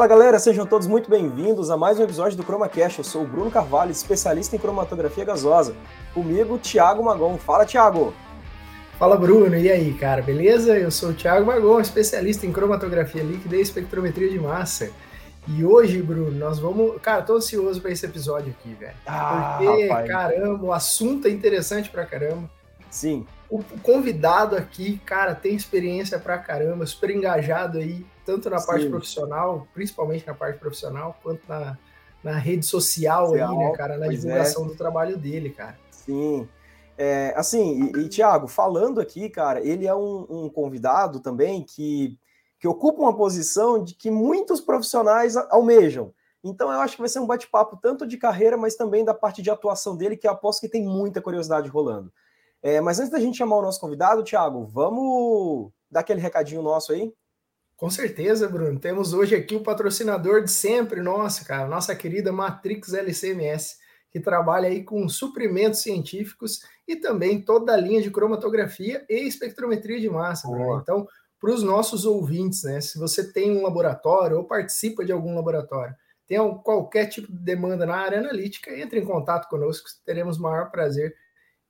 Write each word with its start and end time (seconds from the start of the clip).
Fala 0.00 0.08
galera, 0.08 0.38
sejam 0.38 0.64
todos 0.64 0.86
muito 0.86 1.10
bem-vindos 1.10 1.70
a 1.70 1.76
mais 1.76 2.00
um 2.00 2.02
episódio 2.02 2.34
do 2.34 2.42
ChromaCast. 2.42 3.00
Eu 3.00 3.04
sou 3.04 3.22
o 3.22 3.26
Bruno 3.26 3.50
Carvalho, 3.50 3.90
especialista 3.90 4.56
em 4.56 4.58
cromatografia 4.58 5.26
gasosa. 5.26 5.74
Comigo, 6.14 6.56
Thiago 6.56 7.04
Magon. 7.04 7.36
Fala, 7.36 7.66
Thiago! 7.66 8.14
Fala, 8.98 9.14
Bruno. 9.18 9.54
E 9.54 9.70
aí, 9.70 9.92
cara, 9.92 10.22
beleza? 10.22 10.74
Eu 10.78 10.90
sou 10.90 11.10
o 11.10 11.12
Thiago 11.12 11.44
Magon, 11.44 11.78
especialista 11.82 12.46
em 12.46 12.50
cromatografia 12.50 13.22
líquida 13.22 13.56
e 13.56 13.60
espectrometria 13.60 14.30
de 14.30 14.40
massa. 14.40 14.90
E 15.46 15.62
hoje, 15.66 16.00
Bruno, 16.00 16.30
nós 16.30 16.58
vamos. 16.58 16.98
Cara, 17.02 17.20
tô 17.20 17.36
ansioso 17.36 17.78
para 17.82 17.90
esse 17.90 18.06
episódio 18.06 18.54
aqui, 18.58 18.72
velho. 18.72 18.96
Ah, 19.06 19.58
Porque, 19.58 19.86
rapaz. 19.86 20.08
caramba, 20.08 20.64
o 20.64 20.72
assunto 20.72 21.28
é 21.28 21.30
interessante 21.30 21.90
pra 21.90 22.06
caramba. 22.06 22.48
Sim. 22.88 23.26
O 23.50 23.62
convidado 23.82 24.56
aqui, 24.56 24.98
cara, 25.04 25.34
tem 25.34 25.54
experiência 25.54 26.18
pra 26.18 26.38
caramba, 26.38 26.86
super 26.86 27.10
engajado 27.10 27.76
aí, 27.76 28.02
tanto 28.30 28.48
na 28.48 28.58
Sim. 28.58 28.66
parte 28.66 28.88
profissional, 28.88 29.66
principalmente 29.74 30.24
na 30.24 30.34
parte 30.34 30.60
profissional, 30.60 31.18
quanto 31.20 31.42
na, 31.48 31.76
na 32.22 32.38
rede 32.38 32.64
social, 32.64 33.26
social 33.26 33.50
aí, 33.50 33.58
né, 33.58 33.72
cara, 33.72 33.98
na 33.98 34.06
divulgação 34.06 34.64
é. 34.64 34.68
do 34.68 34.76
trabalho 34.76 35.16
dele, 35.16 35.50
cara. 35.50 35.76
Sim. 35.90 36.48
É, 36.96 37.34
assim, 37.36 37.90
e, 37.96 38.02
e 38.02 38.08
Tiago, 38.08 38.46
falando 38.46 39.00
aqui, 39.00 39.28
cara, 39.28 39.60
ele 39.60 39.84
é 39.84 39.94
um, 39.94 40.26
um, 40.30 40.48
convidado 40.48 41.18
também 41.18 41.64
que, 41.64 42.16
que 42.60 42.68
ocupa 42.68 43.02
uma 43.02 43.16
posição 43.16 43.82
de 43.82 43.94
que 43.94 44.12
muitos 44.12 44.60
profissionais 44.60 45.36
almejam. 45.36 46.14
Então, 46.44 46.70
eu 46.70 46.80
acho 46.80 46.94
que 46.94 47.02
vai 47.02 47.08
ser 47.08 47.18
um 47.18 47.26
bate-papo 47.26 47.76
tanto 47.82 48.06
de 48.06 48.16
carreira, 48.16 48.56
mas 48.56 48.76
também 48.76 49.04
da 49.04 49.12
parte 49.12 49.42
de 49.42 49.50
atuação 49.50 49.96
dele, 49.96 50.16
que 50.16 50.26
eu 50.26 50.30
aposto 50.30 50.60
que 50.60 50.68
tem 50.68 50.84
muita 50.84 51.20
curiosidade 51.20 51.68
rolando. 51.68 52.12
É, 52.62 52.80
mas 52.80 53.00
antes 53.00 53.10
da 53.10 53.18
gente 53.18 53.38
chamar 53.38 53.56
o 53.56 53.62
nosso 53.62 53.80
convidado, 53.80 54.22
Thiago, 54.22 54.66
vamos 54.66 55.70
dar 55.90 56.00
aquele 56.00 56.20
recadinho 56.20 56.62
nosso 56.62 56.92
aí? 56.92 57.12
Com 57.80 57.88
certeza, 57.88 58.46
Bruno. 58.46 58.78
Temos 58.78 59.14
hoje 59.14 59.34
aqui 59.34 59.56
o 59.56 59.62
patrocinador 59.62 60.44
de 60.44 60.50
sempre 60.50 61.00
nosso, 61.00 61.46
cara, 61.46 61.66
nossa 61.66 61.96
querida 61.96 62.30
Matrix 62.30 62.92
LCMS, 62.92 63.78
que 64.10 64.20
trabalha 64.20 64.68
aí 64.68 64.84
com 64.84 65.08
suprimentos 65.08 65.80
científicos 65.80 66.60
e 66.86 66.94
também 66.94 67.40
toda 67.40 67.72
a 67.72 67.78
linha 67.78 68.02
de 68.02 68.10
cromatografia 68.10 69.02
e 69.08 69.26
espectrometria 69.26 69.98
de 69.98 70.10
massa. 70.10 70.46
Então, 70.82 71.08
para 71.40 71.54
os 71.54 71.62
nossos 71.62 72.04
ouvintes, 72.04 72.64
né, 72.64 72.82
se 72.82 72.98
você 72.98 73.32
tem 73.32 73.50
um 73.50 73.62
laboratório 73.62 74.36
ou 74.36 74.44
participa 74.44 75.02
de 75.02 75.12
algum 75.12 75.34
laboratório, 75.34 75.96
tem 76.28 76.36
qualquer 76.62 77.06
tipo 77.06 77.32
de 77.32 77.38
demanda 77.38 77.86
na 77.86 77.96
área 77.96 78.18
analítica, 78.18 78.78
entre 78.78 79.00
em 79.00 79.06
contato 79.06 79.48
conosco, 79.48 79.88
teremos 80.04 80.36
o 80.36 80.42
maior 80.42 80.70
prazer 80.70 81.16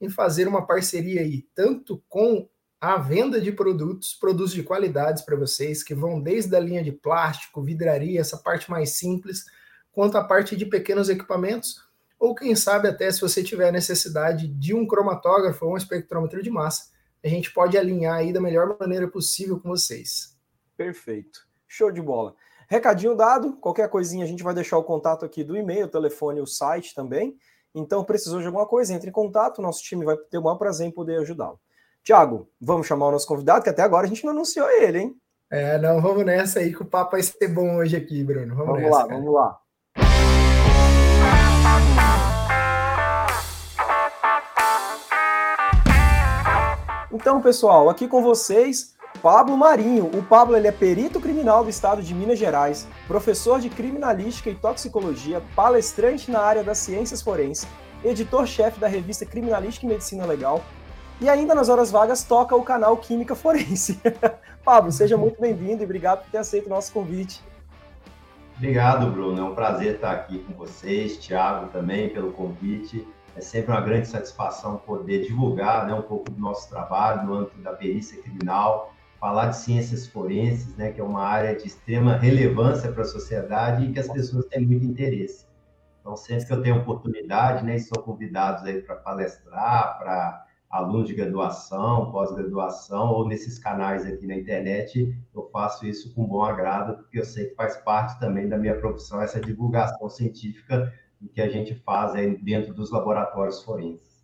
em 0.01 0.11
fazer 0.11 0.49
uma 0.49 0.67
parceria 0.67 1.21
aí, 1.21 1.43
tanto 1.55 2.03
com 2.09 2.49
a 2.81 2.97
venda 2.97 3.39
de 3.41 3.53
produtos, 3.53 4.15
produtos 4.15 4.53
de 4.53 4.63
qualidades 4.63 5.23
para 5.23 5.37
vocês, 5.37 5.83
que 5.83 5.95
vão 5.95 6.21
desde 6.21 6.57
a 6.57 6.61
linha 6.61 6.83
de 6.83 6.91
plástico, 6.91 7.63
vidraria, 7.63 8.21
essa 8.21 8.39
parte 8.39 8.71
mais 8.71 8.91
simples, 8.93 9.45
quanto 9.93 10.17
a 10.17 10.25
parte 10.25 10.57
de 10.57 10.65
pequenos 10.65 11.11
equipamentos, 11.11 11.85
ou 12.19 12.35
quem 12.35 12.57
sabe 12.57 12.89
até 12.89 13.11
se 13.11 13.21
você 13.21 13.43
tiver 13.43 13.71
necessidade 13.71 14.49
de 14.49 14.75
um 14.75 14.87
cromatógrafo 14.87 15.67
ou 15.67 15.75
um 15.75 15.77
espectrômetro 15.77 16.43
de 16.43 16.51
massa, 16.51 16.91
a 17.23 17.29
gente 17.29 17.53
pode 17.53 17.77
alinhar 17.77 18.15
aí 18.15 18.33
da 18.33 18.41
melhor 18.41 18.77
maneira 18.81 19.07
possível 19.09 19.61
com 19.61 19.69
vocês. 19.69 20.37
Perfeito. 20.75 21.47
Show 21.69 21.93
de 21.93 22.01
bola. 22.01 22.35
Recadinho 22.67 23.15
dado, 23.15 23.57
qualquer 23.57 23.91
coisinha 23.91 24.25
a 24.25 24.29
gente 24.29 24.43
vai 24.43 24.55
deixar 24.55 24.79
o 24.79 24.85
contato 24.85 25.25
aqui 25.25 25.45
do 25.45 25.57
e-mail, 25.57 25.89
telefone, 25.89 26.41
o 26.41 26.47
site 26.47 26.95
também. 26.95 27.37
Então, 27.75 28.05
precisou 28.05 28.41
de 28.41 28.47
alguma 28.47 28.67
coisa, 28.67 28.95
entre 28.95 29.11
em 29.11 29.13
contato, 29.13 29.61
nosso 29.61 29.83
time 29.83 30.05
vai 30.05 30.17
ter 30.17 30.39
o 30.39 30.43
maior 30.43 30.57
prazer 30.57 30.87
em 30.87 30.91
poder 30.91 31.21
ajudá-lo. 31.21 31.61
Tiago, 32.03 32.49
vamos 32.59 32.87
chamar 32.87 33.09
o 33.09 33.13
nosso 33.13 33.27
convidado, 33.27 33.63
que 33.63 33.69
até 33.69 33.83
agora 33.83 34.07
a 34.07 34.09
gente 34.09 34.25
não 34.25 34.33
anunciou 34.33 34.69
ele, 34.71 34.99
hein? 34.99 35.17
É, 35.51 35.79
não, 35.79 36.01
vamos 36.01 36.25
nessa 36.25 36.61
aí, 36.61 36.73
que 36.73 36.83
o 36.83 36.87
papo 36.87 37.13
vai 37.13 37.23
ser 37.23 37.49
bom 37.49 37.77
hoje 37.77 37.95
aqui, 37.97 38.25
Bruno. 38.25 38.55
Vamos, 38.55 38.67
vamos 38.67 38.83
nessa, 38.83 38.97
lá, 38.97 39.07
cara. 39.07 39.15
vamos 39.15 39.35
lá. 39.35 39.61
Então, 47.13 47.43
pessoal, 47.43 47.91
aqui 47.91 48.09
com 48.09 48.23
vocês, 48.23 48.95
Pablo 49.21 49.57
Marinho. 49.57 50.07
O 50.07 50.23
Pablo 50.23 50.57
ele 50.57 50.69
é 50.69 50.73
perito 50.73 51.21
criminal 51.21 51.65
do 51.65 51.69
estado 51.69 52.03
de 52.03 52.15
Minas 52.15 52.39
Gerais, 52.39 52.89
professor 53.07 53.61
de 53.61 53.69
criminalística 53.69 54.49
e 54.49 54.55
toxicologia, 54.55 55.43
palestrante 55.55 56.31
na 56.31 56.41
área 56.41 56.65
das 56.65 56.79
ciências 56.79 57.21
forenses, 57.21 57.67
editor-chefe 58.03 58.81
da 58.81 58.89
revista 58.89 59.27
Criminalística 59.27 59.85
e 59.85 59.89
Medicina 59.89 60.25
Legal 60.25 60.65
e 61.21 61.29
ainda 61.29 61.55
nas 61.55 61.69
horas 61.69 61.91
vagas 61.91 62.25
toca 62.25 62.57
o 62.57 62.63
canal 62.63 62.97
Química 62.97 63.35
Forense. 63.35 64.01
Pablo, 64.65 64.91
seja 64.91 65.17
muito 65.17 65.41
bem-vindo 65.41 65.83
e 65.83 65.85
obrigado 65.85 66.25
por 66.25 66.31
ter 66.31 66.39
aceito 66.39 66.67
o 66.67 66.71
nosso 66.71 66.93
convite. 66.93 67.43
Obrigado, 68.57 69.11
Bruno. 69.11 69.41
É 69.41 69.45
um 69.45 69.55
prazer 69.55 69.97
estar 69.97 70.13
aqui 70.13 70.39
com 70.41 70.53
vocês, 70.55 71.19
Thiago 71.19 71.69
também, 71.69 72.09
pelo 72.09 72.33
convite. 72.33 73.07
É 73.37 73.41
sempre 73.41 73.73
uma 73.73 73.81
grande 73.81 74.09
satisfação 74.09 74.77
poder 74.79 75.25
divulgar 75.27 75.87
né, 75.87 75.95
um 75.95 76.03
pouco 76.03 76.31
do 76.31 76.39
nosso 76.39 76.69
trabalho 76.69 77.27
no 77.27 77.35
âmbito 77.35 77.59
da 77.59 77.73
perícia 77.73 78.21
criminal, 78.21 78.95
falar 79.19 79.47
de 79.47 79.57
ciências 79.57 80.07
forenses, 80.07 80.77
né, 80.77 80.91
que 80.91 81.01
é 81.01 81.05
uma 81.05 81.23
área 81.23 81.55
de 81.55 81.67
extrema 81.67 82.17
relevância 82.17 82.91
para 82.91 83.03
a 83.03 83.07
sociedade 83.07 83.85
e 83.85 83.93
que 83.93 83.99
as 83.99 84.09
pessoas 84.09 84.47
têm 84.47 84.67
muito 84.67 84.85
interesse. 84.85 85.47
Então, 86.01 86.17
sempre 86.17 86.47
que 86.47 86.53
eu 86.53 86.63
tenho 86.63 86.79
oportunidade, 86.79 87.65
né, 87.65 87.77
e 87.77 87.81
sou 87.81 88.03
convidados 88.03 88.65
aí 88.65 88.81
para 88.83 88.97
palestrar, 88.97 89.99
para 89.99 90.47
alunos 90.71 91.09
de 91.09 91.15
graduação, 91.15 92.13
pós-graduação, 92.13 93.13
ou 93.13 93.27
nesses 93.27 93.59
canais 93.59 94.07
aqui 94.07 94.25
na 94.27 94.37
internet, 94.37 95.13
eu 95.35 95.51
faço 95.53 95.85
isso 95.85 96.15
com 96.15 96.25
bom 96.25 96.43
agrado, 96.43 96.99
porque 96.99 97.19
eu 97.19 97.25
sei 97.25 97.47
que 97.47 97.57
faz 97.57 97.77
parte 97.79 98.21
também 98.21 98.49
da 98.49 98.57
minha 98.57 98.79
profissão 98.79 99.21
essa 99.21 99.41
divulgação 99.41 100.09
científica 100.09 100.93
que 101.35 101.43
a 101.43 101.49
gente 101.49 101.75
faz 101.75 102.15
aí 102.15 102.37
dentro 102.37 102.73
dos 102.73 102.91
laboratórios 102.91 103.63
forenses. 103.63 104.21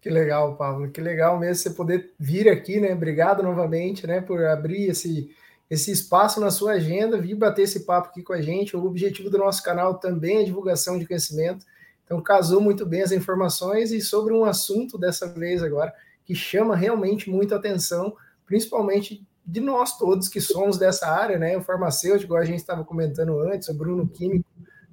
Que 0.00 0.08
legal, 0.08 0.56
Pablo, 0.56 0.90
que 0.90 1.00
legal 1.00 1.38
mesmo 1.38 1.56
você 1.56 1.70
poder 1.70 2.14
vir 2.18 2.48
aqui, 2.48 2.80
né? 2.80 2.94
Obrigado 2.94 3.42
novamente, 3.42 4.06
né, 4.06 4.22
por 4.22 4.42
abrir 4.42 4.88
esse, 4.88 5.30
esse 5.68 5.92
espaço 5.92 6.40
na 6.40 6.50
sua 6.50 6.72
agenda, 6.72 7.20
vir 7.20 7.34
bater 7.34 7.62
esse 7.62 7.84
papo 7.84 8.08
aqui 8.08 8.22
com 8.22 8.32
a 8.32 8.40
gente. 8.40 8.74
O 8.74 8.84
objetivo 8.86 9.28
do 9.28 9.36
nosso 9.36 9.62
canal 9.62 9.98
também 9.98 10.38
é 10.38 10.42
divulgação 10.42 10.98
de 10.98 11.06
conhecimento. 11.06 11.66
Então, 12.10 12.20
casou 12.20 12.60
muito 12.60 12.84
bem 12.84 13.02
as 13.02 13.12
informações 13.12 13.92
e 13.92 14.00
sobre 14.00 14.34
um 14.34 14.44
assunto 14.44 14.98
dessa 14.98 15.28
vez 15.28 15.62
agora 15.62 15.94
que 16.24 16.34
chama 16.34 16.74
realmente 16.74 17.30
muita 17.30 17.54
atenção, 17.54 18.16
principalmente 18.44 19.24
de 19.46 19.60
nós 19.60 19.96
todos 19.96 20.28
que 20.28 20.40
somos 20.40 20.76
dessa 20.76 21.06
área, 21.06 21.38
né? 21.38 21.56
O 21.56 21.62
farmacêutico, 21.62 22.34
a 22.34 22.44
gente 22.44 22.58
estava 22.58 22.82
comentando 22.82 23.38
antes, 23.38 23.68
o 23.68 23.74
Bruno 23.74 24.08
Químico, 24.08 24.44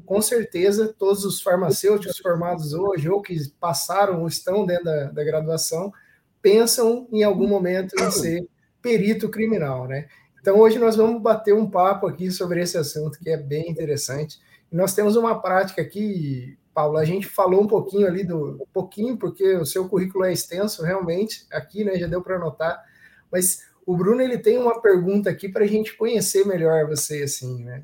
com 0.06 0.22
certeza 0.22 0.94
todos 0.95 1.25
os 1.25 1.41
farmacêuticos 1.41 2.19
formados 2.19 2.73
hoje 2.73 3.09
ou 3.09 3.19
que 3.19 3.35
passaram 3.59 4.22
ou 4.22 4.27
estão 4.27 4.63
dentro 4.63 4.85
da, 4.85 5.06
da 5.06 5.23
graduação 5.23 5.91
pensam 6.39 7.07
em 7.11 7.23
algum 7.23 7.47
momento 7.47 7.95
em 8.00 8.11
ser 8.11 8.47
perito 8.79 9.27
criminal, 9.27 9.88
né? 9.88 10.07
Então 10.39 10.59
hoje 10.59 10.77
nós 10.77 10.95
vamos 10.95 11.19
bater 11.19 11.56
um 11.56 11.67
papo 11.67 12.06
aqui 12.06 12.29
sobre 12.29 12.61
esse 12.61 12.77
assunto 12.77 13.17
que 13.17 13.31
é 13.31 13.38
bem 13.38 13.72
interessante. 13.72 14.39
Nós 14.72 14.94
temos 14.94 15.16
uma 15.16 15.41
prática 15.41 15.81
aqui 15.81 16.56
Paulo, 16.77 16.99
a 16.99 17.05
gente 17.05 17.25
falou 17.25 17.63
um 17.63 17.65
pouquinho 17.65 18.05
ali 18.05 18.23
do 18.23 18.61
um 18.61 18.71
pouquinho, 18.71 19.17
porque 19.17 19.55
o 19.55 19.65
seu 19.65 19.89
currículo 19.89 20.25
é 20.25 20.31
extenso, 20.31 20.83
realmente, 20.83 21.47
aqui, 21.51 21.83
né? 21.83 21.97
Já 21.97 22.05
deu 22.05 22.21
para 22.21 22.35
anotar. 22.35 22.85
Mas 23.31 23.63
o 23.83 23.97
Bruno 23.97 24.21
ele 24.21 24.38
tem 24.38 24.59
uma 24.59 24.79
pergunta 24.79 25.27
aqui 25.27 25.49
para 25.49 25.63
a 25.63 25.67
gente 25.67 25.97
conhecer 25.97 26.45
melhor 26.45 26.88
você, 26.88 27.23
assim, 27.23 27.63
né? 27.63 27.83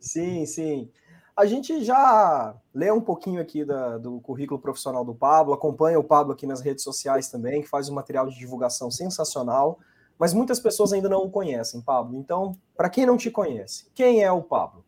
Sim, 0.00 0.46
sim. 0.46 0.90
A 1.36 1.44
gente 1.44 1.84
já 1.84 2.56
lê 2.72 2.90
um 2.90 3.02
pouquinho 3.02 3.38
aqui 3.38 3.66
da, 3.66 3.98
do 3.98 4.18
currículo 4.22 4.58
profissional 4.58 5.04
do 5.04 5.14
Pablo, 5.14 5.52
acompanha 5.52 5.98
o 5.98 6.04
Pablo 6.04 6.32
aqui 6.32 6.46
nas 6.46 6.62
redes 6.62 6.82
sociais 6.82 7.28
também, 7.28 7.60
que 7.60 7.68
faz 7.68 7.90
um 7.90 7.94
material 7.94 8.26
de 8.26 8.38
divulgação 8.38 8.90
sensacional, 8.90 9.78
mas 10.18 10.32
muitas 10.32 10.58
pessoas 10.58 10.94
ainda 10.94 11.10
não 11.10 11.24
o 11.24 11.30
conhecem, 11.30 11.82
Pablo. 11.82 12.16
Então, 12.16 12.56
para 12.74 12.88
quem 12.88 13.04
não 13.04 13.18
te 13.18 13.30
conhece, 13.30 13.90
quem 13.94 14.22
é 14.22 14.32
o 14.32 14.42
Pablo? 14.42 14.83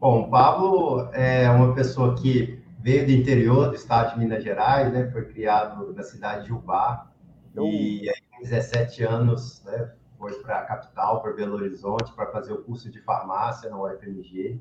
Bom, 0.00 0.22
o 0.22 0.30
Pablo 0.30 1.10
é 1.12 1.50
uma 1.50 1.74
pessoa 1.74 2.14
que 2.14 2.62
veio 2.78 3.04
do 3.04 3.10
interior 3.10 3.68
do 3.68 3.74
estado 3.74 4.14
de 4.14 4.20
Minas 4.20 4.44
Gerais, 4.44 4.92
né? 4.92 5.10
Foi 5.10 5.24
criado 5.24 5.92
na 5.92 6.04
cidade 6.04 6.44
de 6.46 6.52
Ubá. 6.52 7.10
E 7.56 8.08
aí, 8.08 8.22
com 8.30 8.40
17 8.40 9.02
anos, 9.02 9.60
né, 9.64 9.92
foi 10.16 10.34
para 10.34 10.60
a 10.60 10.64
capital, 10.64 11.20
para 11.20 11.32
Belo 11.32 11.56
Horizonte, 11.56 12.12
para 12.14 12.30
fazer 12.30 12.52
o 12.52 12.62
curso 12.62 12.88
de 12.92 13.00
farmácia 13.00 13.68
na 13.68 13.82
UFMG. 13.82 14.60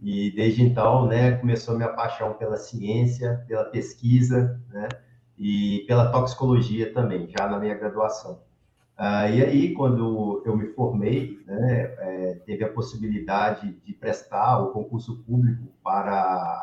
E 0.00 0.30
desde 0.30 0.62
então, 0.62 1.08
né, 1.08 1.32
começou 1.32 1.74
a 1.74 1.76
minha 1.78 1.92
paixão 1.92 2.34
pela 2.34 2.56
ciência, 2.56 3.44
pela 3.48 3.64
pesquisa, 3.64 4.60
né, 4.70 4.86
e 5.36 5.84
pela 5.88 6.12
toxicologia 6.12 6.92
também, 6.92 7.28
já 7.28 7.48
na 7.48 7.58
minha 7.58 7.74
graduação. 7.74 8.40
Ah, 8.96 9.28
e 9.28 9.42
aí, 9.44 9.74
quando 9.74 10.42
eu 10.46 10.56
me 10.56 10.68
formei, 10.68 11.38
né, 11.46 11.94
é, 11.98 12.34
teve 12.46 12.64
a 12.64 12.72
possibilidade 12.72 13.74
de 13.84 13.92
prestar 13.92 14.58
o 14.60 14.70
concurso 14.72 15.18
público 15.18 15.68
para 15.84 16.12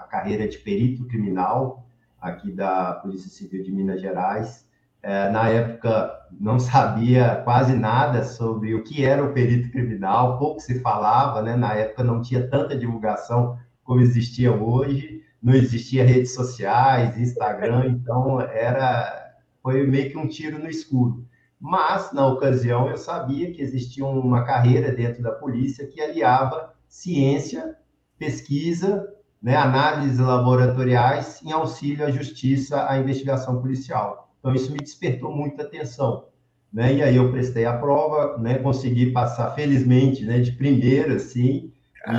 a 0.02 0.08
carreira 0.10 0.48
de 0.48 0.58
perito 0.58 1.06
criminal 1.06 1.86
aqui 2.20 2.52
da 2.52 2.94
Polícia 2.96 3.30
Civil 3.30 3.64
de 3.64 3.72
Minas 3.72 4.02
Gerais. 4.02 4.68
é, 5.04 5.30
na 5.30 5.50
época 5.50 6.12
não 6.40 6.58
sabia 6.60 7.42
quase 7.44 7.76
nada 7.76 8.24
sobre 8.24 8.74
o 8.74 8.84
que 8.84 9.06
era 9.06 9.24
o 9.24 9.34
perito 9.34 9.70
criminal, 9.72 10.40
pouco 10.40 10.60
se 10.62 10.80
falava, 10.80 11.42
né? 11.42 11.56
Na 11.56 11.74
época 11.76 12.04
não 12.04 12.22
tinha 12.22 12.48
tanta 12.48 12.76
divulgação 12.78 13.58
como 13.84 14.00
existia 14.02 14.52
hoje, 14.54 15.22
não 15.42 15.54
existia 15.54 16.06
redes 16.06 16.34
sociais, 16.34 17.18
Instagram, 17.18 17.86
então 18.00 18.42
era 18.42 19.22
foi 19.62 19.86
meio 19.88 20.12
que 20.12 20.18
um 20.18 20.28
tiro 20.28 20.60
no 20.60 20.70
escuro. 20.70 21.26
Mas, 21.66 22.12
na 22.12 22.28
ocasião, 22.28 22.90
eu 22.90 22.98
sabia 22.98 23.50
que 23.54 23.62
existia 23.62 24.06
uma 24.06 24.44
carreira 24.44 24.92
dentro 24.92 25.24
da 25.24 25.32
polícia 25.32 25.88
que 25.88 26.02
aliava 26.02 26.74
ciência, 26.90 27.78
pesquisa, 28.20 29.08
né, 29.42 29.56
análises 29.56 30.20
laboratoriais 30.20 31.42
em 31.42 31.54
auxílio 31.54 32.06
à 32.06 32.12
justiça, 32.12 32.86
à 32.90 33.00
investigação 33.00 33.62
policial. 33.62 34.30
Então, 34.40 34.54
isso 34.54 34.74
me 34.74 34.78
despertou 34.78 35.34
muita 35.34 35.64
atenção. 35.64 36.26
Né? 36.72 36.96
E 36.96 37.02
aí 37.02 37.16
eu 37.16 37.32
prestei 37.32 37.64
a 37.64 37.78
prova, 37.78 38.38
né, 38.40 38.58
consegui 38.58 39.14
passar, 39.14 39.52
felizmente, 39.52 40.26
né, 40.26 40.40
de 40.40 40.52
primeira, 40.52 41.16
assim, 41.16 41.72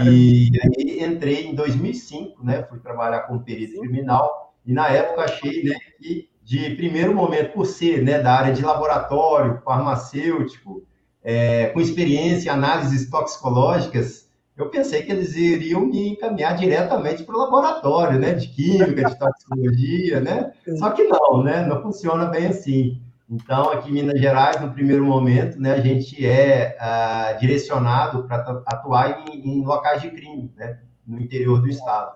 e 0.06 0.50
aí 0.62 1.04
entrei 1.04 1.48
em 1.48 1.54
2005, 1.54 2.42
né, 2.42 2.62
fui 2.62 2.78
trabalhar 2.78 3.20
como 3.20 3.44
perito 3.44 3.78
criminal, 3.78 4.54
e 4.64 4.72
na 4.72 4.88
época 4.88 5.24
achei 5.24 5.64
né, 5.64 5.76
que 5.98 6.30
de 6.44 6.76
primeiro 6.76 7.14
momento, 7.14 7.52
por 7.52 7.64
ser 7.64 8.02
né, 8.02 8.20
da 8.20 8.34
área 8.34 8.52
de 8.52 8.62
laboratório, 8.62 9.62
farmacêutico, 9.64 10.86
é, 11.22 11.68
com 11.68 11.80
experiência 11.80 12.50
em 12.50 12.52
análises 12.52 13.08
toxicológicas, 13.08 14.28
eu 14.56 14.68
pensei 14.68 15.02
que 15.02 15.10
eles 15.10 15.34
iriam 15.34 15.86
me 15.86 16.10
encaminhar 16.10 16.54
diretamente 16.54 17.24
para 17.24 17.34
o 17.34 17.38
laboratório, 17.38 18.20
né, 18.20 18.34
de 18.34 18.48
química, 18.48 19.10
de 19.10 19.18
toxicologia, 19.18 20.20
né? 20.20 20.52
Só 20.78 20.90
que 20.90 21.02
não, 21.04 21.42
né? 21.42 21.66
Não 21.66 21.82
funciona 21.82 22.26
bem 22.26 22.46
assim. 22.46 23.00
Então, 23.28 23.70
aqui 23.70 23.88
em 23.88 23.94
Minas 23.94 24.20
Gerais, 24.20 24.60
no 24.60 24.72
primeiro 24.72 25.04
momento, 25.04 25.58
né, 25.58 25.72
a 25.72 25.80
gente 25.80 26.24
é 26.24 26.76
uh, 26.78 27.40
direcionado 27.40 28.24
para 28.28 28.62
atuar 28.66 29.24
em, 29.26 29.40
em, 29.40 29.64
locais 29.64 30.02
de 30.02 30.10
crime, 30.10 30.52
né, 30.56 30.78
no 31.06 31.20
interior 31.20 31.60
do 31.60 31.68
estado. 31.68 32.14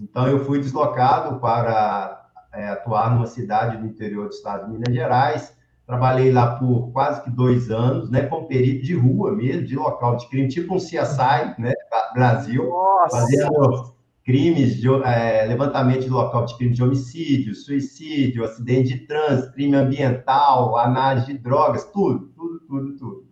Então, 0.00 0.26
eu 0.26 0.44
fui 0.44 0.58
deslocado 0.58 1.38
para 1.38 2.27
é, 2.52 2.68
atuar 2.68 3.14
numa 3.14 3.26
cidade 3.26 3.76
do 3.76 3.86
interior 3.86 4.28
do 4.28 4.34
estado 4.34 4.66
de 4.66 4.72
Minas 4.72 4.94
Gerais. 4.94 5.56
Trabalhei 5.86 6.30
lá 6.30 6.56
por 6.56 6.90
quase 6.92 7.22
que 7.22 7.30
dois 7.30 7.70
anos, 7.70 8.10
né, 8.10 8.22
como 8.26 8.46
perito 8.46 8.84
de 8.84 8.94
rua 8.94 9.32
mesmo, 9.32 9.66
de 9.66 9.74
local 9.74 10.16
de 10.16 10.28
crime, 10.28 10.48
tipo 10.48 10.74
um 10.74 10.78
CSI, 10.78 11.54
né, 11.58 11.72
Brasil, 12.12 12.68
Nossa. 12.68 13.16
fazendo 13.16 13.94
crimes 14.24 14.76
de 14.76 14.88
é, 15.04 15.46
levantamento 15.46 16.02
de 16.02 16.10
local 16.10 16.44
de 16.44 16.54
crime 16.58 16.74
de 16.74 16.82
homicídio, 16.82 17.54
suicídio, 17.54 18.44
acidente 18.44 18.90
de 18.90 19.06
trânsito, 19.06 19.54
crime 19.54 19.76
ambiental, 19.76 20.76
análise 20.76 21.32
de 21.32 21.38
drogas, 21.38 21.84
tudo, 21.86 22.26
tudo, 22.36 22.60
tudo, 22.60 22.96
tudo. 22.98 23.28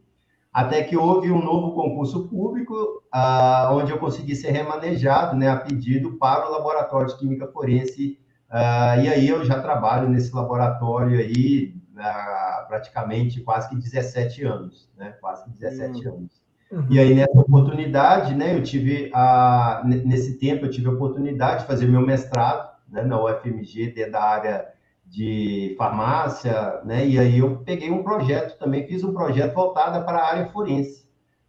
Até 0.51 0.83
que 0.83 0.97
houve 0.97 1.31
um 1.31 1.45
novo 1.45 1.75
concurso 1.75 2.27
público, 2.29 2.75
ah, 3.13 3.69
onde 3.75 3.93
eu 3.93 3.99
consegui 3.99 4.35
ser 4.35 4.53
remanejado, 4.53 5.37
né, 5.37 5.51
a 5.51 5.57
pedido 5.59 6.13
para 6.13 6.49
o 6.49 6.53
Laboratório 6.53 7.09
de 7.09 7.19
Química 7.19 7.47
Forense 7.49 8.19
Uh, 8.51 9.01
e 9.03 9.09
aí 9.09 9.29
eu 9.29 9.45
já 9.45 9.61
trabalho 9.61 10.09
nesse 10.09 10.35
laboratório 10.35 11.19
aí 11.19 11.75
uh, 11.95 12.69
praticamente 12.69 13.41
quase 13.41 13.69
que 13.69 13.77
17 13.77 14.45
anos, 14.45 14.89
né? 14.97 15.15
Quase 15.21 15.45
que 15.45 15.51
17 15.51 16.09
uhum. 16.09 16.15
anos. 16.15 16.47
E 16.91 16.99
aí 16.99 17.15
nessa 17.15 17.39
oportunidade, 17.39 18.35
né, 18.35 18.57
eu 18.57 18.63
tive 18.63 19.09
a 19.15 19.83
nesse 19.85 20.37
tempo 20.37 20.67
eu 20.67 20.71
tive 20.71 20.89
a 20.89 20.93
oportunidade 20.93 21.61
de 21.61 21.67
fazer 21.67 21.87
meu 21.87 22.01
mestrado, 22.01 22.69
né, 22.89 23.03
na 23.03 23.23
UFMG, 23.23 23.93
dentro 23.93 24.13
da 24.13 24.23
área 24.23 24.69
de 25.05 25.77
farmácia, 25.79 26.81
né? 26.85 27.07
E 27.07 27.19
aí 27.19 27.39
eu 27.39 27.59
peguei 27.59 27.91
um 27.91 28.03
projeto 28.03 28.59
também, 28.59 28.87
fiz 28.87 29.05
um 29.05 29.15
projeto 29.15 29.55
voltado 29.55 30.05
para 30.05 30.19
a 30.19 30.27
área 30.27 30.49
forense. 30.49 31.06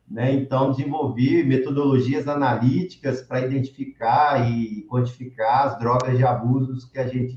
Né? 0.09 0.33
Então, 0.33 0.71
desenvolvi 0.71 1.43
metodologias 1.43 2.27
analíticas 2.27 3.21
para 3.21 3.41
identificar 3.41 4.49
e 4.49 4.83
quantificar 4.89 5.67
as 5.67 5.79
drogas 5.79 6.17
de 6.17 6.23
abusos 6.23 6.85
que 6.85 6.97
a 6.97 7.07
gente 7.07 7.35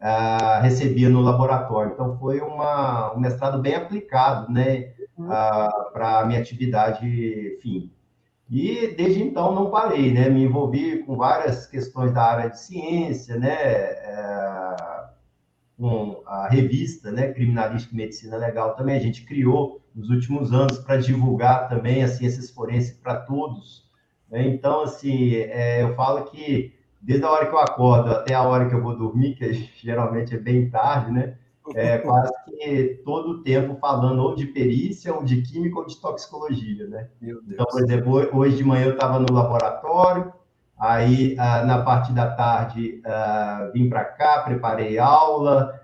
uh, 0.00 0.60
recebia 0.62 1.08
no 1.08 1.22
laboratório. 1.22 1.92
Então, 1.92 2.18
foi 2.18 2.40
uma, 2.40 3.14
um 3.14 3.20
mestrado 3.20 3.60
bem 3.60 3.74
aplicado 3.74 4.52
né? 4.52 4.92
Uh, 5.18 5.92
para 5.92 6.20
a 6.20 6.26
minha 6.26 6.40
atividade 6.40 7.58
fim. 7.62 7.90
E 8.50 8.94
desde 8.96 9.22
então 9.22 9.54
não 9.54 9.70
parei, 9.70 10.12
né? 10.12 10.28
Me 10.28 10.44
envolvi 10.44 11.04
com 11.04 11.16
várias 11.16 11.66
questões 11.66 12.12
da 12.12 12.22
área 12.22 12.50
de 12.50 12.58
ciência, 12.58 13.38
né? 13.38 13.54
Uh, 13.54 14.99
com 15.80 16.22
a 16.26 16.46
revista, 16.46 17.10
né? 17.10 17.32
Criminalística 17.32 17.94
e 17.94 17.96
Medicina 17.96 18.36
Legal 18.36 18.76
também. 18.76 18.96
A 18.96 19.00
gente 19.00 19.24
criou 19.24 19.80
nos 19.94 20.10
últimos 20.10 20.52
anos 20.52 20.78
para 20.78 20.98
divulgar 20.98 21.70
também 21.70 22.04
as 22.04 22.12
ciências 22.12 22.50
forenses 22.50 22.92
para 22.98 23.16
todos. 23.16 23.88
Né? 24.30 24.46
Então, 24.46 24.82
assim, 24.82 25.36
é, 25.36 25.82
eu 25.82 25.94
falo 25.94 26.26
que 26.26 26.74
desde 27.00 27.24
a 27.24 27.30
hora 27.30 27.46
que 27.46 27.54
eu 27.54 27.58
acordo 27.58 28.10
até 28.10 28.34
a 28.34 28.42
hora 28.42 28.68
que 28.68 28.74
eu 28.74 28.82
vou 28.82 28.94
dormir, 28.94 29.34
que 29.34 29.52
geralmente 29.82 30.34
é 30.34 30.38
bem 30.38 30.68
tarde, 30.68 31.10
né? 31.10 31.36
É 31.74 31.98
quase 31.98 32.32
que 32.44 33.00
todo 33.04 33.30
o 33.30 33.42
tempo 33.42 33.76
falando 33.76 34.20
ou 34.20 34.34
de 34.34 34.46
perícia, 34.46 35.14
ou 35.14 35.22
de 35.22 35.40
química, 35.40 35.78
ou 35.78 35.86
de 35.86 36.00
toxicologia, 36.00 36.86
né? 36.88 37.08
Então, 37.22 37.64
por 37.64 37.80
exemplo, 37.82 38.36
hoje 38.36 38.56
de 38.56 38.64
manhã 38.64 38.86
eu 38.86 38.94
estava 38.94 39.20
no 39.20 39.32
laboratório, 39.32 40.32
aí 40.80 41.36
ah, 41.38 41.64
na 41.64 41.82
parte 41.82 42.12
da 42.12 42.30
tarde 42.30 43.00
ah, 43.04 43.70
vim 43.72 43.88
para 43.88 44.04
cá, 44.04 44.42
preparei 44.42 44.98
aula, 44.98 45.78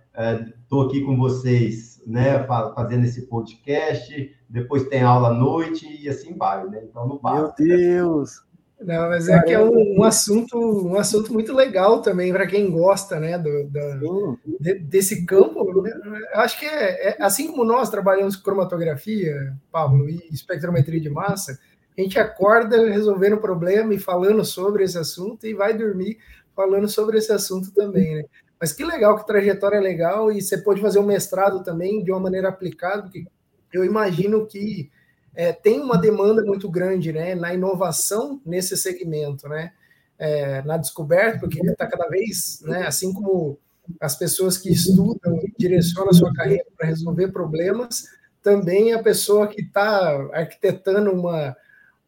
estou 0.62 0.82
ah, 0.82 0.87
aqui 0.87 1.02
com 1.02 1.16
vocês 1.19 2.02
né, 2.06 2.43
fazendo 2.75 3.04
esse 3.04 3.26
podcast, 3.26 4.34
depois 4.48 4.88
tem 4.88 5.02
aula 5.02 5.28
à 5.28 5.34
noite 5.34 5.87
e 6.00 6.08
assim 6.08 6.37
vai, 6.37 6.64
né? 6.69 6.81
Então 6.84 7.06
não 7.06 7.19
para. 7.19 7.34
Meu 7.34 7.52
Deus! 7.58 8.46
Não, 8.81 9.08
mas 9.08 9.26
é 9.26 9.43
que 9.43 9.52
é 9.52 9.58
um, 9.58 10.00
um, 10.00 10.04
assunto, 10.04 10.58
um 10.58 10.96
assunto 10.96 11.32
muito 11.32 11.54
legal 11.54 12.02
também 12.02 12.31
para 12.31 12.46
quem 12.46 12.70
gosta, 12.70 13.19
né, 13.19 13.38
do, 13.38 13.64
do 13.69 14.38
de, 14.60 14.75
desse 14.81 15.25
campo. 15.25 15.64
Né? 15.82 15.90
Eu 16.34 16.40
acho 16.40 16.58
que 16.60 16.66
é, 16.66 17.08
é, 17.08 17.16
assim 17.22 17.46
como 17.50 17.64
nós 17.64 17.88
trabalhamos 17.88 18.37
com 18.37 18.44
cromatografia, 18.44 19.56
Pablo, 19.72 20.10
e 20.10 20.28
espectrometria 20.31 21.00
de 21.00 21.08
massa, 21.08 21.58
a 21.96 22.02
gente 22.02 22.19
acorda 22.19 22.76
resolvendo 22.88 23.34
o 23.34 23.40
problema 23.40 23.94
e 23.94 23.98
falando 23.98 24.44
sobre 24.44 24.84
esse 24.84 24.98
assunto 24.98 25.46
e 25.46 25.55
vai 25.55 25.76
dormir 25.76 26.19
falando 26.55 26.88
sobre 26.88 27.19
esse 27.19 27.31
assunto 27.31 27.70
também, 27.72 28.17
né? 28.17 28.24
Mas 28.58 28.72
que 28.72 28.82
legal, 28.82 29.19
que 29.19 29.26
trajetória 29.26 29.79
legal, 29.79 30.32
e 30.32 30.41
você 30.41 30.56
pode 30.56 30.81
fazer 30.81 30.98
um 30.98 31.06
mestrado 31.06 31.62
também 31.62 32.03
de 32.03 32.10
uma 32.10 32.20
maneira 32.20 32.48
aplicada, 32.48 33.03
porque 33.03 33.26
eu 33.70 33.84
imagino 33.84 34.46
que 34.46 34.91
é, 35.34 35.53
tem 35.53 35.81
uma 35.81 35.98
demanda 35.98 36.43
muito 36.43 36.70
grande 36.70 37.12
né, 37.12 37.34
na 37.34 37.53
inovação 37.53 38.41
nesse 38.46 38.74
segmento, 38.76 39.46
né? 39.48 39.72
É, 40.19 40.62
na 40.62 40.79
descoberta, 40.79 41.41
porque 41.41 41.60
está 41.60 41.86
cada 41.86 42.08
vez, 42.08 42.62
né, 42.62 42.86
assim 42.86 43.12
como 43.12 43.58
as 44.00 44.17
pessoas 44.17 44.56
que 44.56 44.72
estudam 44.72 45.36
e 45.44 45.53
direcionam 45.58 46.08
a 46.08 46.15
sua 46.15 46.32
carreira 46.32 46.65
para 46.74 46.86
resolver 46.86 47.29
problemas, 47.29 48.05
também 48.43 48.94
a 48.94 49.03
pessoa 49.03 49.46
que 49.46 49.60
está 49.60 50.26
arquitetando 50.32 51.12
uma, 51.12 51.55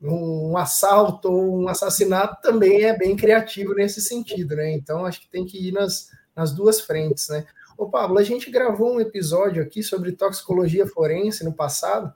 um 0.00 0.56
assalto 0.56 1.30
ou 1.30 1.62
um 1.62 1.68
assassinato 1.68 2.40
também 2.40 2.84
é 2.84 2.96
bem 2.96 3.16
criativo 3.16 3.74
nesse 3.74 4.00
sentido, 4.00 4.56
né? 4.56 4.72
Então 4.72 5.04
acho 5.04 5.20
que 5.20 5.28
tem 5.28 5.44
que 5.44 5.68
ir 5.68 5.72
nas, 5.72 6.10
nas 6.34 6.52
duas 6.52 6.80
frentes, 6.80 7.28
né? 7.28 7.46
Ô 7.76 7.88
Pablo, 7.88 8.18
a 8.18 8.24
gente 8.24 8.50
gravou 8.50 8.94
um 8.94 9.00
episódio 9.00 9.62
aqui 9.62 9.82
sobre 9.82 10.12
toxicologia 10.12 10.86
forense 10.86 11.44
no 11.44 11.52
passado, 11.52 12.12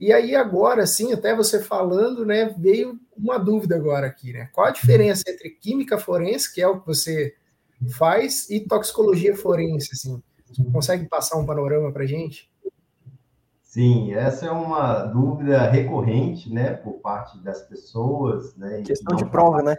e 0.00 0.12
aí 0.12 0.34
agora, 0.34 0.86
sim, 0.86 1.12
até 1.12 1.34
você 1.34 1.62
falando, 1.62 2.24
né, 2.24 2.54
veio 2.58 2.98
uma 3.16 3.38
dúvida 3.38 3.76
agora 3.76 4.06
aqui, 4.06 4.32
né? 4.32 4.48
Qual 4.52 4.66
a 4.66 4.70
diferença 4.70 5.24
entre 5.26 5.50
química 5.50 5.98
forense, 5.98 6.52
que 6.52 6.60
é 6.60 6.68
o 6.68 6.80
que 6.80 6.86
você 6.86 7.34
faz, 7.96 8.48
e 8.50 8.60
toxicologia 8.60 9.36
forense, 9.36 9.90
assim? 9.92 10.22
Você 10.48 10.64
consegue 10.72 11.08
passar 11.08 11.36
um 11.36 11.46
panorama 11.46 11.92
para 11.92 12.06
gente? 12.06 12.50
Sim, 13.68 14.14
essa 14.14 14.46
é 14.46 14.50
uma 14.50 15.04
dúvida 15.04 15.68
recorrente, 15.70 16.50
né, 16.50 16.72
por 16.72 17.00
parte 17.00 17.38
das 17.44 17.60
pessoas, 17.60 18.56
né? 18.56 18.80
Questão 18.80 19.14
de 19.14 19.26
prova, 19.26 19.62
né? 19.62 19.76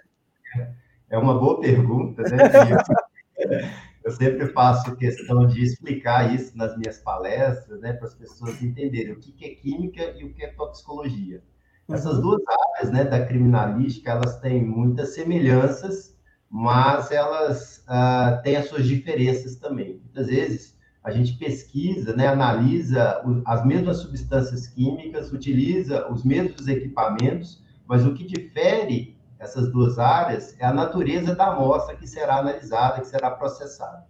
É 1.10 1.18
uma 1.18 1.34
boa 1.34 1.60
pergunta, 1.60 2.22
né? 2.22 2.38
Eu 4.06 4.12
sempre 4.12 4.48
faço 4.50 4.96
questão 4.96 5.48
de 5.48 5.64
explicar 5.64 6.36
isso 6.36 6.56
nas 6.56 6.78
minhas 6.78 7.00
palestras, 7.00 7.82
né, 7.82 7.94
para 7.94 8.08
as 8.08 8.14
pessoas 8.14 8.62
entenderem 8.62 9.14
o 9.14 9.20
que 9.20 9.34
é 9.44 9.56
química 9.56 10.04
e 10.16 10.24
o 10.24 10.34
que 10.34 10.44
é 10.44 10.50
toxicologia. 10.50 11.44
Essas 11.90 12.18
uhum. 12.18 12.22
duas 12.22 12.42
áreas, 12.48 12.94
né, 12.94 13.04
da 13.06 13.26
criminalística, 13.26 14.12
elas 14.12 14.40
têm 14.40 14.64
muitas 14.64 15.16
semelhanças, 15.16 16.16
mas 16.48 17.10
elas 17.10 17.84
uh, 17.88 18.40
têm 18.44 18.56
as 18.56 18.68
suas 18.68 18.86
diferenças 18.86 19.56
também. 19.56 20.00
Muitas 20.00 20.28
vezes 20.28 20.79
a 21.04 21.12
gente 21.12 21.38
pesquisa, 21.38 22.16
né, 22.16 22.28
analisa 22.28 23.22
as 23.46 23.66
mesmas 23.66 23.98
substâncias 23.98 24.68
químicas, 24.68 25.32
utiliza 25.32 26.12
os 26.12 26.24
mesmos 26.24 26.68
equipamentos, 26.68 27.64
mas 27.88 28.06
o 28.06 28.14
que 28.14 28.26
difere 28.26 29.18
essas 29.40 29.72
duas 29.72 29.98
áreas 29.98 30.56
é 30.60 30.66
a 30.66 30.74
natureza 30.74 31.34
da 31.34 31.48
amostra 31.48 31.96
que 31.96 32.06
será 32.06 32.40
analisada, 32.40 33.00
que 33.00 33.08
será 33.08 33.32
processada. 33.32 34.06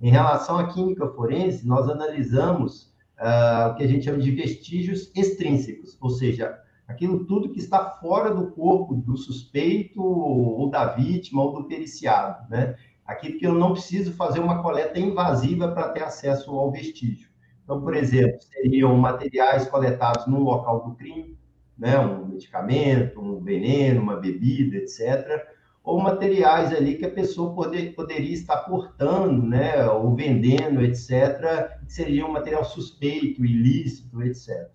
Em 0.00 0.10
relação 0.10 0.58
à 0.58 0.66
química 0.66 1.06
forense, 1.08 1.66
nós 1.66 1.88
analisamos 1.88 2.92
uh, 3.18 3.70
o 3.70 3.74
que 3.76 3.84
a 3.84 3.86
gente 3.86 4.04
chama 4.04 4.18
de 4.18 4.32
vestígios 4.32 5.12
extrínsecos, 5.14 5.96
ou 6.00 6.10
seja, 6.10 6.58
aquilo 6.86 7.24
tudo 7.24 7.50
que 7.50 7.60
está 7.60 7.90
fora 7.90 8.34
do 8.34 8.50
corpo 8.50 8.94
do 8.94 9.16
suspeito 9.16 10.02
ou 10.02 10.68
da 10.68 10.86
vítima 10.86 11.42
ou 11.42 11.54
do 11.54 11.68
periciado, 11.68 12.48
né? 12.50 12.76
Aquilo 13.06 13.38
que 13.38 13.46
eu 13.46 13.54
não 13.54 13.72
preciso 13.72 14.12
fazer 14.14 14.40
uma 14.40 14.62
coleta 14.62 14.98
invasiva 14.98 15.68
para 15.68 15.90
ter 15.90 16.02
acesso 16.02 16.50
ao 16.50 16.70
vestígio. 16.70 17.28
Então, 17.62 17.80
por 17.80 17.94
exemplo, 17.94 18.38
seriam 18.42 18.96
materiais 18.96 19.68
coletados 19.68 20.26
no 20.26 20.40
local 20.40 20.84
do 20.84 20.94
crime, 20.94 21.38
né? 21.76 21.98
Um 21.98 22.26
medicamento, 22.26 23.20
um 23.20 23.40
veneno, 23.40 24.02
uma 24.02 24.16
bebida, 24.16 24.76
etc 24.76 25.54
ou 25.84 26.00
materiais 26.00 26.72
ali 26.72 26.96
que 26.96 27.04
a 27.04 27.10
pessoa 27.10 27.54
poder, 27.54 27.94
poderia 27.94 28.32
estar 28.32 28.56
portando, 28.56 29.46
né, 29.46 29.86
ou 29.86 30.16
vendendo, 30.16 30.80
etc., 30.80 31.78
que 31.84 31.92
seria 31.92 32.24
um 32.24 32.32
material 32.32 32.64
suspeito, 32.64 33.44
ilícito, 33.44 34.22
etc. 34.22 34.66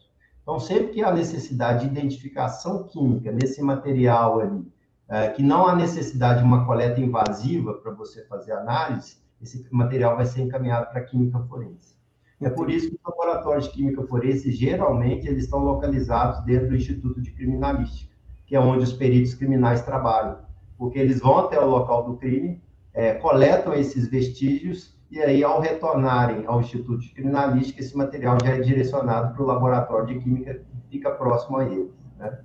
Então, 0.43 0.59
sempre 0.59 0.89
que 0.89 1.03
há 1.03 1.11
necessidade 1.11 1.81
de 1.81 1.97
identificação 1.97 2.83
química 2.83 3.31
nesse 3.31 3.59
material 3.59 4.39
ali, 4.39 4.71
é, 5.09 5.29
que 5.29 5.41
não 5.41 5.65
há 5.65 5.75
necessidade 5.75 6.39
de 6.39 6.45
uma 6.45 6.65
coleta 6.65 6.99
invasiva 6.99 7.73
para 7.75 7.91
você 7.91 8.23
fazer 8.25 8.51
análise, 8.51 9.17
esse 9.41 9.65
material 9.71 10.15
vai 10.15 10.25
ser 10.25 10.41
encaminhado 10.41 10.89
para 10.89 11.01
a 11.01 11.03
química 11.03 11.39
forense. 11.39 11.97
É 12.41 12.49
por 12.49 12.69
isso 12.69 12.89
que 12.89 12.95
os 12.95 13.01
laboratórios 13.03 13.65
de 13.65 13.71
química 13.71 14.01
forense, 14.03 14.51
geralmente, 14.51 15.27
eles 15.27 15.43
estão 15.43 15.59
localizados 15.59 16.43
dentro 16.45 16.69
do 16.69 16.75
Instituto 16.75 17.21
de 17.21 17.31
Criminalística, 17.31 18.13
que 18.45 18.55
é 18.55 18.59
onde 18.59 18.83
os 18.83 18.93
peritos 18.93 19.33
criminais 19.33 19.81
trabalham 19.81 20.49
porque 20.79 20.97
eles 20.97 21.19
vão 21.19 21.39
até 21.39 21.59
o 21.59 21.67
local 21.67 22.05
do 22.05 22.15
crime, 22.15 22.63
é, 22.93 23.13
coletam 23.15 23.73
esses 23.73 24.07
vestígios 24.07 24.97
e 25.11 25.19
aí, 25.19 25.43
ao 25.43 25.59
retornarem 25.59 26.45
ao 26.47 26.61
Instituto 26.61 26.99
de 26.99 27.09
Criminalística, 27.09 27.81
esse 27.81 27.97
material 27.97 28.37
já 28.41 28.51
é 28.51 28.61
direcionado 28.61 29.33
para 29.33 29.43
o 29.43 29.45
laboratório 29.45 30.07
de 30.07 30.19
química 30.19 30.53
que 30.53 30.63
fica 30.89 31.11
próximo 31.11 31.57
a 31.57 31.65
eles. 31.65 31.91
Né? 32.17 32.39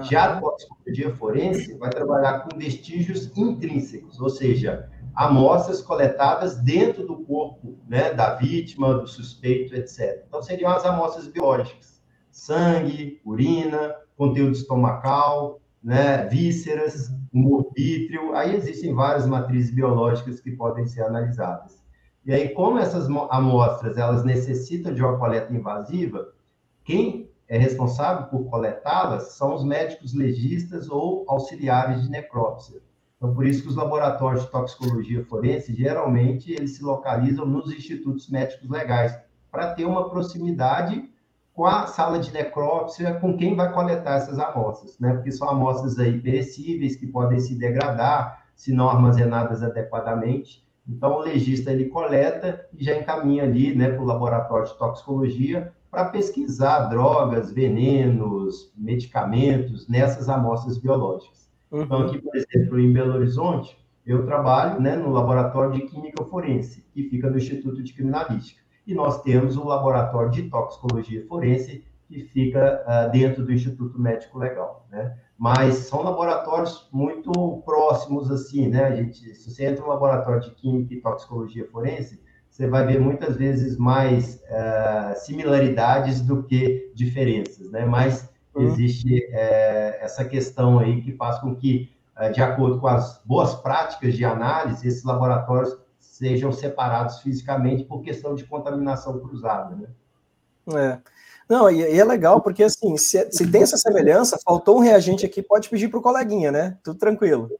Já 0.00 0.24
a 0.24 0.40
toxicologia 0.40 1.14
forense 1.16 1.74
vai 1.74 1.90
trabalhar 1.90 2.40
com 2.40 2.58
vestígios 2.58 3.30
intrínsecos, 3.36 4.20
ou 4.20 4.30
seja, 4.30 4.88
amostras 5.14 5.82
coletadas 5.82 6.56
dentro 6.56 7.06
do 7.06 7.16
corpo 7.24 7.76
né, 7.86 8.12
da 8.12 8.34
vítima, 8.34 8.94
do 8.94 9.06
suspeito, 9.06 9.74
etc. 9.74 10.24
Então, 10.26 10.42
seriam 10.42 10.72
as 10.72 10.84
amostras 10.84 11.26
biológicas: 11.28 12.02
sangue, 12.30 13.20
urina, 13.24 13.94
conteúdo 14.16 14.52
estomacal, 14.52 15.60
né, 15.82 16.26
vísceras, 16.26 17.10
humor 17.32 17.70
vítreo, 17.76 18.34
aí 18.34 18.54
existem 18.54 18.94
várias 18.94 19.26
matrizes 19.26 19.74
biológicas 19.74 20.40
que 20.40 20.52
podem 20.52 20.86
ser 20.86 21.02
analisadas. 21.02 21.82
E 22.24 22.32
aí, 22.32 22.50
como 22.50 22.78
essas 22.78 23.08
amostras, 23.30 23.98
elas 23.98 24.24
necessitam 24.24 24.94
de 24.94 25.02
uma 25.02 25.18
coleta 25.18 25.52
invasiva, 25.52 26.28
quem 26.84 27.21
é 27.52 27.58
responsável 27.58 28.28
por 28.28 28.48
coletá-las 28.48 29.34
são 29.34 29.54
os 29.54 29.62
médicos 29.62 30.14
legistas 30.14 30.88
ou 30.88 31.26
auxiliares 31.28 32.00
de 32.00 32.08
necrópsia. 32.08 32.80
Então, 33.14 33.34
por 33.34 33.46
isso 33.46 33.62
que 33.62 33.68
os 33.68 33.76
laboratórios 33.76 34.44
de 34.44 34.50
toxicologia 34.50 35.22
forense, 35.26 35.74
geralmente, 35.74 36.50
eles 36.50 36.76
se 36.76 36.82
localizam 36.82 37.44
nos 37.44 37.70
institutos 37.70 38.30
médicos 38.30 38.70
legais, 38.70 39.14
para 39.50 39.74
ter 39.74 39.84
uma 39.84 40.08
proximidade 40.08 41.10
com 41.52 41.66
a 41.66 41.86
sala 41.86 42.18
de 42.18 42.32
necrópsia, 42.32 43.20
com 43.20 43.36
quem 43.36 43.54
vai 43.54 43.70
coletar 43.70 44.14
essas 44.14 44.38
amostras, 44.38 44.98
né? 44.98 45.12
Porque 45.12 45.30
são 45.30 45.46
amostras 45.50 45.98
aí 45.98 46.18
perecíveis 46.18 46.96
que 46.96 47.06
podem 47.06 47.38
se 47.38 47.54
degradar 47.54 48.46
se 48.56 48.72
não 48.72 48.88
armazenadas 48.88 49.62
adequadamente. 49.62 50.66
Então, 50.88 51.16
o 51.16 51.20
legista 51.20 51.70
ele 51.70 51.90
coleta 51.90 52.66
e 52.72 52.82
já 52.82 52.96
encaminha 52.96 53.42
ali, 53.42 53.74
né, 53.76 53.90
para 53.90 54.02
o 54.02 54.06
laboratório 54.06 54.64
de 54.64 54.78
toxicologia 54.78 55.70
para 55.92 56.06
pesquisar 56.06 56.86
drogas, 56.86 57.52
venenos, 57.52 58.72
medicamentos 58.74 59.86
nessas 59.86 60.26
amostras 60.26 60.78
biológicas. 60.78 61.50
Uhum. 61.70 61.82
Então, 61.82 62.06
aqui, 62.06 62.18
por 62.18 62.34
exemplo, 62.34 62.80
em 62.80 62.90
Belo 62.90 63.14
Horizonte, 63.14 63.76
eu 64.06 64.24
trabalho, 64.24 64.80
né, 64.80 64.96
no 64.96 65.10
laboratório 65.10 65.72
de 65.72 65.82
química 65.82 66.24
forense, 66.24 66.82
que 66.94 67.04
fica 67.10 67.28
no 67.28 67.36
Instituto 67.36 67.82
de 67.82 67.92
Criminalística 67.92 68.62
e 68.86 68.94
nós 68.94 69.20
temos 69.20 69.58
o 69.58 69.64
laboratório 69.64 70.30
de 70.30 70.44
toxicologia 70.44 71.26
forense, 71.26 71.84
que 72.08 72.24
fica 72.24 72.82
uh, 72.86 73.12
dentro 73.12 73.44
do 73.44 73.52
Instituto 73.52 74.00
Médico 74.00 74.38
Legal, 74.38 74.86
né? 74.90 75.16
Mas 75.38 75.74
são 75.74 76.02
laboratórios 76.02 76.88
muito 76.90 77.62
próximos, 77.64 78.30
assim, 78.30 78.68
né? 78.68 78.84
A 78.84 78.96
gente, 78.96 79.34
se 79.34 79.50
você 79.50 79.66
entra 79.66 79.82
no 79.82 79.88
laboratório 79.88 80.40
de 80.40 80.50
química 80.52 80.94
e 80.94 81.00
toxicologia 81.00 81.68
forense, 81.70 82.20
você 82.52 82.66
vai 82.66 82.86
ver 82.86 83.00
muitas 83.00 83.34
vezes 83.36 83.78
mais 83.78 84.34
uh, 84.34 85.18
similaridades 85.18 86.20
do 86.20 86.42
que 86.42 86.92
diferenças, 86.94 87.70
né? 87.70 87.86
Mas 87.86 88.28
uhum. 88.54 88.64
existe 88.64 89.24
uh, 89.30 89.96
essa 90.00 90.22
questão 90.22 90.78
aí 90.78 91.00
que 91.00 91.12
faz 91.12 91.38
com 91.38 91.56
que, 91.56 91.90
de 92.34 92.42
acordo 92.42 92.78
com 92.78 92.86
as 92.86 93.22
boas 93.24 93.54
práticas 93.54 94.14
de 94.14 94.24
análise, 94.24 94.86
esses 94.86 95.02
laboratórios 95.02 95.76
sejam 95.98 96.52
separados 96.52 97.20
fisicamente 97.20 97.84
por 97.84 98.02
questão 98.02 98.34
de 98.34 98.44
contaminação 98.44 99.18
cruzada, 99.18 99.74
né? 99.74 99.88
É. 100.76 100.98
Não, 101.48 101.70
e, 101.70 101.80
e 101.80 101.98
é 101.98 102.04
legal 102.04 102.40
porque 102.42 102.62
assim, 102.62 102.96
se, 102.98 103.30
se, 103.32 103.50
tem 103.50 103.62
essa 103.62 103.78
semelhança, 103.78 104.38
faltou 104.44 104.76
um 104.76 104.80
reagente 104.80 105.24
aqui, 105.24 105.42
pode 105.42 105.70
pedir 105.70 105.88
para 105.88 105.98
o 105.98 106.02
coleguinha, 106.02 106.52
né? 106.52 106.76
Tudo 106.84 106.98
tranquilo. 106.98 107.50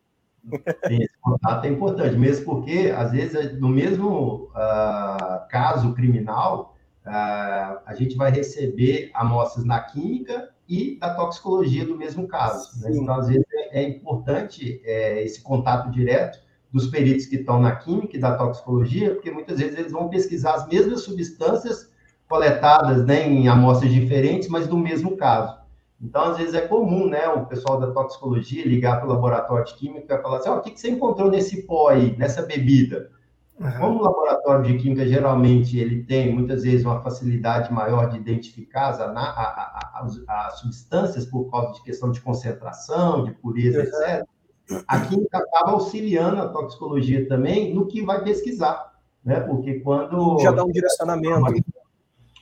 Esse 0.91 1.19
contato 1.21 1.65
é 1.65 1.69
importante, 1.69 2.17
mesmo 2.17 2.45
porque, 2.45 2.93
às 2.97 3.13
vezes, 3.13 3.59
no 3.61 3.69
mesmo 3.69 4.51
uh, 4.51 5.49
caso 5.49 5.95
criminal, 5.95 6.77
uh, 7.07 7.79
a 7.87 7.95
gente 7.97 8.17
vai 8.17 8.31
receber 8.31 9.11
amostras 9.15 9.65
na 9.65 9.81
química 9.81 10.51
e 10.69 10.99
da 10.99 11.15
toxicologia 11.15 11.85
do 11.85 11.97
mesmo 11.97 12.27
caso. 12.27 12.81
Né? 12.81 12.91
Então, 12.95 13.15
às 13.15 13.29
vezes, 13.29 13.45
é, 13.53 13.83
é 13.83 13.89
importante 13.89 14.81
é, 14.85 15.23
esse 15.23 15.43
contato 15.43 15.91
direto, 15.91 16.39
dos 16.73 16.87
peritos 16.87 17.27
que 17.27 17.37
estão 17.37 17.61
na 17.61 17.77
química 17.77 18.17
e 18.17 18.21
da 18.21 18.35
toxicologia, 18.35 19.15
porque 19.15 19.31
muitas 19.31 19.59
vezes 19.59 19.79
eles 19.79 19.93
vão 19.93 20.09
pesquisar 20.09 20.55
as 20.55 20.67
mesmas 20.67 21.03
substâncias 21.03 21.93
coletadas 22.27 23.05
né, 23.05 23.29
em 23.29 23.47
amostras 23.47 23.93
diferentes, 23.93 24.49
mas 24.49 24.67
do 24.67 24.79
mesmo 24.79 25.17
caso. 25.17 25.62
Então, 26.03 26.23
às 26.25 26.39
vezes 26.39 26.55
é 26.55 26.63
comum, 26.63 27.09
né, 27.09 27.29
o 27.29 27.47
pessoal 27.47 27.79
da 27.79 27.93
toxicologia 27.93 28.67
ligar 28.67 28.99
para 28.99 29.07
o 29.07 29.13
laboratório 29.13 29.65
de 29.67 29.75
química 29.75 30.17
e 30.17 30.23
falar 30.23 30.39
assim, 30.39 30.51
oh, 30.51 30.57
o 30.57 30.61
que, 30.61 30.73
que 30.73 30.81
você 30.81 30.91
encontrou 30.91 31.31
nesse 31.31 31.63
pó 31.63 31.91
aí, 31.91 32.17
nessa 32.19 32.43
bebida? 32.43 33.11
Uhum. 33.61 33.71
Como 33.79 33.99
o 34.01 34.03
laboratório 34.03 34.65
de 34.65 34.79
química, 34.79 35.07
geralmente, 35.07 35.79
ele 35.79 36.03
tem, 36.03 36.35
muitas 36.35 36.65
vezes, 36.65 36.85
uma 36.85 37.01
facilidade 37.03 37.73
maior 37.73 38.09
de 38.09 38.17
identificar 38.17 38.89
as, 38.91 40.21
as 40.27 40.59
substâncias 40.59 41.25
por 41.27 41.49
causa 41.49 41.75
de 41.75 41.83
questão 41.85 42.11
de 42.11 42.21
concentração, 42.21 43.25
de 43.25 43.33
pureza, 43.33 43.83
etc., 43.83 44.27
a 44.87 45.01
química 45.01 45.39
acaba 45.39 45.73
auxiliando 45.73 46.41
a 46.41 46.49
toxicologia 46.49 47.29
também 47.29 47.75
no 47.75 47.87
que 47.87 48.03
vai 48.03 48.23
pesquisar, 48.25 48.93
né? 49.23 49.41
Porque 49.41 49.81
quando. 49.81 50.39
Já 50.41 50.51
dá 50.53 50.65
um 50.65 50.71
direcionamento. 50.71 51.65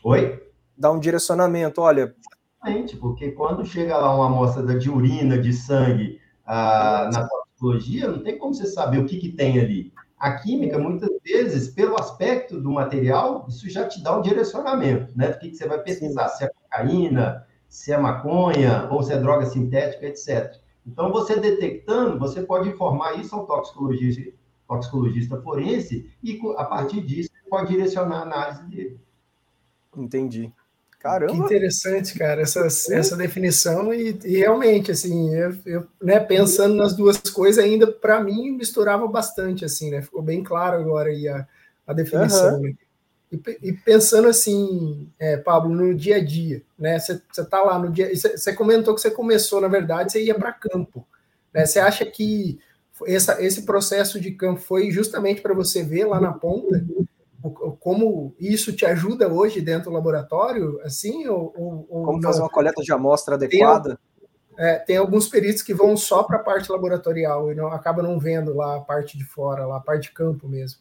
Oi? 0.04 0.42
Dá 0.76 0.92
um 0.92 0.98
direcionamento, 0.98 1.80
olha. 1.80 2.14
Exatamente, 2.62 2.96
porque 2.96 3.32
quando 3.32 3.64
chega 3.64 3.96
lá 3.96 4.14
uma 4.14 4.26
amostra 4.26 4.78
de 4.78 4.90
urina, 4.90 5.38
de 5.38 5.52
sangue 5.52 6.20
ah, 6.44 7.08
na 7.12 7.26
toxicologia, 7.26 8.08
não 8.08 8.22
tem 8.22 8.38
como 8.38 8.54
você 8.54 8.66
saber 8.66 8.98
o 8.98 9.06
que, 9.06 9.18
que 9.18 9.32
tem 9.32 9.58
ali. 9.58 9.92
A 10.18 10.32
química, 10.34 10.78
muitas 10.78 11.10
vezes, 11.24 11.68
pelo 11.68 11.98
aspecto 11.98 12.60
do 12.60 12.70
material, 12.70 13.46
isso 13.48 13.68
já 13.70 13.88
te 13.88 14.02
dá 14.02 14.16
um 14.16 14.20
direcionamento, 14.20 15.16
né? 15.16 15.28
Do 15.28 15.38
que, 15.38 15.48
que 15.50 15.56
você 15.56 15.66
vai 15.66 15.82
pesquisar, 15.82 16.28
se 16.28 16.44
é 16.44 16.48
cocaína, 16.48 17.46
se 17.66 17.92
é 17.92 17.96
maconha, 17.98 18.88
ou 18.90 19.02
se 19.02 19.12
é 19.12 19.18
droga 19.18 19.46
sintética, 19.46 20.06
etc. 20.06 20.60
Então, 20.86 21.10
você 21.10 21.40
detectando, 21.40 22.18
você 22.18 22.42
pode 22.42 22.68
informar 22.68 23.18
isso 23.18 23.34
ao 23.34 23.46
toxicologista, 23.46 24.32
toxicologista 24.68 25.40
forense 25.40 26.10
e, 26.22 26.38
a 26.56 26.64
partir 26.64 27.00
disso, 27.00 27.30
pode 27.48 27.68
direcionar 27.68 28.18
a 28.18 28.22
análise 28.22 28.62
dele. 28.64 29.00
Entendi. 29.96 30.52
Caramba! 31.00 31.32
Que 31.32 31.38
interessante, 31.38 32.16
cara, 32.16 32.42
essa, 32.42 32.66
essa 32.66 33.16
definição 33.16 33.92
e, 33.92 34.18
e 34.22 34.36
realmente, 34.36 34.92
assim, 34.92 35.34
eu, 35.34 35.56
eu, 35.64 35.86
né, 36.00 36.20
pensando 36.20 36.74
nas 36.74 36.94
duas 36.94 37.16
coisas 37.18 37.64
ainda, 37.64 37.90
para 37.90 38.22
mim, 38.22 38.50
misturava 38.50 39.08
bastante, 39.08 39.64
assim, 39.64 39.90
né? 39.90 40.02
Ficou 40.02 40.20
bem 40.20 40.44
claro 40.44 40.78
agora 40.78 41.08
aí 41.08 41.26
a, 41.26 41.48
a 41.86 41.94
definição, 41.94 42.56
uhum. 42.56 42.60
né? 42.60 42.74
E, 43.32 43.40
e 43.62 43.72
pensando 43.72 44.28
assim, 44.28 45.08
é, 45.18 45.38
Pablo, 45.38 45.74
no 45.74 45.94
dia 45.94 46.16
a 46.16 46.24
dia, 46.24 46.62
né? 46.78 46.98
Você 46.98 47.18
está 47.30 47.62
lá 47.62 47.78
no 47.78 47.90
dia. 47.90 48.14
Você 48.14 48.52
comentou 48.52 48.94
que 48.94 49.00
você 49.00 49.10
começou, 49.10 49.60
na 49.60 49.68
verdade, 49.68 50.12
você 50.12 50.22
ia 50.22 50.34
para 50.34 50.52
campo. 50.52 51.06
Né? 51.54 51.64
Você 51.64 51.78
acha 51.78 52.04
que 52.04 52.58
essa, 53.06 53.42
esse 53.42 53.62
processo 53.62 54.20
de 54.20 54.32
campo 54.32 54.60
foi 54.60 54.90
justamente 54.90 55.40
para 55.40 55.54
você 55.54 55.82
ver 55.82 56.04
lá 56.04 56.20
na 56.20 56.32
ponta 56.32 56.84
como 57.78 58.34
isso 58.38 58.72
te 58.72 58.84
ajuda 58.84 59.32
hoje 59.32 59.60
dentro 59.60 59.90
do 59.90 59.94
laboratório, 59.94 60.80
assim, 60.84 61.26
ou, 61.26 61.52
ou 61.56 62.04
como 62.04 62.20
não? 62.20 62.22
fazer 62.22 62.40
uma 62.40 62.50
coleta 62.50 62.82
de 62.82 62.92
amostra 62.92 63.34
adequada? 63.34 63.98
Tem, 64.56 64.66
é, 64.66 64.78
tem 64.78 64.96
alguns 64.96 65.28
peritos 65.28 65.62
que 65.62 65.72
vão 65.72 65.96
só 65.96 66.22
para 66.22 66.36
a 66.36 66.42
parte 66.42 66.70
laboratorial 66.70 67.50
e 67.50 67.54
não 67.54 67.68
acaba 67.68 68.02
não 68.02 68.18
vendo 68.18 68.54
lá 68.54 68.76
a 68.76 68.80
parte 68.80 69.16
de 69.16 69.24
fora, 69.24 69.66
lá 69.66 69.78
a 69.78 69.80
parte 69.80 70.04
de 70.04 70.12
campo 70.12 70.46
mesmo. 70.46 70.80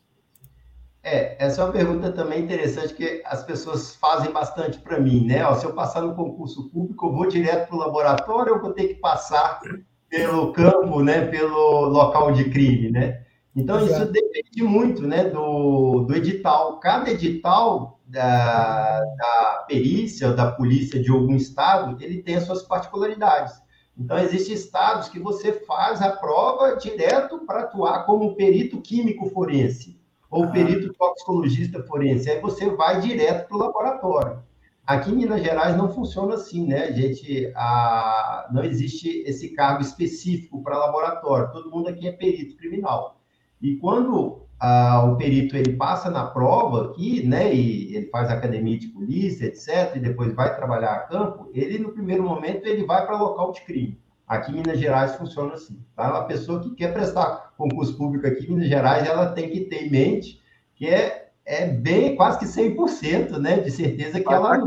É, 1.02 1.44
essa 1.44 1.62
é 1.62 1.64
uma 1.64 1.72
pergunta 1.72 2.12
também 2.12 2.44
interessante 2.44 2.94
que 2.94 3.22
as 3.26 3.42
pessoas 3.44 3.96
fazem 3.96 4.32
bastante 4.32 4.80
para 4.80 5.00
mim, 5.00 5.26
né? 5.26 5.46
Ó, 5.46 5.56
se 5.56 5.66
eu 5.66 5.74
passar 5.74 6.02
no 6.02 6.14
concurso 6.14 6.70
público, 6.70 7.08
eu 7.08 7.14
vou 7.14 7.28
direto 7.28 7.70
para 7.70 7.76
o 7.76 7.80
laboratório 7.80 8.56
ou 8.56 8.60
vou 8.60 8.74
ter 8.74 8.90
que 8.90 8.96
passar 8.96 9.62
pelo 10.10 10.52
campo, 10.52 11.02
né? 11.02 11.26
Pelo 11.28 11.86
local 11.86 12.34
de 12.34 12.50
crime, 12.50 12.92
né? 12.92 13.24
Então, 13.56 13.80
Exato. 13.80 14.04
isso 14.04 14.12
depende 14.12 14.64
muito, 14.64 15.08
né? 15.08 15.26
Do, 15.26 16.02
do 16.02 16.16
edital. 16.16 16.80
Cada 16.80 17.10
edital 17.10 18.00
da, 18.06 19.00
da 19.00 19.66
perícia 19.68 20.30
ou 20.30 20.36
da 20.36 20.52
polícia 20.52 21.02
de 21.02 21.10
algum 21.10 21.36
estado, 21.36 21.98
ele 22.02 22.22
tem 22.22 22.36
as 22.36 22.44
suas 22.44 22.64
particularidades. 22.64 23.54
Então, 23.98 24.18
existem 24.18 24.56
estados 24.56 25.10
que 25.10 25.20
você 25.20 25.52
faz 25.52 26.02
a 26.02 26.12
prova 26.12 26.78
direto 26.78 27.40
para 27.46 27.62
atuar 27.62 28.06
como 28.06 28.36
perito 28.36 28.82
químico 28.82 29.30
forense 29.30 30.00
ou 30.30 30.46
ah. 30.46 30.48
perito 30.48 30.94
toxicologista 30.94 31.84
forense. 31.84 32.30
Aí 32.30 32.40
você 32.40 32.70
vai 32.70 33.02
direto 33.02 33.48
para 33.48 33.58
o 33.58 33.60
laboratório. 33.60 34.44
Aqui 34.86 35.12
em 35.12 35.18
Minas 35.18 35.44
Gerais 35.44 35.76
não 35.78 35.94
funciona 35.94 36.36
assim, 36.36 36.66
né? 36.66 36.86
A 36.86 36.92
gente, 36.92 37.52
a, 37.56 38.50
não 38.52 38.64
existe 38.64 39.22
esse 39.28 39.50
cargo 39.50 39.82
específico 39.82 40.64
para 40.64 40.80
laboratório. 40.80 41.52
Todo 41.52 41.70
mundo 41.70 41.90
aqui 41.90 42.08
é 42.08 42.12
perito 42.12 42.58
criminal. 42.58 43.19
E 43.62 43.76
quando 43.76 44.48
a, 44.60 45.04
o 45.06 45.16
perito 45.16 45.56
ele 45.56 45.78
passa 45.78 46.10
na 46.10 46.26
prova 46.26 46.86
aqui, 46.86 47.26
né? 47.26 47.54
E 47.54 47.96
ele 47.96 48.08
faz 48.08 48.30
academia 48.30 48.78
de 48.78 48.88
polícia, 48.88 49.46
etc. 49.46 49.96
E 49.96 50.00
depois 50.00 50.34
vai 50.34 50.56
trabalhar 50.56 50.92
a 50.92 51.00
campo. 51.00 51.50
Ele 51.54 51.80
no 51.80 51.92
primeiro 51.92 52.24
momento 52.24 52.66
ele 52.66 52.86
vai 52.86 53.06
para 53.06 53.18
local 53.18 53.52
de 53.54 53.62
crime. 53.62 54.00
Aqui 54.28 54.52
em 54.52 54.56
Minas 54.56 54.80
Gerais 54.80 55.16
funciona 55.16 55.54
assim. 55.54 55.80
Tá? 55.96 56.12
Uma 56.12 56.26
pessoa 56.26 56.60
que 56.62 56.76
quer 56.76 56.94
prestar 56.94 57.54
concurso 57.58 57.98
público 57.98 58.28
aqui 58.28 58.46
em 58.46 58.50
Minas 58.50 58.68
Gerais, 58.68 59.08
ela 59.08 59.32
tem 59.32 59.50
que 59.50 59.62
ter 59.62 59.86
em 59.86 59.90
mente 59.90 60.40
que 60.76 60.88
é, 60.88 61.32
é 61.46 61.66
bem, 61.66 62.16
quase 62.16 62.40
que 62.40 62.46
100%, 62.46 63.38
né, 63.38 63.60
de 63.60 63.70
certeza 63.70 64.22
que 64.22 64.34
ela, 64.34 64.58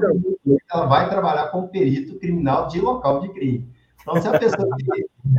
ela 0.70 0.86
vai 0.86 1.08
trabalhar 1.08 1.46
como 1.46 1.68
perito 1.68 2.18
criminal 2.18 2.68
de 2.68 2.80
local 2.80 3.20
de 3.20 3.30
crime. 3.30 3.72
Então, 4.02 4.20
se 4.20 4.28
a 4.28 4.38
pessoa 4.38 4.68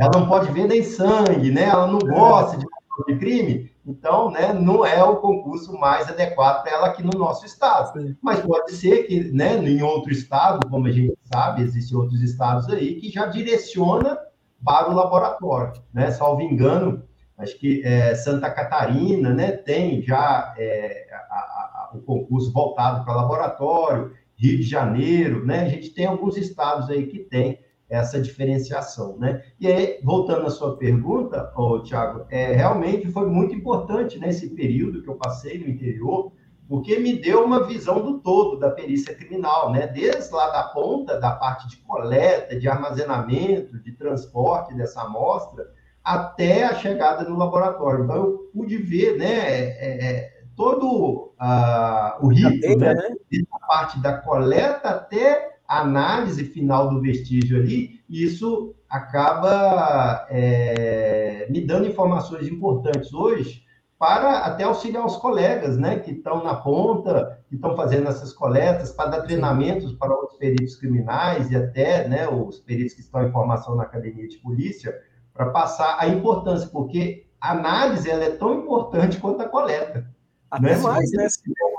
ela 0.00 0.10
não 0.14 0.26
pode 0.26 0.50
ver 0.50 0.66
nem 0.66 0.82
sangue, 0.82 1.52
né, 1.52 1.64
ela 1.64 1.86
não 1.86 2.00
gosta 2.00 2.56
de 2.56 2.66
de 3.06 3.16
crime, 3.16 3.70
então, 3.86 4.30
né, 4.30 4.52
não 4.52 4.84
é 4.84 5.02
o 5.02 5.16
concurso 5.16 5.76
mais 5.78 6.08
adequado 6.08 6.62
para 6.62 6.72
ela 6.72 6.86
aqui 6.86 7.02
no 7.02 7.18
nosso 7.18 7.44
estado. 7.44 8.00
Sim. 8.00 8.16
Mas 8.22 8.40
pode 8.40 8.72
ser 8.72 9.04
que, 9.04 9.24
né, 9.32 9.56
em 9.56 9.82
outro 9.82 10.12
estado, 10.12 10.68
como 10.68 10.86
a 10.86 10.90
gente 10.90 11.14
sabe, 11.24 11.62
existem 11.62 11.96
outros 11.96 12.22
estados 12.22 12.68
aí 12.68 12.94
que 12.94 13.10
já 13.10 13.26
direciona 13.26 14.18
para 14.64 14.90
o 14.90 14.94
laboratório, 14.94 15.74
né? 15.92 16.10
Salvo 16.10 16.40
engano, 16.40 17.02
acho 17.36 17.58
que 17.58 17.82
é, 17.84 18.14
Santa 18.14 18.50
Catarina, 18.50 19.30
né, 19.34 19.52
tem 19.52 20.00
já 20.00 20.54
é, 20.56 21.06
a, 21.12 21.34
a, 21.34 21.90
o 21.94 22.00
concurso 22.00 22.50
voltado 22.50 23.04
para 23.04 23.14
laboratório, 23.14 24.12
Rio 24.36 24.56
de 24.56 24.62
Janeiro, 24.62 25.44
né? 25.44 25.60
A 25.60 25.68
gente 25.68 25.90
tem 25.90 26.06
alguns 26.06 26.36
estados 26.36 26.88
aí 26.88 27.06
que 27.06 27.18
tem 27.18 27.58
essa 27.94 28.20
diferenciação, 28.20 29.16
né? 29.18 29.42
E 29.58 29.66
aí, 29.66 30.00
voltando 30.02 30.46
à 30.46 30.50
sua 30.50 30.76
pergunta, 30.76 31.52
oh, 31.56 31.80
Tiago, 31.80 32.26
é, 32.30 32.52
realmente 32.52 33.10
foi 33.10 33.26
muito 33.26 33.54
importante 33.54 34.18
nesse 34.18 34.48
né, 34.48 34.56
período 34.56 35.02
que 35.02 35.08
eu 35.08 35.14
passei 35.14 35.58
no 35.58 35.68
interior, 35.68 36.32
porque 36.68 36.98
me 36.98 37.18
deu 37.20 37.44
uma 37.44 37.64
visão 37.66 38.02
do 38.02 38.20
todo 38.20 38.58
da 38.58 38.70
perícia 38.70 39.14
criminal, 39.14 39.70
né? 39.70 39.86
Desde 39.86 40.32
lá 40.34 40.50
da 40.50 40.64
ponta, 40.64 41.20
da 41.20 41.32
parte 41.32 41.68
de 41.68 41.76
coleta, 41.78 42.58
de 42.58 42.68
armazenamento, 42.68 43.78
de 43.78 43.92
transporte 43.92 44.74
dessa 44.74 45.02
amostra, 45.02 45.66
até 46.02 46.64
a 46.64 46.74
chegada 46.74 47.28
no 47.28 47.36
laboratório. 47.36 48.04
Então, 48.04 48.16
eu 48.16 48.50
pude 48.52 48.76
ver, 48.76 49.16
né, 49.16 49.26
é, 49.26 50.06
é, 50.06 50.34
todo 50.56 51.34
uh, 51.40 52.24
o 52.24 52.28
risco, 52.28 52.78
né? 52.78 52.94
né? 52.94 53.08
Desde 53.30 53.48
a 53.52 53.66
parte 53.66 54.00
da 54.00 54.18
coleta 54.18 54.90
até 54.90 55.53
análise 55.80 56.44
final 56.44 56.88
do 56.90 57.00
vestígio 57.00 57.58
ali, 57.58 58.00
e 58.08 58.24
isso 58.24 58.74
acaba 58.88 60.26
é, 60.30 61.46
me 61.50 61.60
dando 61.60 61.88
informações 61.88 62.48
importantes 62.48 63.12
hoje 63.12 63.64
para 63.98 64.40
até 64.40 64.64
auxiliar 64.64 65.06
os 65.06 65.16
colegas, 65.16 65.78
né, 65.78 65.98
que 65.98 66.10
estão 66.10 66.42
na 66.42 66.54
ponta, 66.54 67.38
que 67.48 67.54
estão 67.54 67.74
fazendo 67.74 68.08
essas 68.08 68.32
coletas, 68.32 68.92
para 68.92 69.10
dar 69.10 69.22
treinamentos 69.22 69.92
para 69.94 70.14
outros 70.14 70.36
peritos 70.36 70.76
criminais 70.76 71.50
e 71.50 71.56
até, 71.56 72.06
né, 72.06 72.28
os 72.28 72.60
peritos 72.60 72.94
que 72.94 73.00
estão 73.00 73.26
em 73.26 73.32
formação 73.32 73.76
na 73.76 73.84
academia 73.84 74.28
de 74.28 74.36
polícia, 74.38 74.94
para 75.32 75.50
passar 75.50 75.96
a 75.98 76.06
importância, 76.06 76.68
porque 76.68 77.26
a 77.40 77.52
análise 77.52 78.10
ela 78.10 78.24
é 78.24 78.30
tão 78.30 78.54
importante 78.54 79.18
quanto 79.18 79.42
a 79.42 79.48
coleta. 79.48 80.06
Até 80.50 80.76
né? 80.76 80.76
mais, 80.76 81.10
né? 81.12 81.26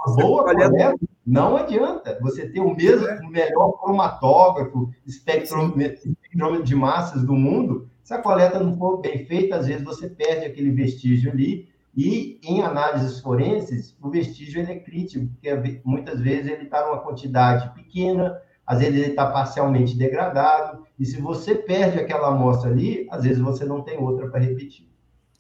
Uma 0.08 0.16
boa 0.16 0.44
coleta, 0.44 0.96
não 1.26 1.58
adianta 1.58 2.20
você 2.22 2.48
ter 2.48 2.60
o 2.60 2.76
mesmo, 2.76 3.08
é. 3.08 3.20
o 3.20 3.30
melhor 3.30 3.72
cromatógrafo, 3.80 4.94
espectrômetro 5.08 6.14
de 6.64 6.76
massas 6.76 7.24
do 7.24 7.34
mundo. 7.34 7.90
Se 8.04 8.14
a 8.14 8.22
coleta 8.22 8.60
não 8.60 8.78
for 8.78 8.98
bem 8.98 9.26
feita, 9.26 9.56
às 9.56 9.66
vezes 9.66 9.84
você 9.84 10.08
perde 10.08 10.46
aquele 10.46 10.70
vestígio 10.70 11.32
ali. 11.32 11.68
E 11.98 12.40
em 12.44 12.62
análises 12.62 13.22
forenses, 13.22 13.98
o 14.02 14.10
vestígio 14.10 14.62
ele 14.62 14.74
é 14.74 14.80
crítico, 14.80 15.28
porque 15.28 15.82
muitas 15.84 16.20
vezes 16.20 16.52
ele 16.52 16.66
está 16.66 16.86
numa 16.86 17.00
quantidade 17.00 17.74
pequena, 17.74 18.40
às 18.68 18.80
vezes 18.80 18.96
ele 18.96 19.10
está 19.12 19.32
parcialmente 19.32 19.98
degradado, 19.98 20.86
e 21.00 21.06
se 21.06 21.22
você 21.22 21.56
perde 21.56 21.98
aquela 21.98 22.28
amostra 22.28 22.70
ali, 22.70 23.08
às 23.10 23.24
vezes 23.24 23.40
você 23.40 23.64
não 23.64 23.82
tem 23.82 23.98
outra 23.98 24.30
para 24.30 24.42
repetir. 24.42 24.90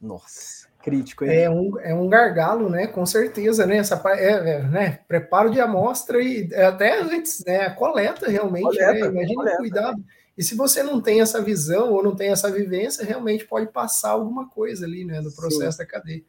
Nossa 0.02 0.65
crítico. 0.86 1.26
Hein? 1.26 1.32
É 1.32 1.50
um, 1.50 1.80
é 1.80 1.95
um 1.95 2.08
gargalo, 2.08 2.69
né? 2.69 2.86
Com 2.86 3.04
certeza, 3.08 3.65
né? 3.65 3.78
Essa, 3.78 4.00
é, 4.13 4.28
é, 4.30 4.63
né? 4.63 5.00
Preparo 5.08 5.50
de 5.50 5.60
amostra 5.60 6.21
e 6.21 6.54
até 6.54 7.00
a 7.00 7.04
gente 7.04 7.43
né? 7.43 7.71
coleta 7.71 8.30
realmente, 8.30 8.78
né? 8.78 8.86
coleta, 8.86 9.12
né? 9.12 9.12
Imagina 9.12 9.36
coleta, 9.36 9.56
o 9.56 9.58
cuidado. 9.58 10.06
E 10.38 10.43
se 10.43 10.56
você 10.56 10.84
não 10.84 11.02
tem 11.02 11.21
essa 11.21 11.41
visão 11.41 11.91
ou 11.91 12.04
não 12.04 12.15
tem 12.15 12.30
essa 12.30 12.52
vivência, 12.52 13.04
realmente 13.04 13.45
pode 13.45 13.71
passar 13.71 14.12
alguma 14.12 14.48
coisa 14.48 14.86
ali, 14.86 15.04
né? 15.04 15.19
No 15.21 15.34
processo 15.34 15.71
Sim. 15.71 15.78
da 15.80 15.86
cadeia. 15.86 16.21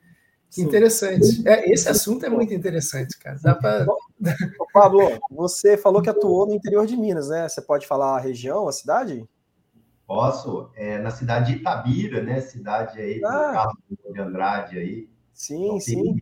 Que 0.51 0.63
interessante. 0.63 1.47
É, 1.47 1.71
esse 1.71 1.87
assunto 1.89 2.25
é 2.25 2.31
muito 2.31 2.55
interessante, 2.55 3.19
cara. 3.19 3.39
Dá 3.43 3.55
pra... 3.55 3.85
Pablo, 4.73 5.01
você 5.31 5.77
falou 5.77 6.01
que 6.01 6.09
atuou 6.09 6.47
no 6.47 6.55
interior 6.55 6.87
de 6.87 6.97
Minas, 6.97 7.29
né? 7.29 7.47
Você 7.47 7.61
pode 7.61 7.87
falar 7.87 8.17
a 8.17 8.21
região, 8.21 8.67
a 8.67 8.73
cidade? 8.73 9.27
Posso, 10.07 10.71
é, 10.77 10.99
na 10.99 11.11
cidade 11.11 11.53
de 11.53 11.59
Itabira, 11.59 12.23
né? 12.23 12.41
Cidade 12.41 13.01
aí 13.01 13.19
do 13.19 13.27
ah. 13.27 13.53
Carlos 13.53 13.77
de 14.13 14.21
Andrade 14.21 14.79
aí. 14.79 15.09
Sim, 15.33 15.67
então, 15.67 15.81
sim. 15.81 16.21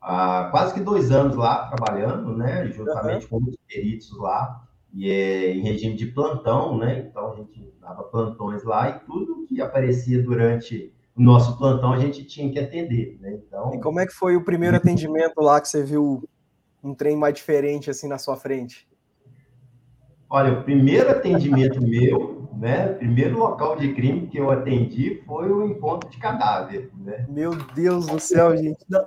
há 0.00 0.48
quase 0.50 0.74
que 0.74 0.80
dois 0.80 1.10
anos 1.10 1.36
lá 1.36 1.66
trabalhando, 1.68 2.36
né? 2.36 2.68
Juntamente 2.68 3.24
uhum. 3.24 3.40
com 3.40 3.50
os 3.50 3.56
peritos 3.66 4.16
lá, 4.16 4.64
e 4.94 5.10
é 5.10 5.52
em 5.52 5.60
regime 5.60 5.96
de 5.96 6.06
plantão, 6.06 6.78
né? 6.78 7.00
Então 7.00 7.32
a 7.32 7.36
gente 7.36 7.74
dava 7.80 8.04
plantões 8.04 8.62
lá 8.64 8.88
e 8.90 9.00
tudo 9.00 9.44
que 9.46 9.60
aparecia 9.60 10.22
durante 10.22 10.92
o 11.16 11.22
nosso 11.22 11.58
plantão 11.58 11.92
a 11.92 11.98
gente 11.98 12.24
tinha 12.24 12.50
que 12.50 12.60
atender, 12.60 13.18
né? 13.20 13.40
Então. 13.44 13.74
E 13.74 13.80
como 13.80 13.98
é 13.98 14.06
que 14.06 14.12
foi 14.12 14.36
o 14.36 14.44
primeiro 14.44 14.76
atendimento 14.76 15.40
lá 15.40 15.60
que 15.60 15.68
você 15.68 15.82
viu 15.82 16.22
um 16.82 16.94
trem 16.94 17.16
mais 17.16 17.34
diferente 17.34 17.90
assim 17.90 18.06
na 18.06 18.18
sua 18.18 18.36
frente? 18.36 18.88
Olha, 20.30 20.52
o 20.52 20.62
primeiro 20.62 21.10
atendimento 21.10 21.82
meu 21.82 22.37
né? 22.52 22.88
Primeiro 22.94 23.38
local 23.38 23.76
de 23.76 23.92
crime 23.94 24.26
que 24.26 24.38
eu 24.38 24.50
atendi 24.50 25.22
foi 25.26 25.50
o 25.50 25.66
encontro 25.66 26.08
de 26.10 26.18
cadáver, 26.18 26.90
né? 26.96 27.26
Meu 27.28 27.54
Deus 27.74 28.06
do 28.06 28.18
céu, 28.18 28.56
gente. 28.56 28.84
Não. 28.88 29.06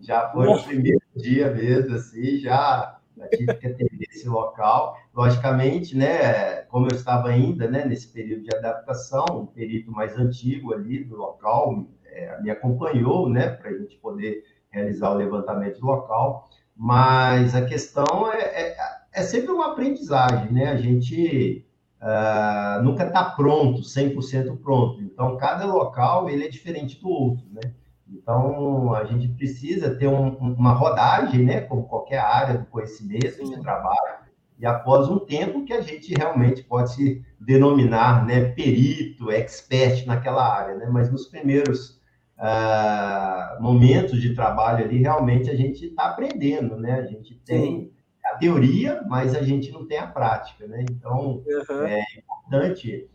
Já 0.00 0.30
foi 0.30 0.48
o 0.48 0.62
primeiro 0.62 1.00
dia 1.16 1.50
mesmo, 1.50 1.94
assim, 1.94 2.38
já, 2.38 2.98
já 3.16 3.28
tive 3.28 3.54
que 3.54 3.66
atender 3.66 4.06
esse 4.10 4.28
local. 4.28 4.98
Logicamente, 5.14 5.96
né, 5.96 6.62
como 6.62 6.86
eu 6.86 6.94
estava 6.94 7.28
ainda, 7.28 7.68
né, 7.70 7.86
nesse 7.86 8.08
período 8.08 8.42
de 8.42 8.54
adaptação, 8.54 9.24
um 9.32 9.46
perito 9.46 9.90
mais 9.90 10.18
antigo 10.18 10.74
ali 10.74 11.02
do 11.04 11.16
local 11.16 11.86
é, 12.04 12.40
me 12.42 12.50
acompanhou, 12.50 13.28
né, 13.28 13.48
para 13.48 13.70
a 13.70 13.78
gente 13.78 13.96
poder 13.96 14.44
realizar 14.70 15.10
o 15.10 15.14
levantamento 15.14 15.80
do 15.80 15.86
local. 15.86 16.50
Mas 16.76 17.54
a 17.54 17.64
questão 17.64 18.30
é, 18.32 18.40
é, 18.40 18.76
é 19.12 19.22
sempre 19.22 19.52
uma 19.52 19.72
aprendizagem, 19.72 20.52
né? 20.52 20.70
A 20.70 20.76
gente 20.76 21.64
uh, 22.04 22.82
nunca 22.82 23.06
está 23.06 23.24
pronto, 23.24 23.80
100% 23.80 24.58
pronto. 24.58 25.00
Então, 25.00 25.36
cada 25.36 25.64
local 25.64 26.28
ele 26.28 26.44
é 26.44 26.48
diferente 26.48 27.00
do 27.00 27.08
outro, 27.08 27.44
né? 27.50 27.72
Então, 28.06 28.94
a 28.94 29.04
gente 29.04 29.28
precisa 29.28 29.94
ter 29.94 30.06
um, 30.06 30.36
uma 30.36 30.72
rodagem, 30.72 31.42
né? 31.42 31.62
Como 31.62 31.84
qualquer 31.84 32.18
área 32.18 32.58
do 32.58 32.66
conhecimento, 32.66 33.42
de 33.42 33.60
trabalho. 33.60 34.24
E 34.58 34.66
após 34.66 35.08
um 35.08 35.18
tempo 35.18 35.64
que 35.64 35.72
a 35.72 35.80
gente 35.80 36.14
realmente 36.14 36.62
pode 36.62 36.92
se 36.92 37.24
denominar, 37.40 38.24
né? 38.26 38.50
Perito, 38.50 39.30
expert 39.30 40.06
naquela 40.06 40.46
área, 40.46 40.76
né? 40.76 40.86
Mas 40.90 41.10
nos 41.10 41.26
primeiros 41.26 42.00
uh, 42.38 43.62
momentos 43.62 44.20
de 44.20 44.34
trabalho 44.34 44.84
ali, 44.84 44.98
realmente 44.98 45.50
a 45.50 45.56
gente 45.56 45.86
está 45.86 46.04
aprendendo, 46.06 46.76
né? 46.76 47.00
A 47.00 47.06
gente 47.06 47.34
tem 47.46 47.93
a 48.34 48.38
teoria, 48.38 49.02
mas 49.08 49.34
a 49.34 49.42
gente 49.42 49.70
não 49.70 49.86
tem 49.86 49.98
a 49.98 50.06
prática, 50.06 50.66
né? 50.66 50.84
Então, 50.90 51.42
uhum. 51.46 51.84
é 51.84 52.04
importante 52.18 53.08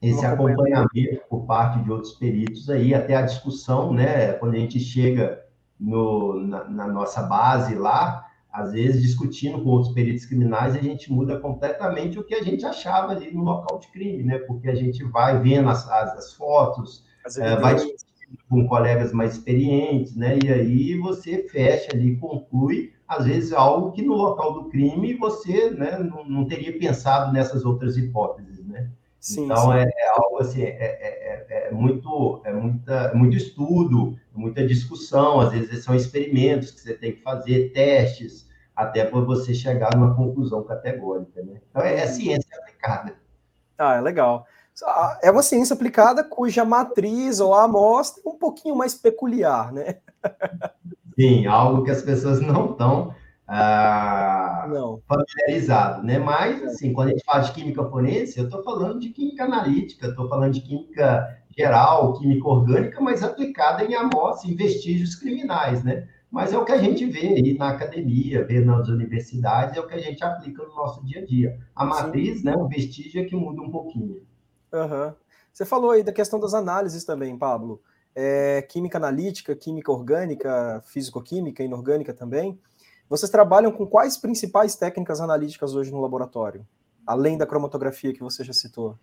esse 0.00 0.24
acompanhamento 0.24 1.22
por 1.28 1.46
parte 1.46 1.82
de 1.82 1.90
outros 1.90 2.12
peritos 2.14 2.68
aí, 2.68 2.94
até 2.94 3.16
a 3.16 3.22
discussão, 3.22 3.92
né? 3.92 4.34
Quando 4.34 4.54
a 4.54 4.58
gente 4.58 4.78
chega 4.78 5.42
no, 5.78 6.40
na, 6.40 6.64
na, 6.64 6.86
nossa 6.86 7.22
base 7.22 7.74
lá, 7.74 8.24
às 8.52 8.72
vezes 8.72 9.02
discutindo 9.02 9.62
com 9.62 9.70
outros 9.70 9.92
peritos 9.92 10.26
criminais, 10.26 10.74
a 10.74 10.80
gente 10.80 11.12
muda 11.12 11.38
completamente 11.40 12.18
o 12.18 12.24
que 12.24 12.34
a 12.34 12.42
gente 12.42 12.64
achava 12.64 13.12
ali 13.12 13.32
no 13.32 13.42
local 13.42 13.78
de 13.78 13.88
crime, 13.88 14.22
né? 14.22 14.38
Porque 14.38 14.68
a 14.68 14.74
gente 14.74 15.02
vai 15.04 15.40
vendo 15.40 15.68
as, 15.68 15.88
as, 15.90 16.12
as 16.16 16.32
fotos, 16.34 17.04
é, 17.38 17.56
vai 17.56 17.76
com 18.48 18.66
colegas 18.66 19.12
mais 19.12 19.32
experientes, 19.34 20.14
né? 20.14 20.38
E 20.44 20.52
aí 20.52 20.98
você 20.98 21.48
fecha 21.48 21.88
ali, 21.92 22.16
conclui, 22.16 22.92
às 23.08 23.24
vezes, 23.24 23.52
algo 23.52 23.92
que 23.92 24.02
no 24.02 24.14
local 24.14 24.52
do 24.52 24.68
crime 24.68 25.14
você 25.14 25.70
né, 25.70 25.98
não, 25.98 26.24
não 26.24 26.44
teria 26.44 26.76
pensado 26.78 27.32
nessas 27.32 27.64
outras 27.64 27.96
hipóteses, 27.96 28.64
né? 28.66 28.90
Sim, 29.20 29.44
então, 29.44 29.72
sim. 29.72 29.78
É, 29.78 29.82
é, 29.82 30.08
algo 30.08 30.38
assim, 30.38 30.62
é, 30.62 30.68
é, 30.68 31.46
é, 31.48 31.68
é, 31.68 31.70
muito, 31.72 32.42
é 32.44 32.52
muita, 32.52 33.14
muito 33.14 33.36
estudo, 33.36 34.16
muita 34.34 34.66
discussão, 34.66 35.40
às 35.40 35.52
vezes 35.52 35.84
são 35.84 35.94
experimentos 35.94 36.70
que 36.70 36.80
você 36.80 36.94
tem 36.94 37.12
que 37.12 37.22
fazer, 37.22 37.72
testes, 37.72 38.46
até 38.74 39.04
para 39.04 39.20
você 39.20 39.54
chegar 39.54 39.96
numa 39.96 40.14
conclusão 40.14 40.62
categórica, 40.64 41.42
né? 41.42 41.60
Então, 41.70 41.82
é, 41.82 41.94
é 41.94 42.06
ciência 42.06 42.58
aplicada. 42.58 43.14
Ah, 43.78 43.94
é 43.96 44.00
legal. 44.00 44.46
Ah, 44.84 45.18
é 45.22 45.30
uma 45.30 45.42
ciência 45.42 45.74
aplicada 45.74 46.22
cuja 46.22 46.64
matriz 46.64 47.40
ou 47.40 47.54
a 47.54 47.64
amostra 47.64 48.22
é 48.24 48.28
um 48.28 48.36
pouquinho 48.36 48.76
mais 48.76 48.94
peculiar, 48.94 49.72
né? 49.72 49.96
Sim, 51.18 51.46
algo 51.46 51.82
que 51.82 51.90
as 51.90 52.02
pessoas 52.02 52.40
não 52.40 52.72
estão 52.72 53.14
ah, 53.48 54.66
familiarizadas, 55.06 56.04
né? 56.04 56.18
Mas, 56.18 56.62
assim, 56.62 56.92
quando 56.92 57.08
a 57.08 57.10
gente 57.12 57.24
fala 57.24 57.42
de 57.42 57.52
química 57.52 57.84
forense, 57.84 58.38
eu 58.38 58.44
estou 58.44 58.62
falando 58.62 59.00
de 59.00 59.10
química 59.10 59.44
analítica, 59.44 60.08
estou 60.08 60.28
falando 60.28 60.52
de 60.52 60.60
química 60.60 61.26
geral, 61.56 62.12
química 62.14 62.46
orgânica, 62.46 63.00
mas 63.00 63.22
aplicada 63.22 63.84
em 63.84 63.94
amostras, 63.94 64.50
em 64.50 64.56
vestígios 64.56 65.14
criminais, 65.14 65.82
né? 65.82 66.06
Mas 66.30 66.52
é 66.52 66.58
o 66.58 66.64
que 66.64 66.72
a 66.72 66.78
gente 66.78 67.06
vê 67.06 67.28
aí 67.28 67.56
na 67.56 67.70
academia, 67.70 68.44
vê 68.44 68.60
nas 68.60 68.88
universidades, 68.88 69.76
é 69.76 69.80
o 69.80 69.86
que 69.86 69.94
a 69.94 69.98
gente 69.98 70.22
aplica 70.22 70.64
no 70.64 70.74
nosso 70.74 71.02
dia 71.04 71.22
a 71.22 71.24
dia. 71.24 71.58
A 71.74 71.84
matriz, 71.84 72.40
Sim. 72.40 72.46
né, 72.46 72.56
o 72.56 72.68
vestígio 72.68 73.22
é 73.22 73.24
que 73.24 73.34
muda 73.34 73.62
um 73.62 73.70
pouquinho. 73.70 74.20
Uhum. 74.72 75.14
Você 75.52 75.64
falou 75.64 75.92
aí 75.92 76.02
da 76.02 76.12
questão 76.12 76.38
das 76.38 76.52
análises 76.52 77.04
também, 77.04 77.38
Pablo. 77.38 77.80
É, 78.18 78.62
química 78.62 78.96
analítica, 78.96 79.54
química 79.54 79.92
orgânica, 79.92 80.82
físico-química, 80.86 81.62
inorgânica 81.62 82.14
também. 82.14 82.58
Vocês 83.10 83.30
trabalham 83.30 83.70
com 83.70 83.86
quais 83.86 84.16
principais 84.16 84.74
técnicas 84.74 85.20
analíticas 85.20 85.74
hoje 85.74 85.92
no 85.92 86.00
laboratório? 86.00 86.66
Além 87.06 87.36
da 87.36 87.46
cromatografia 87.46 88.14
que 88.14 88.22
você 88.22 88.42
já 88.42 88.54
citou. 88.54 88.98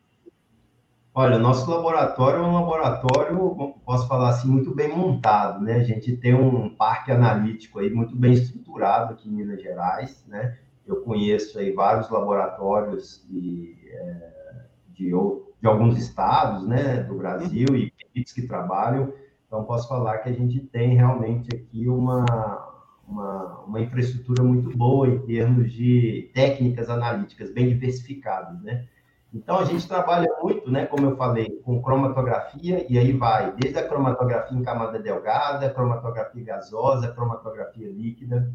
Olha, 1.16 1.38
nosso 1.38 1.70
laboratório 1.70 2.40
é 2.40 2.42
um 2.42 2.56
laboratório, 2.56 3.76
posso 3.86 4.08
falar 4.08 4.30
assim, 4.30 4.48
muito 4.48 4.74
bem 4.74 4.90
montado, 4.90 5.64
né? 5.64 5.76
A 5.76 5.84
gente 5.84 6.18
tem 6.18 6.34
um 6.34 6.76
parque 6.76 7.12
analítico 7.12 7.78
aí 7.80 7.92
muito 7.92 8.16
bem 8.16 8.34
estruturado 8.34 9.14
aqui 9.14 9.30
em 9.30 9.32
Minas 9.32 9.62
Gerais, 9.62 10.26
né? 10.28 10.58
Eu 10.88 11.04
conheço 11.04 11.60
aí 11.60 11.72
vários 11.72 12.10
laboratórios 12.10 13.24
de, 13.30 13.78
é, 13.92 14.43
de, 15.10 15.68
alguns 15.68 15.98
estados, 15.98 16.68
né, 16.68 17.04
do 17.04 17.16
Brasil 17.16 17.68
e 17.76 17.92
peritos 17.92 18.34
que 18.34 18.48
trabalham. 18.48 19.14
Então, 19.48 19.64
posso 19.64 19.88
falar 19.88 20.20
que 20.20 20.30
a 20.30 20.34
gente 20.34 20.60
tem 20.60 20.96
realmente 20.96 21.56
aqui 21.56 21.88
uma, 21.88 22.26
uma, 23.08 23.60
uma 23.68 23.82
infraestrutura 23.82 24.44
muito 24.44 24.76
boa 24.76 25.08
em 25.08 25.20
termos 25.20 25.72
de 25.72 26.32
técnicas 26.34 26.90
analíticas 26.90 27.52
bem 27.52 27.70
diversificadas, 27.70 28.62
né? 28.62 28.86
Então, 29.34 29.58
a 29.58 29.66
gente 29.66 29.88
trabalha 29.88 30.30
muito, 30.44 30.70
né, 30.70 30.86
como 30.86 31.08
eu 31.08 31.18
falei, 31.18 31.50
com 31.64 31.82
cromatografia, 31.82 32.86
e 32.88 33.00
aí 33.00 33.12
vai 33.14 33.52
desde 33.56 33.80
a 33.80 33.88
cromatografia 33.88 34.56
em 34.56 34.62
camada 34.62 35.00
delgada, 35.00 35.72
cromatografia 35.72 36.44
gasosa, 36.44 37.12
cromatografia 37.12 37.90
líquida. 37.90 38.54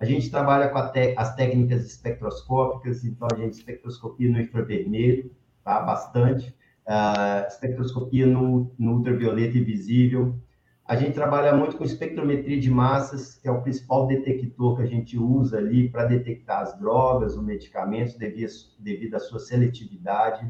A 0.00 0.04
gente 0.04 0.28
trabalha 0.28 0.68
com 0.68 0.78
as 0.78 1.34
técnicas 1.36 1.86
espectroscópicas, 1.86 3.04
então 3.04 3.28
a 3.32 3.36
gente 3.36 3.54
espectroscopia 3.54 4.30
no 4.30 4.40
infravermelho, 4.40 5.30
tá? 5.66 5.80
Bastante. 5.80 6.54
Uh, 6.86 7.44
espectroscopia 7.48 8.24
no, 8.24 8.72
no 8.78 8.98
ultravioleta 8.98 9.58
invisível. 9.58 10.38
A 10.84 10.94
gente 10.94 11.14
trabalha 11.14 11.52
muito 11.52 11.76
com 11.76 11.82
espectrometria 11.82 12.60
de 12.60 12.70
massas, 12.70 13.34
que 13.34 13.48
é 13.48 13.50
o 13.50 13.60
principal 13.60 14.06
detector 14.06 14.76
que 14.76 14.82
a 14.82 14.86
gente 14.86 15.18
usa 15.18 15.58
ali 15.58 15.88
para 15.88 16.04
detectar 16.04 16.60
as 16.60 16.78
drogas, 16.78 17.36
os 17.36 17.42
medicamentos, 17.42 18.14
devido, 18.14 18.52
devido 18.78 19.16
à 19.16 19.18
sua 19.18 19.40
seletividade. 19.40 20.46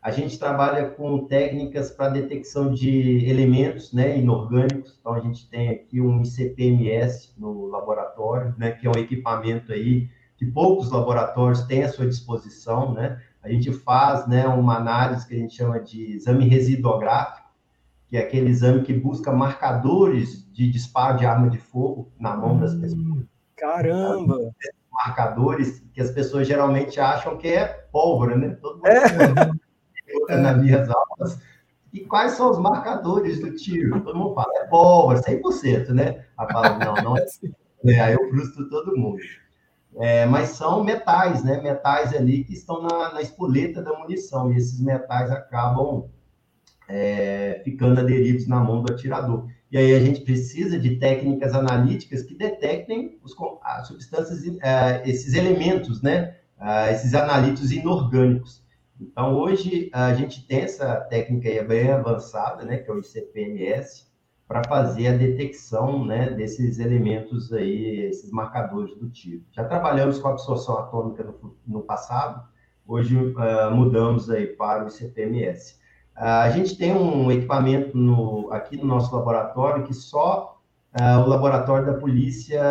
A 0.00 0.12
gente 0.12 0.38
trabalha 0.38 0.90
com 0.90 1.26
técnicas 1.26 1.90
para 1.90 2.10
detecção 2.10 2.72
de 2.72 3.28
elementos 3.28 3.92
né, 3.92 4.16
inorgânicos. 4.16 4.96
Então, 5.00 5.14
a 5.14 5.20
gente 5.20 5.50
tem 5.50 5.70
aqui 5.70 6.00
um 6.00 6.22
ICP-MS 6.22 7.34
no 7.36 7.66
laboratório, 7.66 8.54
né, 8.56 8.70
que 8.70 8.86
é 8.86 8.90
um 8.90 8.98
equipamento 8.98 9.72
aí 9.72 10.08
que 10.36 10.46
poucos 10.46 10.90
laboratórios 10.90 11.62
têm 11.62 11.84
à 11.84 11.88
sua 11.88 12.06
disposição, 12.06 12.92
né? 12.92 13.20
A 13.42 13.48
gente 13.48 13.72
faz 13.72 14.26
né, 14.26 14.46
uma 14.46 14.76
análise 14.76 15.26
que 15.26 15.34
a 15.34 15.38
gente 15.38 15.56
chama 15.56 15.80
de 15.80 16.14
exame 16.14 16.46
residuográfico, 16.48 17.48
que 18.06 18.16
é 18.16 18.20
aquele 18.20 18.50
exame 18.50 18.82
que 18.82 18.92
busca 18.92 19.32
marcadores 19.32 20.48
de 20.52 20.70
disparo 20.70 21.18
de 21.18 21.26
arma 21.26 21.50
de 21.50 21.58
fogo 21.58 22.12
na 22.18 22.36
mão 22.36 22.58
das 22.58 22.74
pessoas. 22.74 23.02
Hum, 23.02 23.24
caramba! 23.56 24.36
Marcadores 24.92 25.82
que 25.92 26.00
as 26.00 26.10
pessoas 26.10 26.46
geralmente 26.46 27.00
acham 27.00 27.36
que 27.36 27.48
é 27.48 27.66
pólvora, 27.90 28.36
né? 28.36 28.50
Todo 28.60 28.76
mundo 28.76 29.60
é. 30.28 30.36
nas 30.36 30.62
minhas 30.62 30.88
aulas. 30.88 31.40
E 31.92 32.00
quais 32.00 32.32
são 32.32 32.50
os 32.50 32.58
marcadores 32.58 33.40
do 33.40 33.54
tiro? 33.54 34.00
Todo 34.02 34.16
mundo 34.16 34.34
fala, 34.34 34.48
é 34.56 34.66
pólvora, 34.66 35.20
100%, 35.20 35.88
né? 35.88 36.24
Fala, 36.36 36.78
não, 36.78 36.94
não 36.94 37.16
é 37.16 37.22
assim. 37.24 37.52
É, 37.84 38.00
aí 38.00 38.14
eu 38.14 38.28
frustro 38.30 38.68
todo 38.68 38.96
mundo 38.96 39.18
é, 39.96 40.24
mas 40.26 40.50
são 40.50 40.82
metais, 40.82 41.44
né? 41.44 41.60
Metais 41.60 42.14
ali 42.14 42.44
que 42.44 42.54
estão 42.54 42.82
na, 42.82 43.12
na 43.12 43.20
espoleta 43.20 43.82
da 43.82 43.98
munição, 43.98 44.52
e 44.52 44.56
esses 44.56 44.80
metais 44.80 45.30
acabam 45.30 46.08
é, 46.88 47.60
ficando 47.64 48.00
aderidos 48.00 48.46
na 48.46 48.60
mão 48.60 48.82
do 48.82 48.92
atirador. 48.92 49.48
E 49.70 49.78
aí 49.78 49.94
a 49.94 50.00
gente 50.00 50.20
precisa 50.20 50.78
de 50.78 50.96
técnicas 50.96 51.54
analíticas 51.54 52.22
que 52.22 52.34
detectem 52.34 53.18
os, 53.22 53.34
as 53.62 53.88
substâncias, 53.88 54.42
é, 54.62 55.02
esses 55.08 55.34
elementos, 55.34 56.02
né? 56.02 56.36
É, 56.60 56.92
esses 56.92 57.14
analíticos 57.14 57.72
inorgânicos. 57.72 58.62
Então, 59.00 59.34
hoje, 59.34 59.90
a 59.92 60.14
gente 60.14 60.46
tem 60.46 60.60
essa 60.60 60.96
técnica 60.96 61.48
aí 61.48 61.62
bem 61.66 61.90
avançada, 61.90 62.64
né? 62.64 62.78
Que 62.78 62.90
é 62.90 62.94
o 62.94 63.00
ICP-MS, 63.00 64.06
para 64.52 64.68
fazer 64.68 65.06
a 65.06 65.16
detecção 65.16 66.04
né, 66.04 66.28
desses 66.28 66.78
elementos 66.78 67.50
aí, 67.54 68.00
esses 68.00 68.30
marcadores 68.30 68.94
do 68.98 69.08
tipo. 69.08 69.46
Já 69.50 69.64
trabalhamos 69.64 70.18
com 70.18 70.28
absorção 70.28 70.76
atômica 70.76 71.24
no, 71.24 71.56
no 71.66 71.80
passado, 71.80 72.46
hoje 72.86 73.16
uh, 73.16 73.70
mudamos 73.74 74.28
aí 74.28 74.48
para 74.48 74.84
o 74.84 74.90
CPMS. 74.90 75.72
Uh, 75.72 75.76
ah, 76.16 76.42
a 76.42 76.50
gente 76.50 76.76
tem 76.76 76.94
um 76.94 77.32
equipamento 77.32 77.96
no, 77.96 78.52
aqui 78.52 78.76
no 78.76 78.84
nosso 78.84 79.16
laboratório 79.16 79.84
que 79.84 79.94
só 79.94 80.60
uh, 81.00 81.20
o 81.20 81.26
laboratório 81.26 81.86
da 81.86 81.94
Polícia 81.94 82.62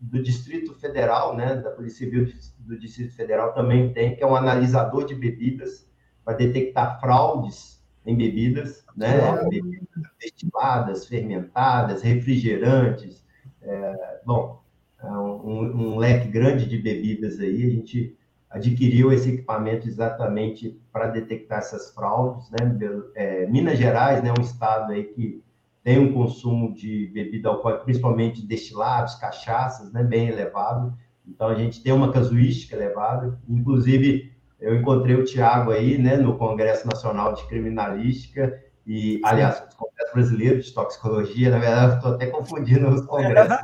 do 0.00 0.22
Distrito 0.22 0.72
Federal, 0.76 1.36
né, 1.36 1.56
da 1.56 1.70
Polícia 1.70 2.06
Civil 2.06 2.32
do 2.60 2.78
Distrito 2.78 3.14
Federal 3.14 3.52
também 3.52 3.92
tem, 3.92 4.16
que 4.16 4.24
é 4.24 4.26
um 4.26 4.34
analisador 4.34 5.04
de 5.04 5.14
bebidas 5.14 5.86
para 6.24 6.38
detectar 6.38 6.98
fraudes 6.98 7.82
em 8.06 8.16
bebidas, 8.16 8.81
né? 8.96 9.44
Bebidas 9.48 9.82
destiladas, 10.20 11.06
fermentadas, 11.06 12.02
refrigerantes. 12.02 13.24
É, 13.62 14.20
bom, 14.24 14.62
é 15.02 15.06
um, 15.06 15.94
um, 15.94 15.98
leque 15.98 16.28
grande 16.28 16.66
de 16.66 16.78
bebidas 16.78 17.38
aí. 17.40 17.64
A 17.64 17.70
gente 17.70 18.16
adquiriu 18.50 19.12
esse 19.12 19.30
equipamento 19.30 19.88
exatamente 19.88 20.80
para 20.92 21.06
detectar 21.06 21.58
essas 21.58 21.90
fraudes, 21.94 22.50
né? 22.50 22.78
É, 23.14 23.46
Minas 23.46 23.78
Gerais, 23.78 24.22
né, 24.22 24.32
um 24.38 24.42
estado 24.42 24.92
aí 24.92 25.04
que 25.04 25.42
tem 25.82 25.98
um 25.98 26.12
consumo 26.12 26.72
de 26.74 27.08
bebida 27.08 27.48
alcoólica, 27.48 27.84
principalmente 27.84 28.46
destilados, 28.46 29.16
cachaças, 29.16 29.92
né, 29.92 30.02
bem 30.04 30.28
elevado. 30.28 30.96
Então 31.26 31.48
a 31.48 31.54
gente 31.54 31.82
tem 31.82 31.92
uma 31.92 32.12
casuística 32.12 32.76
elevada, 32.76 33.38
inclusive 33.48 34.32
eu 34.60 34.76
encontrei 34.76 35.16
o 35.16 35.24
Tiago 35.24 35.72
aí, 35.72 35.98
né, 35.98 36.16
no 36.16 36.38
Congresso 36.38 36.86
Nacional 36.86 37.34
de 37.34 37.44
Criminalística, 37.48 38.62
e, 38.86 39.20
aliás, 39.24 39.60
o 39.60 39.76
Congresso 39.76 40.14
Brasileiro 40.14 40.60
de 40.60 40.72
Toxicologia, 40.72 41.50
na 41.50 41.58
verdade, 41.58 41.96
estou 41.96 42.14
até 42.14 42.26
confundindo 42.26 42.88
os 42.88 43.06
congressos. 43.06 43.58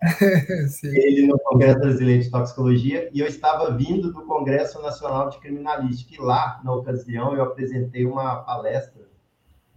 Ele 0.84 1.26
no 1.26 1.38
Congresso 1.38 1.80
Brasileiro 1.80 2.22
de 2.22 2.30
Toxicologia, 2.30 3.10
e 3.12 3.20
eu 3.20 3.26
estava 3.26 3.74
vindo 3.76 4.12
do 4.12 4.22
Congresso 4.24 4.80
Nacional 4.80 5.30
de 5.30 5.38
Criminalística, 5.38 6.14
e 6.14 6.24
lá, 6.24 6.60
na 6.62 6.72
ocasião, 6.74 7.34
eu 7.34 7.42
apresentei 7.42 8.04
uma 8.06 8.36
palestra 8.36 9.08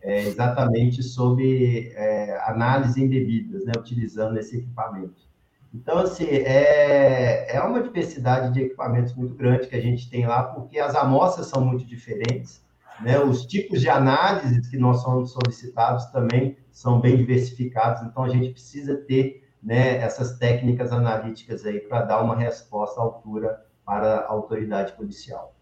é, 0.02 0.24
exatamente 0.24 1.02
sobre 1.04 1.92
é, 1.96 2.38
análise 2.46 3.02
em 3.02 3.08
bebidas, 3.08 3.66
né, 3.66 3.72
utilizando 3.78 4.38
esse 4.38 4.58
equipamento. 4.58 5.30
Então, 5.74 6.00
assim, 6.00 6.26
é, 6.26 7.56
é 7.56 7.62
uma 7.62 7.82
diversidade 7.82 8.54
de 8.54 8.62
equipamentos 8.62 9.14
muito 9.14 9.34
grande 9.36 9.68
que 9.68 9.76
a 9.76 9.82
gente 9.82 10.10
tem 10.10 10.28
lá, 10.28 10.44
porque 10.44 10.78
as 10.78 10.96
amostras 10.96 11.48
são 11.48 11.64
muito 11.64 11.86
diferentes. 11.86 12.62
Né? 13.00 13.20
Os 13.20 13.46
tipos 13.46 13.82
de 13.82 13.90
análises 13.90 14.68
que 14.68 14.78
nós 14.78 15.02
somos 15.02 15.32
solicitados 15.32 16.06
também 16.08 16.58
são 16.72 17.00
bem 17.00 17.18
diversificados, 17.18 18.02
então 18.04 18.24
a 18.24 18.30
gente 18.30 18.52
precisa 18.52 18.96
ter 18.96 19.48
né, 19.62 19.98
essas 19.98 20.38
técnicas 20.38 20.92
analíticas 20.92 21.66
aí 21.66 21.80
para 21.80 22.02
dar 22.02 22.22
uma 22.22 22.36
resposta 22.36 23.00
à 23.00 23.04
altura 23.04 23.62
para 23.86 24.20
a 24.20 24.28
autoridade 24.28 24.94
policial. 24.94 25.56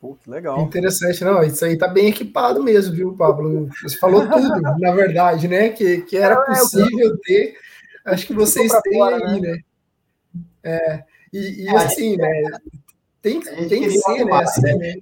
Pô, 0.00 0.14
que 0.14 0.28
legal. 0.28 0.60
Interessante, 0.60 1.24
não. 1.24 1.42
Isso 1.42 1.64
aí 1.64 1.78
tá 1.78 1.88
bem 1.88 2.08
equipado 2.08 2.62
mesmo, 2.62 2.94
viu, 2.94 3.16
Pablo? 3.16 3.68
Você 3.82 3.96
falou 3.96 4.28
tudo, 4.28 4.60
na 4.78 4.92
verdade, 4.92 5.48
né? 5.48 5.70
Que, 5.70 6.02
que 6.02 6.16
era 6.16 6.34
é, 6.34 6.44
possível 6.44 7.16
ter. 7.22 7.56
Acho 8.04 8.26
que 8.26 8.34
vocês 8.34 8.70
têm 8.82 9.02
aí, 9.02 9.40
né? 9.40 9.52
né? 9.52 9.58
É, 10.62 11.04
e, 11.32 11.64
e 11.64 11.68
assim, 11.70 12.16
né? 12.16 12.42
Tem, 13.22 13.40
tem 13.40 13.82
que 13.82 13.90
ser, 13.98 14.24
né? 14.24 14.32
Assim, 14.34 14.60
né? 14.60 14.94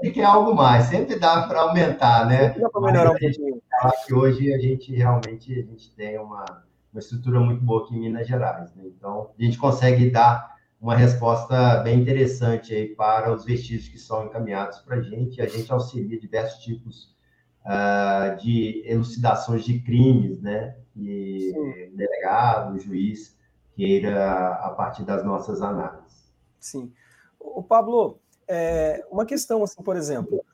Tem 0.00 0.12
que 0.12 0.20
é 0.20 0.24
algo 0.24 0.54
mais, 0.54 0.84
sempre 0.84 1.18
dá 1.18 1.42
para 1.42 1.62
aumentar, 1.62 2.26
né? 2.26 2.50
Dá 2.50 2.68
para 2.68 2.80
melhorar 2.80 3.10
um 3.10 3.16
pouquinho. 3.18 3.62
Que 4.06 4.14
hoje 4.14 4.52
a 4.52 4.58
gente 4.58 4.94
realmente 4.94 5.52
a 5.52 5.62
gente 5.62 5.94
tem 5.94 6.18
uma, 6.18 6.44
uma 6.92 6.98
estrutura 6.98 7.40
muito 7.40 7.62
boa 7.62 7.84
aqui 7.84 7.96
em 7.96 8.00
Minas 8.00 8.26
Gerais, 8.26 8.74
né? 8.74 8.84
Então, 8.86 9.30
a 9.38 9.42
gente 9.42 9.58
consegue 9.58 10.10
dar 10.10 10.56
uma 10.80 10.94
resposta 10.94 11.78
bem 11.78 12.00
interessante 12.00 12.72
aí 12.74 12.94
para 12.94 13.32
os 13.32 13.44
vestígios 13.44 13.88
que 13.88 13.98
são 13.98 14.26
encaminhados 14.26 14.78
para 14.78 14.96
a 14.96 15.02
gente. 15.02 15.40
A 15.40 15.46
gente 15.46 15.72
auxilia 15.72 16.18
diversos 16.18 16.62
tipos 16.62 17.16
uh, 17.64 18.36
de 18.40 18.82
elucidações 18.86 19.64
de 19.64 19.80
crimes, 19.80 20.40
né? 20.40 20.76
E 20.96 21.52
Sim. 21.52 21.96
delegado, 21.96 22.78
juiz 22.78 23.36
queira 23.74 24.54
a 24.54 24.70
partir 24.70 25.04
das 25.04 25.24
nossas 25.24 25.62
análises. 25.62 26.32
Sim. 26.58 26.92
O 27.38 27.62
Pablo, 27.62 28.20
é, 28.48 29.04
uma 29.10 29.26
questão 29.26 29.62
assim, 29.62 29.82
por 29.82 29.96
exemplo, 29.96 30.44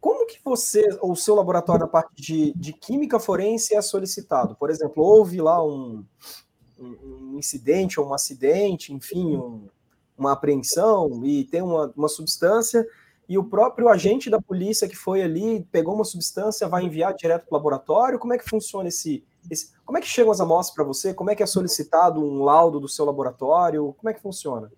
como 0.00 0.26
que 0.26 0.38
você 0.42 0.86
ou 1.00 1.12
o 1.12 1.16
seu 1.16 1.34
laboratório 1.34 1.82
na 1.82 1.88
parte 1.88 2.14
de, 2.14 2.52
de 2.54 2.72
química 2.72 3.18
forense 3.18 3.74
é 3.74 3.82
solicitado? 3.82 4.56
Por 4.56 4.70
exemplo, 4.70 5.02
houve 5.02 5.40
lá 5.40 5.62
um, 5.62 6.04
um, 6.78 7.36
incidente 7.36 8.00
ou 8.00 8.08
um 8.08 8.14
acidente, 8.14 8.94
enfim, 8.94 9.36
um, 9.36 9.68
uma 10.16 10.32
apreensão 10.32 11.24
e 11.24 11.44
tem 11.44 11.60
uma, 11.60 11.92
uma 11.96 12.08
substância 12.08 12.86
e 13.28 13.38
o 13.38 13.44
próprio 13.44 13.88
agente 13.88 14.28
da 14.28 14.40
polícia 14.40 14.88
que 14.88 14.96
foi 14.96 15.22
ali 15.22 15.64
pegou 15.70 15.94
uma 15.94 16.04
substância 16.04 16.66
vai 16.66 16.84
enviar 16.84 17.14
direto 17.14 17.46
para 17.46 17.54
o 17.54 17.58
laboratório? 17.58 18.18
Como 18.18 18.32
é 18.32 18.38
que 18.38 18.48
funciona 18.48 18.88
esse, 18.88 19.22
esse 19.50 19.70
como 19.84 19.98
é 19.98 20.00
que 20.00 20.08
chegam 20.08 20.32
as 20.32 20.40
amostras 20.40 20.74
para 20.74 20.84
você? 20.84 21.14
Como 21.14 21.30
é 21.30 21.36
que 21.36 21.42
é 21.42 21.46
solicitado 21.46 22.20
um 22.20 22.42
laudo 22.42 22.80
do 22.80 22.88
seu 22.88 23.04
laboratório? 23.04 23.94
Como 23.98 24.08
é 24.08 24.14
que 24.14 24.20
funciona? 24.20 24.70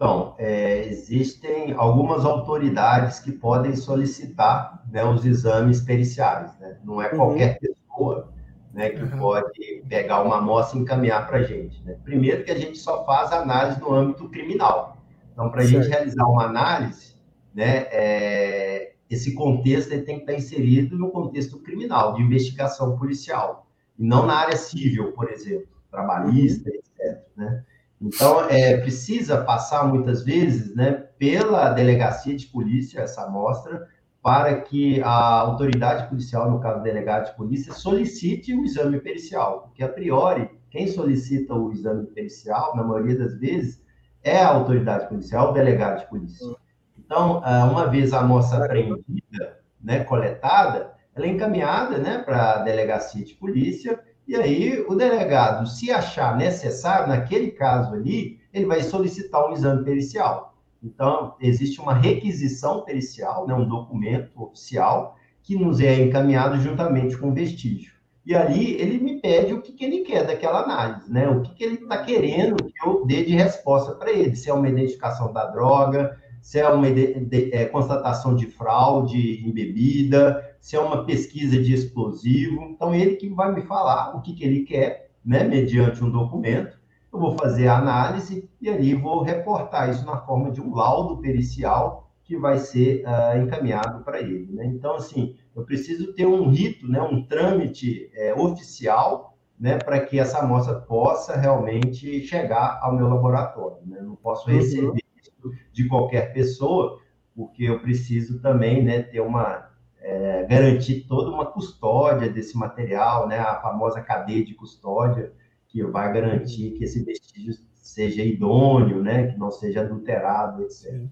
Então, 0.00 0.34
é, 0.38 0.86
existem 0.86 1.74
algumas 1.74 2.24
autoridades 2.24 3.20
que 3.20 3.30
podem 3.30 3.76
solicitar 3.76 4.82
né, 4.90 5.04
os 5.04 5.26
exames 5.26 5.82
periciais. 5.82 6.58
Né? 6.58 6.78
Não 6.82 7.02
é 7.02 7.10
uhum. 7.10 7.16
qualquer 7.16 7.58
uhum. 7.60 7.74
pessoa 7.74 8.32
né, 8.72 8.88
que 8.88 9.02
uhum. 9.02 9.18
pode 9.18 9.84
pegar 9.90 10.22
uma 10.22 10.38
amostra 10.38 10.78
e 10.78 10.80
encaminhar 10.80 11.26
para 11.26 11.40
a 11.40 11.42
gente. 11.42 11.84
Né? 11.84 11.98
Primeiro 12.02 12.44
que 12.44 12.50
a 12.50 12.58
gente 12.58 12.78
só 12.78 13.04
faz 13.04 13.30
análise 13.30 13.78
no 13.78 13.92
âmbito 13.92 14.26
criminal. 14.30 14.96
Então, 15.34 15.50
para 15.50 15.60
a 15.60 15.66
gente 15.66 15.86
realizar 15.86 16.24
uma 16.24 16.46
análise, 16.46 17.14
né, 17.54 17.86
é, 17.90 18.92
esse 19.10 19.34
contexto 19.34 19.90
tem 19.90 20.16
que 20.16 20.22
estar 20.22 20.32
inserido 20.32 20.96
no 20.96 21.10
contexto 21.10 21.58
criminal, 21.58 22.14
de 22.14 22.22
investigação 22.22 22.96
policial, 22.96 23.66
e 23.98 24.02
não 24.06 24.24
na 24.24 24.36
área 24.36 24.56
civil, 24.56 25.12
por 25.12 25.30
exemplo, 25.30 25.68
trabalhista, 25.90 26.70
uhum. 26.70 26.76
etc. 26.76 27.22
Né? 27.36 27.64
Então, 28.00 28.48
é, 28.48 28.78
precisa 28.78 29.44
passar 29.44 29.86
muitas 29.86 30.22
vezes 30.24 30.74
né, 30.74 30.92
pela 31.18 31.70
delegacia 31.70 32.34
de 32.34 32.46
polícia 32.46 33.00
essa 33.00 33.24
amostra, 33.24 33.86
para 34.22 34.60
que 34.60 35.02
a 35.02 35.40
autoridade 35.40 36.08
policial, 36.08 36.50
no 36.50 36.60
caso 36.60 36.82
delegado 36.82 37.30
de 37.30 37.36
polícia, 37.36 37.72
solicite 37.72 38.54
o 38.54 38.64
exame 38.64 39.00
pericial, 39.00 39.62
porque 39.62 39.82
a 39.82 39.88
priori, 39.88 40.50
quem 40.70 40.86
solicita 40.86 41.54
o 41.54 41.72
exame 41.72 42.06
pericial, 42.06 42.76
na 42.76 42.84
maioria 42.84 43.18
das 43.18 43.34
vezes, 43.38 43.82
é 44.22 44.38
a 44.38 44.48
autoridade 44.48 45.08
policial, 45.08 45.50
o 45.50 45.54
delegado 45.54 46.00
de 46.00 46.06
polícia. 46.08 46.54
Então, 46.98 47.40
ah, 47.44 47.64
uma 47.64 47.86
vez 47.88 48.12
a 48.12 48.20
amostra 48.20 48.64
apreendida, 48.64 49.58
né, 49.82 50.04
coletada, 50.04 50.92
ela 51.14 51.26
é 51.26 51.30
encaminhada 51.30 51.98
né, 51.98 52.18
para 52.18 52.52
a 52.52 52.58
delegacia 52.58 53.24
de 53.24 53.34
polícia, 53.34 53.98
e 54.30 54.36
aí 54.36 54.84
o 54.88 54.94
delegado, 54.94 55.66
se 55.66 55.90
achar 55.90 56.36
necessário, 56.36 57.08
naquele 57.08 57.50
caso 57.50 57.92
ali, 57.92 58.38
ele 58.52 58.64
vai 58.64 58.80
solicitar 58.80 59.44
um 59.44 59.52
exame 59.52 59.82
pericial. 59.82 60.54
Então, 60.80 61.34
existe 61.40 61.80
uma 61.80 61.94
requisição 61.94 62.84
pericial, 62.84 63.44
né, 63.44 63.52
um 63.54 63.68
documento 63.68 64.40
oficial, 64.40 65.16
que 65.42 65.56
nos 65.56 65.80
é 65.80 66.00
encaminhado 66.00 66.60
juntamente 66.60 67.18
com 67.18 67.30
o 67.30 67.34
vestígio. 67.34 67.92
E 68.24 68.32
ali 68.32 68.74
ele 68.74 68.98
me 69.00 69.20
pede 69.20 69.52
o 69.52 69.60
que, 69.60 69.72
que 69.72 69.84
ele 69.84 70.02
quer 70.02 70.24
daquela 70.24 70.62
análise, 70.62 71.12
né? 71.12 71.28
O 71.28 71.42
que, 71.42 71.52
que 71.52 71.64
ele 71.64 71.74
está 71.74 71.98
querendo 71.98 72.54
que 72.54 72.86
eu 72.86 73.04
dê 73.04 73.24
de 73.24 73.34
resposta 73.34 73.96
para 73.96 74.12
ele, 74.12 74.36
se 74.36 74.48
é 74.48 74.54
uma 74.54 74.68
identificação 74.68 75.32
da 75.32 75.46
droga, 75.46 76.16
se 76.40 76.60
é 76.60 76.68
uma 76.68 76.88
de, 76.88 77.18
de, 77.18 77.52
é, 77.52 77.64
constatação 77.64 78.36
de 78.36 78.46
fraude 78.46 79.44
em 79.44 79.50
bebida, 79.50 80.49
se 80.60 80.76
é 80.76 80.80
uma 80.80 81.04
pesquisa 81.04 81.60
de 81.60 81.72
explosivo. 81.74 82.62
Então, 82.62 82.94
ele 82.94 83.16
que 83.16 83.28
vai 83.28 83.52
me 83.52 83.62
falar 83.62 84.16
o 84.16 84.20
que, 84.20 84.34
que 84.34 84.44
ele 84.44 84.62
quer, 84.62 85.10
né, 85.24 85.42
mediante 85.42 86.04
um 86.04 86.10
documento, 86.10 86.78
eu 87.12 87.18
vou 87.18 87.36
fazer 87.36 87.66
a 87.66 87.78
análise 87.78 88.48
e 88.60 88.68
ali 88.68 88.94
vou 88.94 89.22
reportar 89.22 89.90
isso 89.90 90.06
na 90.06 90.18
forma 90.18 90.50
de 90.50 90.60
um 90.60 90.74
laudo 90.74 91.20
pericial 91.20 92.08
que 92.22 92.36
vai 92.36 92.58
ser 92.58 93.04
uh, 93.04 93.42
encaminhado 93.42 94.04
para 94.04 94.20
ele. 94.20 94.46
Né? 94.52 94.66
Então, 94.66 94.94
assim, 94.94 95.34
eu 95.56 95.64
preciso 95.64 96.12
ter 96.14 96.26
um 96.26 96.48
rito, 96.48 96.86
né, 96.86 97.02
um 97.02 97.24
trâmite 97.24 98.08
é, 98.14 98.32
oficial 98.34 99.36
né, 99.58 99.76
para 99.78 100.00
que 100.00 100.18
essa 100.18 100.38
amostra 100.38 100.76
possa 100.76 101.36
realmente 101.36 102.24
chegar 102.26 102.78
ao 102.80 102.94
meu 102.94 103.08
laboratório. 103.08 103.78
Né? 103.84 104.00
não 104.00 104.14
posso 104.14 104.48
uhum. 104.48 104.56
receber 104.56 105.02
isso 105.20 105.32
de 105.72 105.88
qualquer 105.88 106.32
pessoa, 106.32 106.98
porque 107.34 107.64
eu 107.64 107.80
preciso 107.80 108.40
também 108.40 108.82
né, 108.82 109.02
ter 109.02 109.20
uma. 109.20 109.68
É, 110.02 110.44
garantir 110.44 111.06
toda 111.06 111.30
uma 111.30 111.44
custódia 111.46 112.28
desse 112.28 112.56
material, 112.56 113.28
né, 113.28 113.38
a 113.38 113.60
famosa 113.60 114.00
cadeia 114.00 114.44
de 114.44 114.54
custódia, 114.54 115.32
que 115.68 115.84
vai 115.84 116.12
garantir 116.12 116.70
que 116.72 116.84
esse 116.84 117.04
vestígio 117.04 117.54
seja 117.74 118.22
idôneo, 118.22 119.02
né? 119.02 119.28
Que 119.28 119.38
não 119.38 119.50
seja 119.50 119.80
adulterado, 119.80 120.62
etc. 120.62 120.92
Então, 120.92 121.10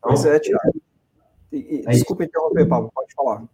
pois 0.00 0.24
é, 0.24 0.38
Tiago. 0.38 0.82
É 1.52 1.90
Desculpa 1.90 2.24
interromper, 2.24 2.66
Paulo, 2.66 2.90
pode 2.94 3.14
falar. 3.14 3.44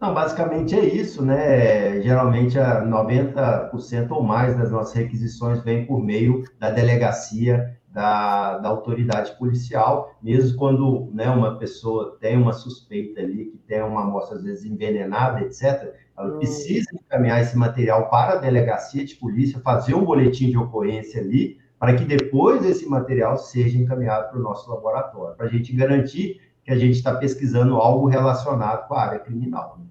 Não, 0.00 0.14
basicamente 0.14 0.78
é 0.78 0.84
isso, 0.84 1.24
né? 1.24 2.00
Geralmente, 2.02 2.56
90% 2.56 4.10
ou 4.10 4.22
mais 4.22 4.56
das 4.56 4.70
nossas 4.70 4.94
requisições 4.94 5.62
vem 5.64 5.86
por 5.86 6.00
meio 6.00 6.44
da 6.58 6.70
delegacia 6.70 7.77
da, 7.90 8.58
da 8.58 8.68
autoridade 8.68 9.32
policial, 9.38 10.14
mesmo 10.22 10.58
quando 10.58 11.10
né, 11.12 11.28
uma 11.28 11.58
pessoa 11.58 12.16
tem 12.20 12.36
uma 12.36 12.52
suspeita 12.52 13.20
ali, 13.20 13.46
que 13.46 13.58
tem 13.58 13.82
uma 13.82 14.02
amostra, 14.02 14.36
às 14.36 14.44
vezes, 14.44 14.64
envenenada, 14.64 15.40
etc., 15.40 15.94
ela 16.16 16.34
hum. 16.34 16.38
precisa 16.38 16.88
encaminhar 16.92 17.40
esse 17.40 17.56
material 17.56 18.08
para 18.08 18.34
a 18.34 18.36
delegacia 18.36 19.04
de 19.04 19.14
polícia, 19.14 19.60
fazer 19.60 19.94
um 19.94 20.04
boletim 20.04 20.50
de 20.50 20.58
ocorrência 20.58 21.20
ali, 21.20 21.58
para 21.78 21.94
que 21.94 22.04
depois 22.04 22.64
esse 22.64 22.86
material 22.86 23.38
seja 23.38 23.78
encaminhado 23.78 24.30
para 24.30 24.38
o 24.38 24.42
nosso 24.42 24.68
laboratório, 24.70 25.36
para 25.36 25.46
a 25.46 25.48
gente 25.48 25.74
garantir 25.74 26.40
que 26.64 26.72
a 26.72 26.76
gente 26.76 26.96
está 26.96 27.14
pesquisando 27.14 27.76
algo 27.76 28.08
relacionado 28.08 28.86
com 28.88 28.94
a 28.94 29.00
área 29.00 29.18
criminal. 29.20 29.78
Né? 29.78 29.86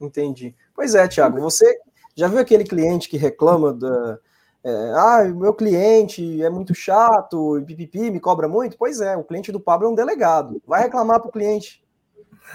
Entendi. 0.00 0.54
Pois 0.74 0.94
é, 0.94 1.08
Tiago, 1.08 1.40
você 1.40 1.78
já 2.14 2.28
viu 2.28 2.38
aquele 2.38 2.64
cliente 2.64 3.08
que 3.08 3.16
reclama 3.16 3.72
da. 3.72 4.18
É, 4.64 4.70
ah, 4.94 5.24
meu 5.34 5.52
cliente 5.52 6.40
é 6.40 6.48
muito 6.48 6.72
chato, 6.74 7.60
pipipi, 7.66 8.10
me 8.10 8.20
cobra 8.20 8.46
muito? 8.48 8.76
Pois 8.78 9.00
é, 9.00 9.16
o 9.16 9.24
cliente 9.24 9.50
do 9.50 9.58
Pablo 9.58 9.88
é 9.88 9.90
um 9.90 9.94
delegado. 9.94 10.62
Vai 10.66 10.82
reclamar 10.84 11.20
para 11.20 11.28
o 11.28 11.32
cliente. 11.32 11.82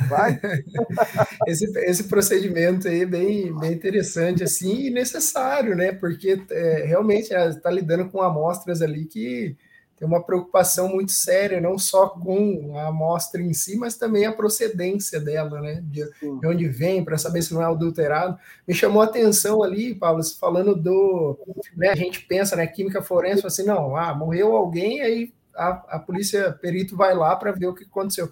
Vai. 0.07 0.39
esse, 1.47 1.65
esse 1.79 2.03
procedimento 2.05 2.87
aí 2.87 3.01
é 3.01 3.05
bem, 3.05 3.57
bem 3.59 3.73
interessante 3.73 4.43
assim 4.43 4.87
e 4.87 4.89
necessário, 4.89 5.75
né? 5.75 5.91
Porque 5.91 6.41
é, 6.51 6.85
realmente 6.85 7.33
está 7.33 7.69
lidando 7.69 8.09
com 8.09 8.21
amostras 8.21 8.81
ali 8.81 9.05
que 9.05 9.57
tem 9.97 10.07
uma 10.07 10.23
preocupação 10.23 10.89
muito 10.89 11.11
séria, 11.11 11.59
não 11.59 11.77
só 11.77 12.07
com 12.07 12.77
a 12.77 12.87
amostra 12.87 13.41
em 13.41 13.53
si, 13.53 13.75
mas 13.75 13.97
também 13.97 14.25
a 14.25 14.31
procedência 14.31 15.19
dela, 15.19 15.59
né? 15.59 15.81
De, 15.83 16.07
de 16.21 16.47
onde 16.47 16.67
vem, 16.67 17.03
para 17.03 17.17
saber 17.17 17.41
se 17.41 17.53
não 17.53 17.61
é 17.61 17.65
adulterado. 17.65 18.37
Me 18.67 18.73
chamou 18.73 19.01
a 19.01 19.05
atenção 19.05 19.63
ali, 19.63 19.95
Paulo, 19.95 20.23
falando 20.39 20.75
do. 20.75 21.37
Né, 21.75 21.89
a 21.89 21.95
gente 21.95 22.21
pensa, 22.21 22.55
né? 22.55 22.67
Química 22.67 23.01
forense, 23.01 23.45
assim, 23.45 23.63
não, 23.63 23.97
ah, 23.97 24.13
morreu 24.13 24.55
alguém, 24.55 25.01
aí 25.01 25.33
a, 25.55 25.69
a 25.95 25.99
polícia 25.99 26.51
perito 26.51 26.95
vai 26.95 27.15
lá 27.15 27.35
para 27.35 27.51
ver 27.51 27.65
o 27.65 27.73
que 27.73 27.83
aconteceu 27.83 28.31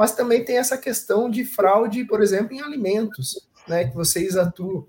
mas 0.00 0.14
também 0.14 0.42
tem 0.42 0.56
essa 0.56 0.78
questão 0.78 1.28
de 1.28 1.44
fraude, 1.44 2.06
por 2.06 2.22
exemplo, 2.22 2.54
em 2.54 2.62
alimentos, 2.62 3.46
né, 3.68 3.84
que 3.84 3.94
vocês 3.94 4.34
atuam, 4.34 4.86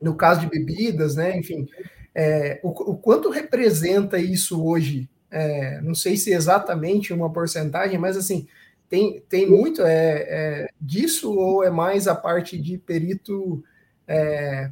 no 0.00 0.16
caso 0.16 0.40
de 0.40 0.48
bebidas, 0.48 1.16
né, 1.16 1.36
enfim, 1.36 1.68
é, 2.14 2.60
o, 2.62 2.70
o, 2.92 2.96
quanto 2.96 3.28
representa 3.28 4.16
isso 4.16 4.64
hoje? 4.64 5.06
É, 5.36 5.80
não 5.80 5.96
sei 5.96 6.16
se 6.16 6.32
exatamente 6.32 7.12
uma 7.12 7.28
porcentagem, 7.28 7.98
mas 7.98 8.16
assim, 8.16 8.46
tem, 8.88 9.20
tem 9.28 9.50
muito 9.50 9.82
é, 9.82 10.26
é, 10.28 10.68
disso 10.80 11.36
ou 11.36 11.64
é 11.64 11.70
mais 11.70 12.06
a 12.06 12.14
parte 12.14 12.56
de 12.56 12.78
perito 12.78 13.60
é, 14.06 14.70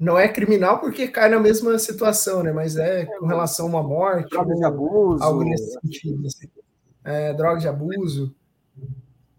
não 0.00 0.18
é 0.18 0.26
criminal 0.26 0.80
porque 0.80 1.06
cai 1.06 1.28
na 1.28 1.38
mesma 1.38 1.78
situação, 1.78 2.42
né? 2.42 2.50
Mas 2.50 2.78
é 2.78 3.04
com 3.04 3.26
relação 3.26 3.66
a 3.66 3.68
uma 3.68 3.82
morte, 3.82 4.30
droga 4.30 4.54
de 4.54 4.64
abuso, 4.64 5.22
algo 5.22 5.44
nesse 5.44 5.78
sentido, 5.78 6.26
assim. 6.26 6.48
é, 7.04 7.34
droga 7.34 7.60
de 7.60 7.68
abuso. 7.68 8.34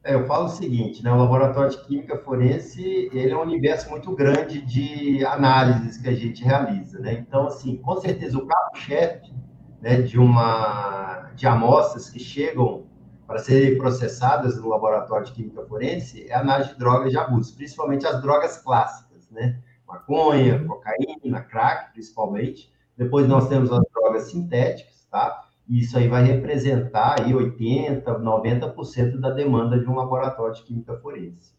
É, 0.04 0.14
eu 0.14 0.28
falo 0.28 0.46
o 0.46 0.50
seguinte, 0.50 1.04
né? 1.04 1.12
O 1.12 1.18
laboratório 1.18 1.72
de 1.72 1.84
química 1.88 2.20
forense 2.20 3.10
ele 3.12 3.32
é 3.32 3.36
um 3.36 3.42
universo 3.42 3.90
muito 3.90 4.16
grande 4.16 4.62
de 4.62 5.26
análises 5.26 5.98
que 5.98 6.08
a 6.08 6.14
gente 6.14 6.44
realiza, 6.44 7.00
né? 7.00 7.14
Então, 7.14 7.48
assim, 7.48 7.78
com 7.78 8.00
certeza 8.00 8.38
o 8.38 8.46
carro-chefe 8.46 9.34
né, 9.82 10.02
de 10.02 10.20
uma 10.20 11.32
de 11.36 11.46
amostras 11.46 12.10
que 12.10 12.20
chegam 12.20 12.86
para 13.28 13.40
serem 13.40 13.78
processadas 13.78 14.60
no 14.60 14.70
laboratório 14.70 15.26
de 15.26 15.34
química 15.34 15.66
forense 15.66 16.28
é 16.30 16.34
a 16.34 16.42
análise 16.42 16.70
de 16.72 16.80
drogas 16.80 17.12
de 17.12 17.18
abuso, 17.18 17.56
principalmente 17.56 18.06
as 18.06 18.22
drogas 18.22 18.58
clássicas, 18.58 19.30
né? 19.32 19.60
Maconha, 19.88 20.64
cocaína, 20.64 21.42
crack, 21.42 21.92
principalmente. 21.94 22.72
Depois 22.98 23.28
nós 23.28 23.48
temos 23.48 23.72
as 23.72 23.84
drogas 23.94 24.32
sintéticas, 24.32 25.06
tá? 25.12 25.44
E 25.68 25.80
isso 25.80 25.98
aí 25.98 26.08
vai 26.08 26.24
representar 26.24 27.20
aí 27.20 27.34
80, 27.34 28.20
90% 28.20 29.20
da 29.20 29.32
demanda 29.32 29.80
de 29.80 29.90
um 29.90 29.96
laboratório 29.96 30.56
de 30.56 30.64
química 30.64 30.96
forense. 30.98 31.54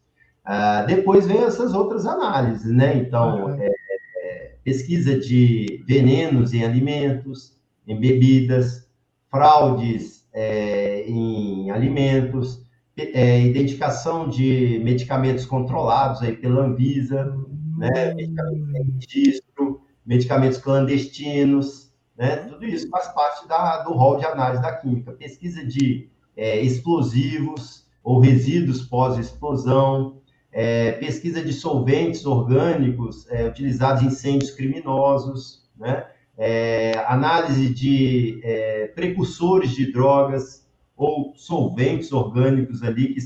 Uh, 0.47 0.87
depois 0.87 1.27
vem 1.27 1.43
essas 1.43 1.75
outras 1.75 2.07
análises, 2.07 2.73
né? 2.73 2.97
Então, 2.97 3.51
é, 3.59 3.69
é, 4.19 4.55
pesquisa 4.63 5.19
de 5.19 5.83
venenos 5.87 6.55
em 6.55 6.65
alimentos, 6.65 7.56
em 7.87 7.99
bebidas, 7.99 8.89
fraudes 9.31 10.27
é, 10.33 11.05
em 11.09 11.71
alimentos, 11.71 12.63
é, 12.97 13.41
identificação 13.41 14.29
de 14.29 14.81
medicamentos 14.83 15.45
controlados 15.45 16.23
aí 16.23 16.37
pela 16.37 16.65
Anvisa, 16.65 17.37
né? 17.77 18.15
medicamentos 18.15 18.69
em 18.69 18.95
registro, 19.01 19.81
medicamentos 20.05 20.59
clandestinos, 20.59 21.87
né? 22.17 22.37
Tudo 22.37 22.65
isso 22.65 22.89
faz 22.89 23.09
parte 23.09 23.47
da, 23.47 23.83
do 23.83 23.93
rol 23.93 24.17
de 24.17 24.25
análise 24.25 24.63
da 24.63 24.73
química. 24.73 25.13
Pesquisa 25.13 25.65
de 25.65 26.09
é, 26.37 26.61
explosivos 26.61 27.87
ou 28.03 28.21
resíduos 28.21 28.83
pós-explosão, 28.83 30.23
é, 30.51 30.93
pesquisa 30.93 31.43
de 31.43 31.53
solventes 31.53 32.25
orgânicos 32.25 33.29
é, 33.31 33.47
utilizados 33.47 34.03
em 34.03 34.07
incêndios 34.07 34.53
criminosos, 34.53 35.69
né? 35.77 36.07
É, 36.39 36.93
análise 37.07 37.73
de 37.73 38.41
é, 38.45 38.89
precursores 38.89 39.71
de 39.71 39.91
drogas 39.91 40.67
ou 40.97 41.35
solventes 41.37 42.13
orgânicos 42.13 42.83
ali 42.83 43.15
que 43.15 43.21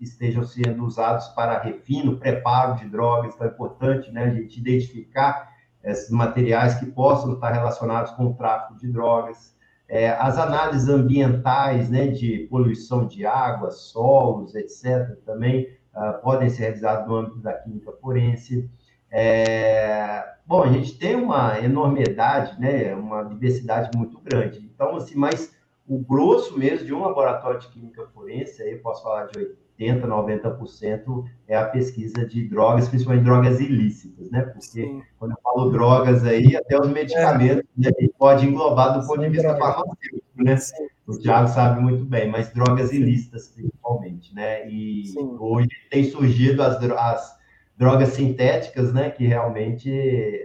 estejam 0.00 0.44
sendo 0.44 0.84
usados 0.84 1.28
para 1.28 1.60
refino, 1.60 2.18
preparo 2.18 2.76
de 2.76 2.88
drogas. 2.88 3.34
Então, 3.34 3.46
é 3.46 3.50
importante 3.50 4.10
né, 4.10 4.24
a 4.24 4.30
gente 4.30 4.58
identificar 4.58 5.48
esses 5.84 6.10
materiais 6.10 6.74
que 6.74 6.86
possam 6.86 7.34
estar 7.34 7.52
relacionados 7.52 8.12
com 8.12 8.26
o 8.26 8.34
tráfico 8.34 8.78
de 8.78 8.88
drogas, 8.90 9.56
é, 9.88 10.10
as 10.10 10.36
análises 10.36 10.88
ambientais, 10.88 11.88
né, 11.88 12.08
de 12.08 12.46
poluição 12.50 13.06
de 13.06 13.24
água, 13.24 13.70
solos, 13.70 14.54
etc., 14.54 15.16
também 15.24 15.66
uh, 15.94 16.20
podem 16.22 16.50
ser 16.50 16.64
realizadas 16.64 17.06
no 17.08 17.16
âmbito 17.16 17.38
da 17.38 17.54
química 17.54 17.90
forense. 17.92 18.70
É, 19.10 20.24
bom, 20.46 20.62
a 20.62 20.68
gente 20.68 20.98
tem 20.98 21.16
uma 21.16 21.58
enormidade, 21.60 22.60
né, 22.60 22.94
uma 22.94 23.22
diversidade 23.24 23.96
muito 23.96 24.20
grande. 24.20 24.58
Então, 24.74 24.96
assim, 24.96 25.16
mas 25.16 25.56
o 25.86 25.98
grosso 25.98 26.58
mesmo 26.58 26.84
de 26.86 26.92
um 26.92 27.00
laboratório 27.00 27.60
de 27.60 27.68
química 27.68 28.06
forense, 28.14 28.62
aí 28.62 28.72
eu 28.72 28.80
posso 28.80 29.02
falar 29.02 29.26
de 29.26 29.56
80%, 29.78 30.06
90% 30.06 31.24
é 31.46 31.56
a 31.56 31.64
pesquisa 31.64 32.26
de 32.26 32.48
drogas, 32.48 32.88
principalmente 32.88 33.24
drogas 33.24 33.60
ilícitas, 33.60 34.30
né? 34.30 34.42
Porque 34.42 34.82
Sim. 34.82 35.02
quando 35.18 35.32
eu 35.32 35.38
falo 35.42 35.70
drogas 35.70 36.24
aí, 36.24 36.56
até 36.56 36.78
os 36.78 36.88
medicamentos 36.88 37.64
é. 37.82 37.88
a 37.88 38.00
gente 38.00 38.12
pode 38.18 38.46
englobar 38.46 39.00
do 39.00 39.06
ponto 39.06 39.20
de 39.20 39.28
vista 39.28 39.56
farmacêutico, 39.56 40.22
né? 40.36 40.56
Sim. 40.56 40.88
O 41.06 41.16
Thiago 41.16 41.48
sabe 41.48 41.80
muito 41.80 42.04
bem, 42.04 42.28
mas 42.28 42.52
drogas 42.52 42.92
ilícitas 42.92 43.48
principalmente, 43.48 44.34
né? 44.34 44.68
E 44.68 45.06
Sim. 45.06 45.36
hoje 45.38 45.68
tem 45.90 46.04
surgido 46.04 46.62
as, 46.62 46.82
as, 46.82 47.37
drogas 47.78 48.10
sintéticas, 48.10 48.92
né? 48.92 49.10
Que 49.10 49.26
realmente 49.26 49.90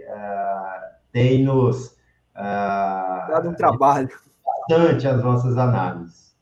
uh, 0.08 0.94
tem 1.12 1.44
nos 1.44 1.88
uh, 1.88 3.28
dado 3.28 3.50
um 3.50 3.54
trabalho 3.54 4.08
bastante 4.68 5.08
as 5.08 5.22
nossas 5.22 5.58
análises. 5.58 6.34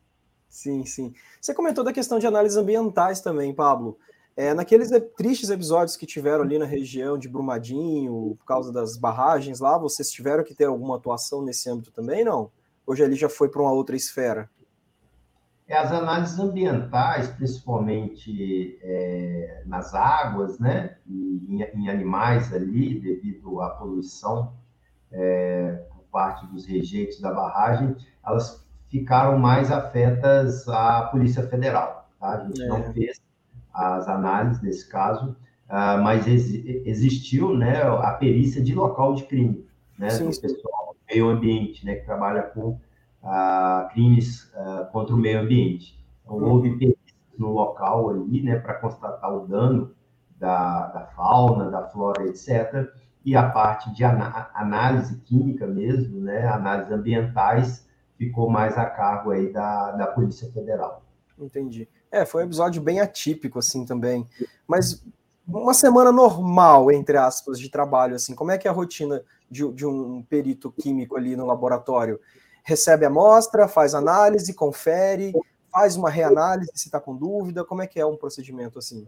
Sim, 0.48 0.84
sim. 0.84 1.14
Você 1.40 1.54
comentou 1.54 1.82
da 1.82 1.92
questão 1.92 2.18
de 2.18 2.26
análises 2.26 2.58
ambientais 2.58 3.20
também, 3.20 3.54
Pablo. 3.54 3.98
É, 4.36 4.54
naqueles 4.54 4.90
tristes 5.16 5.50
episódios 5.50 5.96
que 5.96 6.06
tiveram 6.06 6.42
ali 6.42 6.58
na 6.58 6.64
região 6.64 7.18
de 7.18 7.28
Brumadinho, 7.28 8.36
por 8.38 8.44
causa 8.46 8.72
das 8.72 8.96
barragens 8.96 9.60
lá, 9.60 9.76
vocês 9.76 10.10
tiveram 10.10 10.44
que 10.44 10.54
ter 10.54 10.66
alguma 10.66 10.96
atuação 10.96 11.42
nesse 11.42 11.68
âmbito 11.68 11.90
também, 11.90 12.24
não? 12.24 12.50
Hoje 12.86 13.02
ali 13.02 13.14
já 13.14 13.28
foi 13.28 13.48
para 13.48 13.60
uma 13.60 13.72
outra 13.72 13.96
esfera? 13.96 14.48
É, 15.72 15.78
as 15.78 15.90
análises 15.90 16.38
ambientais, 16.38 17.28
principalmente 17.28 18.78
é, 18.82 19.62
nas 19.64 19.94
águas, 19.94 20.58
né, 20.58 20.96
em, 21.08 21.62
em, 21.74 21.88
animais 21.88 22.52
ali, 22.52 23.00
devido 23.00 23.58
à 23.62 23.70
poluição 23.70 24.52
é, 25.10 25.82
por 25.88 26.04
parte 26.12 26.46
dos 26.48 26.66
rejeitos 26.66 27.22
da 27.22 27.32
barragem, 27.32 27.96
elas 28.22 28.62
ficaram 28.90 29.38
mais 29.38 29.72
afetas 29.72 30.68
à 30.68 31.04
Polícia 31.06 31.42
Federal. 31.48 32.06
Tá? 32.20 32.32
A 32.32 32.44
gente 32.44 32.62
é. 32.62 32.68
não 32.68 32.92
fez 32.92 33.22
as 33.72 34.06
análises 34.08 34.60
nesse 34.60 34.86
caso, 34.86 35.34
uh, 35.70 36.02
mas 36.02 36.26
ex 36.26 36.52
existiu 36.84 37.56
né, 37.56 37.80
a 37.82 38.12
perícia 38.12 38.62
de 38.62 38.74
local 38.74 39.14
de 39.14 39.24
crime, 39.24 39.66
né, 39.98 40.10
sim, 40.10 40.28
do 40.28 40.38
pessoal 40.38 40.94
do 40.94 40.98
meio 41.10 41.30
ambiente, 41.30 41.86
né, 41.86 41.94
que 41.94 42.04
trabalha 42.04 42.42
com 42.42 42.78
uh, 43.22 43.88
crimes 43.92 44.50
uh, 44.54 44.90
contra 44.92 45.14
o 45.14 45.18
meio 45.18 45.40
ambiente. 45.40 45.98
Então, 46.22 46.42
houve 46.42 46.76
perícia 46.76 46.98
no 47.38 47.52
local 47.52 48.10
ali, 48.10 48.42
né, 48.42 48.58
para 48.58 48.74
constatar 48.74 49.34
o 49.34 49.46
dano 49.46 49.94
da, 50.38 50.86
da, 50.88 51.06
fauna, 51.06 51.70
da 51.70 51.88
flora, 51.88 52.26
etc., 52.26 52.88
e 53.24 53.36
a 53.36 53.48
parte 53.48 53.94
de 53.94 54.02
análise 54.02 55.16
química 55.20 55.64
mesmo, 55.64 56.20
né, 56.20 56.44
análises 56.48 56.92
ambientais, 56.92 57.88
ficou 58.18 58.50
mais 58.50 58.76
a 58.76 58.84
cargo 58.84 59.30
aí 59.30 59.52
da, 59.52 59.92
da 59.92 60.06
Polícia 60.08 60.50
Federal. 60.50 61.04
Entendi. 61.38 61.88
É, 62.10 62.24
foi 62.24 62.42
um 62.42 62.46
episódio 62.46 62.82
bem 62.82 63.00
atípico, 63.00 63.60
assim, 63.60 63.86
também. 63.86 64.28
Mas 64.66 65.04
uma 65.46 65.72
semana 65.72 66.10
normal, 66.10 66.90
entre 66.90 67.16
aspas, 67.16 67.58
de 67.58 67.70
trabalho, 67.70 68.16
assim, 68.16 68.34
como 68.34 68.50
é 68.50 68.58
que 68.58 68.66
é 68.66 68.70
a 68.70 68.74
rotina 68.74 69.22
de, 69.50 69.70
de 69.72 69.86
um 69.86 70.22
perito 70.22 70.72
químico 70.72 71.16
ali 71.16 71.36
no 71.36 71.46
laboratório? 71.46 72.20
Recebe 72.64 73.04
a 73.04 73.08
amostra, 73.08 73.66
faz 73.66 73.94
análise, 73.94 74.54
confere, 74.54 75.32
faz 75.70 75.96
uma 75.96 76.10
reanálise 76.10 76.70
se 76.74 76.88
está 76.88 77.00
com 77.00 77.16
dúvida, 77.16 77.64
como 77.64 77.82
é 77.82 77.86
que 77.86 77.98
é 77.98 78.06
um 78.06 78.16
procedimento 78.16 78.78
assim? 78.78 79.06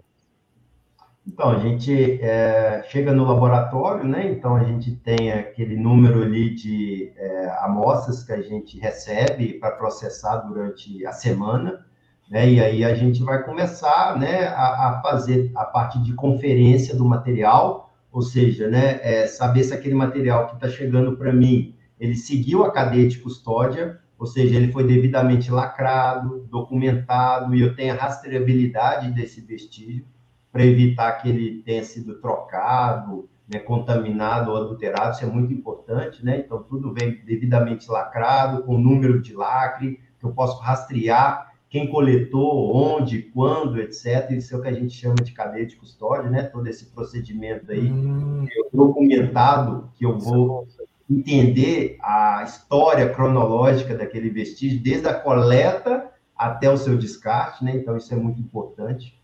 Então, 1.27 1.51
a 1.51 1.59
gente 1.59 2.21
é, 2.21 2.85
chega 2.89 3.13
no 3.13 3.25
laboratório, 3.25 4.05
né? 4.05 4.31
Então, 4.31 4.57
a 4.57 4.65
gente 4.65 4.95
tem 4.97 5.33
aquele 5.33 5.75
número 5.75 6.23
ali 6.23 6.55
de 6.55 7.13
é, 7.17 7.57
amostras 7.61 8.23
que 8.23 8.33
a 8.33 8.43
gente 8.43 8.79
recebe 8.79 9.55
para 9.55 9.71
processar 9.71 10.37
durante 10.39 11.05
a 11.07 11.13
semana, 11.13 11.85
né? 12.31 12.51
E 12.51 12.61
aí 12.61 12.85
a 12.85 12.95
gente 12.95 13.23
vai 13.23 13.43
começar, 13.43 14.19
né, 14.19 14.49
a, 14.49 14.91
a 14.91 15.03
fazer 15.03 15.51
a 15.55 15.65
parte 15.65 16.03
de 16.03 16.13
conferência 16.15 16.95
do 16.95 17.05
material, 17.05 17.95
ou 18.13 18.21
seja, 18.21 18.69
né, 18.69 19.01
é, 19.03 19.27
saber 19.27 19.65
se 19.65 19.75
aquele 19.75 19.95
material 19.95 20.49
que 20.49 20.55
está 20.55 20.69
chegando 20.69 21.17
para 21.17 21.33
mim, 21.33 21.74
ele 22.05 22.17
seguiu 22.17 22.65
a 22.65 22.73
cadeia 22.73 23.09
de 23.09 23.19
custódia, 23.19 23.99
ou 24.19 24.27
seja, 24.27 24.57
ele 24.57 24.73
foi 24.73 24.85
devidamente 24.85 25.51
lacrado, 25.51 26.47
documentado, 26.51 27.55
e 27.55 27.61
eu 27.61 27.75
tenho 27.75 27.95
a 27.95 27.97
rastreabilidade 27.97 29.11
desse 29.11 29.41
vestígio 29.41 30.05
para 30.53 30.65
evitar 30.65 31.13
que 31.13 31.29
ele 31.29 31.63
tenha 31.63 31.83
sido 31.83 32.21
trocado, 32.21 33.29
né, 33.49 33.59
contaminado 33.59 34.51
ou 34.51 34.57
adulterado, 34.57 35.15
isso 35.15 35.25
é 35.25 35.27
muito 35.27 35.53
importante, 35.53 36.25
né? 36.25 36.39
Então, 36.39 36.63
tudo 36.63 36.95
vem 36.95 37.21
devidamente 37.25 37.91
lacrado, 37.91 38.63
com 38.63 38.79
número 38.79 39.21
de 39.21 39.35
lacre, 39.35 39.99
que 40.19 40.25
eu 40.25 40.33
posso 40.33 40.61
rastrear 40.63 41.53
quem 41.69 41.91
coletou, 41.91 42.73
onde, 42.75 43.23
quando, 43.35 43.81
etc. 43.81 44.31
Isso 44.31 44.55
é 44.55 44.59
o 44.59 44.63
que 44.63 44.69
a 44.69 44.73
gente 44.73 44.95
chama 44.95 45.17
de 45.17 45.33
cadeia 45.33 45.67
de 45.67 45.75
custódia, 45.75 46.31
né? 46.31 46.45
Todo 46.45 46.69
esse 46.69 46.87
procedimento 46.87 47.73
aí 47.73 47.91
hum. 47.91 48.47
documentado, 48.73 49.91
que 49.95 50.07
eu 50.07 50.17
vou 50.17 50.69
entender 51.11 51.99
a 52.03 52.43
história 52.45 53.09
cronológica 53.11 53.95
daquele 53.95 54.31
vestígio, 54.31 54.83
desde 54.83 55.09
a 55.09 55.15
coleta 55.15 56.11
até 56.37 56.71
o 56.71 56.77
seu 56.77 56.97
descarte, 56.97 57.65
né? 57.65 57.77
Então, 57.77 57.97
isso 57.97 58.13
é 58.13 58.17
muito 58.17 58.41
importante. 58.41 59.21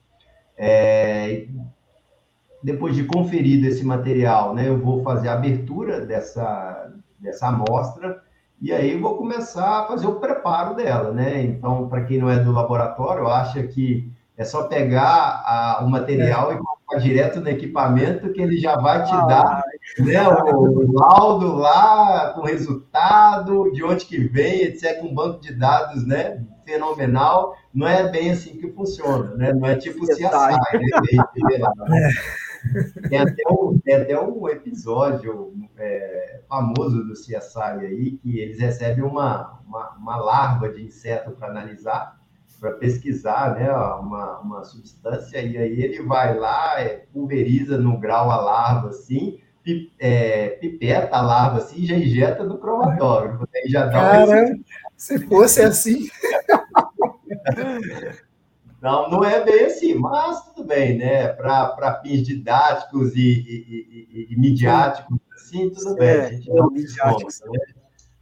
É, 0.56 1.46
depois 2.62 2.94
de 2.94 3.04
conferido 3.04 3.66
esse 3.66 3.84
material, 3.84 4.54
né, 4.54 4.68
eu 4.68 4.78
vou 4.78 5.02
fazer 5.02 5.28
a 5.28 5.32
abertura 5.32 6.04
dessa, 6.04 6.92
dessa 7.18 7.48
amostra 7.48 8.22
e 8.60 8.72
aí 8.72 8.92
eu 8.92 9.00
vou 9.00 9.16
começar 9.16 9.80
a 9.80 9.86
fazer 9.86 10.06
o 10.06 10.20
preparo 10.20 10.74
dela, 10.74 11.12
né? 11.12 11.42
Então, 11.42 11.88
para 11.88 12.04
quem 12.04 12.18
não 12.18 12.28
é 12.28 12.38
do 12.38 12.52
laboratório, 12.52 13.26
acha 13.26 13.62
que 13.62 14.12
é 14.36 14.44
só 14.44 14.64
pegar 14.64 15.42
a, 15.46 15.82
o 15.82 15.88
material 15.88 16.52
é. 16.52 16.54
e 16.54 16.58
colocar 16.58 16.98
direto 16.98 17.40
no 17.40 17.48
equipamento 17.48 18.30
que 18.32 18.40
ele 18.40 18.58
já 18.58 18.76
vai 18.76 19.02
te 19.04 19.12
ah, 19.12 19.24
dar 19.24 19.62
né, 19.98 20.28
o, 20.28 20.92
laudo 20.92 21.54
lá 21.56 22.32
com 22.34 22.42
resultado, 22.42 23.70
de 23.72 23.82
onde 23.82 24.04
que 24.04 24.18
vem, 24.18 24.62
etc., 24.62 25.02
um 25.02 25.14
banco 25.14 25.40
de 25.40 25.54
dados, 25.54 26.06
né? 26.06 26.44
Fenomenal. 26.64 27.54
Não 27.74 27.86
é 27.86 28.08
bem 28.08 28.30
assim 28.30 28.56
que 28.56 28.70
funciona, 28.70 29.34
né? 29.34 29.52
Não 29.52 29.66
é 29.66 29.76
tipo 29.76 30.06
CSI, 30.06 30.22
né? 30.22 32.12
Tem 33.08 33.18
até 33.18 33.42
um, 33.50 33.78
tem 33.78 33.94
até 33.94 34.20
um 34.20 34.48
episódio 34.48 35.54
é, 35.78 36.40
famoso 36.48 37.02
do 37.04 37.14
CSI 37.14 37.58
aí, 37.58 38.10
que 38.18 38.38
eles 38.38 38.60
recebem 38.60 39.02
uma, 39.02 39.60
uma, 39.66 39.96
uma 39.96 40.16
larva 40.16 40.68
de 40.68 40.82
inseto 40.84 41.30
para 41.30 41.48
analisar, 41.48 42.20
para 42.60 42.72
pesquisar 42.72 43.54
né, 43.54 43.72
uma, 43.72 44.40
uma 44.40 44.64
substância, 44.64 45.40
e 45.40 45.56
aí 45.56 45.80
ele 45.80 46.02
vai 46.02 46.38
lá, 46.38 46.78
é, 46.80 47.06
pulveriza 47.12 47.78
no 47.78 47.98
grau 47.98 48.30
a 48.30 48.36
larva 48.36 48.90
assim, 48.90 49.39
é, 49.98 50.50
pipeta 50.60 51.16
a 51.16 51.20
larva 51.20 51.58
assim, 51.58 51.86
já 51.86 51.96
injeta 51.96 52.44
no 52.44 52.58
cromatógrafo. 52.58 53.48
Aí 53.54 53.70
já 53.70 53.86
dá 53.86 53.92
Cara, 53.92 54.44
um... 54.44 54.62
se 54.96 55.18
fosse 55.26 55.62
assim. 55.62 56.08
Não, 58.80 59.10
não 59.10 59.22
é 59.22 59.44
bem 59.44 59.66
assim, 59.66 59.94
mas 59.94 60.42
tudo 60.46 60.66
bem, 60.66 60.96
né? 60.96 61.28
Para 61.28 62.00
fins 62.02 62.22
didáticos 62.22 63.14
e, 63.14 63.20
e, 63.20 64.08
e, 64.10 64.28
e, 64.30 64.36
midiáticos, 64.38 65.18
assim, 65.36 65.68
tudo 65.68 65.96
bem. 65.96 66.08
É, 66.08 66.24
a 66.24 66.32
gente 66.32 66.48
não 66.48 66.72
desconta, 66.72 67.50
né? 67.50 67.60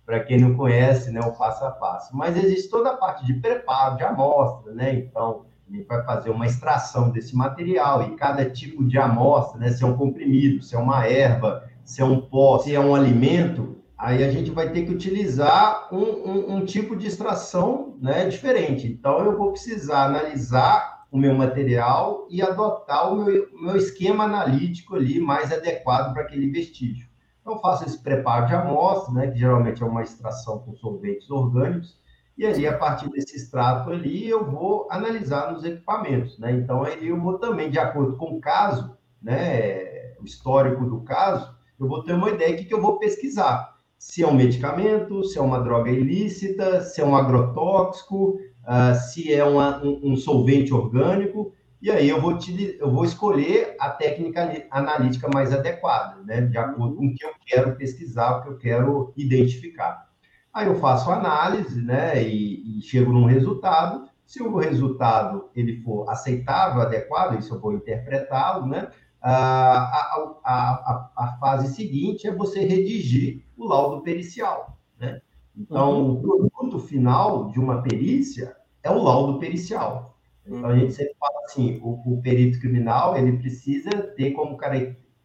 Para 0.05 0.25
quem 0.25 0.41
não 0.41 0.57
conhece, 0.57 1.13
né, 1.13 1.21
o 1.21 1.33
passo 1.33 1.65
a 1.65 1.71
passo. 1.71 2.17
Mas 2.17 2.37
existe 2.37 2.71
toda 2.71 2.91
a 2.91 2.97
parte 2.97 3.25
de 3.25 3.35
preparo, 3.35 3.99
de 3.99 4.03
amostra, 4.03 4.75
né? 4.75 4.95
Então, 4.95 5.45
gente 5.77 5.87
vai 5.87 6.05
fazer 6.05 6.31
uma 6.31 6.47
extração 6.47 7.11
desse 7.11 7.37
material 7.37 8.03
e 8.03 8.17
cada 8.17 8.49
tipo 8.49 8.85
de 8.85 8.99
amostra, 8.99 9.59
né? 9.59 9.71
Se 9.71 9.83
é 9.83 9.87
um 9.87 9.97
comprimido, 9.97 10.63
se 10.63 10.75
é 10.75 10.79
uma 10.79 11.07
erva, 11.07 11.65
se 11.85 12.01
é 12.01 12.05
um 12.05 12.21
pó, 12.21 12.59
se 12.59 12.75
é 12.75 12.81
um 12.81 12.95
alimento, 12.95 13.77
aí 13.97 14.23
a 14.23 14.31
gente 14.31 14.51
vai 14.51 14.71
ter 14.71 14.85
que 14.85 14.93
utilizar 14.93 15.89
um, 15.93 15.99
um, 15.99 16.57
um, 16.57 16.65
tipo 16.65 16.95
de 16.95 17.07
extração 17.07 17.97
né, 18.01 18.29
diferente. 18.29 18.87
Então, 18.87 19.19
eu 19.19 19.37
vou 19.37 19.51
precisar 19.51 20.05
analisar 20.05 21.07
o 21.11 21.19
meu 21.19 21.35
material 21.35 22.27
e 22.31 22.41
adotar 22.41 23.13
o 23.13 23.25
meu, 23.25 23.49
meu 23.61 23.77
esquema 23.77 24.25
analítico 24.25 24.95
ali 24.95 25.19
mais 25.19 25.53
adequado 25.53 26.13
para 26.13 26.23
aquele 26.23 26.51
vestígio. 26.51 27.09
Então, 27.41 27.59
faço 27.61 27.85
esse 27.85 27.99
preparo 28.03 28.47
de 28.47 28.55
amostra, 28.55 29.13
né, 29.15 29.31
que 29.31 29.39
geralmente 29.39 29.83
é 29.83 29.87
uma 29.87 30.03
extração 30.03 30.59
com 30.59 30.75
solventes 30.75 31.31
orgânicos, 31.31 31.99
e 32.39 32.47
ali, 32.47 32.67
a 32.67 32.79
partir 32.79 33.11
desse 33.11 33.37
extrato 33.37 33.91
ali, 33.91 34.29
eu 34.29 34.49
vou 34.49 34.87
analisar 34.91 35.53
nos 35.53 35.65
equipamentos, 35.65 36.39
né? 36.39 36.53
Então, 36.53 36.85
aí 36.85 37.09
eu 37.09 37.21
vou 37.21 37.39
também, 37.39 37.69
de 37.69 37.79
acordo 37.79 38.17
com 38.17 38.37
o 38.37 38.41
caso, 38.41 38.97
né, 39.21 40.15
o 40.21 40.25
histórico 40.25 40.87
do 40.87 41.01
caso, 41.01 41.53
eu 41.79 41.89
vou 41.89 42.05
ter 42.05 42.13
uma 42.13 42.31
ideia 42.31 42.57
do 42.57 42.65
que 42.65 42.73
eu 42.73 42.81
vou 42.81 42.99
pesquisar 42.99 43.77
se 43.99 44.23
é 44.23 44.27
um 44.27 44.35
medicamento, 44.35 45.25
se 45.25 45.39
é 45.39 45.43
uma 45.43 45.61
droga 45.61 45.91
ilícita, 45.91 46.81
se 46.83 47.01
é 47.01 47.05
um 47.05 47.17
agrotóxico, 47.17 48.39
uh, 48.63 48.95
se 48.95 49.35
é 49.35 49.45
uma, 49.45 49.83
um, 49.85 50.13
um, 50.13 50.17
solvente 50.17 50.73
orgânico, 50.73 51.53
e 51.83 51.91
aí 51.91 52.09
eu 52.09 52.21
vou, 52.21 52.39
te, 52.39 52.77
eu 52.79 52.91
vou 52.91 53.05
escolher 53.05 53.75
a 53.79 53.91
técnica 53.91 54.67
analítica 54.71 55.29
mais 55.33 55.53
adequada, 55.53 56.23
né, 56.25 56.43
de 56.43 56.57
acordo 56.57 56.97
com 56.97 57.07
o 57.07 57.15
que 57.15 57.25
eu 57.25 57.31
quero 57.45 57.77
pesquisar, 57.77 58.39
o 58.39 58.43
que 58.43 58.49
eu 58.49 58.59
quero 58.59 59.13
identificar. 59.17 60.08
Aí 60.53 60.67
eu 60.67 60.77
faço 60.77 61.11
a 61.11 61.17
análise, 61.17 61.81
né, 61.81 62.23
e, 62.23 62.79
e 62.79 62.83
chego 62.83 63.13
num 63.13 63.27
resultado. 63.27 64.09
Se 64.27 64.43
o 64.43 64.57
resultado 64.57 65.49
ele 65.55 65.81
for 65.83 66.09
aceitável, 66.09 66.83
adequado, 66.83 67.39
isso 67.39 67.55
eu 67.55 67.61
vou 67.61 67.73
interpretá-lo, 67.73 68.67
né, 68.67 68.89
a, 69.21 69.33
a, 69.33 70.41
a, 70.45 71.11
a, 71.17 71.37
fase 71.41 71.75
seguinte 71.75 72.27
é 72.27 72.35
você 72.35 72.61
redigir 72.61 73.43
o 73.57 73.67
laudo 73.67 74.03
pericial. 74.03 74.79
Né? 74.99 75.21
Então, 75.57 76.01
uhum. 76.01 76.13
o 76.13 76.21
produto 76.51 76.79
final 76.79 77.51
de 77.51 77.59
uma 77.59 77.83
perícia 77.83 78.57
é 78.83 78.91
o 78.91 79.03
laudo 79.03 79.39
pericial. 79.39 80.17
Então, 80.47 80.67
a 80.67 80.79
gente 80.79 80.95
sempre 80.95 81.15
fala 81.19 81.45
assim, 81.45 81.81
o, 81.83 82.15
o 82.15 82.23
perito 82.23 82.61
criminal, 82.61 83.17
ele 83.17 83.37
precisa 83.37 83.91
ter 83.91 84.31
como 84.31 84.57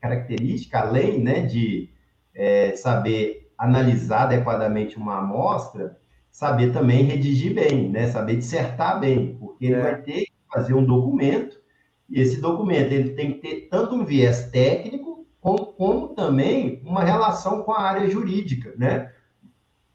característica, 0.01 0.79
além 0.79 1.21
né, 1.21 1.45
de 1.45 1.89
é, 2.35 2.75
saber 2.75 3.42
analisar 3.63 4.23
adequadamente 4.23 4.97
uma 4.97 5.19
amostra, 5.19 5.97
saber 6.29 6.73
também 6.73 7.03
redigir 7.03 7.53
bem, 7.53 7.89
né? 7.89 8.07
saber 8.07 8.35
dissertar 8.35 8.99
bem, 8.99 9.37
porque 9.39 9.65
ele 9.65 9.75
é. 9.75 9.81
vai 9.81 10.01
ter 10.01 10.21
que 10.25 10.33
fazer 10.53 10.73
um 10.73 10.83
documento 10.85 11.57
e 12.09 12.19
esse 12.19 12.41
documento 12.41 12.91
ele 12.91 13.11
tem 13.11 13.33
que 13.33 13.39
ter 13.39 13.67
tanto 13.69 13.95
um 13.95 14.03
viés 14.03 14.49
técnico, 14.51 15.25
como, 15.39 15.67
como 15.67 16.09
também 16.09 16.81
uma 16.83 17.03
relação 17.03 17.63
com 17.63 17.71
a 17.71 17.81
área 17.81 18.09
jurídica, 18.09 18.73
né? 18.77 19.11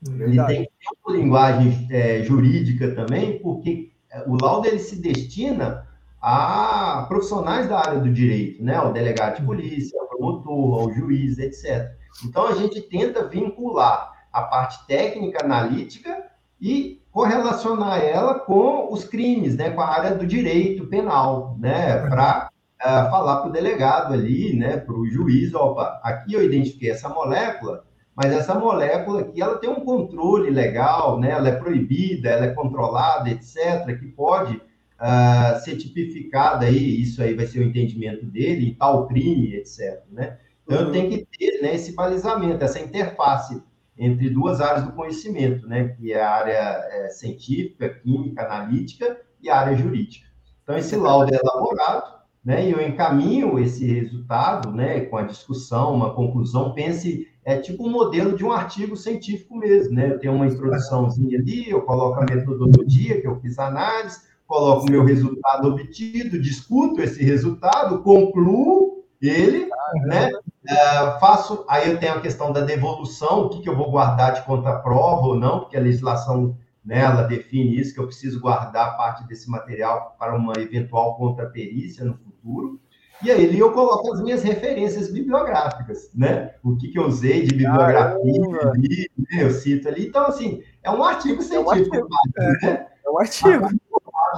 Verdade. 0.01 0.33
Ele 0.33 0.47
tem 0.47 0.65
que 0.65 0.71
ter 0.71 0.99
uma 1.05 1.17
linguagem 1.17 1.89
é, 1.91 2.23
jurídica 2.23 2.95
também, 2.95 3.39
porque 3.41 3.93
o 4.27 4.37
laudo 4.41 4.67
ele 4.67 4.79
se 4.79 4.97
destina 4.97 5.87
a 6.21 7.05
profissionais 7.09 7.69
da 7.69 7.79
área 7.79 8.01
do 8.01 8.11
direito, 8.11 8.65
né? 8.65 8.75
Ao 8.75 8.93
delegado 8.93 9.41
de 9.41 9.47
polícia, 9.47 10.01
ao 10.01 10.09
promotor, 10.09 10.81
ao 10.81 10.93
juiz, 10.93 11.39
etc. 11.39 11.98
Então, 12.25 12.47
a 12.47 12.55
gente 12.55 12.81
tenta 12.83 13.27
vincular 13.27 14.13
a 14.33 14.43
parte 14.43 14.87
técnica, 14.87 15.45
analítica 15.45 16.25
e 16.61 17.01
correlacionar 17.11 18.01
ela 18.01 18.39
com 18.39 18.93
os 18.93 19.05
crimes, 19.05 19.57
né, 19.57 19.71
com 19.71 19.81
a 19.81 19.89
área 19.89 20.15
do 20.15 20.27
direito 20.27 20.87
penal, 20.87 21.57
né, 21.59 21.97
para 22.09 22.49
uh, 22.49 22.87
eh, 22.87 23.11
falar 23.11 23.39
para 23.39 23.49
o 23.49 23.53
delegado 23.53 24.15
ali, 24.15 24.55
né, 24.55 24.77
para 24.77 24.95
o 24.95 25.07
juiz, 25.07 25.55
opa, 25.55 26.01
aqui 26.03 26.35
eu 26.35 26.45
identifiquei 26.45 26.91
essa 26.91 27.09
molécula, 27.09 27.85
mas 28.15 28.33
essa 28.33 28.55
molécula 28.55 29.23
aqui, 29.23 29.41
ela 29.41 29.59
tem 29.59 29.71
um 29.71 29.81
controle 29.85 30.51
legal, 30.51 31.19
né, 31.19 31.31
ela 31.31 31.49
é 31.49 31.57
proibida, 31.57 32.29
ela 32.29 32.47
é 32.47 32.55
controlada, 32.55 33.31
etc., 33.31 33.99
que 33.99 34.07
pode 34.07 34.57
uh, 34.57 35.59
ser 35.61 35.77
tipificada 35.77 36.67
aí, 36.67 37.03
isso 37.03 37.23
aí 37.23 37.35
vai 37.35 37.47
ser 37.47 37.61
o 37.61 37.65
entendimento 37.65 38.27
dele, 38.27 38.77
tal 38.79 39.07
crime, 39.07 39.55
etc., 39.55 40.03
né, 40.11 40.39
então, 40.69 40.83
eu 40.83 40.93
tenho 40.93 41.09
que 41.09 41.27
ter 41.39 41.63
né, 41.63 41.75
esse 41.75 41.93
balizamento, 41.93 42.63
essa 42.63 42.79
interface 42.79 43.63
entre 43.97 44.29
duas 44.29 44.61
áreas 44.61 44.85
do 44.85 44.93
conhecimento, 44.93 45.67
né, 45.67 45.89
que 45.89 46.13
é 46.13 46.23
a 46.23 46.31
área 46.31 46.53
é, 46.53 47.09
científica, 47.09 47.89
química, 47.89 48.45
analítica 48.45 49.19
e 49.43 49.49
a 49.49 49.59
área 49.59 49.75
jurídica. 49.75 50.27
Então, 50.63 50.77
esse 50.77 50.95
laudo 50.95 51.35
é 51.35 51.39
elaborado, 51.39 52.19
né, 52.45 52.69
e 52.69 52.73
eu 52.73 52.87
encaminho 52.87 53.59
esse 53.59 53.87
resultado, 53.87 54.71
né, 54.71 55.01
com 55.07 55.17
a 55.17 55.23
discussão, 55.23 55.95
uma 55.95 56.13
conclusão, 56.13 56.75
pense, 56.75 57.27
é 57.47 57.57
tipo 57.57 57.87
um 57.87 57.91
modelo 57.91 58.37
de 58.37 58.45
um 58.45 58.53
artigo 58.53 58.95
científico 58.95 59.57
mesmo, 59.57 59.95
né, 59.95 60.13
eu 60.13 60.19
tenho 60.19 60.35
uma 60.35 60.47
introduçãozinha 60.47 61.39
ali, 61.39 61.71
eu 61.71 61.81
coloco 61.81 62.21
a 62.21 62.27
metodologia 62.27 63.23
que 63.23 63.27
eu 63.27 63.41
fiz 63.41 63.59
a 63.59 63.69
análise, 63.69 64.21
coloco 64.47 64.87
o 64.87 64.91
meu 64.91 65.03
resultado 65.03 65.69
obtido, 65.69 66.39
discuto 66.39 67.01
esse 67.01 67.25
resultado, 67.25 68.03
concluo 68.03 68.99
ele, 69.21 69.68
né, 70.07 70.31
Uh, 70.69 71.19
faço, 71.19 71.65
aí 71.67 71.91
eu 71.91 71.99
tenho 71.99 72.13
a 72.17 72.21
questão 72.21 72.53
da 72.53 72.61
devolução, 72.61 73.47
o 73.47 73.49
que, 73.49 73.63
que 73.63 73.69
eu 73.71 73.75
vou 73.75 73.91
guardar 73.91 74.35
de 74.35 74.43
conta-prova 74.43 75.29
ou 75.29 75.35
não, 75.35 75.61
porque 75.61 75.79
a 75.79 75.81
legislação 75.81 76.59
né, 76.85 77.01
ela 77.01 77.23
define 77.23 77.79
isso, 77.81 77.95
que 77.95 78.01
eu 78.01 78.07
preciso 78.07 78.39
guardar 78.39 78.95
parte 78.95 79.27
desse 79.27 79.49
material 79.49 80.15
para 80.19 80.37
uma 80.37 80.53
eventual 80.59 81.17
contra-perícia 81.17 82.05
no 82.05 82.19
futuro. 82.19 82.79
E 83.23 83.31
aí 83.31 83.59
eu 83.59 83.73
coloco 83.73 84.13
as 84.13 84.21
minhas 84.21 84.43
referências 84.43 85.11
bibliográficas, 85.11 86.11
né? 86.15 86.55
O 86.63 86.77
que, 86.77 86.89
que 86.89 86.99
eu 86.99 87.07
usei 87.07 87.47
de 87.47 87.55
bibliografia, 87.55 88.71
ali, 88.71 89.11
né? 89.17 89.43
eu 89.43 89.51
cito 89.51 89.89
ali. 89.89 90.07
Então, 90.07 90.27
assim, 90.27 90.63
é 90.83 90.91
um 90.91 91.03
artigo 91.03 91.43
científico. 91.43 91.97
É 91.97 92.01
um 92.01 92.09
artigo, 92.09 92.59
né? 92.63 92.87
é 93.05 93.11
um 93.11 93.19
artigo. 93.19 93.69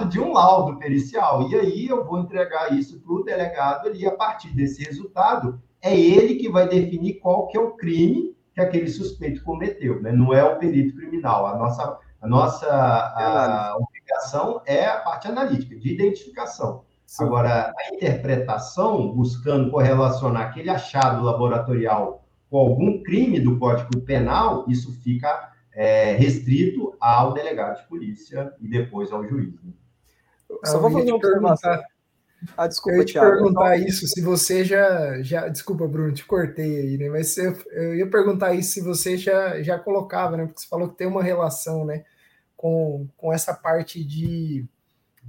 De 0.04 0.20
um 0.20 0.32
laudo 0.32 0.78
pericial. 0.78 1.48
E 1.48 1.54
aí 1.54 1.86
eu 1.88 2.04
vou 2.04 2.18
entregar 2.18 2.72
isso 2.72 3.00
para 3.00 3.12
o 3.12 3.24
delegado 3.24 3.88
ali, 3.88 4.06
a 4.06 4.12
partir 4.12 4.54
desse 4.54 4.84
resultado, 4.84 5.60
é 5.82 5.98
ele 5.98 6.34
que 6.34 6.48
vai 6.48 6.68
definir 6.68 7.20
qual 7.20 7.46
que 7.48 7.56
é 7.56 7.60
o 7.60 7.72
crime 7.72 8.36
que 8.54 8.60
aquele 8.60 8.88
suspeito 8.88 9.42
cometeu, 9.42 10.00
né? 10.02 10.12
Não 10.12 10.34
é 10.34 10.44
o 10.44 10.58
perito 10.58 10.96
criminal. 10.96 11.46
A 11.46 11.56
nossa, 11.56 11.98
a 12.20 12.28
nossa 12.28 12.66
a 12.66 13.76
obrigação 13.76 14.60
é 14.66 14.86
a 14.86 14.98
parte 14.98 15.28
analítica, 15.28 15.76
de 15.76 15.94
identificação. 15.94 16.84
Sim. 17.06 17.24
Agora, 17.24 17.72
a 17.76 17.94
interpretação, 17.94 19.12
buscando 19.12 19.70
correlacionar 19.70 20.48
aquele 20.48 20.70
achado 20.70 21.24
laboratorial 21.24 22.24
com 22.48 22.58
algum 22.58 23.02
crime 23.02 23.40
do 23.40 23.58
Código 23.58 24.00
Penal, 24.02 24.64
isso 24.68 24.92
fica 25.02 25.50
é, 25.72 26.12
restrito 26.12 26.94
ao 27.00 27.32
delegado 27.32 27.80
de 27.80 27.88
polícia 27.88 28.52
e 28.60 28.68
depois 28.68 29.10
ao 29.12 29.26
juiz. 29.26 29.54
Né? 29.62 29.72
Só 30.64 30.78
vou 30.78 30.90
fazer 30.90 31.10
uma 31.10 31.16
observação. 31.16 31.82
Ah, 32.56 32.66
desculpa, 32.66 32.96
eu 32.96 33.00
ia 33.00 33.06
te 33.06 33.12
Thiago. 33.12 33.30
perguntar 33.32 33.76
isso, 33.76 34.06
se 34.06 34.20
você 34.22 34.64
já, 34.64 35.20
já. 35.22 35.48
Desculpa, 35.48 35.86
Bruno, 35.86 36.12
te 36.12 36.24
cortei 36.24 36.78
aí, 36.78 36.98
né? 36.98 37.08
Mas 37.10 37.36
eu, 37.36 37.54
eu 37.70 37.94
ia 37.96 38.08
perguntar 38.08 38.54
isso 38.54 38.72
se 38.72 38.80
você 38.80 39.16
já, 39.16 39.62
já 39.62 39.78
colocava, 39.78 40.36
né? 40.36 40.46
Porque 40.46 40.60
você 40.62 40.68
falou 40.68 40.88
que 40.88 40.96
tem 40.96 41.06
uma 41.06 41.22
relação, 41.22 41.84
né? 41.84 42.04
Com, 42.56 43.06
com 43.16 43.32
essa 43.32 43.52
parte 43.52 44.02
de. 44.02 44.66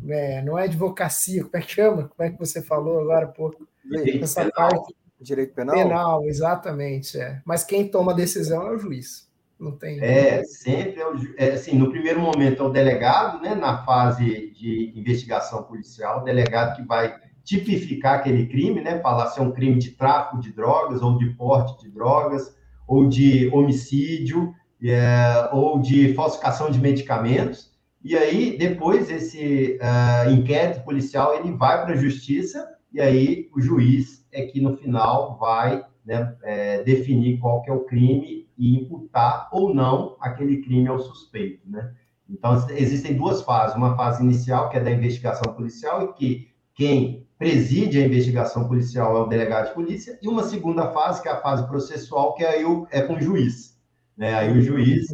É, 0.08 0.42
não 0.42 0.58
é 0.58 0.64
advocacia, 0.64 1.44
como 1.44 1.58
é 1.58 1.62
que 1.62 1.72
chama? 1.72 2.08
Como 2.08 2.28
é 2.28 2.32
que 2.32 2.40
você 2.40 2.62
falou 2.62 3.02
agora 3.02 3.26
há 3.26 3.30
pouco? 3.30 3.68
Direito 3.84 4.24
essa 4.24 4.46
penal. 4.46 4.54
parte. 4.56 4.96
Direito 5.20 5.54
penal? 5.54 5.76
Penal, 5.76 6.26
exatamente. 6.26 7.20
É. 7.20 7.42
Mas 7.46 7.64
quem 7.64 7.88
toma 7.88 8.14
a 8.14 8.16
decisão 8.16 8.66
é 8.68 8.72
o 8.72 8.78
juiz. 8.80 9.30
Não 9.62 9.78
tem. 9.78 10.04
É, 10.04 10.44
sempre 10.44 11.00
é, 11.00 11.08
o, 11.08 11.14
é, 11.38 11.52
assim, 11.52 11.78
no 11.78 11.92
primeiro 11.92 12.20
momento 12.20 12.64
é 12.64 12.66
o 12.66 12.70
delegado, 12.70 13.40
né, 13.40 13.54
na 13.54 13.86
fase 13.86 14.52
de 14.56 14.92
investigação 14.96 15.62
policial, 15.62 16.22
o 16.22 16.24
delegado 16.24 16.76
que 16.76 16.82
vai 16.82 17.16
tipificar 17.44 18.16
aquele 18.16 18.48
crime, 18.48 18.82
né, 18.82 19.00
falar 19.00 19.28
se 19.28 19.40
é 19.40 19.44
um 19.44 19.52
crime 19.52 19.78
de 19.78 19.92
tráfico 19.92 20.42
de 20.42 20.52
drogas 20.52 21.04
ou 21.04 21.16
de 21.16 21.30
porte 21.36 21.80
de 21.84 21.92
drogas 21.92 22.56
ou 22.88 23.08
de 23.08 23.50
homicídio 23.54 24.52
é, 24.84 25.50
ou 25.54 25.80
de 25.80 26.12
falsificação 26.16 26.72
de 26.72 26.80
medicamentos. 26.80 27.72
E 28.04 28.18
aí, 28.18 28.58
depois, 28.58 29.12
esse 29.12 29.78
uh, 29.80 30.32
inquérito 30.32 30.84
policial, 30.84 31.36
ele 31.36 31.52
vai 31.52 31.84
para 31.84 31.94
a 31.94 31.98
justiça 31.98 32.68
e 32.92 33.00
aí 33.00 33.48
o 33.56 33.62
juiz 33.62 34.26
é 34.32 34.42
que, 34.48 34.60
no 34.60 34.76
final, 34.76 35.38
vai 35.38 35.86
né, 36.04 36.36
é, 36.42 36.82
definir 36.82 37.38
qual 37.38 37.62
que 37.62 37.70
é 37.70 37.74
o 37.74 37.86
crime 37.86 38.41
e 38.62 38.78
imputar 38.78 39.50
ou 39.52 39.74
não 39.74 40.16
aquele 40.22 40.62
crime 40.62 40.88
ao 40.88 41.00
suspeito, 41.00 41.68
né? 41.68 41.96
Então, 42.30 42.54
existem 42.70 43.18
duas 43.18 43.42
fases. 43.42 43.76
Uma 43.76 43.98
fase 43.98 44.24
inicial, 44.24 44.70
que 44.70 44.78
é 44.78 44.80
da 44.80 44.92
investigação 44.92 45.52
policial, 45.56 46.04
e 46.04 46.14
que 46.14 46.52
quem 46.76 47.28
preside 47.40 48.00
a 48.00 48.06
investigação 48.06 48.68
policial 48.68 49.18
é 49.18 49.22
o 49.22 49.26
delegado 49.26 49.70
de 49.70 49.74
polícia, 49.74 50.18
e 50.22 50.28
uma 50.28 50.44
segunda 50.44 50.92
fase, 50.92 51.24
que 51.24 51.28
é 51.28 51.32
a 51.32 51.42
fase 51.42 51.68
processual, 51.68 52.36
que 52.36 52.46
aí 52.46 52.64
é 52.92 53.02
com 53.02 53.16
o 53.16 53.20
juiz. 53.20 53.76
Né? 54.16 54.36
Aí 54.36 54.56
o 54.56 54.62
juiz 54.62 55.08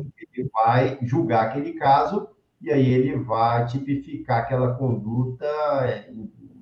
vai 0.53 0.99
julgar 1.01 1.45
aquele 1.45 1.71
caso, 1.73 2.27
e 2.61 2.69
aí 2.69 2.93
ele 2.93 3.15
vai 3.15 3.65
tipificar 3.65 4.39
aquela 4.39 4.73
conduta 4.73 5.47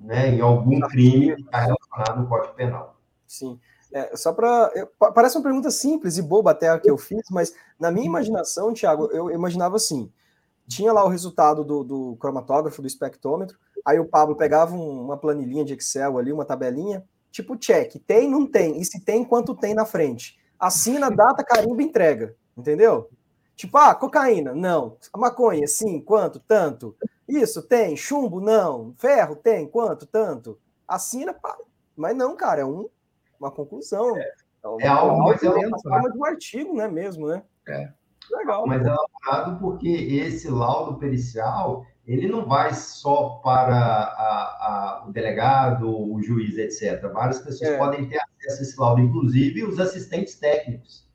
né, 0.00 0.36
em 0.36 0.40
algum 0.40 0.78
crime 0.82 1.34
que 1.34 1.42
está 1.42 1.62
relacionado 1.62 2.20
no 2.20 2.28
Código 2.28 2.54
Penal. 2.54 2.96
Sim. 3.26 3.58
É, 3.96 4.14
só 4.14 4.30
para. 4.30 4.70
Parece 5.14 5.38
uma 5.38 5.42
pergunta 5.42 5.70
simples 5.70 6.18
e 6.18 6.22
boba 6.22 6.50
até 6.50 6.68
a 6.68 6.78
que 6.78 6.90
eu 6.90 6.98
fiz, 6.98 7.22
mas 7.30 7.54
na 7.80 7.90
minha 7.90 8.04
imaginação, 8.04 8.74
Thiago, 8.74 9.06
eu 9.10 9.30
imaginava 9.30 9.76
assim: 9.76 10.12
tinha 10.68 10.92
lá 10.92 11.02
o 11.02 11.08
resultado 11.08 11.64
do, 11.64 11.82
do 11.82 12.16
cromatógrafo, 12.16 12.82
do 12.82 12.86
espectrômetro, 12.86 13.58
aí 13.86 13.98
o 13.98 14.04
Pablo 14.04 14.36
pegava 14.36 14.74
um, 14.74 15.00
uma 15.00 15.16
planilhinha 15.16 15.64
de 15.64 15.72
Excel 15.72 16.18
ali, 16.18 16.30
uma 16.30 16.44
tabelinha, 16.44 17.02
tipo 17.30 17.56
check, 17.56 17.94
tem, 18.06 18.28
não 18.28 18.46
tem, 18.46 18.78
e 18.78 18.84
se 18.84 19.00
tem, 19.00 19.24
quanto 19.24 19.54
tem 19.54 19.72
na 19.72 19.86
frente. 19.86 20.38
Assina, 20.60 21.10
data, 21.10 21.42
carimbo, 21.42 21.80
entrega, 21.80 22.36
entendeu? 22.54 23.08
Tipo, 23.56 23.78
ah, 23.78 23.94
cocaína, 23.94 24.54
não. 24.54 24.98
A 25.10 25.16
maconha, 25.16 25.66
sim, 25.66 26.02
quanto? 26.02 26.38
Tanto. 26.38 26.94
Isso, 27.26 27.62
tem. 27.62 27.96
Chumbo, 27.96 28.42
não. 28.42 28.94
Ferro, 28.98 29.36
tem. 29.36 29.66
Quanto? 29.66 30.04
Tanto. 30.04 30.58
Assina, 30.86 31.32
pá. 31.32 31.56
Mas 31.96 32.14
não, 32.14 32.36
cara, 32.36 32.60
é 32.60 32.64
um 32.66 32.90
uma 33.40 33.50
conclusão. 33.50 34.16
É, 34.16 34.32
então, 34.58 34.76
é 34.80 34.88
algo 34.88 35.22
mais 35.24 35.42
é 35.42 35.48
uma 35.50 35.78
forma 35.80 36.10
de 36.10 36.18
um 36.18 36.24
artigo, 36.24 36.74
né, 36.74 36.88
mesmo, 36.88 37.28
né? 37.28 37.42
É. 37.68 37.88
Legal. 38.30 38.66
Mas 38.66 38.84
é 38.84 38.88
elaborado 38.88 39.60
porque 39.60 39.88
esse 39.88 40.48
laudo 40.48 40.98
pericial, 40.98 41.86
ele 42.06 42.28
não 42.28 42.46
vai 42.46 42.74
só 42.74 43.40
para 43.42 43.76
a, 43.76 45.02
a, 45.02 45.04
o 45.06 45.12
delegado, 45.12 45.88
o 45.88 46.20
juiz, 46.22 46.56
etc. 46.58 47.00
Várias 47.12 47.38
pessoas 47.38 47.70
é. 47.70 47.78
podem 47.78 48.08
ter 48.08 48.18
acesso 48.18 48.60
a 48.60 48.62
esse 48.62 48.80
laudo, 48.80 49.00
inclusive 49.00 49.64
os 49.64 49.78
assistentes 49.78 50.34
técnicos, 50.36 51.06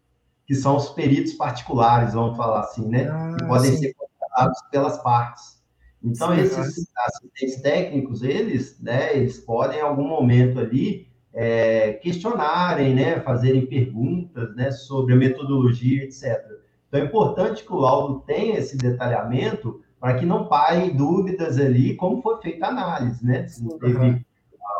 que 0.46 0.56
são 0.56 0.78
os 0.78 0.90
peritos 0.90 1.34
particulares, 1.34 2.14
vamos 2.14 2.38
falar 2.38 2.62
assim, 2.62 2.88
né? 2.88 3.10
Ah, 3.10 3.36
que 3.38 3.46
podem 3.46 3.72
sim. 3.72 3.78
ser 3.78 3.94
contratados 3.94 4.62
pelas 4.72 4.98
partes. 5.02 5.62
Então, 6.04 6.34
sim, 6.34 6.42
esses 6.42 6.88
assistentes 6.98 7.62
técnicos, 7.62 8.24
eles, 8.24 8.80
né, 8.80 9.16
eles 9.16 9.38
podem, 9.38 9.80
em 9.80 9.84
algum 9.84 10.08
momento 10.08 10.60
ali, 10.60 11.11
é, 11.34 11.94
questionarem, 11.94 12.94
né, 12.94 13.20
fazerem 13.22 13.66
perguntas 13.66 14.56
né, 14.56 14.72
sobre 14.72 15.14
a 15.14 15.18
metodologia, 15.18 16.04
etc. 16.04 16.40
Então, 16.88 17.00
é 17.00 17.06
importante 17.06 17.64
que 17.64 17.72
o 17.72 17.78
laudo 17.78 18.20
tenha 18.22 18.58
esse 18.58 18.78
detalhamento 18.78 19.82
para 20.00 20.16
que 20.16 20.26
não 20.26 20.48
parem 20.48 20.96
dúvidas 20.96 21.58
ali 21.60 21.96
como 21.96 22.22
foi 22.22 22.42
feita 22.42 22.66
a 22.66 22.70
análise, 22.70 23.24
né? 23.24 23.48
Se 23.48 23.64
não 23.64 23.78
teve 23.78 24.26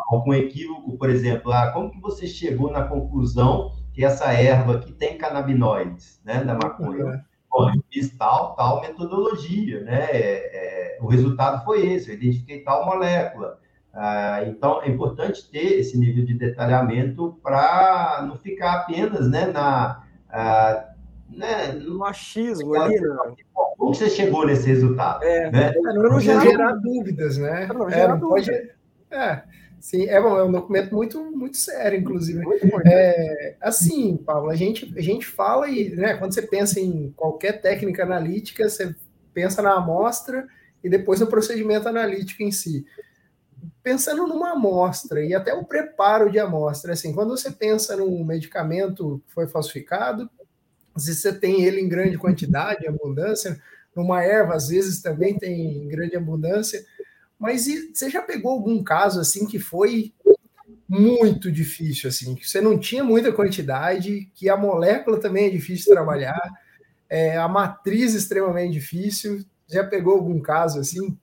algum 0.08 0.34
equívoco, 0.34 0.98
por 0.98 1.08
exemplo, 1.08 1.52
ah, 1.52 1.70
como 1.70 1.90
que 1.90 2.00
você 2.00 2.26
chegou 2.26 2.70
na 2.70 2.82
conclusão 2.82 3.72
que 3.94 4.04
essa 4.04 4.32
erva 4.32 4.74
aqui 4.74 4.92
tem 4.92 5.16
canabinoides, 5.16 6.20
né, 6.24 6.42
da 6.42 6.54
maconha? 6.54 7.24
Bom, 7.50 7.70
eu 7.70 7.82
fiz 7.90 8.10
tal, 8.16 8.54
tal 8.56 8.80
metodologia, 8.80 9.82
né? 9.84 10.06
É, 10.10 10.96
é, 10.96 10.98
o 11.00 11.06
resultado 11.06 11.64
foi 11.64 11.86
esse, 11.86 12.10
eu 12.10 12.14
identifiquei 12.14 12.60
tal 12.60 12.84
molécula. 12.84 13.58
Ah, 13.94 14.42
então, 14.46 14.82
é 14.82 14.88
importante 14.88 15.50
ter 15.50 15.78
esse 15.78 15.98
nível 15.98 16.24
de 16.24 16.32
detalhamento 16.32 17.38
para 17.42 18.24
não 18.26 18.38
ficar 18.38 18.72
apenas 18.72 19.30
né, 19.30 19.46
na, 19.46 20.02
ah, 20.30 20.88
né, 21.28 21.72
no 21.72 21.98
machismo 21.98 22.74
ali, 22.74 22.98
né? 22.98 23.16
Como 23.76 23.94
você 23.94 24.08
chegou 24.08 24.46
nesse 24.46 24.66
resultado? 24.66 25.22
É, 25.24 25.50
né? 25.50 25.72
É, 25.74 25.80
não, 25.80 26.02
não 26.02 26.20
gerar, 26.20 26.40
gerar 26.42 26.72
dúvidas, 26.74 27.36
né? 27.36 27.68
Não, 27.74 27.88
é, 27.90 28.08
não 28.08 28.18
pode... 28.18 28.50
é, 29.10 29.42
sim, 29.78 30.06
é, 30.08 30.20
bom, 30.20 30.38
é 30.38 30.44
um 30.44 30.52
documento 30.52 30.94
muito, 30.94 31.22
muito 31.36 31.58
sério, 31.58 31.98
inclusive. 31.98 32.42
Muito 32.42 32.66
é, 32.86 33.56
assim, 33.60 34.16
Paulo, 34.16 34.48
a 34.48 34.54
gente, 34.54 34.90
a 34.96 35.02
gente 35.02 35.26
fala 35.26 35.68
e, 35.68 35.90
né, 35.90 36.14
quando 36.14 36.32
você 36.32 36.42
pensa 36.42 36.80
em 36.80 37.12
qualquer 37.14 37.60
técnica 37.60 38.04
analítica, 38.04 38.70
você 38.70 38.94
pensa 39.34 39.60
na 39.60 39.74
amostra 39.74 40.46
e 40.82 40.88
depois 40.88 41.20
no 41.20 41.26
procedimento 41.26 41.88
analítico 41.88 42.42
em 42.42 42.50
si 42.50 42.86
pensando 43.82 44.26
numa 44.26 44.52
amostra 44.52 45.24
e 45.24 45.34
até 45.34 45.52
o 45.52 45.64
preparo 45.64 46.30
de 46.30 46.38
amostra, 46.38 46.92
assim, 46.92 47.12
quando 47.12 47.36
você 47.36 47.50
pensa 47.50 47.96
num 47.96 48.24
medicamento 48.24 49.22
que 49.26 49.34
foi 49.34 49.46
falsificado, 49.48 50.30
se 50.96 51.14
você 51.14 51.32
tem 51.32 51.64
ele 51.64 51.80
em 51.80 51.88
grande 51.88 52.18
quantidade, 52.18 52.86
abundância, 52.86 53.60
numa 53.94 54.22
erva 54.22 54.54
às 54.54 54.68
vezes 54.68 55.02
também 55.02 55.36
tem 55.36 55.84
em 55.84 55.88
grande 55.88 56.16
abundância, 56.16 56.84
mas 57.38 57.66
você 57.66 58.08
já 58.08 58.22
pegou 58.22 58.52
algum 58.52 58.82
caso 58.84 59.20
assim 59.20 59.46
que 59.46 59.58
foi 59.58 60.12
muito 60.88 61.50
difícil, 61.50 62.08
assim, 62.08 62.34
que 62.34 62.48
você 62.48 62.60
não 62.60 62.78
tinha 62.78 63.02
muita 63.02 63.32
quantidade, 63.32 64.30
que 64.34 64.48
a 64.48 64.56
molécula 64.56 65.18
também 65.18 65.46
é 65.46 65.50
difícil 65.50 65.86
de 65.86 65.92
trabalhar, 65.92 66.38
é, 67.08 67.36
a 67.36 67.48
matriz 67.48 68.14
extremamente 68.14 68.74
difícil. 68.74 69.42
Já 69.66 69.84
pegou 69.84 70.14
algum 70.14 70.40
caso 70.40 70.78
assim? 70.78 71.16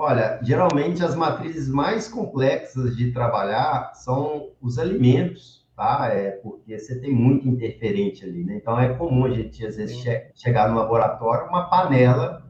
Olha, 0.00 0.38
geralmente 0.44 1.04
as 1.04 1.16
matrizes 1.16 1.68
mais 1.68 2.06
complexas 2.06 2.96
de 2.96 3.10
trabalhar 3.10 3.90
são 3.94 4.50
os 4.62 4.78
alimentos, 4.78 5.66
tá? 5.74 6.08
É 6.12 6.30
porque 6.30 6.78
você 6.78 7.00
tem 7.00 7.12
muito 7.12 7.48
interferente 7.48 8.24
ali, 8.24 8.44
né? 8.44 8.58
Então 8.58 8.78
é 8.78 8.94
comum 8.94 9.24
a 9.24 9.30
gente 9.30 9.66
às 9.66 9.74
vezes 9.74 9.96
che 9.96 10.30
chegar 10.36 10.68
no 10.68 10.78
laboratório 10.78 11.48
uma 11.48 11.68
panela 11.68 12.46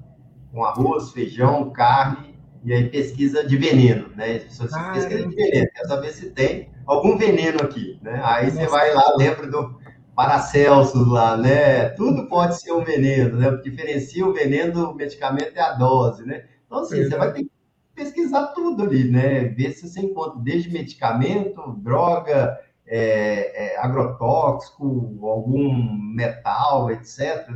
com 0.53 0.63
arroz, 0.63 1.11
feijão, 1.13 1.71
carne 1.71 2.39
e 2.63 2.71
aí 2.71 2.91
pesquisa 2.91 3.43
de 3.43 3.57
veneno, 3.57 4.11
né? 4.15 4.43
Ah, 4.75 4.93
pesquisa 4.93 5.27
de 5.27 5.35
veneno, 5.35 5.69
quer 5.75 5.87
saber 5.87 6.13
se 6.13 6.29
tem 6.33 6.69
algum 6.85 7.17
veneno 7.17 7.63
aqui, 7.63 7.99
né? 8.03 8.21
Aí 8.25 8.51
você 8.51 8.67
vai 8.67 8.93
lá, 8.93 9.15
lembra 9.17 9.47
do 9.47 9.81
Paracelsus 10.15 11.09
lá, 11.09 11.35
né? 11.35 11.89
Tudo 11.97 12.29
pode 12.29 12.61
ser 12.61 12.73
um 12.73 12.85
veneno, 12.85 13.39
né? 13.39 13.51
Diferencia 13.65 14.27
o 14.27 14.35
veneno 14.35 14.71
do 14.75 14.95
medicamento 14.95 15.55
e 15.57 15.59
a 15.59 15.73
dose, 15.73 16.27
né? 16.27 16.45
Então, 16.69 16.81
assim, 16.81 17.03
você 17.03 17.17
vai 17.17 17.33
ter 17.33 17.45
que 17.45 17.51
pesquisar 17.95 18.49
tudo 18.49 18.83
ali, 18.85 19.11
né? 19.11 19.45
Ver 19.49 19.73
se 19.73 19.89
você 19.89 20.01
encontra 20.01 20.39
desde 20.41 20.71
medicamento, 20.71 21.73
droga, 21.79 22.61
é, 22.87 23.75
é, 23.75 23.79
agrotóxico, 23.79 25.19
algum 25.23 25.93
metal, 26.15 26.91
etc. 26.91 27.49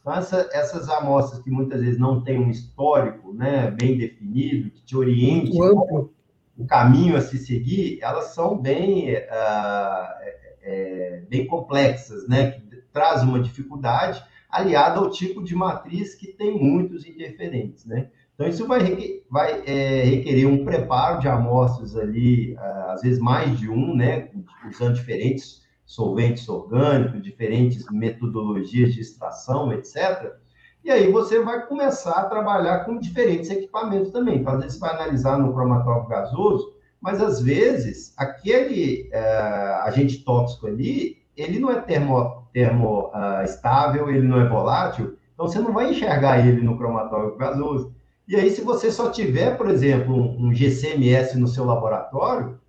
Então, 0.00 0.14
essa, 0.14 0.48
essas 0.52 0.88
amostras 0.88 1.42
que 1.42 1.50
muitas 1.50 1.80
vezes 1.80 1.98
não 1.98 2.22
têm 2.22 2.38
um 2.38 2.48
histórico 2.48 3.34
né, 3.34 3.70
bem 3.70 3.98
definido, 3.98 4.70
que 4.70 4.82
te 4.82 4.96
oriente 4.96 5.52
o 6.56 6.66
caminho 6.66 7.16
a 7.16 7.20
se 7.20 7.38
seguir, 7.38 7.98
elas 8.02 8.34
são 8.34 8.56
bem, 8.56 9.14
uh, 9.14 10.06
é, 10.62 11.22
bem 11.28 11.46
complexas, 11.46 12.28
né? 12.28 12.52
Que 12.52 12.82
traz 12.92 13.22
uma 13.22 13.40
dificuldade 13.40 14.22
aliada 14.48 14.98
ao 14.98 15.10
tipo 15.10 15.42
de 15.42 15.54
matriz 15.54 16.14
que 16.14 16.28
tem 16.28 16.58
muitos 16.58 17.06
interferentes, 17.06 17.86
né? 17.86 18.10
Então, 18.40 18.48
isso 18.48 18.66
vai, 18.66 19.20
vai 19.30 19.62
é, 19.66 20.02
requerer 20.02 20.46
um 20.46 20.64
preparo 20.64 21.20
de 21.20 21.28
amostras 21.28 21.94
ali, 21.94 22.56
às 22.88 23.02
vezes 23.02 23.18
mais 23.18 23.58
de 23.58 23.68
um, 23.68 23.94
né, 23.94 24.30
usando 24.66 24.94
diferentes 24.94 25.60
solventes 25.84 26.48
orgânicos, 26.48 27.22
diferentes 27.22 27.84
metodologias 27.90 28.94
de 28.94 29.02
extração, 29.02 29.70
etc. 29.74 30.32
E 30.82 30.90
aí 30.90 31.12
você 31.12 31.42
vai 31.42 31.66
começar 31.66 32.12
a 32.12 32.30
trabalhar 32.30 32.86
com 32.86 32.98
diferentes 32.98 33.50
equipamentos 33.50 34.10
também. 34.10 34.38
Então, 34.38 34.54
às 34.54 34.60
vezes, 34.60 34.78
você 34.78 34.86
vai 34.86 34.94
analisar 34.94 35.38
no 35.38 35.52
cromatógrafo 35.52 36.08
gasoso, 36.08 36.72
mas 36.98 37.20
às 37.20 37.42
vezes 37.42 38.14
aquele 38.16 39.10
é, 39.12 39.20
agente 39.82 40.24
tóxico 40.24 40.66
ali, 40.66 41.18
ele 41.36 41.58
não 41.58 41.70
é 41.70 41.78
termo, 41.78 42.46
termo 42.54 43.10
uh, 43.14 43.44
estável, 43.44 44.08
ele 44.08 44.26
não 44.26 44.40
é 44.40 44.48
volátil, 44.48 45.18
então 45.34 45.46
você 45.46 45.58
não 45.58 45.74
vai 45.74 45.90
enxergar 45.90 46.46
ele 46.46 46.62
no 46.62 46.78
cromatógrafo 46.78 47.36
gasoso. 47.36 47.99
E 48.30 48.36
aí, 48.36 48.48
se 48.48 48.60
você 48.60 48.92
só 48.92 49.10
tiver, 49.10 49.56
por 49.56 49.68
exemplo, 49.68 50.14
um, 50.14 50.54
GCMS 50.54 51.36
no 51.36 51.48
seu 51.48 51.64
laboratório, 51.64 52.60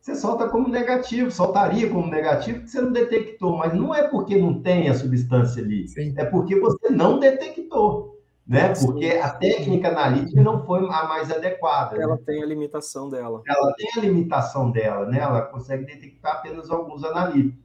você 0.00 0.14
solta 0.14 0.48
como 0.48 0.68
negativo, 0.68 1.28
soltaria 1.28 1.90
como 1.90 2.06
negativo, 2.06 2.58
porque 2.58 2.70
você 2.70 2.80
não 2.80 2.92
detectou, 2.92 3.56
mas 3.56 3.74
não 3.74 3.92
é 3.92 4.06
porque 4.06 4.36
não 4.36 4.62
tem 4.62 4.88
a 4.88 4.94
substância 4.94 5.60
ali, 5.60 5.88
Sim. 5.88 6.14
é 6.16 6.24
porque 6.24 6.60
você 6.60 6.90
não 6.90 7.18
detectou, 7.18 8.16
né? 8.46 8.72
Porque 8.80 9.06
a 9.06 9.30
técnica 9.30 9.88
analítica 9.88 10.40
não 10.40 10.64
foi 10.64 10.86
a 10.88 11.08
mais 11.08 11.32
adequada. 11.32 12.00
Ela 12.00 12.14
né? 12.14 12.22
tem 12.24 12.40
a 12.40 12.46
limitação 12.46 13.10
dela. 13.10 13.42
Ela 13.44 13.74
tem 13.74 13.88
a 13.96 14.00
limitação 14.00 14.70
dela, 14.70 15.04
né? 15.06 15.18
Ela 15.18 15.42
consegue 15.42 15.84
detectar 15.84 16.36
apenas 16.36 16.70
alguns 16.70 17.02
analíticos. 17.02 17.58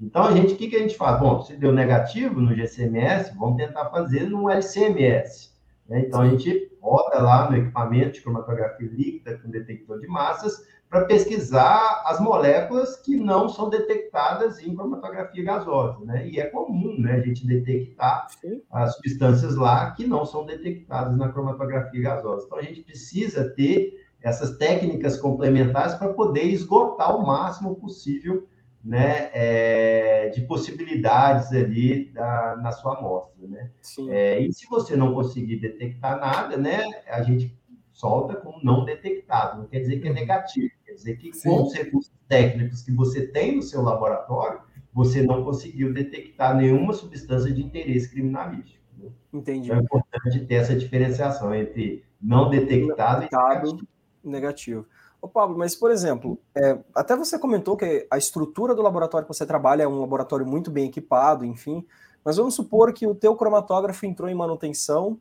Então, 0.00 0.22
a 0.22 0.30
gente, 0.30 0.54
o 0.54 0.56
que, 0.56 0.68
que 0.68 0.76
a 0.76 0.80
gente 0.80 0.96
faz? 0.96 1.18
Bom, 1.18 1.42
se 1.42 1.56
deu 1.56 1.72
negativo 1.72 2.40
no 2.40 2.54
GCMS, 2.54 3.36
vamos 3.36 3.56
tentar 3.56 3.86
fazer 3.86 4.30
no 4.30 4.48
LCMS. 4.48 5.50
Né? 5.88 6.04
Então, 6.06 6.20
a 6.20 6.28
gente 6.28 6.71
roda 6.82 7.22
lá 7.22 7.48
no 7.48 7.56
equipamento 7.56 8.14
de 8.14 8.22
cromatografia 8.22 8.90
líquida 8.90 9.38
com 9.38 9.48
detector 9.48 10.00
de 10.00 10.08
massas 10.08 10.66
para 10.90 11.06
pesquisar 11.06 12.02
as 12.04 12.20
moléculas 12.20 12.96
que 12.96 13.16
não 13.16 13.48
são 13.48 13.70
detectadas 13.70 14.58
em 14.58 14.74
cromatografia 14.74 15.42
gasosa, 15.42 16.04
né? 16.04 16.28
E 16.28 16.38
é 16.38 16.46
comum, 16.48 17.00
né, 17.00 17.12
a 17.14 17.20
gente 17.20 17.46
detectar 17.46 18.26
Sim. 18.38 18.60
as 18.70 18.96
substâncias 18.96 19.56
lá 19.56 19.92
que 19.92 20.06
não 20.06 20.26
são 20.26 20.44
detectadas 20.44 21.16
na 21.16 21.30
cromatografia 21.30 22.02
gasosa. 22.02 22.44
Então 22.44 22.58
a 22.58 22.62
gente 22.62 22.82
precisa 22.82 23.48
ter 23.54 24.04
essas 24.20 24.58
técnicas 24.58 25.18
complementares 25.18 25.94
para 25.94 26.12
poder 26.12 26.44
esgotar 26.44 27.16
o 27.16 27.26
máximo 27.26 27.74
possível, 27.76 28.46
né, 28.84 29.30
é, 29.32 30.28
de 30.30 30.40
possibilidades 30.42 31.52
ali 31.52 32.06
da, 32.12 32.56
na 32.56 32.72
sua 32.72 32.98
amostra, 32.98 33.46
né? 33.46 33.70
É, 34.08 34.40
e 34.40 34.52
se 34.52 34.66
você 34.66 34.96
não 34.96 35.14
conseguir 35.14 35.56
detectar 35.56 36.18
nada, 36.18 36.56
né, 36.56 36.82
a 37.06 37.22
gente 37.22 37.56
solta 37.92 38.34
como 38.34 38.58
não 38.62 38.84
detectado. 38.84 39.60
Não 39.60 39.68
quer 39.68 39.80
dizer 39.80 40.00
que 40.00 40.08
é 40.08 40.12
negativo, 40.12 40.70
quer 40.84 40.94
dizer 40.94 41.16
que 41.16 41.32
Sim. 41.32 41.48
com 41.48 41.62
os 41.62 41.74
recursos 41.74 42.12
técnicos 42.28 42.82
que 42.82 42.92
você 42.92 43.26
tem 43.28 43.56
no 43.56 43.62
seu 43.62 43.82
laboratório, 43.82 44.60
você 44.92 45.22
não 45.22 45.44
conseguiu 45.44 45.92
detectar 45.92 46.56
nenhuma 46.56 46.92
substância 46.92 47.52
de 47.52 47.62
interesse 47.62 48.10
criminalístico. 48.10 48.82
Né? 48.98 49.10
Entendi. 49.32 49.66
Então 49.66 49.78
é 49.78 49.80
importante 49.80 50.40
ter 50.46 50.54
essa 50.54 50.74
diferenciação 50.74 51.54
entre 51.54 52.04
não 52.20 52.50
detectado, 52.50 53.20
detectado 53.20 53.68
e 53.68 53.68
negativo. 53.68 53.88
negativo. 54.24 54.86
Ô, 55.22 55.28
Pablo, 55.28 55.56
mas, 55.56 55.76
por 55.76 55.92
exemplo, 55.92 56.36
é, 56.52 56.76
até 56.92 57.14
você 57.14 57.38
comentou 57.38 57.76
que 57.76 58.08
a 58.10 58.18
estrutura 58.18 58.74
do 58.74 58.82
laboratório 58.82 59.24
que 59.24 59.32
você 59.32 59.46
trabalha 59.46 59.84
é 59.84 59.86
um 59.86 60.00
laboratório 60.00 60.44
muito 60.44 60.68
bem 60.68 60.88
equipado, 60.88 61.44
enfim, 61.44 61.86
mas 62.24 62.38
vamos 62.38 62.56
supor 62.56 62.92
que 62.92 63.06
o 63.06 63.14
teu 63.14 63.36
cromatógrafo 63.36 64.04
entrou 64.04 64.28
em 64.28 64.34
manutenção 64.34 65.16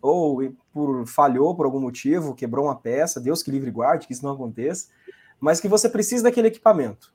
ou 0.00 0.38
por 0.72 1.06
falhou 1.06 1.54
por 1.54 1.66
algum 1.66 1.80
motivo, 1.80 2.34
quebrou 2.34 2.64
uma 2.64 2.76
peça, 2.76 3.20
Deus 3.20 3.42
que 3.42 3.50
livre 3.50 3.70
guarde, 3.70 4.06
que 4.06 4.14
isso 4.14 4.24
não 4.24 4.32
aconteça, 4.32 4.88
mas 5.38 5.60
que 5.60 5.68
você 5.68 5.86
precisa 5.86 6.22
daquele 6.22 6.48
equipamento. 6.48 7.12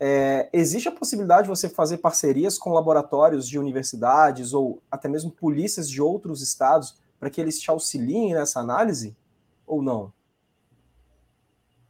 É, 0.00 0.48
existe 0.52 0.88
a 0.88 0.92
possibilidade 0.92 1.44
de 1.44 1.48
você 1.48 1.68
fazer 1.68 1.98
parcerias 1.98 2.58
com 2.58 2.72
laboratórios 2.72 3.48
de 3.48 3.56
universidades 3.56 4.52
ou 4.52 4.82
até 4.90 5.08
mesmo 5.08 5.30
polícias 5.30 5.88
de 5.88 6.02
outros 6.02 6.42
estados 6.42 6.98
para 7.20 7.30
que 7.30 7.40
eles 7.40 7.60
te 7.60 7.70
auxiliem 7.70 8.34
nessa 8.34 8.58
análise? 8.58 9.16
Ou 9.64 9.80
não? 9.80 10.12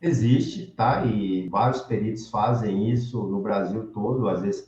Existe, 0.02 0.66
tá? 0.66 1.04
E 1.04 1.48
vários 1.48 1.82
peritos 1.82 2.28
fazem 2.28 2.90
isso 2.90 3.22
no 3.22 3.40
Brasil 3.40 3.86
todo, 3.92 4.28
às 4.28 4.42
vezes 4.42 4.66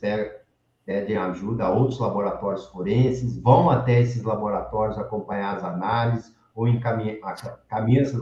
pedem 0.85 1.17
ajuda 1.17 1.65
a 1.65 1.69
outros 1.69 1.99
laboratórios 1.99 2.65
forenses, 2.67 3.37
vão 3.37 3.69
até 3.69 3.99
esses 3.99 4.23
laboratórios 4.23 4.97
acompanhar 4.97 5.57
as 5.57 5.63
análises 5.63 6.33
ou 6.55 6.69
encaminham, 6.69 7.17
essas, 7.27 8.21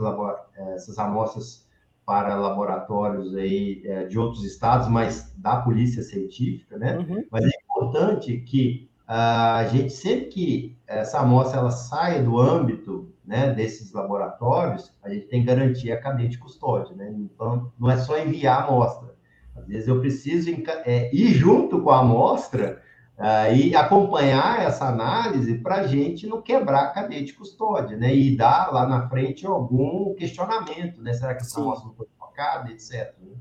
essas 0.74 0.98
amostras 0.98 1.64
para 2.04 2.34
laboratórios 2.34 3.34
aí 3.36 3.80
é, 3.84 4.04
de 4.06 4.18
outros 4.18 4.44
estados, 4.44 4.88
mas 4.88 5.32
da 5.36 5.60
polícia 5.60 6.02
científica, 6.02 6.76
né? 6.76 6.98
Uhum. 6.98 7.24
Mas 7.30 7.44
é 7.44 7.50
importante 7.62 8.38
que 8.38 8.90
ah, 9.06 9.56
a 9.56 9.66
gente 9.66 9.92
sempre 9.92 10.26
que 10.26 10.76
essa 10.86 11.20
amostra 11.20 11.60
ela 11.60 11.70
saia 11.70 12.22
do 12.22 12.38
âmbito 12.38 13.13
né, 13.26 13.52
desses 13.52 13.92
laboratórios, 13.92 14.92
a 15.02 15.08
gente 15.08 15.26
tem 15.26 15.40
que 15.40 15.46
garantir 15.46 15.90
a 15.92 16.00
cadeia 16.00 16.28
de 16.28 16.38
custódia, 16.38 16.94
né? 16.94 17.10
Então, 17.16 17.72
não 17.78 17.90
é 17.90 17.96
só 17.96 18.18
enviar 18.18 18.62
a 18.62 18.64
amostra. 18.64 19.14
Às 19.56 19.66
vezes 19.66 19.88
eu 19.88 20.00
preciso 20.00 20.50
é, 20.84 21.14
ir 21.14 21.28
junto 21.32 21.80
com 21.80 21.90
a 21.90 22.00
amostra 22.00 22.82
uh, 23.18 23.54
e 23.54 23.74
acompanhar 23.74 24.62
essa 24.62 24.88
análise 24.88 25.54
para 25.58 25.76
a 25.76 25.86
gente 25.86 26.26
não 26.26 26.42
quebrar 26.42 26.82
a 26.82 26.90
cadeia 26.90 27.24
de 27.24 27.32
custódia, 27.32 27.96
né? 27.96 28.14
E 28.14 28.36
dar 28.36 28.72
lá 28.72 28.86
na 28.86 29.08
frente 29.08 29.46
algum 29.46 30.14
questionamento, 30.14 31.00
né? 31.00 31.14
Será 31.14 31.34
que 31.34 31.42
essa 31.42 31.60
amostra 31.60 31.88
não 31.88 31.94
foi 31.94 32.06
trocada, 32.18 32.70
etc. 32.70 33.14
Né? 33.22 33.36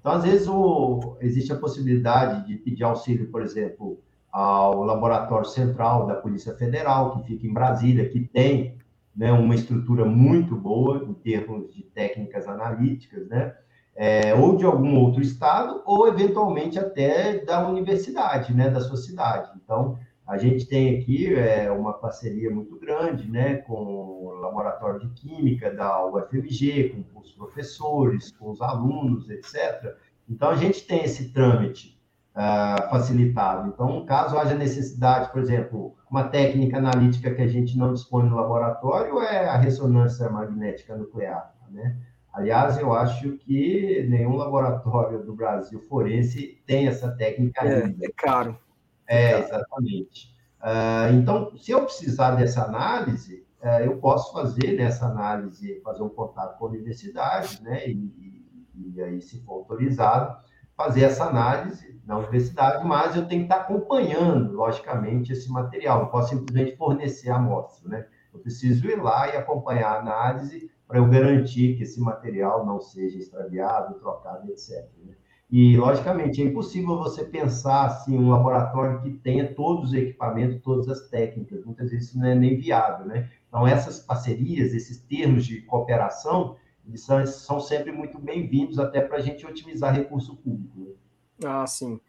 Então, 0.00 0.12
às 0.12 0.22
vezes, 0.22 0.46
o, 0.46 1.16
existe 1.20 1.52
a 1.52 1.56
possibilidade 1.56 2.46
de 2.46 2.56
pedir 2.56 2.84
auxílio, 2.84 3.28
por 3.30 3.42
exemplo, 3.42 4.00
ao 4.30 4.84
Laboratório 4.84 5.46
Central 5.46 6.06
da 6.06 6.14
Polícia 6.14 6.54
Federal, 6.54 7.16
que 7.16 7.26
fica 7.26 7.46
em 7.46 7.52
Brasília, 7.52 8.08
que 8.08 8.20
tem 8.20 8.76
né, 9.16 9.32
uma 9.32 9.54
estrutura 9.54 10.04
muito 10.04 10.54
boa 10.54 11.04
em 11.04 11.14
termos 11.14 11.72
de 11.72 11.82
técnicas 11.82 12.46
analíticas, 12.46 13.26
né? 13.28 13.54
É, 13.98 14.34
ou 14.34 14.56
de 14.56 14.64
algum 14.64 14.94
outro 14.98 15.22
estado, 15.22 15.82
ou 15.86 16.06
eventualmente 16.06 16.78
até 16.78 17.38
da 17.38 17.66
universidade, 17.66 18.52
né, 18.52 18.68
da 18.68 18.78
sua 18.78 18.98
cidade. 18.98 19.50
Então, 19.56 19.98
a 20.26 20.36
gente 20.36 20.66
tem 20.66 20.98
aqui 20.98 21.34
é, 21.34 21.70
uma 21.70 21.94
parceria 21.94 22.50
muito 22.50 22.78
grande 22.78 23.26
né, 23.26 23.56
com 23.56 23.72
o 23.72 24.32
Laboratório 24.40 25.00
de 25.00 25.08
Química 25.14 25.72
da 25.72 26.04
UFMG, 26.04 26.90
com 26.90 27.20
os 27.20 27.32
professores, 27.32 28.32
com 28.32 28.50
os 28.50 28.60
alunos, 28.60 29.30
etc. 29.30 29.96
Então, 30.28 30.50
a 30.50 30.56
gente 30.56 30.86
tem 30.86 31.02
esse 31.02 31.32
trâmite 31.32 31.95
uh, 32.36 32.90
facilitado. 32.90 33.68
Então, 33.68 34.04
caso 34.04 34.38
haja 34.38 34.54
necessidade, 34.54 35.32
por 35.32 35.40
exemplo, 35.40 35.96
uma 36.10 36.24
técnica 36.24 36.76
analítica 36.78 37.34
que 37.34 37.42
a 37.42 37.48
gente 37.48 37.76
não 37.76 37.94
dispõe 37.94 38.28
no 38.28 38.36
laboratório 38.36 39.20
é 39.20 39.48
a 39.48 39.56
ressonância 39.56 40.28
magnética 40.28 40.94
nuclear. 40.96 41.54
Né? 41.70 41.96
Aliás, 42.32 42.78
eu 42.78 42.92
acho 42.92 43.32
que 43.38 44.06
nenhum 44.08 44.36
laboratório 44.36 45.24
do 45.24 45.34
Brasil 45.34 45.80
forense 45.80 46.62
tem 46.66 46.86
essa 46.86 47.10
técnica 47.10 47.64
é, 47.66 47.84
ainda. 47.84 48.06
É 48.06 48.10
caro. 48.14 48.58
É, 49.08 49.38
exatamente. 49.40 50.36
Uh, 50.60 51.14
então, 51.14 51.56
se 51.56 51.70
eu 51.70 51.84
precisar 51.84 52.32
dessa 52.32 52.64
análise, 52.64 53.46
uh, 53.62 53.82
eu 53.84 53.98
posso 53.98 54.32
fazer 54.32 54.76
nessa 54.76 55.06
análise, 55.06 55.80
fazer 55.82 56.02
um 56.02 56.08
contato 56.08 56.58
com 56.58 56.66
a 56.66 56.68
universidade, 56.68 57.62
né? 57.62 57.88
E, 57.88 57.92
e, 58.74 58.92
e, 58.96 59.02
aí, 59.02 59.20
se 59.20 59.40
for 59.44 59.54
autorizado, 59.54 60.36
fazer 60.76 61.04
essa 61.04 61.24
análise 61.24 62.00
na 62.04 62.18
universidade, 62.18 62.86
mas 62.86 63.16
eu 63.16 63.26
tenho 63.26 63.46
que 63.46 63.52
estar 63.52 63.62
acompanhando, 63.62 64.52
logicamente, 64.52 65.32
esse 65.32 65.50
material. 65.50 66.00
Não 66.00 66.08
posso 66.08 66.30
simplesmente 66.30 66.76
fornecer 66.76 67.30
a 67.30 67.36
amostra, 67.36 67.88
né? 67.88 68.06
Eu 68.32 68.38
preciso 68.38 68.86
ir 68.86 69.02
lá 69.02 69.28
e 69.28 69.36
acompanhar 69.36 69.92
a 69.92 69.98
análise 70.00 70.70
para 70.86 70.98
eu 70.98 71.08
garantir 71.08 71.76
que 71.76 71.82
esse 71.82 72.00
material 72.00 72.64
não 72.64 72.80
seja 72.80 73.18
extraviado, 73.18 73.98
trocado, 73.98 74.48
etc. 74.50 74.88
Né? 75.04 75.14
E, 75.50 75.76
logicamente, 75.76 76.42
é 76.42 76.44
impossível 76.44 76.98
você 76.98 77.24
pensar 77.24 77.86
assim, 77.86 78.16
um 78.16 78.30
laboratório 78.30 79.00
que 79.00 79.10
tenha 79.10 79.54
todos 79.54 79.90
os 79.90 79.94
equipamentos, 79.94 80.60
todas 80.62 80.88
as 80.88 81.08
técnicas. 81.08 81.64
Muitas 81.64 81.90
vezes 81.90 82.08
isso 82.08 82.18
não 82.18 82.26
é 82.26 82.34
nem 82.34 82.56
viável, 82.56 83.06
né? 83.06 83.28
Então, 83.48 83.66
essas 83.66 84.00
parcerias, 84.00 84.74
esses 84.74 85.00
termos 85.00 85.46
de 85.46 85.62
cooperação, 85.62 86.56
eles 86.88 87.02
são, 87.02 87.26
são 87.26 87.60
sempre 87.60 87.90
muito 87.90 88.18
bem-vindos 88.18 88.78
até 88.78 89.00
para 89.00 89.18
a 89.18 89.20
gente 89.20 89.44
otimizar 89.44 89.94
recurso 89.94 90.36
público. 90.36 90.78
Né? 90.80 90.94
Ah, 91.44 91.66
sim. 91.66 92.00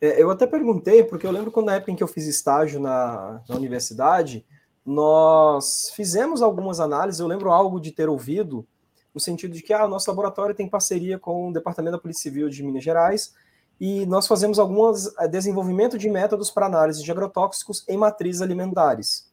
É, 0.00 0.22
eu 0.22 0.30
até 0.30 0.46
perguntei, 0.46 1.02
porque 1.02 1.26
eu 1.26 1.30
lembro 1.30 1.50
quando 1.50 1.66
na 1.66 1.76
época 1.76 1.90
em 1.90 1.96
que 1.96 2.02
eu 2.02 2.08
fiz 2.08 2.26
estágio 2.26 2.78
na, 2.78 3.42
na 3.48 3.56
universidade, 3.56 4.44
nós 4.84 5.90
fizemos 5.94 6.42
algumas 6.42 6.80
análises, 6.80 7.20
eu 7.20 7.26
lembro 7.26 7.50
algo 7.50 7.80
de 7.80 7.90
ter 7.90 8.08
ouvido, 8.08 8.66
no 9.14 9.20
sentido 9.20 9.54
de 9.54 9.62
que 9.62 9.72
ah, 9.72 9.88
nosso 9.88 10.08
laboratório 10.10 10.54
tem 10.54 10.68
parceria 10.68 11.18
com 11.18 11.48
o 11.48 11.52
Departamento 11.52 11.96
da 11.96 12.00
Polícia 12.00 12.24
Civil 12.24 12.48
de 12.50 12.62
Minas 12.62 12.84
Gerais, 12.84 13.34
e 13.80 14.06
nós 14.06 14.26
fazemos 14.26 14.58
alguns 14.58 15.14
eh, 15.18 15.28
desenvolvimento 15.28 15.98
de 15.98 16.08
métodos 16.08 16.50
para 16.50 16.66
análise 16.66 17.02
de 17.02 17.10
agrotóxicos 17.10 17.84
em 17.88 17.96
matrizes 17.96 18.42
alimentares. 18.42 19.30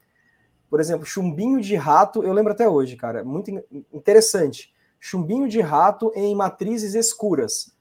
Por 0.70 0.80
exemplo, 0.80 1.06
chumbinho 1.06 1.62
de 1.62 1.76
rato, 1.76 2.24
eu 2.24 2.34
lembro 2.34 2.52
até 2.52 2.68
hoje, 2.68 2.96
cara, 2.96 3.24
muito 3.24 3.52
interessante. 3.94 4.73
Chumbinho 5.06 5.50
de 5.50 5.60
rato 5.60 6.14
em 6.16 6.34
matrizes 6.34 6.96
escuras. 6.96 7.76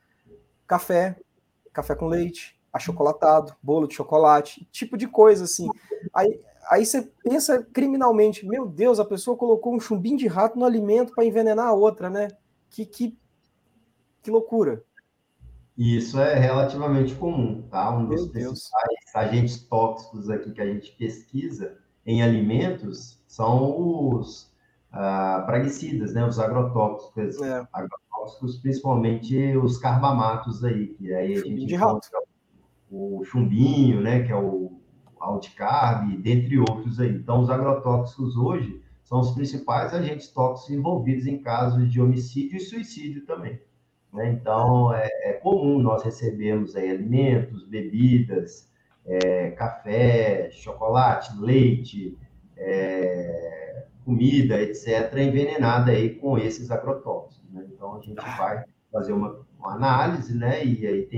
Café, 0.66 1.16
café 1.73 1.95
com 1.95 2.09
leite, 2.09 2.61
achocolatado, 2.73 3.55
bolo 3.62 3.87
de 3.87 3.95
chocolate, 3.95 4.66
tipo 4.73 4.97
de 4.97 5.07
coisa 5.07 5.45
assim. 5.45 5.68
Aí 6.12 6.41
aí 6.68 6.85
você 6.85 7.03
pensa 7.23 7.64
criminalmente, 7.73 8.45
meu 8.45 8.66
Deus, 8.66 8.99
a 8.99 9.05
pessoa 9.05 9.37
colocou 9.37 9.73
um 9.73 9.79
chumbinho 9.79 10.16
de 10.16 10.27
rato 10.27 10.59
no 10.59 10.64
alimento 10.64 11.14
para 11.14 11.25
envenenar 11.25 11.68
a 11.68 11.73
outra, 11.73 12.11
né? 12.11 12.27
Que, 12.68 12.85
que, 12.85 13.16
que 14.20 14.29
loucura. 14.29 14.83
Isso 15.79 16.18
é 16.18 16.35
relativamente 16.35 17.14
comum, 17.14 17.62
tá? 17.70 17.97
Um 17.97 18.07
dos 18.07 18.27
principais 18.27 19.14
agentes 19.14 19.62
tóxicos 19.62 20.29
aqui 20.29 20.51
que 20.51 20.61
a 20.61 20.66
gente 20.66 20.91
pesquisa 20.97 21.79
em 22.05 22.20
alimentos 22.20 23.23
são 23.29 24.11
os 24.11 24.52
uh, 24.93 25.45
praguicidas, 25.47 26.14
né? 26.14 26.24
Os 26.24 26.38
agrotóxicos, 26.38 27.40
é. 27.40 27.66
agrotóxicos, 27.72 28.59
principalmente 28.59 29.57
os 29.57 29.78
carbamatos 29.78 30.62
aí, 30.64 30.88
que 30.88 31.12
aí 31.12 31.34
a 31.34 31.40
gente 31.40 31.74
encontra 31.74 32.20
o 32.90 33.24
chumbinho, 33.24 34.01
né? 34.01 34.22
Que 34.22 34.32
é 34.32 34.36
o 34.36 34.78
alticarb, 35.18 36.16
dentre 36.18 36.59
outros 36.59 37.01
aí. 37.01 37.11
Então, 37.11 37.40
os 37.40 37.51
agrotóxicos 37.51 38.36
hoje 38.36 38.82
são 39.05 39.20
os 39.20 39.30
principais 39.32 39.95
agentes 39.95 40.28
tóxicos 40.28 40.74
envolvidos 40.74 41.26
em 41.26 41.38
casos 41.38 41.90
de 41.90 42.01
homicídio 42.01 42.57
e 42.57 42.61
suicídio 42.61 43.24
também. 43.24 43.61
Né? 44.12 44.32
Então, 44.32 44.93
é, 44.93 45.09
é, 45.22 45.32
comum 45.34 45.78
nós 45.78 46.03
recebermos 46.03 46.76
aí 46.76 46.90
alimentos, 46.90 47.66
bebidas, 47.66 48.70
é, 49.07 49.51
café, 49.53 50.51
chocolate, 50.51 51.36
leite, 51.38 52.16
é, 52.57 53.52
comida, 54.05 54.61
etc., 54.61 55.13
envenenada 55.17 55.93
aí 55.93 56.17
com 56.17 56.39
esses 56.39 56.71
agrotóxicos. 56.71 57.51
Né? 57.51 57.65
Então, 57.73 57.97
a 57.97 58.01
gente 58.01 58.17
vai 58.17 58.65
fazer 58.91 59.13
uma, 59.13 59.45
uma 59.59 59.75
análise 59.75 60.37
né? 60.37 60.65
e 60.65 60.87
aí 60.87 61.09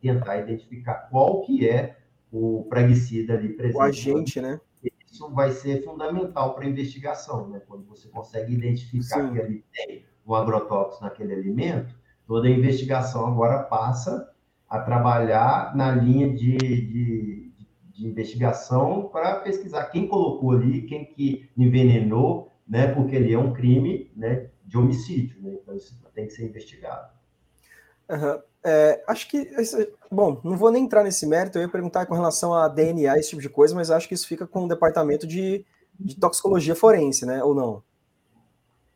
tentar 0.00 0.38
identificar 0.38 1.08
qual 1.10 1.42
que 1.42 1.68
é 1.68 1.96
o 2.32 2.66
praguicida 2.68 3.34
ali 3.34 3.50
presente. 3.50 3.76
O 3.76 3.82
agente, 3.82 4.40
né? 4.40 4.60
Isso 5.10 5.28
vai 5.30 5.50
ser 5.50 5.82
fundamental 5.82 6.54
para 6.54 6.64
a 6.64 6.68
investigação, 6.68 7.48
né? 7.48 7.60
Quando 7.66 7.84
você 7.84 8.08
consegue 8.08 8.54
identificar 8.54 9.26
Sim. 9.26 9.32
que 9.32 9.40
ali 9.40 9.64
tem 9.72 10.04
um 10.24 10.34
agrotóxico 10.34 11.04
naquele 11.04 11.34
alimento, 11.34 11.94
toda 12.26 12.46
a 12.46 12.50
investigação 12.50 13.26
agora 13.26 13.64
passa 13.64 14.32
a 14.68 14.78
trabalhar 14.78 15.74
na 15.74 15.90
linha 15.90 16.32
de, 16.32 16.56
de, 16.56 17.39
de 18.00 18.06
investigação 18.06 19.10
para 19.12 19.40
pesquisar 19.40 19.84
quem 19.86 20.08
colocou 20.08 20.52
ali, 20.52 20.82
quem 20.82 21.04
que 21.04 21.50
envenenou, 21.56 22.50
né? 22.66 22.94
Porque 22.94 23.14
ele 23.14 23.32
é 23.32 23.38
um 23.38 23.52
crime, 23.52 24.10
né? 24.16 24.48
De 24.64 24.78
homicídio, 24.78 25.36
né? 25.42 25.58
Então 25.60 25.76
isso 25.76 26.00
tem 26.14 26.26
que 26.26 26.32
ser 26.32 26.46
investigado. 26.46 27.10
Uhum. 28.08 28.40
É, 28.64 29.04
acho 29.06 29.28
que. 29.28 29.50
Bom, 30.10 30.40
não 30.42 30.56
vou 30.56 30.70
nem 30.70 30.84
entrar 30.84 31.04
nesse 31.04 31.26
mérito, 31.26 31.58
eu 31.58 31.62
ia 31.62 31.68
perguntar 31.68 32.06
com 32.06 32.14
relação 32.14 32.54
a 32.54 32.68
DNA, 32.68 33.18
esse 33.18 33.30
tipo 33.30 33.42
de 33.42 33.50
coisa, 33.50 33.74
mas 33.74 33.90
acho 33.90 34.08
que 34.08 34.14
isso 34.14 34.26
fica 34.26 34.46
com 34.46 34.64
o 34.64 34.68
departamento 34.68 35.26
de, 35.26 35.64
de 35.98 36.16
toxicologia 36.18 36.74
forense, 36.74 37.26
né? 37.26 37.44
Ou 37.44 37.54
não? 37.54 37.82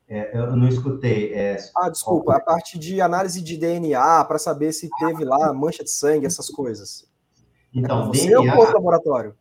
É, 0.09 0.37
eu 0.37 0.57
não 0.57 0.69
escutei. 0.69 1.33
É... 1.35 1.59
Ah, 1.77 1.91
desculpa, 1.91 2.37
a 2.37 2.41
parte 2.41 2.79
de 2.79 3.01
análise 3.03 3.43
de 3.43 3.57
DNA 3.57 4.25
para 4.25 4.39
saber 4.39 4.73
se 4.73 4.89
teve 4.99 5.25
lá 5.25 5.53
mancha 5.53 5.85
de 5.85 5.91
sangue, 5.91 6.27
essas 6.27 6.49
coisas. 6.49 7.07
Então, 7.75 8.09
é 8.09 8.11
DNA, 8.13 8.55
ou 8.55 8.61
outro 8.61 8.75
laboratório? 8.75 9.35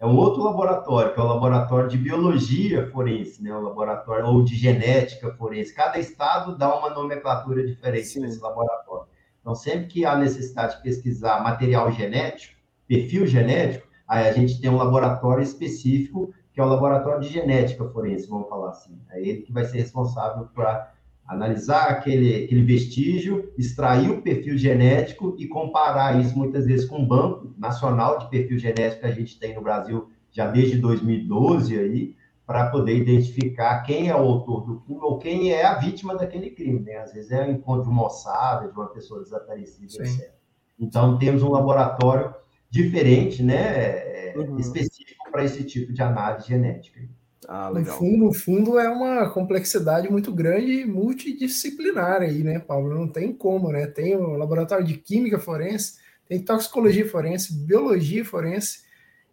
É 0.00 0.06
um 0.06 0.16
outro 0.16 0.42
laboratório, 0.42 1.12
que 1.12 1.20
é 1.20 1.22
o 1.22 1.26
laboratório 1.26 1.88
de 1.88 1.98
biologia 1.98 2.88
forense, 2.90 3.42
né? 3.42 3.52
O 3.52 3.60
laboratório 3.60 4.26
ou 4.26 4.44
de 4.44 4.54
genética 4.54 5.32
forense. 5.34 5.74
Cada 5.74 5.98
estado 5.98 6.56
dá 6.56 6.76
uma 6.76 6.90
nomenclatura 6.90 7.66
diferente 7.66 8.20
nesse 8.20 8.40
laboratório. 8.40 9.08
Então, 9.40 9.54
sempre 9.54 9.86
que 9.86 10.04
há 10.04 10.16
necessidade 10.16 10.76
de 10.76 10.82
pesquisar 10.82 11.42
material 11.42 11.90
genético, 11.90 12.54
perfil 12.86 13.26
genético, 13.26 13.86
aí 14.06 14.28
a 14.28 14.32
gente 14.32 14.60
tem 14.60 14.70
um 14.70 14.76
laboratório 14.76 15.42
específico, 15.42 16.32
que 16.52 16.60
é 16.60 16.64
o 16.64 16.68
laboratório 16.68 17.20
de 17.20 17.28
genética 17.28 17.84
forense, 17.88 18.28
vamos 18.28 18.48
falar 18.48 18.70
assim. 18.70 19.00
É 19.10 19.20
ele 19.20 19.42
que 19.42 19.52
vai 19.52 19.64
ser 19.64 19.78
responsável 19.78 20.48
para 20.54 20.92
analisar 21.28 21.90
aquele, 21.90 22.44
aquele 22.44 22.62
vestígio, 22.62 23.52
extrair 23.58 24.10
o 24.10 24.22
perfil 24.22 24.56
genético 24.56 25.36
e 25.38 25.46
comparar 25.46 26.18
isso 26.18 26.36
muitas 26.36 26.64
vezes 26.64 26.86
com 26.86 27.02
o 27.02 27.06
Banco 27.06 27.54
Nacional 27.58 28.18
de 28.18 28.30
Perfil 28.30 28.58
Genético 28.58 29.02
que 29.02 29.06
a 29.06 29.12
gente 29.12 29.38
tem 29.38 29.54
no 29.54 29.60
Brasil 29.60 30.08
já 30.30 30.50
desde 30.50 30.78
2012 30.78 31.78
aí, 31.78 32.16
para 32.46 32.70
poder 32.70 32.96
identificar 32.96 33.82
quem 33.82 34.08
é 34.08 34.14
o 34.14 34.20
autor 34.20 34.64
do 34.64 34.80
crime 34.80 35.00
ou 35.02 35.18
quem 35.18 35.52
é 35.52 35.66
a 35.66 35.74
vítima 35.74 36.16
daquele 36.16 36.50
crime. 36.50 36.80
Né? 36.80 36.96
Às 36.96 37.12
vezes 37.12 37.30
é 37.30 37.46
o 37.46 37.50
encontro 37.50 37.82
de 37.82 37.90
uma 37.90 38.06
ossada, 38.06 38.68
de 38.68 38.74
uma 38.74 38.88
pessoa 38.88 39.22
desaparecida, 39.22 39.90
Sim. 39.90 40.02
etc. 40.02 40.32
Então, 40.80 41.18
temos 41.18 41.42
um 41.42 41.50
laboratório 41.50 42.34
diferente, 42.70 43.42
né, 43.42 43.54
é, 43.56 44.34
uhum. 44.36 44.58
específico 44.58 45.30
para 45.30 45.44
esse 45.44 45.64
tipo 45.64 45.92
de 45.92 46.00
análise 46.00 46.48
genética. 46.48 47.00
Ah, 47.48 47.70
legal. 47.70 47.94
No 47.94 47.98
fundo, 47.98 48.24
no 48.26 48.32
fundo, 48.32 48.78
é 48.78 48.90
uma 48.90 49.30
complexidade 49.30 50.10
muito 50.10 50.30
grande 50.30 50.82
e 50.82 50.84
multidisciplinar 50.84 52.20
aí, 52.20 52.44
né, 52.44 52.58
Paulo? 52.58 52.94
Não 52.94 53.08
tem 53.08 53.32
como, 53.32 53.72
né? 53.72 53.86
Tem 53.86 54.14
o 54.14 54.36
laboratório 54.36 54.84
de 54.84 54.98
química 54.98 55.38
forense, 55.38 55.94
tem 56.28 56.44
toxicologia 56.44 57.08
forense, 57.08 57.54
biologia 57.64 58.22
forense, 58.22 58.86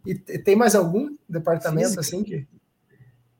e 0.05 0.15
tem 0.15 0.55
mais 0.55 0.75
algum 0.75 1.13
departamento 1.27 1.87
Física. 1.87 2.01
assim 2.01 2.23
que 2.23 2.47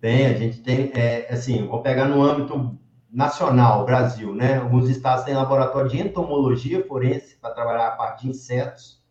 tem, 0.06 0.28
a 0.28 0.34
gente 0.34 0.62
tem, 0.62 0.92
é, 0.94 1.34
assim, 1.34 1.66
vou 1.66 1.82
pegar 1.82 2.08
no 2.08 2.22
âmbito 2.22 2.78
nacional, 3.12 3.86
Brasil, 3.86 4.36
né? 4.36 4.58
Alguns 4.58 4.88
estados 4.88 5.26
têm 5.26 5.34
laboratório 5.34 5.90
de 5.90 6.00
entomologia 6.00 6.86
forense 6.86 7.36
para 7.42 7.56
trabalhar 7.56 7.88
a 7.88 7.92
parte 7.92 8.22
de 8.22 8.30
insetos, 8.30 9.02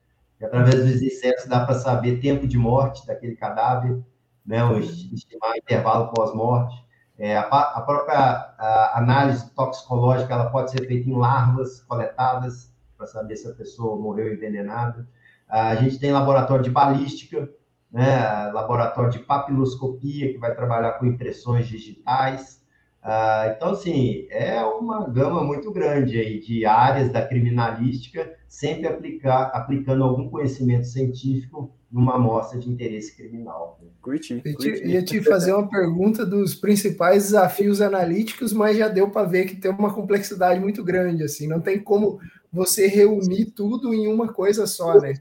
e 0.40 0.44
através 0.44 0.84
dos 0.84 1.02
insetos 1.02 1.46
dá 1.46 1.64
para 1.64 1.74
saber 1.74 2.20
tempo 2.20 2.46
de 2.46 2.56
morte 2.56 3.04
daquele 3.06 3.34
cadáver, 3.34 4.04
né? 4.44 4.64
O 4.64 4.78
estimar 4.78 5.56
intervalo 5.56 6.12
pós-morte. 6.12 6.84
É, 7.16 7.36
a, 7.36 7.42
a, 7.42 7.80
própria 7.82 8.16
a 8.58 8.98
análise 8.98 9.48
toxicológica 9.54 10.34
ela 10.34 10.50
pode 10.50 10.72
ser 10.72 10.84
feita 10.86 11.08
em 11.08 11.16
larvas 11.16 11.80
coletadas 11.82 12.74
para 12.96 13.06
saber 13.06 13.36
se 13.36 13.48
a 13.48 13.54
pessoa 13.54 14.00
morreu 14.00 14.32
envenenada. 14.32 15.08
A 15.48 15.76
gente 15.76 15.98
tem 15.98 16.10
laboratório 16.10 16.64
de 16.64 16.70
balística, 16.70 17.48
né, 17.92 18.50
laboratório 18.52 19.10
de 19.10 19.20
papiloscopia, 19.20 20.32
que 20.32 20.38
vai 20.38 20.54
trabalhar 20.54 20.94
com 20.94 21.06
impressões 21.06 21.68
digitais. 21.68 22.63
Ah, 23.06 23.52
então, 23.54 23.72
assim, 23.72 24.26
é 24.30 24.58
uma 24.64 25.06
gama 25.10 25.44
muito 25.44 25.70
grande 25.70 26.18
aí 26.18 26.40
de 26.40 26.64
áreas 26.64 27.12
da 27.12 27.20
criminalística, 27.20 28.34
sempre 28.48 28.86
aplicar, 28.86 29.50
aplicando 29.52 30.02
algum 30.02 30.30
conhecimento 30.30 30.86
científico 30.86 31.70
numa 31.92 32.14
amostra 32.14 32.58
de 32.58 32.70
interesse 32.70 33.14
criminal. 33.14 33.78
Curti, 34.00 34.40
curti. 34.40 34.68
Eu 34.68 34.86
ia 34.86 35.04
te 35.04 35.20
fazer 35.20 35.52
uma 35.52 35.68
pergunta 35.68 36.24
dos 36.24 36.54
principais 36.54 37.24
desafios 37.24 37.82
analíticos, 37.82 38.54
mas 38.54 38.78
já 38.78 38.88
deu 38.88 39.10
para 39.10 39.28
ver 39.28 39.44
que 39.44 39.56
tem 39.56 39.70
uma 39.70 39.92
complexidade 39.92 40.58
muito 40.58 40.82
grande, 40.82 41.22
assim, 41.24 41.46
não 41.46 41.60
tem 41.60 41.78
como 41.78 42.18
você 42.50 42.86
reunir 42.86 43.50
tudo 43.50 43.92
em 43.92 44.06
uma 44.06 44.32
coisa 44.32 44.66
só, 44.66 44.98
né? 44.98 45.12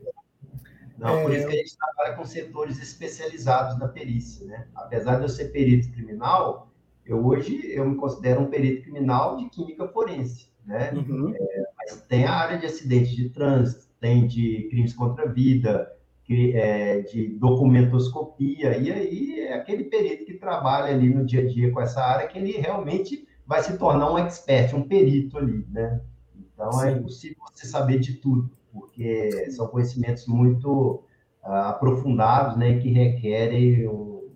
Não, 0.97 1.19
é... 1.19 1.23
por 1.23 1.33
isso 1.33 1.47
que 1.47 1.53
a 1.53 1.57
gente 1.57 1.77
trabalha 1.77 2.15
com 2.15 2.25
setores 2.25 2.81
especializados 2.81 3.77
na 3.77 3.89
perícia, 3.89 4.45
né? 4.45 4.67
Apesar 4.73 5.17
de 5.17 5.23
eu 5.23 5.29
ser 5.29 5.51
perito 5.51 5.91
criminal, 5.91 6.72
eu 7.05 7.25
hoje 7.25 7.61
eu 7.71 7.85
me 7.85 7.95
considero 7.95 8.41
um 8.41 8.49
perito 8.49 8.83
criminal 8.83 9.37
de 9.37 9.49
química 9.49 9.87
forense, 9.87 10.49
né? 10.65 10.91
Uhum. 10.93 11.33
É, 11.35 11.63
mas 11.77 12.01
tem 12.03 12.25
a 12.25 12.33
área 12.33 12.57
de 12.57 12.65
acidentes 12.65 13.15
de 13.15 13.29
trânsito, 13.29 13.87
tem 13.99 14.27
de 14.27 14.67
crimes 14.69 14.93
contra 14.93 15.25
a 15.25 15.31
vida, 15.31 15.91
que, 16.23 16.55
é, 16.55 17.01
de 17.01 17.27
documentoscopia, 17.29 18.77
e 18.77 18.91
aí 18.91 19.39
é 19.41 19.53
aquele 19.53 19.83
perito 19.85 20.25
que 20.25 20.35
trabalha 20.35 20.93
ali 20.93 21.13
no 21.13 21.25
dia 21.25 21.41
a 21.41 21.47
dia 21.47 21.71
com 21.71 21.81
essa 21.81 22.01
área 22.01 22.27
que 22.27 22.37
ele 22.37 22.53
realmente 22.53 23.27
vai 23.45 23.61
se 23.61 23.77
tornar 23.77 24.11
um 24.11 24.17
expert, 24.17 24.73
um 24.73 24.87
perito 24.87 25.37
ali, 25.37 25.67
né? 25.69 25.99
Então 26.35 26.69
é 26.69 26.71
Sim. 26.71 26.87
é 26.87 26.91
impossível 26.91 27.37
você 27.53 27.67
saber 27.67 27.99
de 27.99 28.13
tudo 28.13 28.49
porque 28.73 29.51
são 29.51 29.67
conhecimentos 29.67 30.25
muito 30.27 31.03
uh, 31.43 31.51
aprofundados, 31.51 32.57
né, 32.57 32.79
que 32.79 32.89
requerem 32.89 33.87
um, 33.87 34.27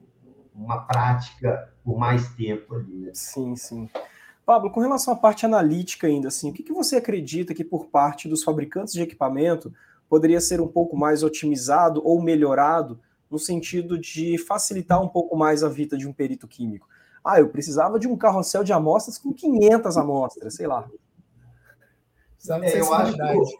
uma 0.53 0.85
prática 0.85 1.73
por 1.87 1.97
mais 1.97 2.27
tempo 2.35 2.75
ali. 2.75 2.97
Né? 2.97 3.11
Sim, 3.13 3.55
sim. 3.55 3.89
Pablo, 4.45 4.69
com 4.69 4.81
relação 4.81 5.13
à 5.13 5.17
parte 5.17 5.45
analítica 5.45 6.05
ainda, 6.05 6.27
assim, 6.27 6.49
o 6.49 6.53
que, 6.53 6.61
que 6.61 6.73
você 6.73 6.97
acredita 6.97 7.53
que 7.53 7.63
por 7.63 7.85
parte 7.85 8.27
dos 8.27 8.43
fabricantes 8.43 8.93
de 8.93 9.01
equipamento 9.01 9.73
poderia 10.09 10.41
ser 10.41 10.59
um 10.59 10.67
pouco 10.67 10.97
mais 10.97 11.23
otimizado 11.23 12.01
ou 12.05 12.21
melhorado 12.21 12.99
no 13.31 13.39
sentido 13.39 13.97
de 13.97 14.37
facilitar 14.37 15.01
um 15.01 15.07
pouco 15.07 15.37
mais 15.37 15.63
a 15.63 15.69
vida 15.69 15.97
de 15.97 16.05
um 16.05 16.11
perito 16.11 16.45
químico? 16.45 16.89
Ah, 17.23 17.39
eu 17.39 17.47
precisava 17.47 17.97
de 17.97 18.05
um 18.05 18.17
carrossel 18.17 18.65
de 18.65 18.73
amostras 18.73 19.17
com 19.17 19.33
500 19.33 19.95
amostras, 19.95 20.55
sei 20.55 20.67
lá. 20.67 20.89
É, 22.63 22.81
eu 22.81 22.93
acho 22.93 23.13
que 23.13 23.57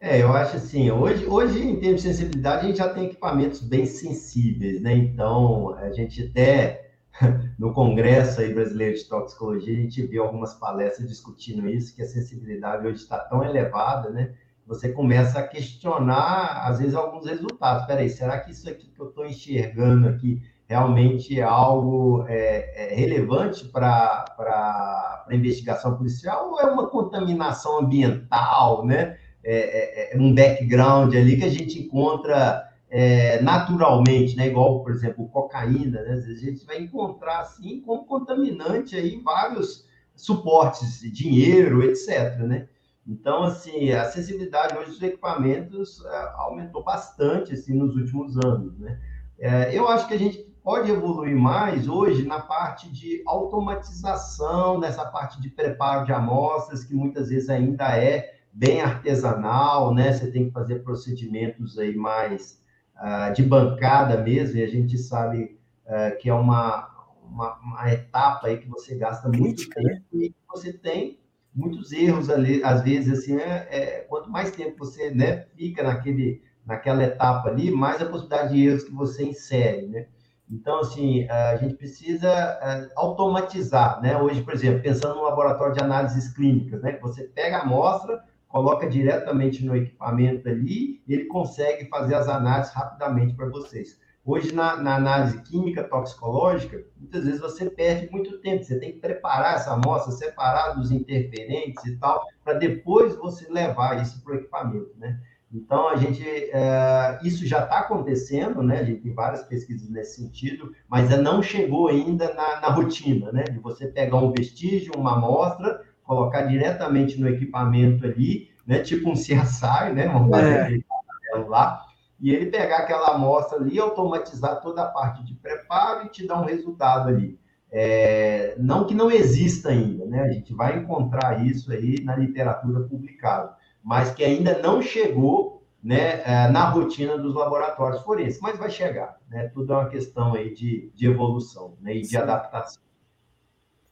é, 0.00 0.22
eu 0.22 0.32
acho 0.32 0.56
assim, 0.56 0.90
hoje, 0.90 1.26
hoje, 1.26 1.62
em 1.62 1.80
termos 1.80 2.02
de 2.02 2.08
sensibilidade, 2.08 2.64
a 2.64 2.68
gente 2.68 2.78
já 2.78 2.88
tem 2.92 3.06
equipamentos 3.06 3.60
bem 3.60 3.86
sensíveis, 3.86 4.80
né? 4.80 4.94
Então, 4.94 5.74
a 5.76 5.90
gente 5.92 6.28
até 6.30 6.90
no 7.58 7.72
Congresso 7.72 8.40
aí 8.40 8.52
brasileiro 8.52 8.96
de 8.96 9.04
toxicologia, 9.08 9.76
a 9.76 9.80
gente 9.80 10.06
viu 10.06 10.22
algumas 10.24 10.54
palestras 10.54 11.08
discutindo 11.08 11.68
isso, 11.68 11.94
que 11.94 12.02
a 12.02 12.06
sensibilidade 12.06 12.86
hoje 12.86 13.02
está 13.02 13.18
tão 13.18 13.42
elevada, 13.44 14.10
né? 14.10 14.34
você 14.66 14.92
começa 14.92 15.38
a 15.38 15.46
questionar, 15.46 16.66
às 16.66 16.78
vezes, 16.78 16.94
alguns 16.94 17.24
resultados. 17.24 17.82
Espera 17.82 18.00
aí, 18.00 18.10
será 18.10 18.40
que 18.40 18.50
isso 18.50 18.68
aqui 18.68 18.88
que 18.88 19.00
eu 19.00 19.08
estou 19.08 19.24
enxergando 19.24 20.08
aqui 20.08 20.42
realmente 20.68 21.38
é 21.38 21.44
algo 21.44 22.24
é, 22.26 22.90
é 22.90 22.94
relevante 22.94 23.66
para 23.68 24.24
a 24.38 25.28
investigação 25.30 25.96
policial 25.96 26.50
ou 26.50 26.60
é 26.60 26.64
uma 26.64 26.88
contaminação 26.88 27.78
ambiental, 27.78 28.84
né? 28.84 29.16
É, 29.48 30.12
é, 30.12 30.16
é, 30.16 30.18
um 30.20 30.34
background 30.34 31.14
ali 31.14 31.36
que 31.36 31.44
a 31.44 31.48
gente 31.48 31.80
encontra 31.80 32.68
é, 32.90 33.40
naturalmente, 33.40 34.36
né? 34.36 34.48
Igual, 34.48 34.82
por 34.82 34.90
exemplo, 34.90 35.28
cocaína, 35.28 36.02
né? 36.02 36.14
A 36.14 36.34
gente 36.34 36.66
vai 36.66 36.80
encontrar 36.80 37.40
assim 37.40 37.80
como 37.80 38.04
contaminante 38.06 38.96
aí 38.96 39.20
vários 39.22 39.86
suportes, 40.16 41.00
dinheiro, 41.12 41.84
etc. 41.84 42.38
Né? 42.38 42.66
Então, 43.06 43.44
assim, 43.44 43.92
a 43.92 44.02
acessibilidade 44.02 44.76
hoje 44.76 44.90
dos 44.90 45.02
equipamentos 45.02 46.04
é, 46.04 46.32
aumentou 46.34 46.82
bastante 46.82 47.52
assim, 47.52 47.74
nos 47.74 47.94
últimos 47.94 48.36
anos. 48.38 48.76
Né? 48.78 48.98
É, 49.38 49.78
eu 49.78 49.86
acho 49.86 50.08
que 50.08 50.14
a 50.14 50.18
gente 50.18 50.38
pode 50.64 50.90
evoluir 50.90 51.36
mais 51.36 51.86
hoje 51.86 52.26
na 52.26 52.40
parte 52.40 52.90
de 52.90 53.22
automatização, 53.26 54.80
nessa 54.80 55.04
parte 55.04 55.40
de 55.40 55.50
preparo 55.50 56.04
de 56.04 56.12
amostras, 56.12 56.82
que 56.82 56.94
muitas 56.94 57.28
vezes 57.28 57.48
ainda 57.48 57.96
é 57.96 58.35
bem 58.56 58.80
artesanal, 58.80 59.94
né? 59.94 60.12
Você 60.12 60.30
tem 60.30 60.46
que 60.46 60.50
fazer 60.50 60.76
procedimentos 60.76 61.78
aí 61.78 61.94
mais 61.94 62.58
uh, 62.96 63.32
de 63.34 63.42
bancada 63.42 64.22
mesmo, 64.22 64.56
e 64.56 64.64
a 64.64 64.66
gente 64.66 64.96
sabe 64.96 65.58
uh, 65.84 66.16
que 66.18 66.30
é 66.30 66.34
uma, 66.34 66.88
uma, 67.22 67.58
uma, 67.58 67.92
etapa 67.92 68.46
aí 68.46 68.56
que 68.56 68.68
você 68.68 68.96
gasta 68.96 69.28
Crítica, 69.28 69.78
muito 69.80 70.00
tempo 70.00 70.16
né? 70.16 70.24
e 70.24 70.34
você 70.48 70.72
tem 70.72 71.20
muitos 71.54 71.92
erros 71.92 72.30
ali, 72.30 72.64
às 72.64 72.82
vezes, 72.82 73.18
assim, 73.18 73.36
é, 73.36 73.68
é, 73.70 74.00
quanto 74.08 74.30
mais 74.30 74.50
tempo 74.50 74.78
você 74.78 75.10
né, 75.10 75.46
fica 75.54 75.82
naquele, 75.82 76.42
naquela 76.64 77.02
etapa 77.02 77.50
ali, 77.50 77.70
mais 77.70 78.00
a 78.00 78.06
possibilidade 78.06 78.54
de 78.54 78.66
erros 78.66 78.84
que 78.84 78.92
você 78.92 79.24
insere, 79.24 79.86
né? 79.86 80.06
Então, 80.48 80.78
assim, 80.80 81.28
a 81.28 81.56
gente 81.56 81.74
precisa 81.74 82.28
é, 82.28 82.88
automatizar, 82.94 84.00
né? 84.00 84.16
Hoje, 84.16 84.42
por 84.42 84.54
exemplo, 84.54 84.80
pensando 84.80 85.16
no 85.16 85.24
laboratório 85.24 85.74
de 85.74 85.82
análises 85.82 86.32
clínicas, 86.32 86.80
né? 86.82 86.98
Você 87.02 87.24
pega 87.24 87.58
a 87.58 87.62
amostra, 87.62 88.22
coloca 88.56 88.88
diretamente 88.88 89.62
no 89.62 89.76
equipamento 89.76 90.48
ali, 90.48 91.02
ele 91.06 91.26
consegue 91.26 91.90
fazer 91.90 92.14
as 92.14 92.26
análises 92.26 92.72
rapidamente 92.72 93.34
para 93.34 93.50
vocês. 93.50 94.00
Hoje, 94.24 94.50
na, 94.54 94.78
na, 94.78 94.96
análise 94.96 95.42
química 95.42 95.84
toxicológica, 95.84 96.82
muitas 96.98 97.26
vezes 97.26 97.38
você 97.38 97.68
perde 97.68 98.10
muito 98.10 98.40
tempo. 98.40 98.64
Você 98.64 98.80
tem 98.80 98.92
que 98.92 98.98
preparar 98.98 99.56
essa 99.56 99.74
amostra, 99.74 100.10
separar 100.12 100.70
dos 100.70 100.90
interferentes 100.90 101.84
e 101.84 101.98
tal, 101.98 102.24
para 102.42 102.54
depois 102.54 103.14
você 103.16 103.46
levar 103.52 104.00
isso 104.00 104.24
para 104.24 104.32
o 104.32 104.36
equipamento, 104.36 104.90
né? 104.96 105.20
Então, 105.52 105.88
a 105.88 105.96
gente, 105.96 106.24
é, 106.26 107.18
isso 107.22 107.46
já 107.46 107.62
está 107.62 107.80
acontecendo, 107.80 108.62
né? 108.62 108.80
A 108.80 108.84
gente 108.84 109.02
tem 109.02 109.12
várias 109.12 109.42
pesquisas 109.42 109.88
nesse 109.90 110.22
sentido, 110.22 110.72
mas 110.88 111.10
não 111.20 111.42
chegou 111.42 111.88
ainda 111.88 112.32
na, 112.32 112.60
na 112.62 112.68
rotina, 112.68 113.30
né? 113.30 113.44
De 113.44 113.58
você 113.58 113.86
pegar 113.86 114.16
um 114.16 114.32
vestígio, 114.32 114.94
uma 114.96 115.16
amostra, 115.16 115.82
colocar 116.06 116.42
diretamente 116.42 117.20
no 117.20 117.28
equipamento 117.28 118.06
ali, 118.06 118.50
né? 118.66 118.80
Tipo 118.80 119.10
um 119.10 119.14
CSI, 119.14 119.92
né? 119.94 120.08
Vamos 120.08 120.30
fazer 120.30 120.84
é. 121.32 121.38
lá 121.48 121.86
e 122.18 122.30
ele 122.30 122.46
pegar 122.46 122.78
aquela 122.78 123.14
amostra 123.14 123.58
ali, 123.58 123.78
automatizar 123.78 124.60
toda 124.60 124.82
a 124.82 124.88
parte 124.88 125.22
de 125.22 125.34
preparo 125.34 126.06
e 126.06 126.08
te 126.08 126.26
dar 126.26 126.40
um 126.40 126.46
resultado 126.46 127.08
ali. 127.08 127.38
É, 127.70 128.54
não 128.58 128.86
que 128.86 128.94
não 128.94 129.10
exista 129.10 129.68
ainda, 129.68 130.06
né? 130.06 130.22
A 130.22 130.32
gente 130.32 130.54
vai 130.54 130.78
encontrar 130.78 131.44
isso 131.44 131.70
aí 131.70 132.00
na 132.02 132.16
literatura 132.16 132.80
publicada, 132.80 133.54
mas 133.82 134.14
que 134.14 134.24
ainda 134.24 134.58
não 134.62 134.80
chegou 134.80 135.62
né, 135.82 136.22
é, 136.24 136.48
na 136.48 136.68
rotina 136.70 137.18
dos 137.18 137.34
laboratórios 137.34 138.02
forenses, 138.02 138.40
mas 138.40 138.58
vai 138.58 138.70
chegar, 138.70 139.18
né? 139.28 139.48
Tudo 139.48 139.72
é 139.72 139.76
uma 139.76 139.88
questão 139.88 140.34
aí 140.34 140.54
de, 140.54 140.90
de 140.94 141.06
evolução 141.06 141.76
né, 141.80 141.94
e 141.94 142.00
de 142.00 142.08
Sim. 142.08 142.16
adaptação. 142.16 142.82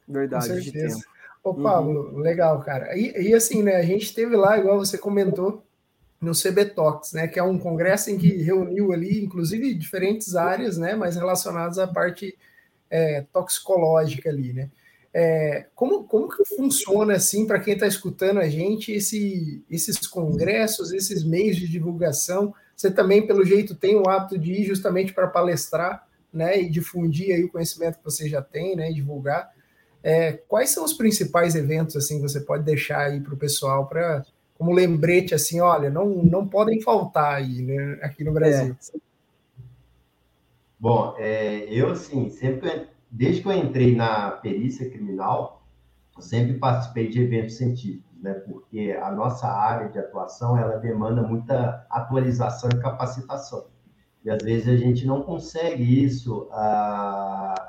Verdade, 0.08 0.60
de 0.60 0.72
tempo. 0.72 1.13
Ô, 1.44 1.52
Pablo, 1.52 2.10
uhum. 2.10 2.20
legal, 2.20 2.58
cara. 2.62 2.96
E, 2.96 3.28
e 3.28 3.34
assim, 3.34 3.62
né, 3.62 3.76
a 3.76 3.82
gente 3.82 4.14
teve 4.14 4.34
lá, 4.34 4.58
igual 4.58 4.78
você 4.78 4.96
comentou, 4.96 5.62
no 6.18 6.32
CBTOX, 6.32 7.12
né, 7.12 7.28
que 7.28 7.38
é 7.38 7.42
um 7.42 7.58
congresso 7.58 8.10
em 8.10 8.16
que 8.16 8.28
reuniu 8.42 8.92
ali, 8.92 9.22
inclusive, 9.22 9.74
diferentes 9.74 10.34
áreas, 10.34 10.78
né, 10.78 10.94
mas 10.94 11.16
relacionadas 11.16 11.78
à 11.78 11.86
parte 11.86 12.34
é, 12.90 13.26
toxicológica 13.30 14.30
ali, 14.30 14.54
né. 14.54 14.70
É, 15.12 15.66
como, 15.74 16.04
como 16.04 16.28
que 16.28 16.44
funciona, 16.56 17.14
assim, 17.14 17.46
para 17.46 17.60
quem 17.60 17.74
está 17.74 17.86
escutando 17.86 18.40
a 18.40 18.48
gente, 18.48 18.90
esse, 18.90 19.62
esses 19.70 20.06
congressos, 20.06 20.92
esses 20.92 21.22
meios 21.22 21.56
de 21.56 21.68
divulgação? 21.68 22.54
Você 22.74 22.90
também, 22.90 23.24
pelo 23.24 23.44
jeito, 23.44 23.76
tem 23.76 23.94
o 23.94 24.08
hábito 24.08 24.36
de 24.38 24.52
ir 24.52 24.64
justamente 24.64 25.12
para 25.12 25.28
palestrar, 25.28 26.08
né, 26.32 26.58
e 26.60 26.70
difundir 26.70 27.34
aí 27.34 27.44
o 27.44 27.50
conhecimento 27.50 27.98
que 27.98 28.04
você 28.04 28.28
já 28.28 28.40
tem, 28.40 28.74
né, 28.74 28.90
e 28.90 28.94
divulgar. 28.94 29.53
É, 30.06 30.32
quais 30.32 30.68
são 30.68 30.84
os 30.84 30.92
principais 30.92 31.54
eventos, 31.54 31.96
assim, 31.96 32.16
que 32.16 32.28
você 32.28 32.38
pode 32.38 32.62
deixar 32.62 33.06
aí 33.06 33.20
para 33.20 33.32
o 33.32 33.38
pessoal 33.38 33.86
para 33.86 34.22
como 34.52 34.70
lembrete 34.70 35.34
assim, 35.34 35.60
olha, 35.60 35.88
não, 35.88 36.06
não 36.22 36.46
podem 36.46 36.80
faltar 36.80 37.36
aí, 37.36 37.62
né, 37.62 37.98
aqui 38.02 38.22
no 38.22 38.32
Brasil. 38.32 38.76
É. 38.94 38.98
Bom, 40.78 41.14
é, 41.18 41.64
eu 41.70 41.90
assim, 41.90 42.28
sempre, 42.28 42.86
desde 43.10 43.40
que 43.40 43.48
eu 43.48 43.52
entrei 43.52 43.96
na 43.96 44.30
perícia 44.30 44.88
criminal, 44.90 45.66
eu 46.14 46.22
sempre 46.22 46.52
participei 46.58 47.08
de 47.08 47.22
eventos 47.22 47.56
científicos, 47.56 48.04
né, 48.22 48.34
porque 48.34 48.96
a 49.02 49.10
nossa 49.10 49.48
área 49.48 49.88
de 49.88 49.98
atuação, 49.98 50.56
ela 50.56 50.76
demanda 50.76 51.22
muita 51.22 51.86
atualização 51.88 52.68
e 52.70 52.78
capacitação. 52.78 53.66
E 54.22 54.30
às 54.30 54.42
vezes 54.42 54.68
a 54.68 54.76
gente 54.76 55.06
não 55.06 55.22
consegue 55.22 56.04
isso 56.04 56.46
ah, 56.52 57.63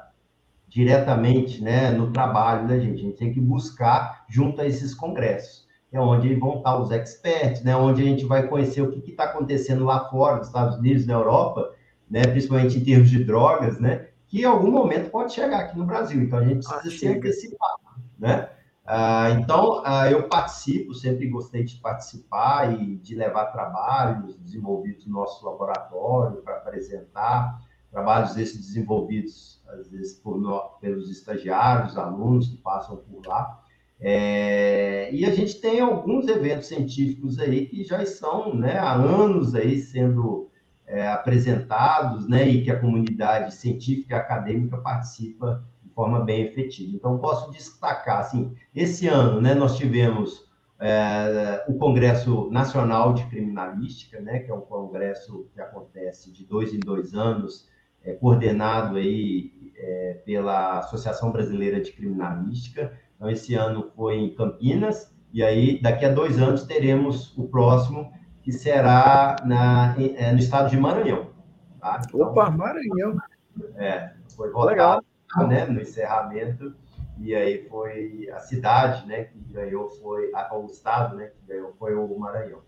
diretamente, 0.76 1.63
né, 1.63 1.89
no 1.89 2.11
trabalho 2.11 2.67
da 2.67 2.78
gente. 2.78 2.99
A 2.99 3.03
gente 3.03 3.17
tem 3.17 3.32
que 3.32 3.39
buscar 3.39 4.26
junto 4.28 4.59
a 4.59 4.65
esses 4.67 4.93
congressos 4.93 5.65
é 5.95 5.99
onde 5.99 6.36
vão 6.36 6.57
estar 6.57 6.78
os 6.78 6.91
experts, 6.91 7.63
né? 7.63 7.73
Onde 7.73 8.01
a 8.01 8.05
gente 8.05 8.26
vai 8.26 8.45
conhecer 8.47 8.82
o 8.82 8.91
que 8.91 9.11
está 9.11 9.23
acontecendo 9.23 9.86
lá 9.86 10.09
fora, 10.09 10.38
nos 10.38 10.47
Estados 10.47 10.78
Unidos, 10.78 11.05
na 11.05 11.13
Europa, 11.13 11.73
né? 12.09 12.21
Principalmente 12.21 12.78
em 12.78 12.84
termos 12.84 13.09
de 13.09 13.23
drogas, 13.23 13.80
né? 13.80 14.09
Que 14.28 14.41
em 14.41 14.43
algum 14.43 14.69
momento 14.69 15.09
pode 15.09 15.34
chegar 15.34 15.59
aqui 15.59 15.78
no 15.78 15.86
Brasil. 15.86 16.21
Então 16.21 16.39
a 16.39 16.43
gente 16.43 16.67
precisa 16.67 16.82
ah, 16.93 16.99
se 16.99 17.07
antecipar, 17.07 17.76
né? 18.19 18.49
Ah, 18.86 19.30
então 19.32 19.82
ah, 19.86 20.11
eu 20.11 20.28
participo, 20.28 20.93
sempre 20.93 21.30
gostei 21.30 21.63
de 21.63 21.78
participar 21.78 22.73
e 22.73 22.97
de 22.97 23.15
levar 23.15 23.45
trabalhos 23.45 24.36
desenvolvidos 24.38 25.07
no 25.07 25.13
nosso 25.13 25.45
laboratório 25.45 26.41
para 26.41 26.57
apresentar 26.57 27.57
trabalhos 27.96 28.36
esses 28.36 28.60
desenvolvidos 28.60 29.64
às 29.70 29.89
vezes 29.89 30.20
por, 30.20 30.38
pelos 30.82 31.10
estagiários, 31.10 31.98
alunos 31.98 32.50
que 32.50 32.58
passam 32.58 32.98
por 32.98 33.26
lá. 33.26 33.62
É, 34.02 35.10
e 35.14 35.26
a 35.26 35.32
gente 35.32 35.62
tem 35.62 35.80
alguns 35.80 36.28
eventos 36.28 36.68
científicos 36.68 37.39
aí 37.39 37.66
que 37.68 37.86
já 37.86 38.06
são 38.06 38.54
né, 38.54 38.78
há 38.78 38.93
anos 38.93 39.56
aí 39.56 39.80
sendo 39.80 40.50
é, 40.86 41.08
apresentados, 41.08 42.28
né, 42.28 42.46
e 42.48 42.64
que 42.64 42.70
a 42.70 42.80
comunidade 42.80 43.56
científica 43.56 44.14
e 44.14 44.18
acadêmica 44.18 44.78
participa 44.78 45.64
de 45.82 45.89
forma 45.91 46.20
bem 46.20 46.41
efetiva. 46.41 46.91
Então, 46.93 47.18
posso 47.18 47.50
destacar, 47.52 48.20
assim, 48.20 48.54
esse 48.76 49.08
ano, 49.08 49.39
né, 49.39 49.54
nós 49.54 49.78
tivemos 49.78 50.46
é, 50.78 51.64
o 51.70 51.76
Congresso 51.76 52.50
Nacional 52.52 53.14
de 53.14 53.26
Criminalística, 53.28 54.20
né, 54.20 54.39
que 54.39 54.52
é 54.52 54.54
um 54.54 54.62
congresso 54.62 55.48
que 55.54 55.62
acontece 55.62 56.30
de 56.34 56.46
dois 56.46 56.74
em 56.74 56.80
dois 56.80 57.14
anos, 57.14 57.74
é, 58.06 58.14
coordenado 58.14 58.97
aí 58.97 59.51
é, 59.78 60.22
pela 60.26 60.80
Associação 60.80 61.32
Brasileira 61.32 61.82
de 61.82 61.91
Criminalística, 61.91 62.93
então, 63.16 63.30
esse 63.30 63.56
ano 63.56 63.91
foi 63.95 64.18
em 64.18 64.36
Campinas, 64.36 65.14
e 65.34 65.41
aí 65.41 65.82
daqui 65.82 66.06
a 66.06 66.14
dois 66.14 66.39
anos 66.39 66.64
teremos 66.64 67.36
o 67.38 67.47
próximo, 67.47 68.12
que 68.41 68.51
será 68.51 69.38
na, 69.45 69.95
é, 69.97 70.32
no 70.32 70.39
estado 70.39 70.70
de 70.70 70.78
Maranhão. 70.78 71.32
Tá? 71.80 72.01
Então, 72.06 72.20
Opa, 72.22 72.49
Maranhão! 72.49 73.18
É, 73.78 74.12
foi 74.36 74.51
votado 74.51 75.06
né, 75.47 75.66
no 75.66 75.82
encerramento, 75.82 76.76
e 77.18 77.34
aí 77.34 77.68
foi 77.70 78.30
a 78.34 78.39
cidade 78.39 79.08
né, 79.08 79.24
que 79.26 79.39
ganhou, 79.51 79.89
foi 79.89 80.32
o 80.51 80.66
estado 80.66 81.16
né, 81.16 81.28
que 81.28 81.47
ganhou 81.47 81.74
foi 81.80 81.95
o 81.95 82.20
Maranhão. 82.20 82.60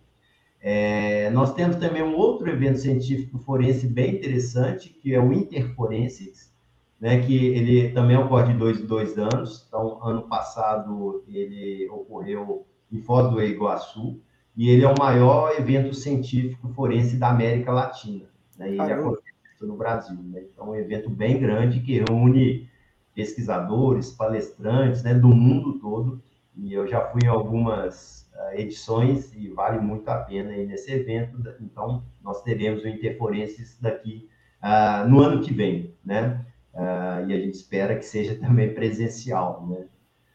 É, 0.62 1.30
nós 1.30 1.54
temos 1.54 1.76
também 1.78 2.02
um 2.02 2.16
outro 2.16 2.50
evento 2.50 2.80
científico 2.80 3.38
forense 3.40 3.88
bem 3.88 4.16
interessante, 4.16 4.90
que 4.90 5.14
é 5.14 5.20
o 5.20 5.32
Interforensics, 5.32 6.54
né, 7.00 7.22
que 7.22 7.36
ele 7.48 7.90
também 7.90 8.18
ocorre 8.18 8.52
de 8.52 8.60
dois 8.60 8.80
em 8.80 8.86
dois 8.86 9.18
anos. 9.18 9.66
Então, 9.68 10.04
ano 10.04 10.24
passado 10.24 11.24
ele 11.28 11.88
ocorreu 11.90 12.66
em 12.92 13.00
Foz 13.02 13.30
do 13.30 13.42
Iguaçu 13.42 14.20
e 14.56 14.70
ele 14.70 14.84
é 14.84 14.92
o 14.92 14.98
maior 14.98 15.52
evento 15.58 15.94
científico 15.94 16.68
forense 16.70 17.18
da 17.18 17.30
América 17.30 17.72
Latina. 17.72 18.26
Né, 18.58 18.72
ele 18.72 18.82
acontece 18.82 19.28
no 19.62 19.78
Brasil. 19.78 20.18
Né? 20.24 20.44
Então, 20.52 20.68
é 20.68 20.70
um 20.72 20.76
evento 20.76 21.10
bem 21.10 21.40
grande 21.40 21.82
que 21.82 22.00
reúne 22.00 22.68
pesquisadores, 23.14 24.12
palestrantes 24.12 25.04
né, 25.04 25.14
do 25.14 25.30
mundo 25.30 25.80
todo 25.80 26.22
e 26.58 26.74
eu 26.74 26.88
já 26.88 27.02
fui 27.02 27.22
em 27.24 27.28
algumas 27.28 28.27
edições 28.54 29.34
e 29.34 29.48
vale 29.50 29.80
muito 29.80 30.08
a 30.10 30.18
pena 30.18 30.56
ir 30.56 30.68
nesse 30.68 30.92
evento. 30.92 31.38
Então, 31.62 32.04
nós 32.22 32.42
teremos 32.42 32.84
o 32.84 32.88
Interforenses 32.88 33.78
daqui 33.80 34.30
uh, 34.64 35.08
no 35.08 35.22
ano 35.22 35.42
que 35.42 35.54
vem, 35.54 35.96
né? 36.04 36.46
Uh, 36.74 37.28
e 37.28 37.34
a 37.34 37.40
gente 37.40 37.56
espera 37.56 37.96
que 37.96 38.06
seja 38.06 38.36
também 38.40 38.74
presencial, 38.74 39.66
né? 39.68 39.86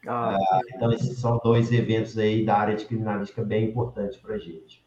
Ah, 0.05 0.37
então, 0.75 0.91
esses 0.91 1.17
são 1.17 1.39
dois 1.41 1.71
eventos 1.71 2.17
aí 2.17 2.45
da 2.45 2.57
área 2.57 2.75
de 2.75 2.85
criminalística 2.85 3.41
bem 3.41 3.69
importantes 3.69 4.19
para 4.19 4.35
a 4.35 4.37
gente. 4.37 4.83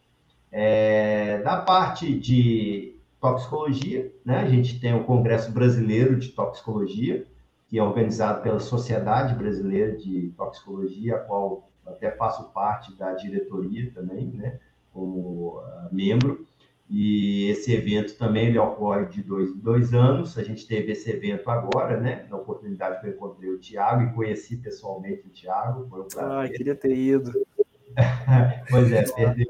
É, 0.53 1.39
da 1.43 1.57
parte 1.57 2.19
de 2.19 2.97
toxicologia, 3.19 4.13
né? 4.25 4.41
A 4.41 4.49
gente 4.49 4.79
tem 4.79 4.95
o 4.95 5.05
Congresso 5.05 5.51
Brasileiro 5.51 6.17
de 6.17 6.29
Toxicologia, 6.29 7.27
que 7.67 7.79
é 7.79 7.83
organizado 7.83 8.43
pela 8.43 8.61
Sociedade 8.61 9.35
Brasileira 9.35 9.97
de 9.97 10.33
Toxicologia, 10.37 11.17
a 11.17 11.21
qual 11.21 11.71
até 11.87 12.11
faço 12.11 12.51
parte 12.53 12.95
da 12.97 13.13
diretoria 13.13 13.91
também, 13.93 14.27
né, 14.27 14.59
como 14.93 15.59
uh, 15.59 15.95
membro. 15.95 16.47
E 16.89 17.51
esse 17.51 17.73
evento 17.73 18.17
também 18.17 18.47
ele 18.47 18.59
ocorre 18.59 19.07
de 19.07 19.21
dois 19.21 19.51
em 19.51 19.59
dois 19.59 19.93
anos. 19.93 20.39
A 20.39 20.45
gente 20.45 20.67
teve 20.69 20.93
esse 20.93 21.11
evento 21.11 21.51
agora, 21.51 21.99
né? 21.99 22.27
Na 22.31 22.37
oportunidade 22.37 23.01
que 23.01 23.09
eu 23.09 23.11
encontrei 23.11 23.51
o 23.51 23.59
Tiago 23.59 24.03
e 24.03 24.15
conheci 24.15 24.57
pessoalmente 24.57 25.27
o 25.27 25.31
Tiago. 25.31 25.89
Foi 25.89 26.03
um 26.03 26.07
prazer. 26.07 26.31
Ah, 26.31 26.49
queria 26.49 26.77
ter 26.77 26.97
ido. 26.97 27.33
pois 28.71 28.93
é, 28.93 29.03
perdeu. 29.03 29.47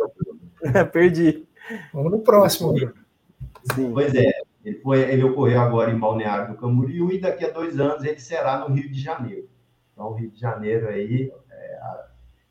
Perdi. 0.93 1.47
Vamos 1.93 2.13
no 2.13 2.21
próximo, 2.21 2.73
Bruno. 2.73 2.95
Sim. 3.75 3.93
Pois 3.93 4.15
é, 4.15 4.33
ele, 4.65 4.79
foi, 4.79 5.01
ele 5.01 5.25
ocorreu 5.25 5.61
agora 5.61 5.91
em 5.91 5.99
Balneário 5.99 6.55
do 6.55 6.59
Camboriú 6.59 7.11
e 7.11 7.21
daqui 7.21 7.45
a 7.45 7.51
dois 7.51 7.79
anos 7.79 8.03
ele 8.05 8.19
será 8.19 8.61
no 8.61 8.75
Rio 8.75 8.91
de 8.91 9.01
Janeiro. 9.01 9.49
Então, 9.93 10.15
Rio 10.15 10.31
de 10.31 10.41
Janeiro 10.41 10.89
aí, 10.89 11.33
é, 11.51 11.79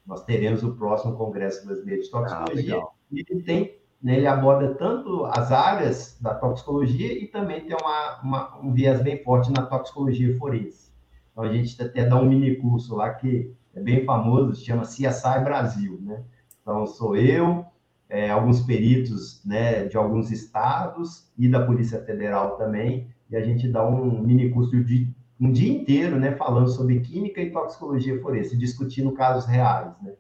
nós 0.06 0.24
teremos 0.24 0.64
o 0.64 0.76
próximo 0.76 1.18
Congresso 1.18 1.66
Brasileiro 1.66 2.02
de 2.02 2.10
Toxicologia. 2.10 2.78
Ah, 2.78 2.88
e 3.12 3.26
ele 3.28 3.44
tem, 3.44 3.80
né, 4.02 4.18
ele 4.18 4.28
aborda 4.28 4.76
tanto 4.76 5.26
as 5.26 5.52
áreas 5.52 6.18
da 6.22 6.36
toxicologia 6.36 7.12
e 7.12 7.28
também 7.28 7.66
tem 7.66 7.76
uma, 7.76 8.22
uma, 8.22 8.60
um 8.62 8.74
viés 8.74 9.02
bem 9.02 9.24
forte 9.24 9.52
na 9.52 9.66
toxicologia 9.66 10.38
forense. 10.38 10.92
Então, 11.32 11.44
a 11.44 11.52
gente 11.52 11.82
até 11.82 12.06
dá 12.06 12.16
um 12.16 12.26
mini 12.26 12.56
curso 12.56 12.96
lá 12.96 13.14
que 13.14 13.54
é 13.74 13.82
bem 13.82 14.06
famoso, 14.06 14.56
chama 14.64 14.84
CSI 14.84 15.44
Brasil, 15.44 16.00
né? 16.02 16.24
Então, 16.62 16.86
sou 16.88 17.16
eu, 17.16 17.66
é, 18.08 18.30
alguns 18.30 18.62
peritos 18.62 19.44
né, 19.46 19.86
de 19.86 19.98
alguns 19.98 20.32
estados 20.32 21.30
e 21.38 21.50
da 21.50 21.66
Polícia 21.66 22.04
Federal 22.04 22.58
também, 22.58 23.08
e 23.30 23.36
a 23.36 23.42
gente 23.42 23.68
dá 23.68 23.86
um 23.86 24.22
mini 24.22 24.50
curso 24.52 24.84
de 24.84 25.14
um 25.40 25.52
dia 25.52 25.72
inteiro, 25.72 26.18
né, 26.18 26.36
falando 26.36 26.70
sobre 26.70 27.00
química 27.02 27.42
e 27.42 27.52
toxicologia 27.52 28.20
forense, 28.22 28.58
discutindo 28.58 29.12
casos 29.12 29.46
reais, 29.46 29.94
né? 30.02 30.14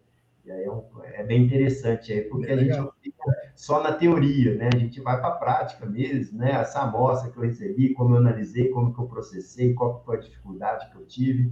E 0.45 0.51
aí 0.51 0.63
é, 0.63 0.71
um, 0.71 0.83
é 1.03 1.23
bem 1.23 1.43
interessante 1.43 2.13
aí, 2.13 2.21
porque 2.21 2.51
é 2.51 2.53
a 2.53 2.57
gente 2.57 2.77
não 2.77 2.91
fica 3.01 3.23
só 3.55 3.81
na 3.81 3.93
teoria, 3.93 4.55
né? 4.55 4.69
A 4.73 4.77
gente 4.77 5.01
vai 5.01 5.19
para 5.19 5.29
a 5.29 5.37
prática 5.37 5.85
mesmo, 5.85 6.37
né? 6.37 6.51
Essa 6.51 6.81
amostra 6.81 7.31
que 7.31 7.37
eu 7.37 7.43
recebi, 7.43 7.93
como 7.93 8.13
eu 8.13 8.19
analisei, 8.19 8.69
como 8.69 8.93
que 8.93 8.99
eu 8.99 9.07
processei, 9.07 9.73
qual 9.73 10.03
foi 10.05 10.17
a 10.17 10.19
dificuldade 10.19 10.91
que 10.91 10.97
eu 10.97 11.05
tive, 11.05 11.51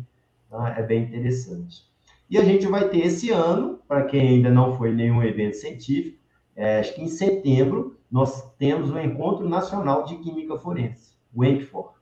então, 0.54 0.68
é 0.68 0.84
bem 0.84 1.04
interessante. 1.04 1.82
E 2.30 2.38
a 2.38 2.44
gente 2.44 2.68
vai 2.68 2.88
ter 2.88 3.00
esse 3.00 3.32
ano, 3.32 3.80
para 3.88 4.06
quem 4.06 4.22
ainda 4.22 4.52
não 4.52 4.78
foi 4.78 4.94
nenhum 4.94 5.24
evento 5.24 5.56
científico, 5.56 6.20
é, 6.56 6.80
acho 6.80 6.94
que 6.94 7.02
em 7.02 7.08
setembro, 7.08 7.98
nós 8.10 8.54
temos 8.58 8.92
o 8.92 9.00
Encontro 9.00 9.50
Nacional 9.50 10.04
de 10.06 10.18
Química 10.18 10.56
Forense, 10.56 11.18
o 11.34 11.44
ENCFOR. 11.44 11.96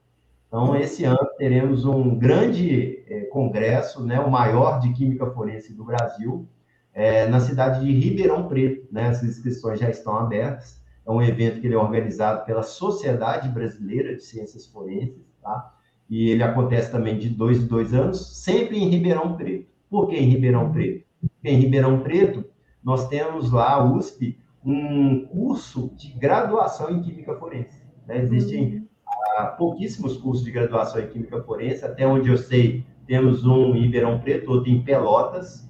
Então, 0.52 0.76
esse 0.76 1.06
ano 1.06 1.18
teremos 1.38 1.86
um 1.86 2.14
grande 2.20 3.06
é, 3.08 3.22
congresso, 3.22 4.04
né, 4.06 4.20
o 4.20 4.30
maior 4.30 4.82
de 4.82 4.91
Química 4.91 5.26
Forense 5.32 5.74
do 5.74 5.86
Brasil, 5.86 6.45
é, 6.93 7.26
na 7.26 7.39
cidade 7.39 7.86
de 7.86 7.89
Ribeirão 7.89 8.49
Preto. 8.49 8.86
Né, 8.91 9.08
as 9.08 9.24
inscrições 9.24 9.80
já 9.80 9.89
estão 9.89 10.14
abertas. 10.18 10.84
É 11.08 11.10
um 11.10 11.22
evento 11.22 11.62
que 11.62 11.68
ele 11.68 11.76
é 11.76 11.78
organizado 11.78 12.45
pela 12.45 12.64
Sociedade 12.64 13.47
Brasileira 13.47 14.14
de 14.14 14.26
Ciências 14.26 14.68
Forenses, 14.68 15.26
tá? 15.41 15.74
E 16.10 16.30
ele 16.30 16.43
acontece 16.43 16.91
também 16.91 17.18
de 17.18 17.30
dois 17.30 17.64
em 17.64 17.68
dois 17.68 17.93
anos, 17.93 18.43
sempre 18.43 18.78
em 18.78 18.89
Ribeirão 18.89 19.38
Preto. 19.38 19.72
Por 19.89 20.10
que 20.10 20.18
em 20.18 20.28
Ribeirão 20.28 20.70
Preto? 20.70 21.06
Porque 21.22 21.49
em 21.49 21.60
Ribeirão 21.60 22.02
Preto 22.02 22.43
nós 22.84 23.08
temos 23.08 23.52
lá, 23.52 23.76
a 23.76 23.86
USP, 23.86 24.38
um 24.66 25.26
curso 25.28 25.93
de 25.95 26.12
graduação 26.12 26.91
em 26.91 27.02
Química 27.02 27.36
Forense. 27.36 27.82
Né? 28.06 28.18
Existem 28.18 28.91
ah, 29.38 29.46
pouquíssimos 29.58 30.18
cursos 30.18 30.44
de 30.44 30.52
graduação 30.52 31.02
em 31.02 31.08
Química 31.08 31.42
Forense, 31.44 31.86
até 31.86 32.06
onde 32.06 32.30
eu 32.30 32.38
sei, 32.38 32.86
temos 33.06 33.46
um 33.46 33.76
em 33.76 33.82
Ribeirão 33.82 34.20
Preto, 34.20 34.52
outro 34.52 34.70
em 34.70 34.84
Pelotas, 34.84 35.70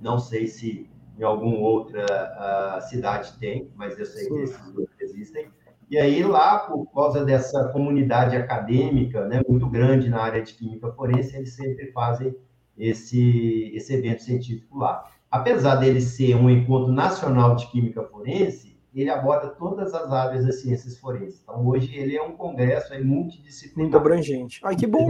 não 0.00 0.18
sei 0.18 0.46
se 0.46 0.90
em 1.18 1.22
alguma 1.22 1.58
outra 1.58 2.04
uh, 2.04 2.88
cidade 2.88 3.32
tem, 3.38 3.70
mas 3.76 3.98
eu 3.98 4.04
sei 4.04 4.24
Sim. 4.24 4.34
que 4.34 4.40
esses 4.40 4.72
dois 4.72 4.88
existem. 5.00 5.48
E 5.88 5.96
aí, 5.96 6.24
lá, 6.24 6.58
por 6.60 6.86
causa 6.92 7.24
dessa 7.24 7.68
comunidade 7.68 8.34
acadêmica 8.36 9.26
né, 9.26 9.40
muito 9.48 9.68
grande 9.68 10.08
na 10.08 10.20
área 10.20 10.42
de 10.42 10.54
química 10.54 10.90
forense, 10.92 11.36
eles 11.36 11.54
sempre 11.54 11.92
fazem 11.92 12.34
esse, 12.76 13.70
esse 13.74 13.94
evento 13.94 14.22
científico 14.22 14.78
lá 14.78 15.08
apesar 15.34 15.74
dele 15.74 16.00
ser 16.00 16.36
um 16.36 16.48
encontro 16.48 16.92
nacional 16.92 17.56
de 17.56 17.66
química 17.66 18.04
forense, 18.04 18.73
ele 19.00 19.10
aborda 19.10 19.48
todas 19.48 19.92
as 19.92 20.12
áreas 20.12 20.46
das 20.46 20.60
ciências 20.60 20.98
forenses. 20.98 21.40
Então, 21.42 21.66
hoje, 21.66 21.94
ele 21.96 22.16
é 22.16 22.22
um 22.22 22.32
congresso 22.32 22.94
é 22.94 23.00
multidisciplinar. 23.00 23.90
Muito 23.90 23.96
abrangente. 23.96 24.60
Ai, 24.62 24.76
que 24.76 24.86
bom! 24.86 25.08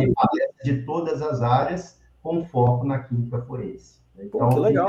De 0.65 0.83
todas 0.85 1.21
as 1.21 1.43
áreas, 1.43 2.01
com 2.23 2.45
foco 2.45 2.87
na 2.87 3.01
química 3.01 3.43
forense. 3.43 4.01
Então, 4.19 4.41
Pô, 4.41 4.49
que 4.49 4.61
legal! 4.61 4.89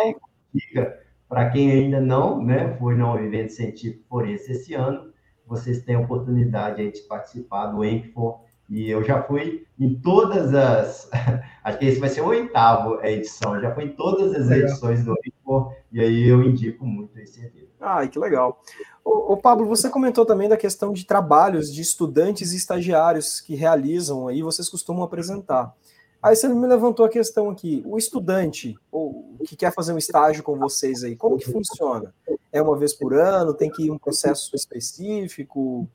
Para 1.28 1.50
quem 1.50 1.72
ainda 1.72 2.00
não 2.00 2.42
né, 2.42 2.76
foi 2.78 2.96
no 2.96 3.18
evento 3.18 3.52
científico 3.52 4.06
forense 4.08 4.52
esse 4.52 4.74
ano, 4.74 5.12
vocês 5.46 5.84
têm 5.84 5.96
a 5.96 6.00
oportunidade 6.00 6.92
de 6.92 7.02
participar 7.02 7.68
do 7.68 7.84
ENCFOR 7.84 8.46
e 8.70 8.90
eu 8.90 9.04
já 9.04 9.22
fui 9.22 9.66
em 9.80 9.96
todas 9.96 10.54
as. 10.54 11.10
Acho 11.64 11.78
que 11.78 11.86
esse 11.86 12.00
vai 12.00 12.10
ser 12.10 12.22
o 12.22 12.28
oitavo 12.28 13.04
edição. 13.04 13.60
Já 13.60 13.74
fui 13.74 13.86
em 13.86 13.90
todas 13.90 14.34
as 14.34 14.50
edições 14.50 15.04
do 15.04 15.16
Rico, 15.24 15.74
e 15.96 16.02
aí 16.02 16.28
eu 16.28 16.44
indico 16.44 16.86
muito 16.86 17.18
esse 17.18 17.40
evento. 17.40 17.70
Ah, 17.80 18.06
que 18.06 18.20
legal. 18.20 18.62
O, 19.02 19.32
o, 19.32 19.38
Pablo, 19.38 19.66
você 19.66 19.90
comentou 19.90 20.26
também 20.26 20.50
da 20.50 20.58
questão 20.58 20.92
de 20.92 21.06
trabalhos 21.06 21.74
de 21.74 21.82
estudantes 21.82 22.52
e 22.52 22.58
estagiários 22.58 23.40
que 23.40 23.56
realizam 23.56 24.28
aí, 24.28 24.44
vocês 24.44 24.68
costumam 24.68 25.04
apresentar. 25.04 25.74
Aí 26.22 26.36
você 26.36 26.50
me 26.50 26.68
levantou 26.68 27.06
a 27.06 27.10
questão 27.10 27.50
aqui, 27.50 27.82
o 27.86 27.98
estudante 27.98 28.76
ou 28.92 29.38
que 29.48 29.56
quer 29.56 29.74
fazer 29.74 29.94
um 29.94 29.98
estágio 29.98 30.44
com 30.44 30.60
vocês 30.60 31.02
aí, 31.02 31.16
como 31.16 31.38
que 31.38 31.50
funciona? 31.50 32.14
É 32.52 32.62
uma 32.62 32.78
vez 32.78 32.92
por 32.92 33.14
ano? 33.14 33.54
Tem 33.54 33.72
que 33.72 33.86
ir 33.86 33.92
um 33.92 33.98
processo 33.98 34.54
específico? 34.54 35.88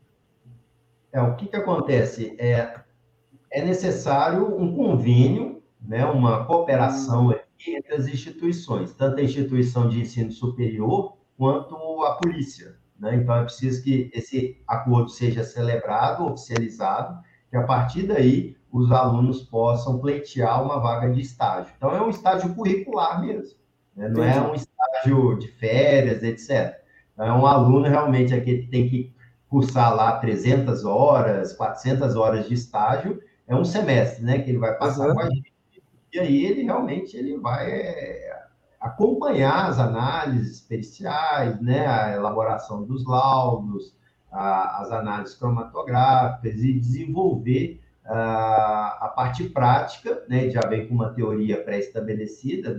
É, 1.13 1.21
o 1.21 1.37
que, 1.37 1.47
que 1.47 1.57
acontece? 1.57 2.35
É, 2.39 2.75
é 3.51 3.63
necessário 3.63 4.47
um 4.59 4.75
convênio, 4.75 5.63
né, 5.79 6.07
uma 6.07 6.47
cooperação 6.47 7.39
entre 7.67 7.95
as 7.95 8.07
instituições, 8.07 8.93
tanto 8.95 9.21
a 9.21 9.23
instituição 9.23 9.89
de 9.89 10.01
ensino 10.01 10.31
superior 10.31 11.17
quanto 11.37 11.75
a 12.05 12.17
polícia. 12.17 12.77
Né? 12.99 13.17
Então, 13.17 13.35
é 13.35 13.45
preciso 13.45 13.83
que 13.83 14.11
esse 14.15 14.61
acordo 14.67 15.09
seja 15.09 15.43
celebrado, 15.43 16.27
oficializado, 16.27 17.19
que 17.51 17.57
a 17.57 17.65
partir 17.65 18.05
daí 18.05 18.57
os 18.73 18.93
alunos 18.93 19.43
possam 19.43 19.99
pleitear 19.99 20.63
uma 20.63 20.79
vaga 20.79 21.11
de 21.11 21.21
estágio. 21.21 21.73
Então, 21.77 21.91
é 21.95 22.01
um 22.01 22.11
estágio 22.11 22.55
curricular 22.55 23.21
mesmo, 23.21 23.59
né? 23.97 24.09
não 24.09 24.23
é 24.23 24.41
um 24.41 24.55
estágio 24.55 25.39
de 25.39 25.49
férias, 25.49 26.23
etc. 26.23 26.79
Então, 27.13 27.27
é 27.27 27.33
um 27.33 27.47
aluno 27.47 27.89
realmente 27.89 28.33
aqui 28.33 28.59
que 28.59 28.69
tem 28.69 28.89
que 28.89 29.13
cursar 29.49 29.95
lá 29.95 30.19
300 30.19 30.85
horas, 30.85 31.53
400 31.55 32.15
horas 32.15 32.47
de 32.47 32.55
estágio, 32.55 33.21
é 33.49 33.57
um 33.57 33.65
semestre, 33.65 34.23
né, 34.23 34.39
que 34.39 34.51
ele 34.51 34.59
vai 34.59 34.79
passar 34.79 35.09
uhum. 35.09 35.15
com 35.15 35.21
a 35.23 35.29
gente. 35.29 35.50
E 36.13 36.19
aí 36.19 36.45
ele 36.45 36.63
realmente 36.63 37.17
ele 37.17 37.37
vai 37.39 37.71
é, 37.71 38.43
acompanhar 38.81 39.69
as 39.69 39.79
análises 39.79 40.61
periciais, 40.61 41.61
né, 41.61 41.87
a 41.87 42.13
elaboração 42.13 42.85
dos 42.85 43.07
laudos, 43.07 43.95
a, 44.31 44.83
as 44.83 44.91
análises 44.91 45.37
cromatográficas 45.37 46.57
e 46.57 46.73
desenvolver 46.73 47.81
a, 48.05 48.99
a 49.03 49.09
parte 49.09 49.49
prática, 49.49 50.25
né, 50.29 50.51
já 50.51 50.61
vem 50.63 50.89
com 50.89 50.95
uma 50.95 51.11
teoria 51.11 51.63
pré-estabelecida 51.63 52.75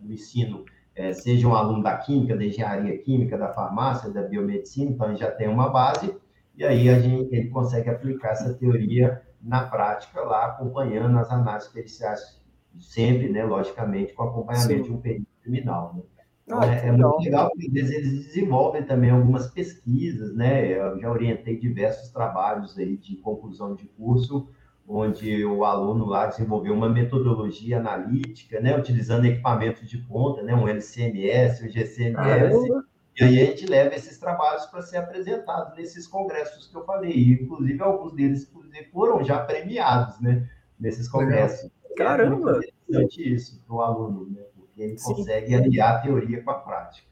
do 0.00 0.12
ensino 0.12 0.64
é, 0.96 1.12
seja 1.12 1.46
um 1.46 1.54
aluno 1.54 1.82
da 1.82 1.94
química, 1.98 2.34
da 2.34 2.42
engenharia 2.42 2.96
química, 2.98 3.36
da 3.36 3.52
farmácia, 3.52 4.10
da 4.10 4.22
biomedicina, 4.22 4.90
então 4.90 5.08
ele 5.08 5.18
já 5.18 5.30
tem 5.30 5.46
uma 5.46 5.68
base, 5.68 6.16
e 6.56 6.64
aí 6.64 6.88
a 6.88 6.98
gente, 6.98 7.34
ele 7.34 7.50
consegue 7.50 7.90
aplicar 7.90 8.30
essa 8.30 8.54
teoria 8.54 9.22
na 9.42 9.64
prática 9.64 10.22
lá, 10.22 10.46
acompanhando 10.46 11.18
as 11.18 11.30
análises 11.30 11.68
periciais, 11.68 12.40
sempre, 12.80 13.28
né, 13.28 13.44
logicamente, 13.44 14.12
com 14.12 14.22
acompanhamento 14.22 14.84
Sim. 14.84 14.90
de 14.90 14.92
um 14.92 15.00
perito 15.00 15.26
criminal, 15.42 15.94
né? 15.94 16.02
Então, 16.44 16.60
ah, 16.60 16.66
é, 16.66 16.86
é 16.86 16.92
muito 16.92 17.18
legal, 17.18 17.50
porque 17.50 17.66
às 17.66 17.72
vezes 17.72 17.90
eles 17.90 18.26
desenvolvem 18.26 18.84
também 18.84 19.10
algumas 19.10 19.48
pesquisas, 19.48 20.32
né? 20.36 20.78
Eu 20.78 21.00
já 21.00 21.10
orientei 21.10 21.58
diversos 21.58 22.10
trabalhos 22.10 22.78
aí 22.78 22.96
de 22.96 23.16
conclusão 23.16 23.74
de 23.74 23.84
curso 23.86 24.48
onde 24.88 25.44
o 25.44 25.64
aluno 25.64 26.04
lá 26.04 26.26
desenvolveu 26.26 26.72
uma 26.72 26.88
metodologia 26.88 27.78
analítica, 27.78 28.60
né, 28.60 28.76
utilizando 28.78 29.24
equipamentos 29.24 29.88
de 29.88 29.98
ponta, 29.98 30.42
né, 30.42 30.54
um 30.54 30.68
LCMS, 30.68 31.64
um 31.64 31.68
GCMS, 31.68 32.14
Caramba. 32.14 32.84
e 33.16 33.24
aí 33.24 33.42
a 33.42 33.46
gente 33.46 33.66
leva 33.66 33.94
esses 33.94 34.16
trabalhos 34.18 34.64
para 34.66 34.82
ser 34.82 34.98
apresentados 34.98 35.76
nesses 35.76 36.06
congressos 36.06 36.68
que 36.68 36.76
eu 36.76 36.84
falei, 36.84 37.10
e, 37.10 37.32
inclusive 37.32 37.82
alguns 37.82 38.12
deles 38.14 38.48
inclusive, 38.48 38.88
foram 38.92 39.24
já 39.24 39.38
premiados, 39.40 40.20
né, 40.20 40.48
nesses 40.78 41.08
congressos. 41.08 41.70
Caramba! 41.96 42.60
É 42.62 42.92
interessante 42.92 43.34
isso 43.34 43.62
para 43.66 43.76
o 43.76 43.80
aluno, 43.80 44.30
né, 44.30 44.42
porque 44.54 44.82
ele 44.82 44.98
Sim. 44.98 45.14
consegue 45.14 45.54
aliar 45.54 45.96
a 45.96 45.98
teoria 46.00 46.42
com 46.42 46.50
a 46.50 46.54
prática. 46.54 47.06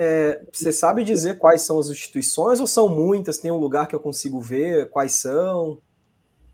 É, 0.00 0.40
você 0.52 0.72
sabe 0.72 1.02
dizer 1.02 1.38
quais 1.38 1.62
são 1.62 1.78
as 1.78 1.88
instituições 1.88 2.60
ou 2.60 2.68
são 2.68 2.88
muitas? 2.88 3.38
Tem 3.38 3.50
um 3.50 3.56
lugar 3.56 3.88
que 3.88 3.96
eu 3.96 4.00
consigo 4.00 4.40
ver? 4.40 4.88
Quais 4.90 5.20
são? 5.20 5.78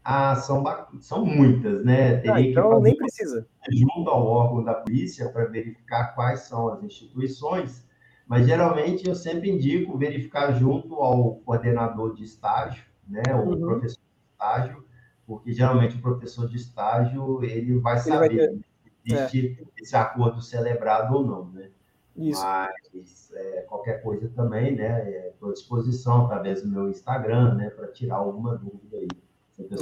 Ah, 0.03 0.37
são, 0.37 0.63
são 1.01 1.25
muitas, 1.27 1.85
né? 1.85 2.23
Ah, 2.29 2.41
então 2.41 2.81
nem 2.81 2.97
precisa. 2.97 3.47
Junto 3.71 4.09
ao 4.09 4.27
órgão 4.27 4.63
da 4.65 4.75
polícia 4.75 5.29
para 5.31 5.45
verificar 5.45 6.15
quais 6.15 6.41
são 6.41 6.69
as 6.69 6.83
instituições, 6.83 7.87
mas 8.27 8.47
geralmente 8.47 9.07
eu 9.07 9.15
sempre 9.15 9.51
indico 9.51 9.97
verificar 9.99 10.53
junto 10.53 10.95
ao 10.97 11.37
coordenador 11.37 12.15
de 12.15 12.25
estágio, 12.25 12.85
né? 13.09 13.23
O 13.35 13.51
uhum. 13.51 13.61
professor 13.61 13.99
de 13.99 14.33
estágio, 14.33 14.85
porque 15.27 15.53
geralmente 15.53 15.97
o 15.97 16.03
professor 16.03 16.49
de 16.49 16.57
estágio 16.57 17.43
ele 17.43 17.79
vai 17.79 17.99
saber 17.99 18.33
ele 18.33 18.39
vai 18.39 18.49
ter... 18.49 18.65
se 19.07 19.15
existe 19.15 19.59
é. 19.61 19.83
esse 19.83 19.97
acordo 19.97 20.41
celebrado 20.41 21.15
ou 21.15 21.27
não, 21.27 21.47
né? 21.47 21.71
Isso. 22.17 22.43
Mas 22.43 23.33
é, 23.35 23.63
qualquer 23.63 24.03
coisa 24.03 24.29
também, 24.29 24.77
né? 24.77 25.29
Estou 25.29 25.51
à 25.51 25.53
disposição 25.53 26.27
através 26.27 26.63
do 26.63 26.69
meu 26.69 26.89
Instagram, 26.89 27.55
né? 27.55 27.71
Para 27.71 27.89
tirar 27.89 28.17
alguma 28.17 28.57
dúvida 28.57 28.97
aí. 28.99 29.09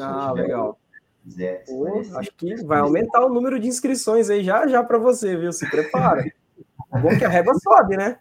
Ah, 0.01 0.33
legal. 0.33 0.79
Quiser, 1.23 1.65
Pô, 1.67 1.87
acho 2.17 2.35
que 2.37 2.65
vai 2.65 2.81
aumentar 2.81 3.25
o 3.25 3.29
número 3.29 3.61
de 3.61 3.69
inscrições 3.69 4.29
aí 4.29 4.43
já 4.43 4.67
já 4.67 4.83
para 4.83 4.99
você, 4.99 5.37
viu? 5.37 5.53
Se 5.53 5.71
prepara. 5.71 6.25
Bom 7.01 7.17
que 7.17 7.25
a 7.25 7.29
régua 7.29 7.55
sobe, 7.55 7.97
né? 7.97 8.19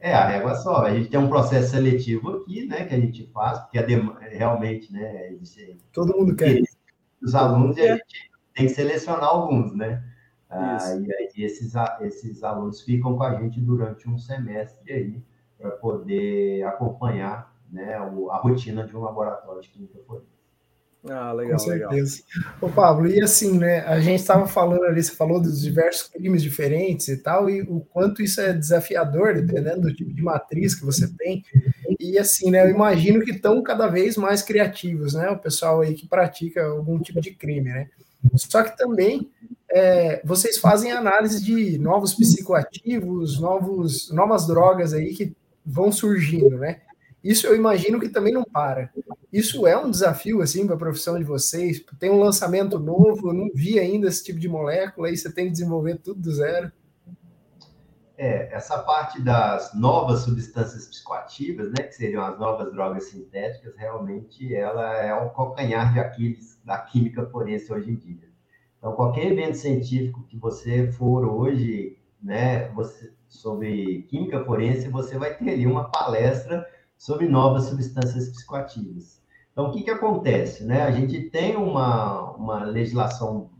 É, 0.00 0.14
a 0.14 0.26
régua 0.26 0.54
sobe. 0.54 0.88
A 0.88 0.94
gente 0.94 1.10
tem 1.10 1.18
um 1.18 1.28
processo 1.28 1.72
seletivo 1.72 2.36
aqui, 2.36 2.66
né, 2.66 2.84
que 2.84 2.94
a 2.94 3.00
gente 3.00 3.26
faz, 3.32 3.58
porque 3.58 3.78
a 3.78 3.86
realmente, 4.30 4.92
né, 4.92 5.36
todo 5.92 6.16
mundo 6.16 6.36
quer. 6.36 6.62
Os 7.20 7.34
alunos 7.34 7.76
e 7.76 7.80
a 7.80 7.96
gente 7.96 8.30
tem 8.54 8.66
que 8.66 8.72
selecionar 8.72 9.24
alguns, 9.24 9.74
né? 9.74 10.04
Ah, 10.48 10.78
e 11.00 11.12
aí 11.12 11.44
esses, 11.44 11.74
esses 12.00 12.42
alunos 12.44 12.80
ficam 12.80 13.16
com 13.16 13.22
a 13.22 13.34
gente 13.34 13.60
durante 13.60 14.08
um 14.08 14.16
semestre 14.16 14.92
aí 14.92 15.22
para 15.58 15.72
poder 15.72 16.62
acompanhar 16.62 17.52
né, 17.70 17.94
a 17.94 18.36
rotina 18.38 18.86
de 18.86 18.96
um 18.96 19.00
laboratório 19.00 19.60
de 19.60 19.68
química 19.68 19.98
forense. 20.06 20.37
Ah, 21.08 21.32
legal, 21.32 21.58
Com 21.58 21.64
certeza. 21.64 22.22
Legal. 22.36 22.54
Ô, 22.60 22.68
Pablo, 22.68 23.06
e 23.06 23.20
assim, 23.20 23.56
né? 23.56 23.80
A 23.80 24.00
gente 24.00 24.20
estava 24.20 24.46
falando 24.46 24.84
ali, 24.84 25.02
você 25.02 25.14
falou 25.14 25.40
dos 25.40 25.60
diversos 25.60 26.08
crimes 26.08 26.42
diferentes 26.42 27.08
e 27.08 27.16
tal, 27.16 27.48
e 27.48 27.62
o 27.62 27.80
quanto 27.80 28.22
isso 28.22 28.40
é 28.40 28.52
desafiador, 28.52 29.34
dependendo 29.34 29.82
do 29.82 29.94
tipo 29.94 30.12
de 30.12 30.22
matriz 30.22 30.74
que 30.74 30.84
você 30.84 31.08
tem. 31.16 31.44
E 32.00 32.18
assim, 32.18 32.50
né? 32.50 32.64
Eu 32.64 32.70
imagino 32.70 33.24
que 33.24 33.30
estão 33.30 33.62
cada 33.62 33.86
vez 33.86 34.16
mais 34.16 34.42
criativos, 34.42 35.14
né? 35.14 35.30
O 35.30 35.38
pessoal 35.38 35.80
aí 35.80 35.94
que 35.94 36.08
pratica 36.08 36.64
algum 36.64 36.98
tipo 37.00 37.20
de 37.20 37.32
crime, 37.32 37.70
né? 37.70 37.88
Só 38.34 38.64
que 38.64 38.76
também 38.76 39.30
é, 39.70 40.20
vocês 40.24 40.58
fazem 40.58 40.90
análise 40.90 41.42
de 41.44 41.78
novos 41.78 42.14
psicoativos, 42.14 43.38
novos, 43.38 44.10
novas 44.10 44.46
drogas 44.46 44.92
aí 44.92 45.14
que 45.14 45.32
vão 45.64 45.92
surgindo, 45.92 46.58
né? 46.58 46.80
Isso 47.22 47.46
eu 47.46 47.56
imagino 47.56 47.98
que 47.98 48.08
também 48.08 48.32
não 48.32 48.44
para. 48.44 48.90
Isso 49.32 49.66
é 49.66 49.76
um 49.76 49.90
desafio 49.90 50.40
assim 50.40 50.66
para 50.66 50.76
a 50.76 50.78
profissão 50.78 51.18
de 51.18 51.24
vocês. 51.24 51.84
Tem 51.98 52.10
um 52.10 52.20
lançamento 52.20 52.78
novo, 52.78 53.30
eu 53.30 53.34
não 53.34 53.50
vi 53.54 53.78
ainda 53.78 54.08
esse 54.08 54.24
tipo 54.24 54.38
de 54.38 54.48
molécula, 54.48 55.08
aí 55.08 55.16
você 55.16 55.32
tem 55.32 55.46
que 55.46 55.52
desenvolver 55.52 55.98
tudo 55.98 56.20
do 56.20 56.32
zero. 56.32 56.72
É, 58.16 58.52
essa 58.52 58.78
parte 58.78 59.22
das 59.22 59.72
novas 59.74 60.20
substâncias 60.20 60.88
psicoativas, 60.88 61.68
né, 61.68 61.84
que 61.84 61.94
seriam 61.94 62.24
as 62.24 62.36
novas 62.38 62.72
drogas 62.72 63.04
sintéticas, 63.04 63.76
realmente 63.76 64.52
ela 64.52 64.96
é 64.96 65.14
o 65.14 65.30
calcanhar 65.30 65.92
de 65.92 66.00
Aquiles 66.00 66.58
da 66.64 66.78
química 66.78 67.26
forense 67.26 67.72
hoje 67.72 67.92
em 67.92 67.94
dia. 67.94 68.28
Então, 68.76 68.92
qualquer 68.92 69.26
evento 69.26 69.56
científico 69.56 70.24
que 70.28 70.36
você 70.36 70.90
for 70.90 71.24
hoje, 71.24 71.96
né, 72.20 72.68
você, 72.70 73.12
sobre 73.28 74.02
química 74.08 74.44
forense, 74.44 74.88
você 74.88 75.16
vai 75.16 75.36
ter 75.36 75.50
ali 75.50 75.66
uma 75.66 75.88
palestra 75.88 76.66
sobre 76.98 77.28
novas 77.28 77.64
substâncias 77.64 78.28
psicoativas. 78.28 79.22
Então, 79.52 79.68
o 79.68 79.72
que, 79.72 79.82
que 79.82 79.90
acontece? 79.90 80.64
Né? 80.64 80.82
A 80.82 80.90
gente 80.90 81.30
tem 81.30 81.56
uma, 81.56 82.32
uma 82.32 82.64
legislação 82.64 83.50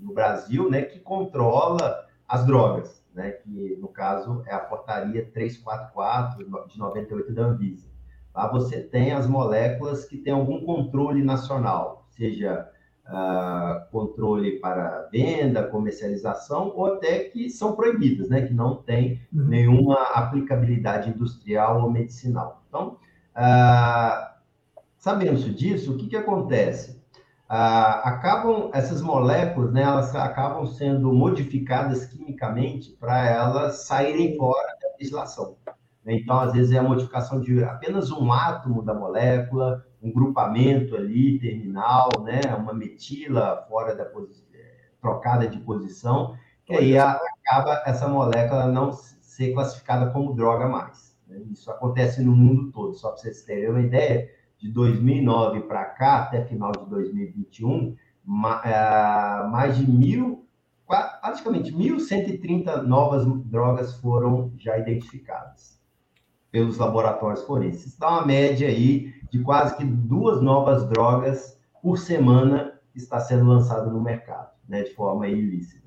no 0.00 0.14
Brasil 0.14 0.68
né, 0.70 0.82
que 0.82 0.98
controla 0.98 2.06
as 2.26 2.44
drogas, 2.46 3.04
né, 3.14 3.32
que 3.32 3.76
no 3.80 3.88
caso 3.88 4.42
é 4.46 4.54
a 4.54 4.58
portaria 4.58 5.30
344 5.32 6.68
de 6.68 6.78
98 6.78 7.32
da 7.32 7.42
Anvisa. 7.42 7.88
Lá 8.34 8.50
você 8.50 8.80
tem 8.80 9.12
as 9.12 9.26
moléculas 9.26 10.04
que 10.04 10.16
têm 10.16 10.32
algum 10.32 10.64
controle 10.64 11.22
nacional, 11.22 12.06
seja 12.10 12.70
uh, 13.06 13.90
controle 13.90 14.60
para 14.60 15.08
venda, 15.10 15.66
comercialização, 15.66 16.72
ou 16.76 16.94
até 16.94 17.24
que 17.24 17.50
são 17.50 17.74
proibidas, 17.74 18.28
né, 18.28 18.46
que 18.46 18.54
não 18.54 18.76
tem 18.76 19.20
uhum. 19.32 19.46
nenhuma 19.48 20.00
aplicabilidade 20.14 21.10
industrial 21.10 21.82
ou 21.82 21.90
medicinal. 21.90 22.59
Então, 22.70 22.96
uh, 23.36 24.30
sabendo 24.96 25.52
disso, 25.52 25.92
o 25.92 25.96
que, 25.98 26.06
que 26.06 26.16
acontece? 26.16 26.92
Uh, 27.50 27.98
acabam 28.04 28.70
essas 28.72 29.02
moléculas, 29.02 29.72
né, 29.72 29.82
elas 29.82 30.14
acabam 30.14 30.64
sendo 30.66 31.12
modificadas 31.12 32.06
quimicamente 32.06 32.92
para 32.92 33.26
elas 33.26 33.86
saírem 33.86 34.36
fora 34.36 34.68
da 34.80 34.88
legislação. 34.96 35.56
Então, 36.06 36.38
às 36.38 36.52
vezes, 36.52 36.72
é 36.72 36.78
a 36.78 36.82
modificação 36.82 37.40
de 37.40 37.62
apenas 37.64 38.10
um 38.10 38.32
átomo 38.32 38.82
da 38.82 38.94
molécula, 38.94 39.84
um 40.00 40.12
grupamento 40.12 40.96
ali, 40.96 41.38
terminal, 41.40 42.08
né? 42.22 42.40
uma 42.56 42.72
metila 42.72 43.66
fora 43.68 43.94
da 43.94 44.06
trocada 45.00 45.46
de 45.46 45.58
posição, 45.58 46.36
que 46.64 46.74
aí 46.74 46.96
acaba 46.96 47.82
essa 47.84 48.08
molécula 48.08 48.66
não 48.66 48.92
ser 48.92 49.52
classificada 49.52 50.10
como 50.10 50.34
droga 50.34 50.68
mais. 50.68 51.09
Né? 51.30 51.40
Isso 51.50 51.70
acontece 51.70 52.22
no 52.22 52.34
mundo 52.34 52.70
todo, 52.72 52.94
só 52.94 53.10
para 53.10 53.18
vocês 53.18 53.42
terem 53.44 53.70
uma 53.70 53.80
ideia, 53.80 54.28
de 54.58 54.70
2009 54.70 55.62
para 55.62 55.86
cá, 55.86 56.18
até 56.18 56.44
final 56.44 56.70
de 56.72 56.84
2021, 56.90 57.96
é, 58.62 59.48
mais 59.48 59.78
de 59.78 59.90
mil, 59.90 60.46
praticamente 60.86 61.72
1.130 61.72 62.82
novas 62.82 63.24
drogas 63.46 63.94
foram 63.94 64.52
já 64.58 64.76
identificadas 64.76 65.80
pelos 66.50 66.76
laboratórios 66.76 67.42
forenses. 67.44 67.96
Dá 67.96 68.10
uma 68.10 68.26
média 68.26 68.68
aí 68.68 69.14
de 69.30 69.40
quase 69.42 69.76
que 69.76 69.84
duas 69.84 70.42
novas 70.42 70.86
drogas 70.88 71.58
por 71.80 71.96
semana 71.96 72.78
está 72.94 73.18
sendo 73.18 73.46
lançado 73.46 73.90
no 73.90 74.00
mercado, 74.02 74.50
né, 74.68 74.82
de 74.82 74.94
forma 74.94 75.26
ilícita. 75.26 75.79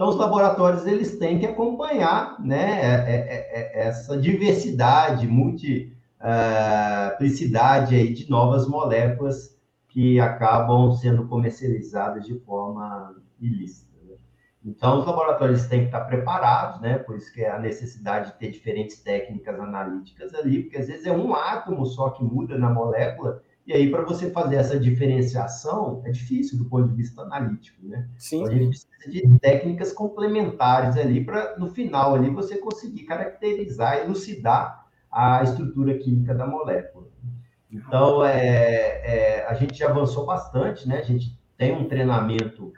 Então, 0.00 0.08
os 0.08 0.16
laboratórios 0.16 0.86
eles 0.86 1.18
têm 1.18 1.38
que 1.38 1.44
acompanhar 1.44 2.42
né, 2.42 2.80
é, 2.80 3.04
é, 3.04 3.82
é, 3.82 3.86
essa 3.86 4.16
diversidade, 4.16 5.28
multiplicidade 5.28 7.94
aí 7.94 8.14
de 8.14 8.30
novas 8.30 8.66
moléculas 8.66 9.54
que 9.90 10.18
acabam 10.18 10.90
sendo 10.92 11.28
comercializadas 11.28 12.24
de 12.24 12.40
forma 12.40 13.14
ilícita. 13.38 13.90
Então, 14.64 15.00
os 15.00 15.06
laboratórios 15.06 15.66
têm 15.66 15.80
que 15.80 15.86
estar 15.88 16.06
preparados, 16.06 16.80
né? 16.80 16.96
Por 16.96 17.16
isso 17.16 17.30
que 17.34 17.42
é 17.42 17.50
a 17.50 17.58
necessidade 17.58 18.32
de 18.32 18.38
ter 18.38 18.52
diferentes 18.52 19.02
técnicas 19.02 19.60
analíticas 19.60 20.32
ali, 20.32 20.62
porque 20.62 20.78
às 20.78 20.86
vezes 20.86 21.04
é 21.04 21.12
um 21.12 21.34
átomo 21.34 21.84
só 21.84 22.08
que 22.08 22.24
muda 22.24 22.56
na 22.56 22.70
molécula, 22.70 23.42
e 23.70 23.72
aí 23.72 23.88
para 23.88 24.02
você 24.02 24.32
fazer 24.32 24.56
essa 24.56 24.76
diferenciação 24.76 26.02
é 26.04 26.10
difícil 26.10 26.58
do 26.58 26.64
ponto 26.64 26.88
de 26.88 26.94
vista 26.96 27.22
analítico, 27.22 27.86
né? 27.86 28.08
Sim. 28.18 28.38
Então, 28.38 28.48
a 28.48 28.54
gente 28.54 28.68
precisa 28.68 29.28
de 29.28 29.38
técnicas 29.38 29.92
complementares 29.92 30.96
ali 30.96 31.24
para 31.24 31.56
no 31.56 31.70
final 31.70 32.16
ali 32.16 32.30
você 32.30 32.58
conseguir 32.58 33.04
caracterizar, 33.04 33.98
elucidar 33.98 34.88
a 35.08 35.44
estrutura 35.44 35.96
química 35.96 36.34
da 36.34 36.48
molécula. 36.48 37.06
Então, 37.70 38.24
é, 38.24 39.02
é, 39.04 39.46
a 39.46 39.54
gente 39.54 39.78
já 39.78 39.88
avançou 39.88 40.26
bastante, 40.26 40.88
né? 40.88 40.98
A 40.98 41.04
gente 41.04 41.38
tem 41.56 41.72
um 41.72 41.86
treinamento 41.86 42.72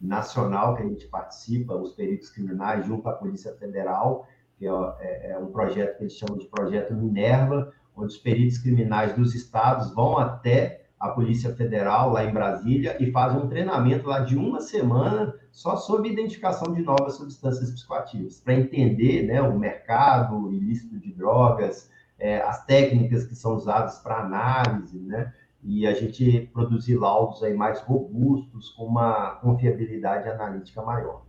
nacional 0.00 0.76
que 0.76 0.84
a 0.84 0.86
gente 0.86 1.08
participa, 1.08 1.74
os 1.74 1.94
peritos 1.94 2.30
criminais, 2.30 2.86
junto 2.86 3.08
à 3.08 3.12
Polícia 3.12 3.52
Federal, 3.54 4.28
que 4.56 4.68
é, 4.68 4.70
é, 5.00 5.30
é, 5.32 5.38
um 5.38 5.50
projeto 5.50 5.96
que 5.96 6.04
eles 6.04 6.12
chamam 6.12 6.38
de 6.38 6.46
Projeto 6.46 6.94
Minerva, 6.94 7.72
onde 7.96 8.14
os 8.14 8.18
peritos 8.18 8.58
criminais 8.58 9.14
dos 9.14 9.34
estados 9.34 9.94
vão 9.94 10.18
até 10.18 10.86
a 10.98 11.08
Polícia 11.08 11.52
Federal, 11.54 12.10
lá 12.12 12.24
em 12.24 12.32
Brasília, 12.32 12.96
e 13.00 13.10
fazem 13.10 13.40
um 13.40 13.48
treinamento 13.48 14.06
lá 14.06 14.20
de 14.20 14.36
uma 14.36 14.60
semana 14.60 15.34
só 15.50 15.76
sobre 15.76 16.10
identificação 16.10 16.72
de 16.72 16.80
novas 16.80 17.14
substâncias 17.14 17.72
psicoativas, 17.72 18.40
para 18.40 18.54
entender 18.54 19.24
né, 19.24 19.42
o 19.42 19.58
mercado 19.58 20.36
o 20.36 20.52
ilícito 20.52 20.98
de 20.98 21.12
drogas, 21.12 21.90
é, 22.18 22.40
as 22.42 22.64
técnicas 22.64 23.24
que 23.24 23.34
são 23.34 23.56
usadas 23.56 23.98
para 23.98 24.20
análise, 24.20 24.98
né? 25.00 25.32
e 25.62 25.86
a 25.86 25.94
gente 25.94 26.50
produzir 26.52 26.96
laudos 26.96 27.42
aí 27.42 27.54
mais 27.54 27.80
robustos, 27.80 28.70
com 28.70 28.84
uma 28.84 29.36
confiabilidade 29.36 30.28
analítica 30.28 30.82
maior. 30.82 31.22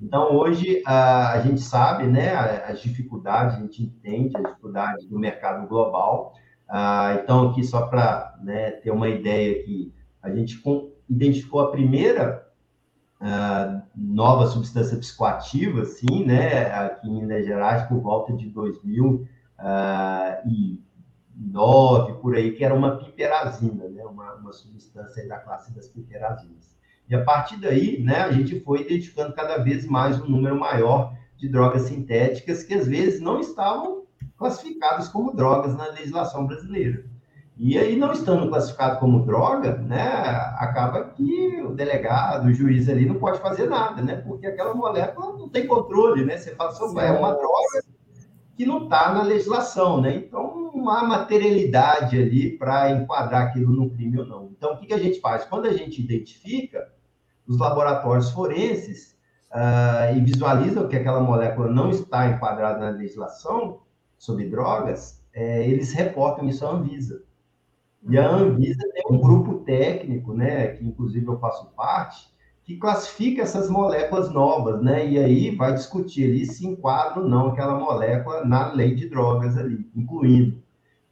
Então, 0.00 0.34
hoje, 0.34 0.82
a, 0.84 1.40
gente 1.40 1.60
sabe 1.60 2.06
né, 2.06 2.34
as 2.64 2.80
dificuldades, 2.80 3.56
a 3.56 3.60
gente 3.60 3.82
entende 3.82 4.36
as 4.36 4.42
dificuldades 4.42 5.06
do 5.06 5.18
mercado 5.18 5.66
global. 5.68 6.34
Ah, 6.68 7.18
então, 7.22 7.50
aqui, 7.50 7.62
só 7.62 7.86
para 7.86 8.34
né, 8.42 8.72
ter 8.72 8.90
uma 8.90 9.08
ideia 9.08 9.62
que 9.62 9.94
a 10.22 10.30
gente 10.30 10.60
identificou 11.08 11.60
a 11.60 11.70
primeira 11.70 12.48
uh, 13.20 13.82
nova 13.94 14.46
substância 14.46 14.96
psicoativa, 14.96 15.82
assim, 15.82 16.24
né, 16.24 16.72
aqui 16.72 17.08
em 17.08 17.20
Minas 17.20 17.44
Gerais, 17.44 17.82
por 17.84 18.00
volta 18.00 18.32
de 18.32 18.48
2009, 18.48 19.28
ah, 19.58 20.42
por 22.20 22.34
aí, 22.34 22.52
que 22.52 22.64
era 22.64 22.74
uma 22.74 22.96
piperazina, 22.96 23.88
né, 23.88 24.04
uma, 24.04 24.34
uma 24.34 24.52
substância 24.52 25.26
da 25.28 25.38
classe 25.38 25.72
das 25.74 25.88
piperazinas. 25.88 26.72
E 27.12 27.14
a 27.14 27.22
partir 27.22 27.58
daí, 27.58 28.02
né, 28.02 28.22
a 28.22 28.32
gente 28.32 28.58
foi 28.60 28.80
identificando 28.80 29.34
cada 29.34 29.58
vez 29.58 29.86
mais 29.86 30.18
um 30.18 30.26
número 30.26 30.58
maior 30.58 31.12
de 31.36 31.46
drogas 31.46 31.82
sintéticas 31.82 32.64
que 32.64 32.72
às 32.72 32.88
vezes 32.88 33.20
não 33.20 33.38
estavam 33.38 34.04
classificadas 34.38 35.08
como 35.08 35.36
drogas 35.36 35.76
na 35.76 35.88
legislação 35.88 36.46
brasileira. 36.46 37.04
E 37.58 37.76
aí, 37.76 37.98
não 37.98 38.12
estando 38.12 38.48
classificado 38.48 38.98
como 38.98 39.26
droga, 39.26 39.76
né, 39.76 40.08
acaba 40.56 41.04
que 41.04 41.60
o 41.60 41.74
delegado, 41.74 42.46
o 42.46 42.54
juiz 42.54 42.88
ali 42.88 43.04
não 43.04 43.16
pode 43.16 43.40
fazer 43.40 43.68
nada, 43.68 44.00
né, 44.00 44.16
porque 44.16 44.46
aquela 44.46 44.72
molécula 44.72 45.36
não 45.36 45.50
tem 45.50 45.66
controle, 45.66 46.24
né, 46.24 46.38
você 46.38 46.54
fala, 46.54 46.72
Sim, 46.72 46.98
é 46.98 47.12
uma 47.12 47.34
droga 47.34 47.84
que 48.56 48.64
não 48.64 48.84
está 48.84 49.12
na 49.12 49.22
legislação, 49.22 50.00
né, 50.00 50.16
então 50.16 50.72
não 50.74 50.88
há 50.88 51.04
materialidade 51.04 52.18
ali 52.18 52.56
para 52.56 52.90
enquadrar 52.90 53.48
aquilo 53.48 53.70
no 53.70 53.90
crime 53.90 54.18
ou 54.18 54.24
não. 54.24 54.50
Então, 54.56 54.72
o 54.72 54.78
que, 54.78 54.86
que 54.86 54.94
a 54.94 54.98
gente 54.98 55.20
faz? 55.20 55.44
Quando 55.44 55.66
a 55.66 55.72
gente 55.74 56.00
identifica, 56.00 56.90
os 57.52 57.58
laboratórios 57.58 58.30
forenses 58.30 59.14
uh, 59.52 60.16
e 60.16 60.20
visualizam 60.20 60.88
que 60.88 60.96
aquela 60.96 61.20
molécula 61.20 61.68
não 61.68 61.90
está 61.90 62.26
enquadrada 62.28 62.80
na 62.80 62.96
legislação 62.96 63.80
sobre 64.16 64.48
drogas, 64.48 65.22
é, 65.34 65.68
eles 65.68 65.92
reportam 65.92 66.48
isso 66.48 66.64
à 66.64 66.70
Anvisa. 66.70 67.22
E 68.08 68.16
a 68.18 68.26
Anvisa 68.26 68.82
tem 68.94 69.04
um 69.10 69.20
grupo 69.20 69.60
técnico, 69.60 70.32
né, 70.32 70.68
que 70.68 70.84
inclusive 70.84 71.26
eu 71.26 71.38
faço 71.38 71.66
parte, 71.76 72.32
que 72.64 72.76
classifica 72.76 73.42
essas 73.42 73.68
moléculas 73.68 74.32
novas, 74.32 74.82
né, 74.82 75.06
e 75.06 75.18
aí 75.18 75.54
vai 75.54 75.74
discutir 75.74 76.24
ali 76.24 76.46
se 76.46 76.66
enquadra 76.66 77.20
ou 77.20 77.28
não 77.28 77.48
aquela 77.48 77.78
molécula 77.78 78.44
na 78.44 78.72
lei 78.72 78.94
de 78.94 79.08
drogas 79.08 79.58
ali, 79.58 79.90
incluindo. 79.94 80.62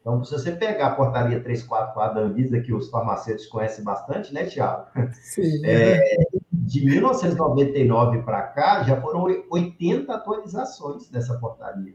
Então, 0.01 0.25
se 0.25 0.33
você 0.33 0.53
pegar 0.53 0.87
a 0.87 0.95
portaria 0.95 1.43
344 1.43 2.15
da 2.15 2.21
Anvisa, 2.27 2.61
que 2.61 2.73
os 2.73 2.89
farmacêuticos 2.89 3.51
conhecem 3.51 3.85
bastante, 3.85 4.33
né, 4.33 4.45
Tiago? 4.45 4.87
Sim. 5.13 5.65
É, 5.65 6.17
de 6.51 6.85
1999 6.87 8.23
para 8.23 8.43
cá, 8.43 8.83
já 8.83 9.01
foram 9.01 9.25
80 9.51 10.13
atualizações 10.13 11.09
dessa 11.11 11.39
portaria 11.39 11.95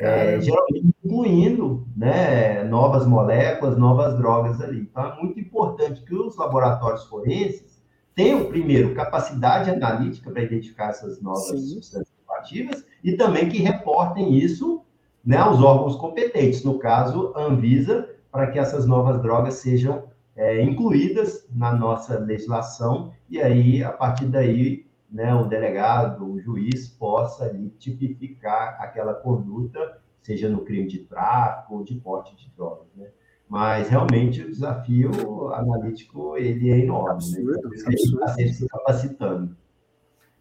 é, 0.00 0.40
geralmente 0.40 0.94
incluindo 1.04 1.86
né, 1.94 2.64
novas 2.64 3.06
moléculas, 3.06 3.76
novas 3.76 4.16
drogas 4.16 4.60
ali. 4.60 4.80
Então, 4.80 5.04
é 5.04 5.22
muito 5.22 5.38
importante 5.38 6.02
que 6.02 6.14
os 6.14 6.36
laboratórios 6.36 7.04
forenses 7.04 7.82
tenham, 8.14 8.46
primeiro, 8.46 8.94
capacidade 8.94 9.70
analítica 9.70 10.30
para 10.30 10.42
identificar 10.42 10.88
essas 10.88 11.20
novas 11.20 11.48
Sim. 11.48 11.74
substâncias 11.74 12.20
ativas 12.30 12.84
e 13.04 13.12
também 13.12 13.48
que 13.48 13.58
reportem 13.58 14.38
isso 14.38 14.82
né, 15.24 15.36
aos 15.36 15.62
órgãos 15.62 15.96
competentes, 15.96 16.64
no 16.64 16.78
caso, 16.78 17.32
a 17.34 17.44
Anvisa, 17.44 18.08
para 18.30 18.50
que 18.50 18.58
essas 18.58 18.86
novas 18.86 19.20
drogas 19.20 19.54
sejam 19.54 20.04
é, 20.36 20.62
incluídas 20.62 21.46
na 21.52 21.74
nossa 21.74 22.18
legislação 22.18 23.12
e 23.30 23.40
aí, 23.40 23.82
a 23.84 23.92
partir 23.92 24.26
daí, 24.26 24.84
né, 25.10 25.32
o 25.32 25.44
delegado, 25.44 26.28
o 26.28 26.40
juiz 26.40 26.88
possa 26.88 27.44
ali, 27.44 27.70
tipificar 27.78 28.76
aquela 28.80 29.14
conduta, 29.14 29.98
seja 30.20 30.48
no 30.48 30.64
crime 30.64 30.88
de 30.88 30.98
tráfico 31.00 31.76
ou 31.76 31.84
de 31.84 31.94
porte 31.94 32.34
de 32.34 32.50
drogas, 32.56 32.88
né? 32.96 33.06
Mas 33.48 33.88
realmente 33.88 34.42
o 34.42 34.48
desafio 34.48 35.52
analítico 35.52 36.36
ele 36.36 36.70
é 36.70 36.78
enorme, 36.78 37.10
absurdo, 37.10 37.68
né? 37.68 37.76
Absurdo. 37.86 38.24
está 38.24 38.36
se 38.36 38.68
capacitando. 38.68 39.56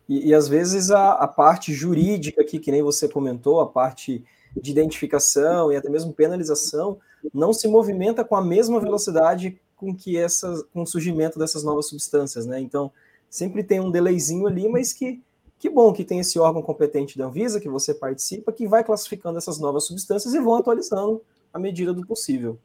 E, 0.07 0.29
e, 0.29 0.33
às 0.33 0.47
vezes 0.47 0.89
a, 0.89 1.13
a 1.13 1.27
parte 1.27 1.73
jurídica 1.73 2.41
aqui, 2.41 2.59
que 2.59 2.71
nem 2.71 2.81
você 2.81 3.07
comentou, 3.07 3.59
a 3.61 3.67
parte 3.67 4.23
de 4.55 4.71
identificação 4.71 5.71
e 5.71 5.75
até 5.75 5.89
mesmo 5.89 6.13
penalização, 6.13 6.97
não 7.33 7.53
se 7.53 7.67
movimenta 7.67 8.23
com 8.23 8.35
a 8.35 8.43
mesma 8.43 8.79
velocidade 8.79 9.59
com 9.75 9.95
que 9.95 10.17
essa, 10.17 10.63
com 10.73 10.83
o 10.83 10.87
surgimento 10.87 11.39
dessas 11.39 11.63
novas 11.63 11.87
substâncias, 11.87 12.45
né? 12.45 12.59
Então, 12.59 12.91
sempre 13.29 13.63
tem 13.63 13.79
um 13.79 13.91
delayzinho 13.91 14.47
ali, 14.47 14.67
mas 14.67 14.93
que 14.93 15.21
que 15.59 15.69
bom 15.69 15.91
que 15.91 16.05
tem 16.05 16.19
esse 16.19 16.39
órgão 16.39 16.61
competente 16.61 17.17
da 17.17 17.25
Anvisa, 17.25 17.59
que 17.59 17.67
você 17.67 17.93
participa, 17.93 18.53
que 18.53 18.65
vai 18.65 18.81
classificando 18.81 19.37
essas 19.37 19.59
novas 19.59 19.85
substâncias 19.85 20.33
e 20.33 20.39
vão 20.39 20.55
atualizando 20.55 21.21
à 21.53 21.59
medida 21.59 21.93
do 21.93 22.05
possível. 22.07 22.57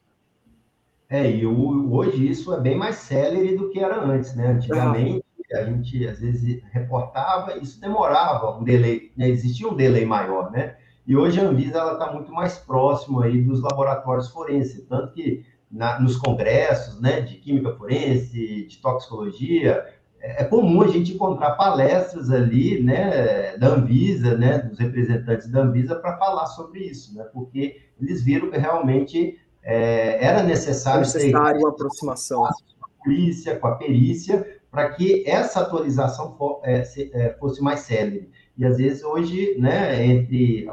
É, 1.09 1.29
e 1.29 1.45
o, 1.45 1.93
hoje 1.93 2.31
isso 2.31 2.55
é 2.55 2.61
bem 2.61 2.79
mais 2.79 2.97
célere 2.97 3.57
do 3.57 3.69
que 3.69 3.81
era 3.81 4.01
antes, 4.01 4.35
né? 4.37 4.47
Antigamente 4.47 5.25
a 5.53 5.65
gente 5.65 6.07
às 6.07 6.21
vezes 6.21 6.63
reportava, 6.73 7.59
isso 7.59 7.81
demorava 7.81 8.59
um 8.59 8.65
delay, 8.65 9.13
né? 9.17 9.29
existia 9.29 9.69
um 9.69 9.75
delay 9.75 10.05
maior, 10.05 10.51
né? 10.51 10.77
E 11.07 11.17
hoje 11.17 11.41
a 11.41 11.45
Anvisa 11.45 11.93
está 11.93 12.13
muito 12.13 12.33
mais 12.33 12.59
próximo 12.59 13.21
aí 13.21 13.43
dos 13.43 13.61
laboratórios 13.61 14.29
forenses, 14.29 14.87
tanto 14.87 15.13
que 15.13 15.45
na, 15.71 16.01
nos 16.01 16.17
congressos, 16.17 17.01
né, 17.01 17.21
de 17.21 17.37
química 17.37 17.75
forense, 17.75 18.67
de 18.67 18.77
toxicologia, 18.81 19.85
é 20.21 20.45
comum 20.45 20.81
a 20.81 20.89
gente 20.89 21.13
encontrar 21.13 21.51
palestras 21.53 22.31
ali, 22.31 22.83
né, 22.83 23.57
da 23.59 23.69
Anvisa, 23.69 24.37
né, 24.37 24.59
dos 24.61 24.79
representantes 24.79 25.51
da 25.51 25.61
Anvisa 25.61 25.97
para 25.97 26.17
falar 26.17 26.47
sobre 26.47 26.81
isso, 26.81 27.15
né, 27.15 27.25
porque 27.33 27.83
eles 28.01 28.23
viram 28.23 28.51
que 28.51 28.57
realmente 28.57 29.39
é, 29.63 30.25
era 30.25 30.43
necessário, 30.43 31.01
necessário 31.01 31.61
uma 31.61 31.71
aproximação 31.71 32.43
com 32.43 32.87
a 32.87 33.05
polícia, 33.05 33.59
com 33.59 33.67
a 33.67 33.75
perícia, 33.75 34.47
para 34.71 34.91
que 34.91 35.29
essa 35.29 35.61
atualização 35.61 36.37
é, 36.65 36.83
é, 37.13 37.37
fosse 37.39 37.63
mais 37.63 37.81
célere. 37.81 38.31
E 38.57 38.65
às 38.65 38.79
vezes 38.79 39.03
hoje, 39.03 39.57
né, 39.59 40.05
entre 40.05 40.67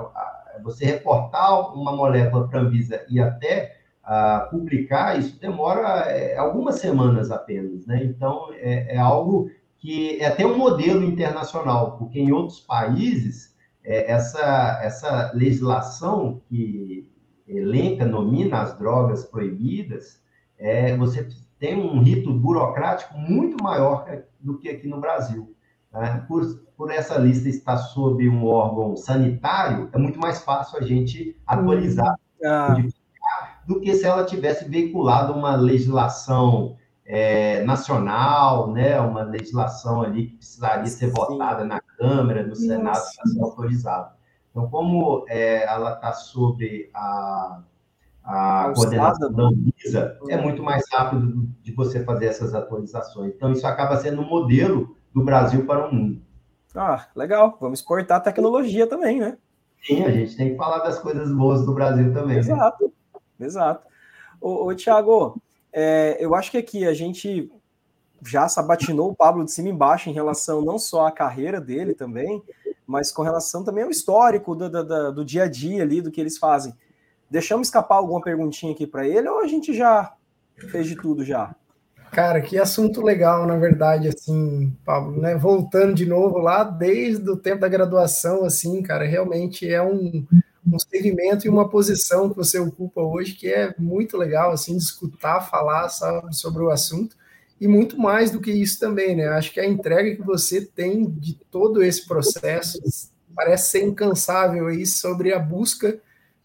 você 0.64 0.86
reportar 0.86 1.76
uma 1.76 1.92
molécula 1.92 2.48
para 2.48 2.60
a 2.60 2.64
Anvisa 2.64 3.06
e 3.10 3.20
até 3.20 3.78
a 4.04 4.48
publicar, 4.52 5.18
isso 5.18 5.40
demora 5.40 6.10
é, 6.10 6.38
algumas 6.38 6.76
semanas 6.76 7.32
apenas, 7.32 7.86
né? 7.86 8.04
Então, 8.04 8.50
é, 8.54 8.96
é, 8.96 8.98
algo 8.98 9.50
que 9.78 10.20
é 10.20 10.26
até 10.26 10.46
um 10.46 10.58
modelo 10.58 11.04
internacional, 11.04 11.98
porque 11.98 12.20
em 12.20 12.32
outros 12.32 12.60
países, 12.60 13.56
é, 13.84 14.12
essa, 14.12 14.80
essa 14.84 15.32
legislação 15.34 16.42
que 16.50 17.10
elenca, 17.48 18.06
nomina 18.06 18.62
as 18.62 18.78
drogas 18.78 19.26
proibidas, 19.26 20.22
é, 20.58 20.96
você 20.98 21.28
tem 21.60 21.76
um 21.76 22.02
rito 22.02 22.34
burocrático 22.34 23.18
muito 23.18 23.62
maior 23.64 24.06
do 24.40 24.58
que 24.58 24.70
aqui 24.70 24.88
no 24.88 25.00
Brasil. 25.00 25.56
Né? 25.92 26.24
Por, 26.28 26.44
por 26.82 26.90
essa 26.90 27.16
lista 27.16 27.48
estar 27.48 27.78
sob 27.78 28.28
um 28.28 28.44
órgão 28.44 28.96
sanitário, 28.98 29.88
é 29.94 30.00
muito 30.00 30.20
mais 30.20 30.42
fácil 30.42 30.80
a 30.80 30.82
gente 30.82 31.40
atualizar, 31.46 32.16
hum, 32.42 32.48
ah 32.48 32.76
do 33.68 33.80
que 33.80 33.94
se 33.94 34.04
ela 34.04 34.26
tivesse 34.26 34.68
veiculado 34.68 35.32
uma 35.32 35.56
legislação 35.56 36.76
é, 37.06 37.64
nacional, 37.66 38.72
né, 38.74 39.00
uma 39.00 39.22
legislação 39.22 40.02
ali 40.02 40.30
que 40.30 40.38
precisaria 40.38 40.88
ser 40.88 41.10
Sim. 41.10 41.14
votada 41.14 41.64
na 41.64 41.80
Câmara, 41.80 42.48
no 42.48 42.56
Senado, 42.56 43.00
para 43.16 43.28
ser 43.28 43.44
autorizada. 43.44 44.14
Então, 44.50 44.68
como 44.68 45.24
é, 45.30 45.64
ela 45.72 45.94
está 45.94 46.14
sob 46.14 46.90
a, 46.96 47.62
a 48.24 48.74
coordenação 48.76 49.32
da 49.32 49.44
Anvisa, 49.44 50.18
é 50.30 50.36
muito 50.36 50.64
mais 50.64 50.84
rápido 50.92 51.48
de 51.62 51.72
você 51.74 52.04
fazer 52.04 52.26
essas 52.26 52.56
atualizações. 52.56 53.36
Então, 53.36 53.52
isso 53.52 53.68
acaba 53.68 53.98
sendo 53.98 54.24
um 54.24 54.28
modelo 54.28 54.96
do 55.14 55.24
Brasil 55.24 55.64
para 55.68 55.88
o 55.88 55.94
mundo. 55.94 56.31
Ah, 56.76 57.08
legal. 57.16 57.58
Vamos 57.60 57.80
exportar 57.80 58.24
tecnologia 58.24 58.88
também, 58.88 59.20
né? 59.20 59.38
Sim, 59.84 60.04
a 60.04 60.12
gente 60.12 60.36
tem 60.36 60.52
que 60.52 60.58
falar 60.58 60.80
das 60.80 61.00
coisas 61.00 61.32
boas 61.32 61.66
do 61.66 61.74
Brasil 61.74 62.14
também. 62.14 62.36
Né? 62.36 62.40
Exato. 62.40 62.94
Né? 63.40 63.46
Exato. 63.48 63.88
Ô, 64.40 64.66
ô 64.66 64.76
Tiago, 64.76 65.42
é, 65.74 66.18
eu 66.20 66.36
acho 66.36 66.52
que 66.52 66.58
aqui 66.58 66.86
a 66.86 66.94
gente 66.94 67.52
já 68.26 68.48
sabatinou 68.48 69.10
o 69.10 69.16
Pablo 69.16 69.44
de 69.44 69.52
cima 69.52 69.70
e 69.70 69.72
embaixo 69.72 70.10
em 70.10 70.14
relação 70.14 70.62
não 70.62 70.78
só 70.78 71.08
à 71.08 71.12
carreira 71.12 71.60
dele 71.60 71.94
também, 71.94 72.44
mas 72.86 73.12
com 73.12 73.24
relação 73.24 73.64
também 73.64 73.84
ao 73.84 73.90
histórico 73.90 74.56
do, 74.56 74.70
do, 74.70 75.12
do 75.14 75.26
dia 75.26 75.44
a 75.44 75.48
dia 75.48 75.82
ali, 75.82 76.02
do 76.02 76.12
que 76.12 76.22
eles 76.22 76.38
fazem. 76.38 76.76
Deixamos 77.30 77.68
escapar 77.68 77.96
alguma 77.96 78.22
perguntinha 78.22 78.74
aqui 78.74 78.86
para 78.86 79.08
ele 79.08 79.28
ou 79.28 79.40
a 79.40 79.48
gente 79.48 79.74
já 79.74 80.14
fez 80.70 80.88
de 80.88 80.96
tudo 80.96 81.24
já? 81.24 81.56
Cara, 82.12 82.42
que 82.42 82.58
assunto 82.58 83.02
legal, 83.02 83.48
na 83.48 83.56
verdade, 83.58 84.10
assim, 84.10 84.76
Pablo, 84.84 85.22
né? 85.22 85.34
Voltando 85.36 85.94
de 85.94 86.06
novo 86.06 86.40
lá, 86.40 86.62
desde 86.64 87.30
o 87.30 87.38
tempo 87.38 87.62
da 87.62 87.70
graduação, 87.70 88.44
assim, 88.44 88.82
cara, 88.84 89.06
realmente 89.06 89.66
é 89.72 89.82
um, 89.82 90.26
um 90.68 90.78
segmento 90.78 91.48
e 91.48 91.50
uma 91.50 91.70
posição 91.70 92.30
que 92.30 92.36
você 92.36 92.60
ocupa 92.60 93.02
hoje 93.02 93.34
que 93.34 93.48
é 93.48 93.74
muito 93.80 94.18
legal, 94.18 94.52
assim, 94.52 94.76
de 94.76 94.84
escutar, 94.84 95.40
falar 95.50 95.88
sabe, 95.88 96.36
sobre 96.36 96.62
o 96.62 96.70
assunto 96.70 97.16
e 97.62 97.68
muito 97.68 97.98
mais 97.98 98.30
do 98.30 98.42
que 98.42 98.52
isso 98.52 98.78
também, 98.78 99.16
né? 99.16 99.30
Acho 99.30 99.54
que 99.54 99.60
a 99.62 99.66
entrega 99.66 100.14
que 100.16 100.22
você 100.22 100.66
tem 100.66 101.10
de 101.10 101.36
todo 101.50 101.82
esse 101.82 102.06
processo 102.06 102.78
parece 103.34 103.70
ser 103.70 103.84
incansável 103.84 104.68
aí 104.68 104.86
sobre 104.86 105.34
a 105.34 105.40
busca 105.40 105.98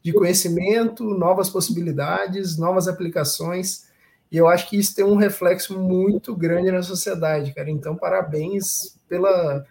de 0.03 0.13
conhecimento, 0.13 1.03
novas 1.05 1.51
possibilidades, 1.51 2.57
novas 2.57 2.87
aplicações. 2.87 3.86
E 4.31 4.37
eu 4.37 4.49
acho 4.49 4.69
que 4.69 4.77
isso 4.77 4.95
tem 4.95 5.05
um 5.05 5.15
reflexo 5.15 5.79
muito 5.79 6.35
grande 6.35 6.71
na 6.71 6.83
sociedade, 6.83 7.55
cara. 7.55 7.71
Então, 7.71 7.97
parabéns 7.97 8.97
pela, 9.09 9.65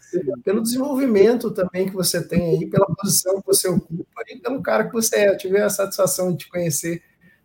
pelo 0.44 0.62
desenvolvimento 0.62 1.52
também 1.52 1.88
que 1.88 1.94
você 1.94 2.26
tem 2.26 2.52
aí, 2.52 2.66
pela 2.68 2.88
posição 2.88 3.42
que 3.42 3.48
você 3.48 3.68
ocupa 3.68 4.24
e 4.30 4.40
pelo 4.40 4.62
cara 4.62 4.86
que 4.86 4.94
você 4.94 5.18
é. 5.18 5.30
Eu 5.30 5.38
tive 5.38 5.60
a 5.60 5.70
satisfação 5.70 6.32
de 6.32 6.38
te 6.38 6.50
conhecer 6.50 7.02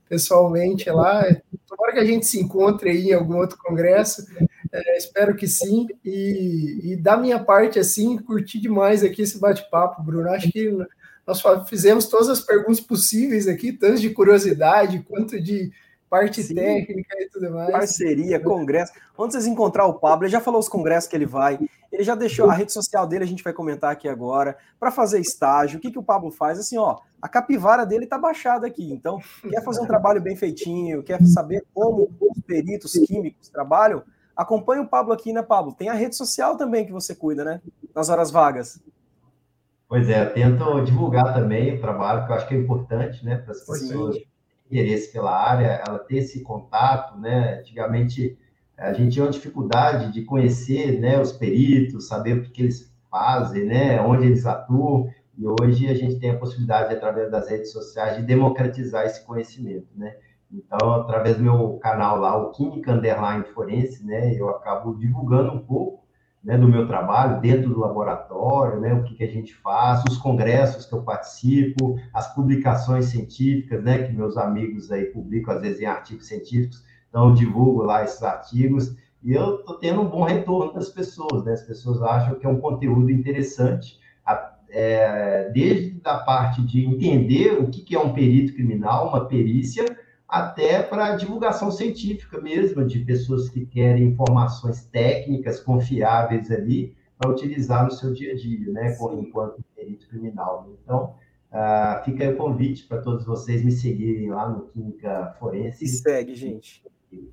pessoalmente 0.09 0.89
lá. 0.91 1.25
Tomara 1.67 1.93
que 1.93 1.99
a 1.99 2.05
gente 2.05 2.27
se 2.27 2.41
encontre 2.41 2.91
aí 2.91 3.09
em 3.09 3.13
algum 3.13 3.37
outro 3.37 3.59
congresso. 3.59 4.25
É, 4.73 4.97
espero 4.97 5.37
que 5.37 5.49
sim. 5.49 5.89
E, 6.05 6.93
e, 6.93 6.97
da 6.97 7.17
minha 7.17 7.39
parte, 7.39 7.79
assim, 7.79 8.19
curti 8.19 8.61
demais 8.61 9.03
aqui 9.03 9.23
esse 9.23 9.39
bate-papo, 9.39 10.03
Bruno. 10.03 10.31
Acho 10.31 10.51
que 10.51 10.77
nós 11.27 11.43
fizemos 11.69 12.07
todas 12.07 12.29
as 12.29 12.41
perguntas 12.41 12.81
possíveis 12.81 13.49
aqui, 13.49 13.73
tanto 13.73 14.01
de 14.01 14.11
curiosidade 14.11 15.05
quanto 15.09 15.41
de 15.41 15.73
parte 16.11 16.43
Sim. 16.43 16.57
técnica 16.57 17.17
e 17.21 17.29
tudo 17.29 17.53
mais. 17.53 17.71
Parceria, 17.71 18.41
congresso. 18.41 18.93
Onde 19.17 19.33
vocês 19.33 19.47
encontrar 19.47 19.87
o 19.87 19.95
Pablo, 19.95 20.25
ele 20.25 20.33
já 20.33 20.41
falou 20.41 20.59
os 20.59 20.69
congressos 20.69 21.09
que 21.09 21.15
ele 21.15 21.25
vai, 21.25 21.59
ele 21.93 22.03
já 22.03 22.17
deixou 22.17 22.51
a 22.51 22.53
rede 22.53 22.73
social 22.73 23.07
dele, 23.07 23.23
a 23.23 23.27
gente 23.27 23.45
vai 23.45 23.53
comentar 23.53 23.93
aqui 23.93 24.09
agora, 24.09 24.59
para 24.79 24.91
fazer 24.91 25.21
estágio. 25.21 25.79
O 25.79 25.81
que, 25.81 25.93
que 25.93 25.99
o 25.99 26.03
Pablo 26.03 26.33
faz? 26.33 26.59
Assim, 26.59 26.77
ó, 26.77 26.99
a 27.23 27.29
capivara 27.29 27.87
dele 27.87 28.07
tá 28.07 28.19
baixada 28.19 28.67
aqui. 28.67 28.93
Então, 28.93 29.21
quer 29.49 29.63
fazer 29.63 29.81
um 29.81 29.87
trabalho 29.87 30.21
bem 30.21 30.35
feitinho, 30.35 31.03
quer 31.03 31.23
saber 31.25 31.65
como 31.73 32.11
os 32.21 32.43
peritos 32.43 32.93
químicos 33.07 33.49
trabalham, 33.49 34.03
acompanha 34.37 34.83
o 34.83 34.89
Pablo 34.89 35.13
aqui, 35.13 35.33
né, 35.33 35.43
Pablo? 35.43 35.73
Tem 35.73 35.89
a 35.89 35.95
rede 35.95 36.17
social 36.17 36.57
também 36.57 36.85
que 36.85 36.93
você 36.93 37.15
cuida, 37.15 37.45
né? 37.45 37.61
Nas 37.95 38.09
horas 38.09 38.33
vagas. 38.33 38.81
Pois 39.89 40.09
é, 40.09 40.25
tento 40.27 40.85
divulgar 40.85 41.35
também 41.35 41.75
o 41.75 41.81
trabalho, 41.81 42.25
que 42.25 42.33
eu 42.33 42.37
acho 42.37 42.49
que 42.49 42.55
é 42.55 42.59
importante, 42.59 43.25
né, 43.25 43.37
para 43.37 43.51
as 43.53 43.61
pessoas 43.61 44.15
terem 44.15 44.30
interesse 44.71 45.13
pela 45.13 45.37
área, 45.37 45.83
ela 45.87 45.99
ter 45.99 46.19
esse 46.19 46.43
contato, 46.43 47.19
né? 47.19 47.59
Antigamente 47.59 48.39
a 48.79 48.93
gente 48.95 49.13
tinha 49.13 49.25
uma 49.25 49.31
dificuldade 49.31 50.11
de 50.11 50.23
conhecer, 50.23 50.99
né, 50.99 51.21
os 51.21 51.33
peritos, 51.33 52.09
saber 52.09 52.39
o 52.39 52.43
que, 52.43 52.63
eles 52.63 52.91
fazem, 53.11 53.67
né, 53.67 54.01
onde 54.01 54.27
eles 54.27 54.47
atuam, 54.47 55.11
e 55.37 55.47
hoje 55.47 55.87
a 55.89 55.95
gente 55.95 56.19
tem 56.19 56.31
a 56.31 56.39
possibilidade, 56.39 56.95
através 56.95 57.31
das 57.31 57.51
redes 57.51 57.73
sociais, 57.73 58.17
de 58.17 58.23
democratizar 58.23 59.05
esse 59.05 59.25
conhecimento, 59.27 59.89
né? 59.97 60.17
Então, 60.51 60.95
através 60.95 61.37
do 61.37 61.43
meu 61.43 61.79
canal 61.79 62.19
lá, 62.19 62.37
o 62.37 62.51
Química 62.53 62.93
Underline 62.93 63.45
Forense, 63.55 64.05
né, 64.05 64.35
eu 64.35 64.49
acabo 64.49 64.95
divulgando 64.95 65.53
um 65.53 65.61
pouco 65.61 66.00
né, 66.43 66.57
do 66.57 66.67
meu 66.67 66.87
trabalho 66.87 67.41
dentro 67.41 67.69
do 67.69 67.81
laboratório, 67.81 68.81
né, 68.81 68.95
o 68.95 69.05
que, 69.05 69.15
que, 69.15 69.25
a 69.25 69.31
gente 69.31 69.55
faz, 69.55 70.03
os 70.09 70.17
congressos 70.17 70.87
que 70.87 70.95
eu 70.95 71.03
participo, 71.03 71.99
as 72.15 72.35
publicações 72.35 73.07
científicas, 73.07 73.83
né, 73.83 74.05
que 74.05 74.13
meus 74.13 74.37
amigos 74.37 74.91
aí 74.91 75.05
publicam 75.05 75.55
às 75.55 75.61
vezes 75.61 75.81
em 75.81 75.87
artigos 75.87 76.27
científicos, 76.27 76.83
então 77.09 77.29
eu 77.29 77.35
divulgo 77.35 77.83
lá 77.83 78.03
esses 78.03 78.23
artigos 78.23 78.97
e 79.23 79.35
eu 79.35 79.57
estou 79.57 79.77
tendo 79.77 80.01
um 80.01 80.09
bom 80.09 80.25
retorno 80.25 80.73
das 80.73 80.89
pessoas, 80.89 81.45
né, 81.45 81.53
as 81.53 81.63
pessoas 81.63 82.01
acham 82.03 82.39
que 82.39 82.47
é 82.47 82.49
um 82.49 82.61
conteúdo 82.61 83.11
interessante, 83.11 84.01
é, 84.73 85.51
desde 85.53 86.01
a 86.05 86.19
parte 86.19 86.63
de 86.63 86.85
entender 86.85 87.61
o 87.61 87.69
que, 87.69 87.83
que 87.83 87.95
é 87.95 87.99
um 87.99 88.13
perito 88.13 88.55
criminal, 88.55 89.09
uma 89.09 89.27
perícia, 89.27 89.85
até 90.31 90.81
para 90.81 91.17
divulgação 91.17 91.71
científica 91.71 92.41
mesmo, 92.41 92.85
de 92.87 93.01
pessoas 93.01 93.49
que 93.49 93.67
querem 93.67 94.05
informações 94.05 94.87
técnicas 94.87 95.61
confiáveis 95.61 96.51
ali 96.51 96.97
para 97.19 97.31
utilizar 97.31 97.85
no 97.85 97.91
seu 97.91 98.13
dia 98.13 98.33
a 98.33 98.37
dia, 98.37 98.73
né, 98.73 98.97
enquanto 99.19 99.63
perito 99.75 100.09
criminal. 100.09 100.71
Então, 100.83 101.17
uh, 101.51 102.05
fica 102.05 102.25
aí 102.25 102.33
o 102.33 102.37
convite 102.37 102.87
para 102.87 103.03
todos 103.03 103.27
vocês 103.27 103.63
me 103.63 103.73
seguirem 103.73 104.31
lá 104.31 104.49
no 104.49 104.69
Química 104.69 105.35
Forense. 105.39 105.85
E 105.85 105.89
segue, 105.89 106.35
gente. 106.35 106.83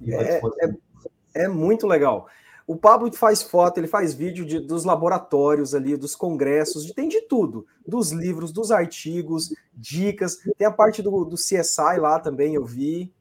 É, 0.08 0.40
é, 0.40 1.44
é 1.44 1.48
muito 1.48 1.86
legal. 1.86 2.28
O 2.68 2.76
Pablo 2.76 3.10
faz 3.14 3.42
foto, 3.42 3.78
ele 3.78 3.88
faz 3.88 4.14
vídeo 4.14 4.46
de, 4.46 4.60
dos 4.60 4.84
laboratórios 4.84 5.74
ali, 5.74 5.96
dos 5.96 6.18
congressos, 6.18 6.86
de, 6.86 6.94
tem 6.94 7.08
de 7.08 7.22
tudo, 7.22 7.66
dos 7.88 8.12
livros, 8.12 8.52
dos 8.52 8.72
artigos, 8.72 9.54
dicas, 9.74 10.38
tem 10.58 10.68
a 10.68 10.72
parte 10.72 11.02
do, 11.02 11.24
do 11.24 11.36
CSI 11.36 11.98
lá 11.98 12.20
também, 12.20 12.56
eu 12.56 12.66
vi. 12.66 13.14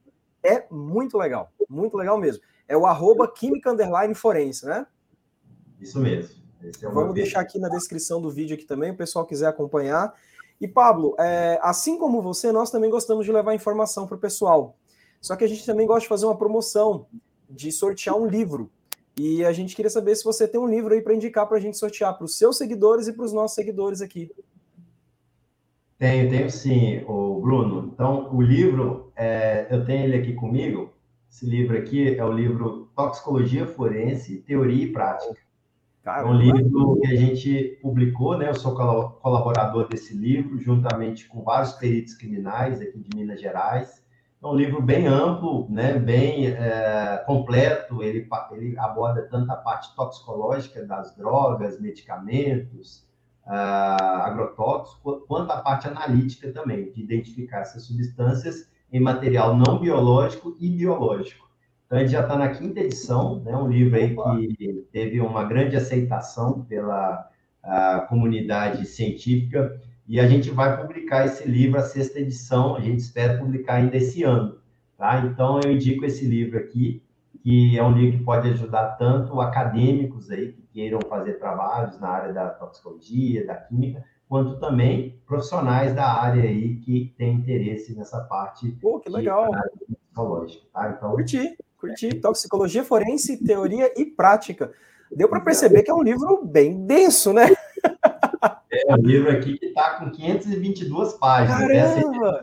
É 0.43 0.65
muito 0.69 1.17
legal, 1.17 1.49
muito 1.69 1.95
legal 1.95 2.17
mesmo. 2.17 2.43
É 2.67 2.75
o 2.75 2.85
arroba 2.85 3.25
Química 3.31 3.71
Underline 3.71 4.13
Forense, 4.13 4.65
né? 4.65 4.85
Isso 5.79 5.97
mesmo. 5.97 6.35
É 6.61 6.89
Vamos 6.89 7.13
deixar 7.13 7.39
aqui 7.39 7.57
na 7.57 7.69
descrição 7.69 8.21
do 8.21 8.29
vídeo 8.29 8.55
aqui 8.55 8.65
também, 8.65 8.91
o 8.91 8.97
pessoal 8.97 9.25
quiser 9.25 9.47
acompanhar. 9.47 10.13
E 10.59 10.67
Pablo, 10.67 11.15
é, 11.19 11.57
assim 11.61 11.97
como 11.97 12.21
você, 12.21 12.51
nós 12.51 12.69
também 12.69 12.89
gostamos 12.89 13.25
de 13.25 13.31
levar 13.31 13.53
informação 13.53 14.05
para 14.07 14.17
o 14.17 14.19
pessoal. 14.19 14.75
Só 15.21 15.35
que 15.35 15.43
a 15.45 15.47
gente 15.47 15.65
também 15.65 15.87
gosta 15.87 16.01
de 16.01 16.07
fazer 16.07 16.25
uma 16.25 16.37
promoção, 16.37 17.05
de 17.49 17.71
sortear 17.71 18.17
um 18.17 18.27
livro. 18.27 18.69
E 19.19 19.43
a 19.43 19.51
gente 19.51 19.75
queria 19.75 19.89
saber 19.89 20.15
se 20.15 20.23
você 20.23 20.47
tem 20.47 20.59
um 20.59 20.67
livro 20.67 20.93
aí 20.93 21.01
para 21.01 21.15
indicar 21.15 21.47
para 21.47 21.57
a 21.57 21.59
gente 21.59 21.77
sortear 21.77 22.15
para 22.15 22.25
os 22.25 22.37
seus 22.37 22.57
seguidores 22.57 23.07
e 23.07 23.13
para 23.13 23.25
os 23.25 23.33
nossos 23.33 23.55
seguidores 23.55 23.99
aqui. 24.01 24.31
Tenho, 25.97 26.29
tenho 26.29 26.49
sim, 26.51 27.03
o 27.07 27.41
Bruno. 27.41 27.89
Então, 27.91 28.31
o 28.31 28.39
livro, 28.39 29.11
é, 29.15 29.65
eu 29.71 29.83
tenho 29.83 30.05
ele 30.05 30.17
aqui 30.17 30.33
comigo. 30.33 30.93
Esse 31.31 31.47
livro 31.47 31.75
aqui 31.75 32.15
é 32.15 32.23
o 32.23 32.31
livro 32.31 32.91
Toxicologia 32.95 33.65
Forense, 33.65 34.37
Teoria 34.37 34.83
e 34.83 34.91
Prática. 34.91 35.35
Caramba. 36.03 36.29
É 36.29 36.33
um 36.33 36.39
livro 36.39 36.99
que 37.01 37.07
a 37.07 37.15
gente 37.15 37.79
publicou, 37.81 38.37
né? 38.37 38.49
Eu 38.49 38.55
sou 38.55 38.75
colaborador 38.75 39.87
desse 39.89 40.15
livro, 40.15 40.57
juntamente 40.59 41.27
com 41.27 41.43
vários 41.43 41.73
peritos 41.73 42.13
criminais 42.13 42.79
aqui 42.79 42.99
de 42.99 43.17
Minas 43.17 43.41
Gerais. 43.41 44.01
É 44.41 44.45
um 44.45 44.55
livro 44.55 44.81
bem 44.81 45.07
amplo, 45.07 45.67
né, 45.69 45.97
bem 45.97 46.47
é, 46.47 47.23
completo. 47.25 48.03
Ele, 48.03 48.27
ele 48.51 48.79
aborda 48.79 49.23
tanto 49.23 49.51
a 49.51 49.55
parte 49.55 49.95
toxicológica 49.95 50.85
das 50.85 51.15
drogas, 51.15 51.79
medicamentos, 51.81 53.07
uh, 53.47 54.23
agrotóxicos, 54.23 55.23
quanto 55.27 55.51
a 55.51 55.61
parte 55.61 55.87
analítica 55.87 56.51
também, 56.51 56.91
de 56.91 57.01
identificar 57.01 57.61
essas 57.61 57.83
substâncias 57.83 58.69
em 58.91 58.99
material 58.99 59.55
não 59.55 59.79
biológico 59.79 60.55
e 60.59 60.69
biológico. 60.69 61.47
Então, 61.85 61.99
ele 61.99 62.09
já 62.09 62.21
está 62.21 62.37
na 62.37 62.49
quinta 62.49 62.81
edição, 62.81 63.39
né, 63.39 63.55
um 63.55 63.67
livro 63.67 63.97
aí 63.97 64.15
que 64.55 64.87
teve 64.91 65.21
uma 65.21 65.45
grande 65.45 65.75
aceitação 65.75 66.63
pela 66.65 67.29
comunidade 68.07 68.85
científica 68.85 69.77
e 70.07 70.19
a 70.19 70.27
gente 70.27 70.49
vai 70.49 70.79
publicar 70.79 71.25
esse 71.25 71.47
livro, 71.47 71.77
a 71.77 71.83
sexta 71.83 72.19
edição, 72.19 72.75
a 72.75 72.79
gente 72.79 72.99
espera 72.99 73.37
publicar 73.37 73.75
ainda 73.75 73.97
esse 73.97 74.23
ano, 74.23 74.57
tá? 74.97 75.19
Então, 75.19 75.59
eu 75.59 75.71
indico 75.73 76.05
esse 76.05 76.25
livro 76.25 76.57
aqui, 76.57 77.03
que 77.43 77.77
é 77.77 77.83
um 77.83 77.91
livro 77.91 78.17
que 78.17 78.23
pode 78.23 78.49
ajudar 78.49 78.95
tanto 78.97 79.41
acadêmicos 79.41 80.31
aí 80.31 80.53
que 80.53 80.61
queiram 80.73 80.99
fazer 81.09 81.33
trabalhos 81.33 81.99
na 81.99 82.07
área 82.07 82.33
da 82.33 82.49
toxicologia, 82.49 83.45
da 83.45 83.55
química, 83.55 84.03
quanto 84.29 84.59
também 84.59 85.19
profissionais 85.25 85.93
da 85.93 86.05
área 86.05 86.43
aí 86.43 86.77
que 86.77 87.13
têm 87.17 87.35
interesse 87.35 87.95
nessa 87.95 88.21
parte 88.21 88.69
Pô, 88.81 88.99
que 88.99 89.09
legal. 89.09 89.49
toxicológica, 89.87 90.65
tá? 90.73 90.95
Então, 90.97 91.11
curti, 91.11 91.57
curti. 91.77 92.09
Toxicologia 92.15 92.83
forense, 92.83 93.43
teoria 93.43 93.91
e 93.99 94.05
prática. 94.05 94.71
Deu 95.11 95.29
para 95.29 95.41
perceber 95.41 95.83
que 95.83 95.91
é 95.91 95.93
um 95.93 96.03
livro 96.03 96.45
bem 96.45 96.85
denso, 96.85 97.33
né? 97.33 97.47
É 98.87 98.95
um 98.95 99.01
livro 99.01 99.29
aqui 99.29 99.57
que 99.57 99.65
está 99.65 99.95
com 99.95 100.09
522 100.09 101.13
páginas. 101.13 101.69
Essa 101.69 101.99
edição, 101.99 102.39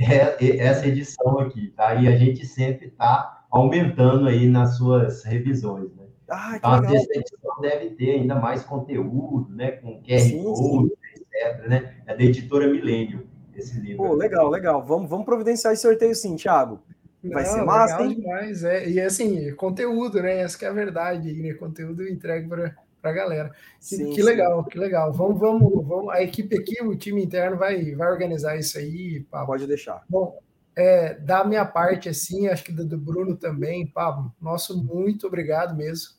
é, 0.00 0.56
essa 0.58 0.86
edição 0.86 1.38
aqui, 1.38 1.68
tá? 1.68 1.94
E 1.94 2.06
a 2.06 2.14
gente 2.14 2.44
sempre 2.44 2.88
está 2.88 3.46
aumentando 3.50 4.28
aí 4.28 4.46
nas 4.46 4.76
suas 4.76 5.24
revisões, 5.24 5.90
né? 5.96 6.04
Ah, 6.28 6.56
então, 6.56 6.74
essa 6.74 7.18
edição 7.18 7.60
deve 7.62 7.90
ter 7.90 8.16
ainda 8.16 8.34
mais 8.34 8.62
conteúdo, 8.64 9.48
né? 9.48 9.72
Com 9.72 10.02
QR 10.02 10.18
sim, 10.18 10.42
Code, 10.42 10.88
sim. 10.88 11.22
etc, 11.22 11.68
né? 11.68 11.94
É 12.06 12.14
da 12.14 12.22
editora 12.22 12.68
Milênio, 12.68 13.26
esse 13.56 13.80
livro. 13.80 14.04
Pô, 14.04 14.14
legal, 14.14 14.50
legal. 14.50 14.84
Vamos, 14.84 15.08
vamos 15.08 15.24
providenciar 15.24 15.72
esse 15.72 15.82
sorteio 15.82 16.14
sim, 16.14 16.36
Thiago. 16.36 16.82
Vai 17.24 17.44
Não, 17.44 17.50
ser 17.50 17.64
massa, 17.64 18.02
hein? 18.02 18.14
Demais, 18.14 18.62
é. 18.62 18.88
E 18.88 19.00
assim, 19.00 19.54
conteúdo, 19.54 20.20
né? 20.22 20.40
Essa 20.40 20.58
que 20.58 20.66
é 20.66 20.68
a 20.68 20.72
verdade, 20.72 21.32
né? 21.32 21.54
Conteúdo 21.54 22.06
entregue 22.06 22.46
para 22.46 22.76
para 23.00 23.10
a 23.10 23.14
galera. 23.14 23.52
Sim, 23.80 24.12
que, 24.12 24.22
legal, 24.22 24.64
que 24.64 24.78
legal. 24.78 25.12
Vamos, 25.12 25.38
vamos, 25.38 25.86
vamos. 25.86 26.10
A 26.10 26.22
equipe 26.22 26.56
aqui, 26.58 26.82
o 26.82 26.96
time 26.96 27.22
interno 27.24 27.56
vai, 27.56 27.94
vai 27.94 28.10
organizar 28.10 28.56
isso 28.58 28.78
aí, 28.78 29.24
Pablo. 29.30 29.48
Pode 29.48 29.66
deixar. 29.66 30.02
Bom, 30.08 30.38
é, 30.76 31.14
da 31.14 31.44
minha 31.44 31.64
parte, 31.64 32.08
assim, 32.08 32.46
acho 32.46 32.64
que 32.64 32.72
do, 32.72 32.84
do 32.84 32.96
Bruno 32.96 33.36
também, 33.36 33.86
Pablo, 33.86 34.32
nosso 34.40 34.82
muito 34.82 35.26
obrigado 35.26 35.76
mesmo 35.76 36.18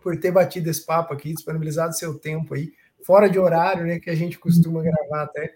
por 0.00 0.16
ter 0.18 0.30
batido 0.30 0.70
esse 0.70 0.86
papo 0.86 1.12
aqui, 1.12 1.34
disponibilizado 1.34 1.96
seu 1.96 2.18
tempo 2.18 2.54
aí, 2.54 2.72
fora 3.04 3.28
de 3.28 3.38
horário, 3.38 3.84
né, 3.84 3.98
que 3.98 4.08
a 4.08 4.14
gente 4.14 4.38
costuma 4.38 4.80
gravar 4.82 5.24
até. 5.24 5.52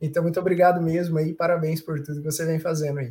Então, 0.00 0.22
muito 0.22 0.38
obrigado 0.40 0.80
mesmo 0.80 1.18
aí, 1.18 1.32
parabéns 1.32 1.80
por 1.80 2.02
tudo 2.02 2.20
que 2.20 2.30
você 2.30 2.44
vem 2.44 2.58
fazendo 2.58 2.98
aí. 2.98 3.10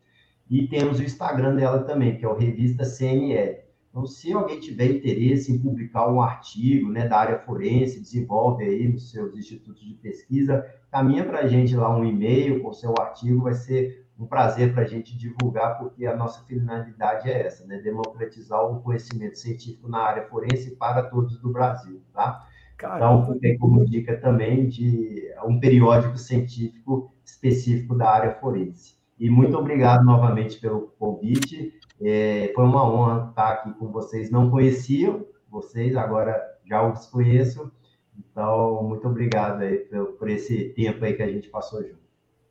e 0.49 0.67
temos 0.67 0.99
o 0.99 1.03
Instagram 1.03 1.55
dela 1.55 1.83
também, 1.83 2.17
que 2.17 2.23
é 2.23 2.29
o 2.29 2.37
Revista 2.37 2.85
CML. 2.85 3.62
Então, 3.93 4.07
se 4.07 4.33
alguém 4.33 4.59
tiver 4.59 4.87
interesse 4.87 5.53
em 5.53 5.59
publicar 5.59 6.11
um 6.11 6.19
artigo 6.19 6.89
né, 6.89 7.07
da 7.07 7.15
área 7.15 7.37
forense, 7.37 8.01
desenvolve 8.01 8.63
aí 8.63 8.87
nos 8.87 9.11
seus 9.11 9.37
institutos 9.37 9.85
de 9.85 9.93
pesquisa, 9.93 10.65
caminha 10.89 11.23
para 11.23 11.41
a 11.41 11.47
gente 11.47 11.75
lá 11.75 11.95
um 11.95 12.03
e-mail 12.03 12.59
com 12.63 12.69
o 12.69 12.73
seu 12.73 12.91
artigo, 12.99 13.43
vai 13.43 13.53
ser 13.53 14.07
um 14.17 14.25
prazer 14.25 14.73
para 14.73 14.81
a 14.81 14.87
gente 14.87 15.15
divulgar, 15.15 15.77
porque 15.77 16.07
a 16.07 16.15
nossa 16.15 16.43
finalidade 16.45 17.29
é 17.29 17.45
essa, 17.45 17.67
né? 17.67 17.77
Democratizar 17.77 18.65
o 18.65 18.81
conhecimento 18.81 19.37
científico 19.37 19.87
na 19.87 19.99
área 19.99 20.23
forense 20.23 20.75
para 20.75 21.03
todos 21.03 21.37
do 21.37 21.51
Brasil, 21.51 22.01
tá? 22.11 22.47
Caramba. 22.75 23.21
Então, 23.21 23.33
fica 23.35 23.59
como 23.59 23.85
dica 23.85 24.17
também 24.17 24.67
de 24.67 25.31
um 25.45 25.59
periódico 25.59 26.17
científico 26.17 27.13
específico 27.23 27.95
da 27.95 28.09
área 28.09 28.33
forense. 28.39 28.95
E 29.19 29.29
muito 29.29 29.55
obrigado 29.55 30.03
novamente 30.03 30.59
pelo 30.59 30.93
convite. 30.97 31.79
É, 32.03 32.51
foi 32.53 32.63
uma 32.65 32.85
honra 32.85 33.29
estar 33.29 33.49
aqui 33.49 33.73
com 33.73 33.91
vocês. 33.91 34.29
Não 34.29 34.49
conheciam 34.49 35.25
vocês, 35.49 35.95
agora 35.95 36.41
já 36.65 36.85
os 36.85 37.05
conheço. 37.05 37.71
Então, 38.17 38.83
muito 38.83 39.07
obrigado 39.07 39.61
aí 39.61 39.77
por, 39.77 40.13
por 40.13 40.29
esse 40.29 40.69
tempo 40.69 41.03
aí 41.03 41.13
que 41.13 41.23
a 41.23 41.31
gente 41.31 41.49
passou 41.49 41.81
junto. 41.81 42.03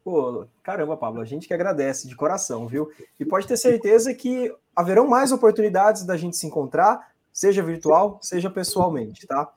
Pô, 0.04 0.46
caramba, 0.62 0.96
Pablo, 0.96 1.20
a 1.20 1.24
gente 1.24 1.46
que 1.46 1.54
agradece 1.54 2.08
de 2.08 2.16
coração, 2.16 2.66
viu? 2.66 2.90
E 3.20 3.24
pode 3.24 3.46
ter 3.46 3.56
certeza 3.56 4.12
que 4.12 4.52
haverão 4.74 5.06
mais 5.06 5.30
oportunidades 5.30 6.04
da 6.04 6.16
gente 6.16 6.36
se 6.36 6.46
encontrar, 6.46 7.12
seja 7.32 7.62
virtual, 7.62 8.18
seja 8.20 8.50
pessoalmente, 8.50 9.26
tá? 9.26 9.52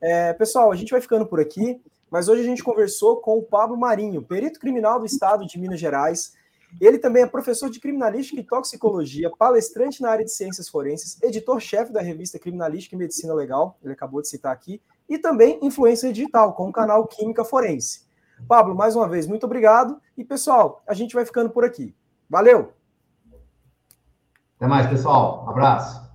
É, 0.00 0.32
pessoal, 0.34 0.70
a 0.70 0.76
gente 0.76 0.92
vai 0.92 1.00
ficando 1.00 1.26
por 1.26 1.40
aqui, 1.40 1.80
mas 2.08 2.28
hoje 2.28 2.42
a 2.42 2.44
gente 2.44 2.62
conversou 2.62 3.16
com 3.16 3.38
o 3.38 3.42
Pablo 3.42 3.76
Marinho, 3.76 4.22
perito 4.22 4.60
criminal 4.60 5.00
do 5.00 5.06
estado 5.06 5.44
de 5.44 5.58
Minas 5.58 5.80
Gerais, 5.80 6.34
ele 6.80 6.98
também 6.98 7.22
é 7.22 7.26
professor 7.26 7.70
de 7.70 7.80
criminalística 7.80 8.40
e 8.40 8.44
toxicologia, 8.44 9.30
palestrante 9.36 10.02
na 10.02 10.10
área 10.10 10.24
de 10.24 10.32
ciências 10.32 10.68
forenses, 10.68 11.20
editor-chefe 11.22 11.92
da 11.92 12.00
revista 12.00 12.38
Criminalística 12.38 12.94
e 12.94 12.98
Medicina 12.98 13.34
Legal, 13.34 13.78
ele 13.82 13.92
acabou 13.92 14.20
de 14.20 14.28
citar 14.28 14.52
aqui, 14.52 14.80
e 15.08 15.18
também 15.18 15.58
influência 15.62 16.12
digital 16.12 16.52
com 16.52 16.68
o 16.68 16.72
canal 16.72 17.06
Química 17.06 17.44
Forense. 17.44 18.06
Pablo, 18.46 18.74
mais 18.74 18.94
uma 18.94 19.08
vez, 19.08 19.26
muito 19.26 19.44
obrigado. 19.44 20.00
E 20.16 20.24
pessoal, 20.24 20.82
a 20.86 20.94
gente 20.94 21.14
vai 21.14 21.24
ficando 21.24 21.50
por 21.50 21.64
aqui. 21.64 21.94
Valeu! 22.28 22.72
Até 24.56 24.66
mais, 24.66 24.88
pessoal. 24.88 25.44
Um 25.46 25.50
abraço. 25.50 26.07